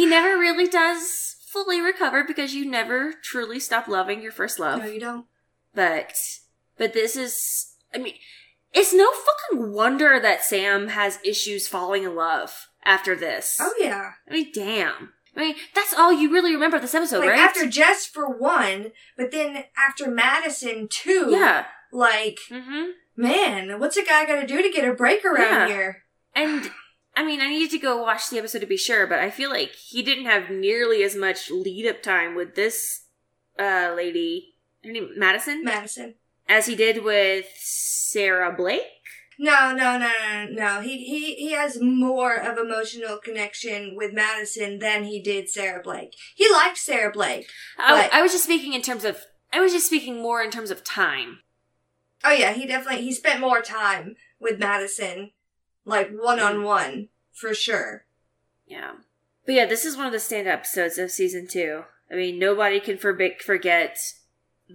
never 0.06 0.38
really 0.38 0.68
does 0.68 1.36
fully 1.48 1.82
recover 1.82 2.24
because 2.24 2.54
you 2.54 2.70
never 2.70 3.14
truly 3.24 3.60
stop 3.60 3.88
loving 3.88 4.22
your 4.22 4.32
first 4.32 4.60
love. 4.60 4.80
No, 4.80 4.86
you 4.86 5.00
don't. 5.00 5.26
But 5.74 6.14
but 6.78 6.94
this 6.94 7.16
is 7.16 7.74
I 7.94 7.98
mean 7.98 8.14
it's 8.74 8.94
no 8.94 9.08
fucking 9.12 9.72
wonder 9.74 10.20
that 10.20 10.44
Sam 10.44 10.90
has 10.90 11.20
issues 11.24 11.68
falling 11.68 12.04
in 12.04 12.16
love 12.16 12.68
after 12.84 13.16
this. 13.16 13.58
Oh 13.60 13.74
yeah. 13.80 14.12
I 14.30 14.34
mean, 14.34 14.52
damn. 14.54 15.14
I 15.36 15.40
mean, 15.40 15.56
that's 15.74 15.94
all 15.94 16.12
you 16.12 16.32
really 16.32 16.54
remember 16.54 16.76
of 16.78 16.82
this 16.82 16.94
episode, 16.96 17.20
like 17.20 17.30
right? 17.30 17.40
after 17.40 17.66
Jess 17.68 18.06
for 18.06 18.28
one, 18.28 18.92
but 19.18 19.32
then 19.32 19.64
after 19.78 20.10
Madison 20.12 20.88
too. 20.90 21.28
yeah. 21.30 21.66
Like, 21.94 22.40
Mm-hmm. 22.50 22.86
man, 23.18 23.80
what's 23.80 23.98
a 23.98 24.04
guy 24.04 24.26
got 24.26 24.42
to 24.42 24.48
do 24.48 24.62
to 24.62 24.70
get 24.70 24.88
a 24.88 24.94
break 24.94 25.24
around 25.26 25.42
Yeah. 25.42 25.68
here? 25.68 26.04
And 26.36 26.72
I 27.16 27.26
mean, 27.26 27.42
I 27.42 27.50
needed 27.50 27.72
to 27.72 27.78
go 27.78 28.02
watch 28.02 28.30
the 28.30 28.38
episode 28.40 28.60
to 28.60 28.66
be 28.66 28.78
sure, 28.78 29.06
but 29.08 29.20
I 29.20 29.30
feel 29.30 29.50
like 29.50 29.72
he 29.72 30.02
didn't 30.02 30.26
have 30.26 30.50
nearly 30.50 31.04
as 31.04 31.16
much 31.16 31.50
lead 31.52 31.86
up 31.88 32.02
time 32.02 32.36
with 32.36 32.56
this 32.56 33.06
uh 33.60 33.94
lady, 33.96 34.56
her 34.84 34.92
name 34.94 35.10
Madison, 35.18 35.64
Madison. 35.64 36.16
As 36.52 36.66
he 36.66 36.76
did 36.76 37.04
with 37.04 37.46
Sarah 37.56 38.54
Blake. 38.56 38.82
No, 39.40 39.74
no, 39.74 39.98
no, 39.98 40.12
no, 40.22 40.46
no. 40.52 40.82
He 40.82 41.04
he 41.06 41.36
he 41.36 41.54
has 41.54 41.82
more 41.82 42.36
of 42.36 42.58
emotional 42.58 43.18
connection 43.18 43.96
with 43.96 44.14
Madison 44.14 44.78
than 44.80 45.06
he 45.06 45.22
did 45.22 45.50
Sarah 45.50 45.82
Blake. 45.82 46.14
He 46.36 46.52
liked 46.52 46.78
Sarah 46.78 47.12
Blake. 47.12 47.48
I, 47.80 48.10
I 48.12 48.22
was 48.22 48.34
just 48.34 48.44
speaking 48.44 48.74
in 48.74 48.82
terms 48.82 49.06
of. 49.06 49.18
I 49.54 49.60
was 49.60 49.72
just 49.72 49.88
speaking 49.88 50.22
more 50.22 50.42
in 50.42 50.52
terms 50.52 50.72
of 50.72 50.84
time. 50.84 51.40
Oh 52.24 52.32
yeah, 52.32 52.54
he 52.54 52.68
definitely 52.68 53.04
he 53.04 53.14
spent 53.14 53.40
more 53.40 53.62
time 53.62 54.16
with 54.40 54.60
Madison, 54.60 55.32
like 55.86 56.12
one 56.12 56.40
on 56.40 56.64
one 56.64 57.08
for 57.34 57.54
sure. 57.54 58.06
Yeah. 58.68 58.92
But 59.46 59.56
yeah, 59.56 59.66
this 59.66 59.86
is 59.86 59.98
one 59.98 60.06
of 60.06 60.12
the 60.12 60.20
stand 60.20 60.48
episodes 60.48 60.98
of 60.98 61.10
season 61.10 61.48
two. 61.48 61.84
I 62.12 62.16
mean, 62.16 62.38
nobody 62.38 62.80
can 62.80 62.98
forget 62.98 63.98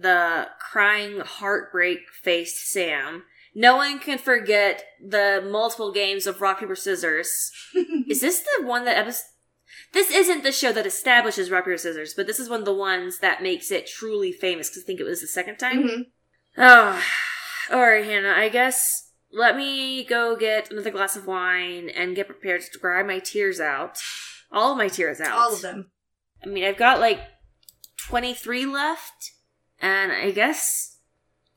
the 0.01 0.47
crying, 0.59 1.19
heartbreak 1.19 2.09
faced 2.11 2.71
Sam. 2.71 3.23
No 3.55 3.77
one 3.77 3.99
can 3.99 4.17
forget 4.17 4.83
the 5.03 5.43
multiple 5.49 5.91
games 5.91 6.27
of 6.27 6.41
rock, 6.41 6.59
paper, 6.59 6.75
scissors. 6.75 7.51
is 8.07 8.21
this 8.21 8.41
the 8.41 8.65
one 8.65 8.85
that 8.85 8.97
episode? 8.97 9.25
This 9.93 10.11
isn't 10.11 10.43
the 10.43 10.51
show 10.51 10.71
that 10.73 10.85
establishes 10.85 11.49
rock, 11.49 11.65
paper, 11.65 11.77
scissors, 11.77 12.13
but 12.13 12.27
this 12.27 12.39
is 12.39 12.49
one 12.49 12.59
of 12.59 12.65
the 12.65 12.73
ones 12.73 13.19
that 13.19 13.41
makes 13.41 13.71
it 13.71 13.87
truly 13.87 14.31
famous 14.31 14.69
because 14.69 14.83
I 14.83 14.85
think 14.85 14.99
it 14.99 15.05
was 15.05 15.21
the 15.21 15.27
second 15.27 15.57
time. 15.57 15.83
Mhm. 15.83 16.05
Oh, 16.57 17.03
all 17.71 17.81
right, 17.81 18.05
Hannah. 18.05 18.33
I 18.35 18.49
guess 18.49 19.11
let 19.31 19.55
me 19.57 20.03
go 20.03 20.35
get 20.35 20.71
another 20.71 20.91
glass 20.91 21.15
of 21.15 21.27
wine 21.27 21.89
and 21.89 22.15
get 22.15 22.27
prepared 22.27 22.61
to 22.61 22.79
cry 22.79 23.03
my 23.03 23.19
tears 23.19 23.59
out. 23.59 23.99
All 24.51 24.71
of 24.71 24.77
my 24.77 24.87
tears 24.87 25.19
out. 25.19 25.37
All 25.37 25.53
of 25.53 25.61
them. 25.61 25.91
I 26.43 26.47
mean, 26.47 26.63
I've 26.63 26.77
got 26.77 26.99
like 26.99 27.19
23 27.97 28.65
left, 28.65 29.31
and 29.81 30.11
I 30.11 30.31
guess, 30.31 30.97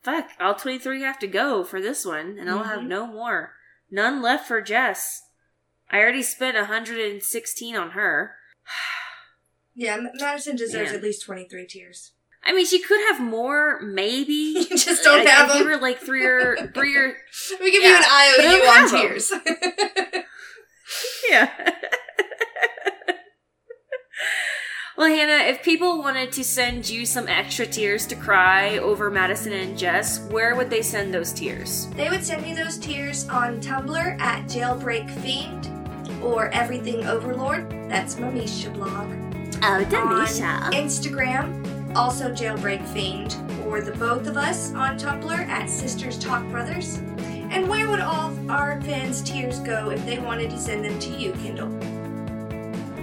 fuck, 0.02 0.30
all 0.40 0.54
23 0.54 1.02
have 1.02 1.18
to 1.20 1.26
go 1.26 1.64
for 1.64 1.80
this 1.80 2.04
one, 2.04 2.36
and 2.38 2.48
I'll 2.50 2.64
have 2.64 2.80
Mhm. 2.80 2.86
no 2.88 3.06
more. 3.06 3.56
None 3.90 4.22
left 4.22 4.46
for 4.48 4.60
Jess. 4.60 5.22
I 5.90 5.98
already 5.98 6.22
spent 6.22 6.56
116 6.56 7.76
on 7.76 7.90
her. 7.92 8.36
Yeah, 9.76 9.98
Madison 10.14 10.56
deserves 10.56 10.90
Yeah. 10.90 10.96
at 10.98 11.02
least 11.02 11.24
twenty 11.24 11.48
three 11.48 11.66
tears. 11.66 12.12
I 12.42 12.52
mean, 12.52 12.66
she 12.66 12.80
could 12.80 13.00
have 13.08 13.20
more, 13.20 13.80
maybe. 13.80 14.32
You 14.70 14.76
just 14.76 15.04
don't 15.04 15.26
I, 15.26 15.30
have 15.30 15.50
I 15.50 15.54
give 15.54 15.64
them. 15.66 15.74
her 15.74 15.80
like 15.80 15.98
three 16.00 16.24
or 16.24 16.56
three 16.74 16.96
or 16.96 17.16
We 17.60 17.70
give 17.70 17.82
Yeah, 17.82 17.88
you 17.90 17.96
an 17.96 18.60
IOU 18.60 18.66
on 18.66 18.90
tears. 18.90 19.32
Yeah. 21.30 21.48
Well, 25.00 25.08
Hannah, 25.08 25.48
if 25.48 25.62
people 25.62 26.00
wanted 26.00 26.30
to 26.32 26.44
send 26.44 26.86
you 26.86 27.06
some 27.06 27.26
extra 27.26 27.64
tears 27.64 28.06
to 28.08 28.14
cry 28.14 28.76
over 28.76 29.10
Madison 29.10 29.54
and 29.54 29.78
Jess, 29.78 30.20
where 30.28 30.54
would 30.54 30.68
they 30.68 30.82
send 30.82 31.14
those 31.14 31.32
tears? 31.32 31.86
They 31.96 32.10
would 32.10 32.22
send 32.22 32.42
me 32.42 32.52
those 32.52 32.76
tears 32.76 33.26
on 33.30 33.62
Tumblr 33.62 34.20
at 34.20 34.44
Jailbreak 34.44 35.08
Fiend 35.22 35.70
or 36.22 36.48
Everything 36.48 37.06
Overlord. 37.06 37.70
That's 37.88 38.16
Mamisha 38.16 38.74
blog. 38.74 39.08
Oh, 39.62 39.78
On 40.66 40.72
Instagram, 40.74 41.96
also 41.96 42.30
Jailbreak 42.30 42.86
Fiend, 42.88 43.34
or 43.64 43.80
the 43.80 43.92
both 43.92 44.26
of 44.26 44.36
us 44.36 44.74
on 44.74 44.98
Tumblr 44.98 45.48
at 45.48 45.70
Sisters 45.70 46.18
Talk 46.18 46.46
Brothers. 46.50 46.96
And 47.26 47.66
where 47.70 47.88
would 47.88 48.00
all 48.00 48.36
our 48.50 48.78
fans' 48.82 49.22
tears 49.22 49.60
go 49.60 49.88
if 49.88 50.04
they 50.04 50.18
wanted 50.18 50.50
to 50.50 50.58
send 50.58 50.84
them 50.84 50.98
to 50.98 51.08
you, 51.08 51.32
Kendall? 51.32 51.70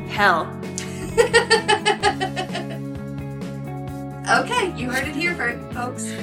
Hell. 0.10 0.45
Okay, 4.30 4.74
you 4.76 4.91
heard 4.91 5.08
it 5.08 5.16
here 5.16 5.34
folks. 5.72 6.12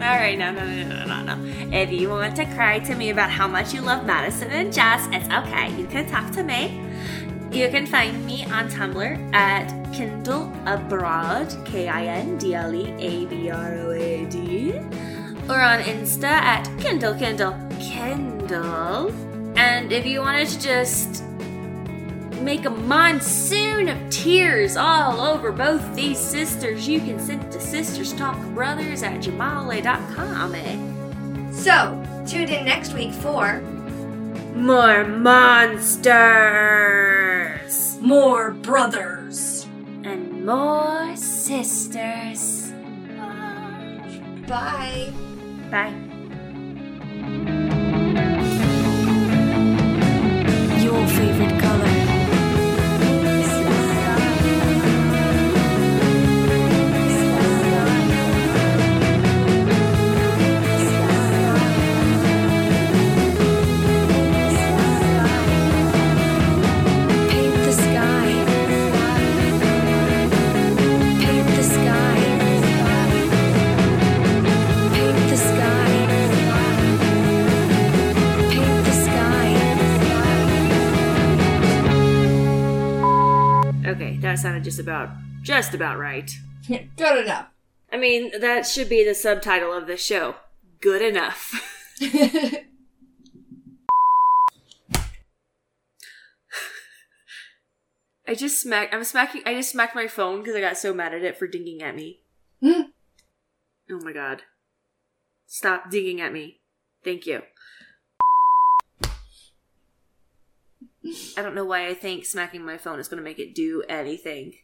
All 0.00 0.16
right, 0.16 0.38
no, 0.38 0.52
no, 0.52 0.64
no, 0.64 1.04
no, 1.04 1.04
no, 1.04 1.34
no. 1.34 1.36
If 1.70 1.92
you 1.92 2.08
want 2.08 2.34
to 2.36 2.46
cry 2.54 2.78
to 2.78 2.94
me 2.94 3.10
about 3.10 3.28
how 3.28 3.46
much 3.46 3.74
you 3.74 3.82
love 3.82 4.06
Madison 4.06 4.50
and 4.50 4.72
Jess, 4.72 5.06
it's 5.12 5.28
okay. 5.28 5.70
You 5.76 5.86
can 5.86 6.06
talk 6.06 6.32
to 6.32 6.42
me. 6.42 6.80
You 7.52 7.68
can 7.68 7.84
find 7.84 8.24
me 8.24 8.46
on 8.46 8.70
Tumblr 8.70 9.34
at 9.34 9.68
Kindle 9.92 10.50
Abroad, 10.64 11.54
K 11.66 11.88
I 11.88 12.06
N 12.06 12.38
D 12.38 12.54
L 12.54 12.74
E 12.74 12.94
A 12.98 13.26
B 13.26 13.50
R 13.50 13.74
O 13.74 13.90
A 13.92 14.24
D, 14.24 14.72
or 15.46 15.60
on 15.60 15.80
Insta 15.80 16.24
at 16.24 16.64
Kindle 16.78 17.14
Kindle 17.14 17.54
Kindle. 17.78 19.12
And 19.56 19.92
if 19.92 20.06
you 20.06 20.20
wanted 20.20 20.48
to 20.48 20.58
just 20.58 21.22
make 22.42 22.64
a 22.64 22.70
monsoon 22.70 23.88
of 23.88 24.10
tears 24.10 24.76
all 24.76 25.20
over 25.20 25.52
both 25.52 25.94
these 25.94 26.18
sisters, 26.18 26.88
you 26.88 27.00
can 27.00 27.18
send 27.18 27.42
it 27.44 27.50
to 27.52 27.58
sisterstalkbrothers 27.58 29.02
at 29.02 29.20
gmail.com. 29.20 30.54
Eh? 30.54 30.78
So, 31.52 32.02
tune 32.26 32.48
in 32.48 32.64
next 32.64 32.94
week 32.94 33.12
for 33.12 33.60
More 34.54 35.04
monsters! 35.04 36.64
More 38.00 38.50
Brothers. 38.50 39.66
And 40.04 40.44
more 40.44 41.16
sisters. 41.16 42.70
Bye. 44.46 45.10
Bye. 45.70 45.94
Your 50.82 51.06
favorite 51.08 51.43
sounded 84.44 84.62
just 84.62 84.78
about 84.78 85.08
just 85.40 85.72
about 85.72 85.98
right. 85.98 86.30
Good 86.68 87.24
enough. 87.24 87.46
I 87.90 87.96
mean, 87.96 88.30
that 88.40 88.66
should 88.66 88.90
be 88.90 89.02
the 89.02 89.14
subtitle 89.14 89.72
of 89.72 89.86
the 89.86 89.96
show. 89.96 90.34
Good 90.82 91.00
enough. 91.00 91.54
I 98.28 98.34
just 98.34 98.60
smacked. 98.60 98.92
I'm 98.92 99.04
smacking. 99.04 99.40
I 99.46 99.54
just 99.54 99.70
smacked 99.70 99.94
my 99.94 100.08
phone 100.08 100.40
because 100.40 100.54
I 100.54 100.60
got 100.60 100.76
so 100.76 100.92
mad 100.92 101.14
at 101.14 101.22
it 101.22 101.38
for 101.38 101.46
dinging 101.46 101.82
at 101.82 101.96
me. 101.96 102.20
Hmm. 102.60 102.82
Oh 103.90 104.00
my 104.02 104.12
god! 104.12 104.42
Stop 105.46 105.90
dinging 105.90 106.20
at 106.20 106.34
me. 106.34 106.60
Thank 107.02 107.24
you. 107.24 107.40
I 111.36 111.42
don't 111.42 111.54
know 111.54 111.64
why 111.64 111.86
I 111.86 111.94
think 111.94 112.24
smacking 112.24 112.64
my 112.64 112.78
phone 112.78 112.98
is 112.98 113.08
going 113.08 113.18
to 113.18 113.24
make 113.24 113.38
it 113.38 113.54
do 113.54 113.82
anything. 113.88 114.54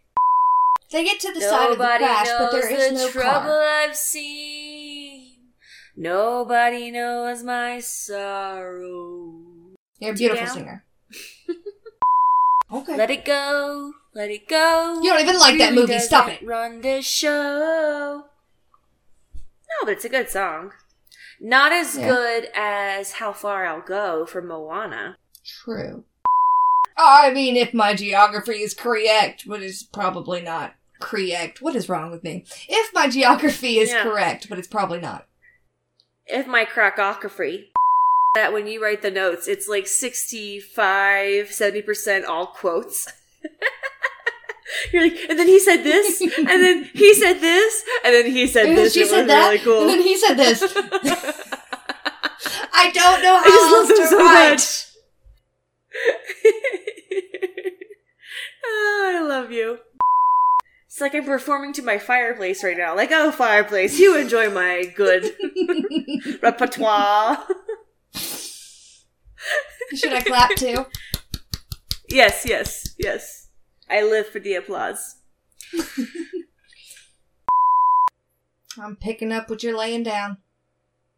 They 0.91 1.05
get 1.05 1.21
to 1.21 1.33
the 1.33 1.41
side 1.41 1.71
of 1.73 1.79
the 1.79 1.85
Nobody 1.85 2.05
crash, 2.05 2.29
but 2.39 2.51
there 2.51 2.73
is 2.73 2.89
the 2.89 2.95
no 2.95 3.11
trouble 3.11 3.51
car. 3.51 3.63
I've 3.63 3.97
seen. 3.97 5.37
Nobody 5.97 6.91
knows 6.91 7.43
my 7.43 7.79
sorrow. 7.81 9.43
You're 10.01 10.13
a 10.13 10.15
beautiful 10.15 10.47
singer. 10.47 10.85
okay. 12.73 12.97
Let 12.97 13.11
it 13.11 13.25
go, 13.25 13.93
let 14.15 14.31
it 14.31 14.49
go. 14.49 15.01
You 15.03 15.11
don't 15.11 15.21
even 15.21 15.39
like 15.39 15.59
that 15.59 15.75
movie, 15.75 15.99
stop 15.99 16.29
it. 16.29 16.43
Run 16.45 16.81
this 16.81 17.07
show. 17.07 18.25
No, 19.35 19.85
but 19.85 19.91
it's 19.93 20.05
a 20.05 20.09
good 20.09 20.29
song. 20.29 20.73
Not 21.41 21.73
as 21.73 21.97
Yeah. 21.97 22.09
good 22.09 22.49
as 22.55 23.13
How 23.13 23.33
Far 23.33 23.67
I'll 23.67 23.81
Go 23.81 24.27
from 24.27 24.49
Moana. 24.49 25.17
True. 25.45 26.05
Oh, 26.97 27.19
I 27.23 27.33
mean, 27.33 27.57
if 27.57 27.73
my 27.73 27.95
geography 27.95 28.61
is 28.61 28.75
correct, 28.75 29.45
but 29.47 29.63
it's 29.63 29.83
probably 29.83 30.43
not 30.43 30.75
correct. 31.01 31.63
What 31.63 31.75
is 31.77 31.89
wrong 31.89 32.11
with 32.11 32.23
me? 32.23 32.45
If 32.69 32.93
my 32.93 33.09
geography 33.09 33.79
is 33.79 33.91
Yeah. 33.91 34.03
correct, 34.03 34.49
but 34.49 34.59
it's 34.59 34.69
probably 34.69 35.01
not. 35.01 35.27
If 36.27 36.47
my 36.47 36.65
cracography, 36.67 37.67
that 38.35 38.53
when 38.53 38.67
you 38.67 38.83
write 38.83 39.03
the 39.03 39.11
notes, 39.11 39.49
it's 39.49 39.67
like 39.69 39.87
65, 39.87 41.47
70% 41.49 42.25
all 42.29 42.47
quotes. 42.49 43.09
You're 44.93 45.03
like, 45.03 45.17
and 45.29 45.37
then 45.39 45.49
he 45.49 45.59
said 45.59 45.83
this, 45.83 46.21
and 46.21 46.47
then 46.47 46.85
he 46.95 47.13
said 47.15 47.41
this, 47.41 47.85
and 48.05 48.15
then 48.15 48.27
he 48.31 48.47
said 48.47 48.67
this. 48.67 48.69
And 48.69 48.77
then 48.79 48.85
this. 48.85 48.93
she 48.95 49.01
It 49.01 49.09
said 49.09 49.29
that, 49.29 49.49
really 49.49 49.59
cool. 49.65 49.81
and 49.81 49.89
then 49.91 50.01
he 50.03 50.17
said 50.17 50.35
this. 50.35 50.63
I 52.73 52.91
don't 52.93 53.23
know 53.23 53.37
how 53.37 53.43
I 53.45 53.49
just 53.49 53.73
love 53.73 53.89
them 53.89 53.97
to 53.97 54.07
so 54.07 54.19
write. 54.19 54.51
much. 54.51 54.87
Ah, 58.65 59.17
I 59.17 59.21
love 59.27 59.51
you. 59.51 59.79
It's 60.87 61.01
like 61.01 61.15
I'm 61.15 61.25
performing 61.25 61.73
to 61.75 61.83
my 61.83 61.99
fireplace 61.99 62.63
right 62.63 62.77
now. 62.77 62.95
Like, 62.95 63.11
oh, 63.13 63.31
fireplace, 63.31 63.99
you 63.99 64.17
enjoy 64.17 64.51
my 64.51 64.85
good 64.95 65.35
repertoire. 66.43 67.39
Should 69.95 70.13
I 70.13 70.21
clap 70.21 70.55
too? 70.57 70.87
Yes, 72.09 72.45
yes, 72.47 72.95
yes. 72.99 73.49
I 73.89 74.03
live 74.03 74.27
for 74.29 74.41
the 74.41 74.55
applause. 74.55 75.17
I'm 78.81 78.97
picking 78.97 79.33
up 79.33 79.49
what 79.51 79.63
you're 79.63 79.77
laying 79.79 80.03
down. 80.03 80.39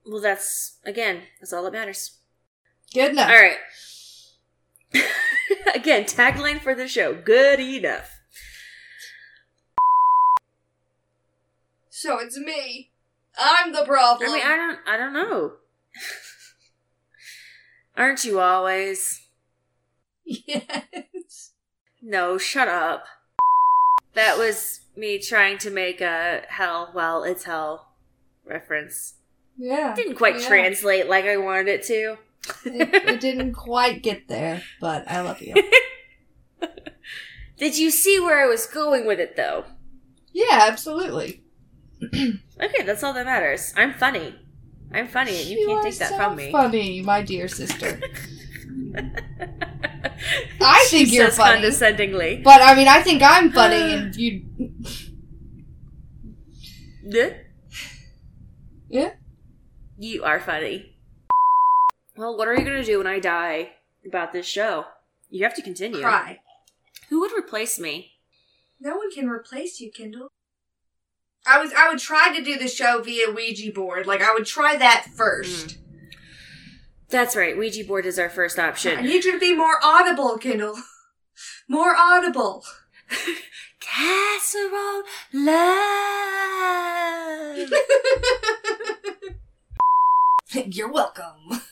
Well, 0.07 0.21
that's, 0.21 0.79
again, 0.85 1.23
that's 1.41 1.53
all 1.53 1.63
that 1.65 1.73
matters. 1.73 2.19
Good 2.93 3.13
enough. 3.13 3.31
All 3.31 3.37
right. 3.37 3.57
again, 5.75 6.05
tagline 6.05 6.61
for 6.61 6.75
the 6.75 6.89
show 6.89 7.15
good 7.15 7.61
enough. 7.61 8.11
So 11.91 12.19
it's 12.19 12.39
me. 12.39 12.91
I'm 13.39 13.73
the 13.73 13.85
problem. 13.85 14.31
I 14.31 14.33
mean, 14.35 14.43
I 14.45 14.57
don't, 14.57 14.79
I 14.87 14.97
don't 14.97 15.13
know. 15.13 15.53
Aren't 17.97 18.25
you 18.25 18.41
always? 18.41 19.21
yes. 20.25 21.53
No, 22.03 22.39
shut 22.39 22.69
up. 22.69 23.05
That 24.15 24.37
was 24.37 24.81
me 24.97 25.19
trying 25.19 25.59
to 25.59 25.71
make 25.71 26.01
a 26.01 26.43
hell, 26.49 26.91
well, 26.95 27.23
it's 27.25 27.45
hell 27.45 27.93
reference. 28.45 29.15
Yeah. 29.57 29.95
Didn't 29.95 30.17
quite 30.17 30.41
Yeah. 30.41 30.49
translate 30.49 31.09
like 31.09 31.25
I 31.25 31.37
wanted 31.37 31.69
it 31.69 31.83
to. 31.85 32.17
It, 32.65 32.95
it 33.09 33.21
didn't 33.21 33.55
quite 33.55 34.03
get 34.03 34.29
there, 34.29 34.63
but 34.81 35.09
I 35.11 35.21
love 35.21 35.41
you. 35.41 35.55
Did 37.57 37.79
you 37.79 37.91
see 37.91 38.19
where 38.19 38.43
I 38.43 38.47
was 38.49 38.67
going 38.67 39.07
with 39.07 39.21
it 39.21 39.37
though? 39.37 39.65
Yeah, 40.33 40.67
absolutely. 40.71 41.43
Okay, 42.63 42.83
that's 42.85 43.03
all 43.03 43.13
that 43.15 43.27
matters. 43.27 43.73
I'm 43.77 43.93
funny. 43.93 44.37
I'm 44.93 45.09
funny 45.09 45.37
and 45.41 45.49
you, 45.49 45.67
can't 45.67 45.81
are 45.81 45.83
take 45.83 45.99
that 45.99 46.11
so 46.11 46.17
from 46.17 46.37
me. 46.37 46.53
Funny, 46.53 47.03
my 47.03 47.23
dear 47.23 47.49
sister. 47.49 47.99
I 50.61 50.87
think 50.89 51.09
She 51.09 51.17
you're 51.17 51.31
funny. 51.31 51.55
condescendingly. 51.63 52.43
But 52.45 52.61
I 52.63 52.77
mean, 52.77 52.87
I 52.87 53.03
think 53.03 53.21
I'm 53.23 53.51
funny, 53.51 53.95
and 53.95 54.15
you. 54.15 54.45
Yeah. 57.05 57.31
Yeah. 58.89 59.11
You 59.99 60.23
are 60.25 60.39
funny. 60.39 60.92
Well, 62.17 62.37
what 62.37 62.49
are 62.49 62.55
you 62.55 62.65
gonna 62.65 62.85
do 62.85 62.99
when 62.99 63.07
I 63.07 63.19
die 63.19 63.73
about 64.07 64.33
this 64.33 64.47
show? 64.47 64.87
You 65.31 65.45
have 65.45 65.55
to 65.55 65.63
continue. 65.63 66.01
Cry. 66.03 66.41
Who 67.09 67.21
would 67.21 67.33
replace 67.33 67.79
me? 67.79 68.13
No 68.81 68.97
one 68.97 69.11
can 69.13 69.29
replace 69.29 69.81
you, 69.81 69.91
Kendall. 69.91 70.33
I 71.47 71.61
was 71.61 71.73
I 71.73 71.89
would 71.89 71.99
try 71.99 72.35
to 72.37 72.43
do 72.43 72.59
the 72.59 72.69
show 72.69 73.03
via 73.03 73.31
Ouija 73.31 73.73
board. 73.73 74.07
Like 74.07 74.23
I 74.23 74.33
would 74.35 74.47
try 74.47 74.77
that 74.77 75.07
first. 75.17 75.73
Hmm. 75.73 75.79
That's 77.09 77.37
right. 77.37 77.57
Ouija 77.57 77.85
board 77.85 78.07
is 78.07 78.19
our 78.19 78.31
first 78.31 78.59
option. 78.59 78.99
I 78.99 79.03
need 79.03 79.25
you 79.25 79.33
to 79.33 79.39
be 79.39 79.55
more 79.55 79.79
audible, 79.83 80.39
Kendall. 80.39 80.77
More 81.69 81.95
audible. 81.97 82.65
Casserole 83.81 85.03
love. 85.33 85.63
You're 90.67 90.93
welcome. 90.93 91.63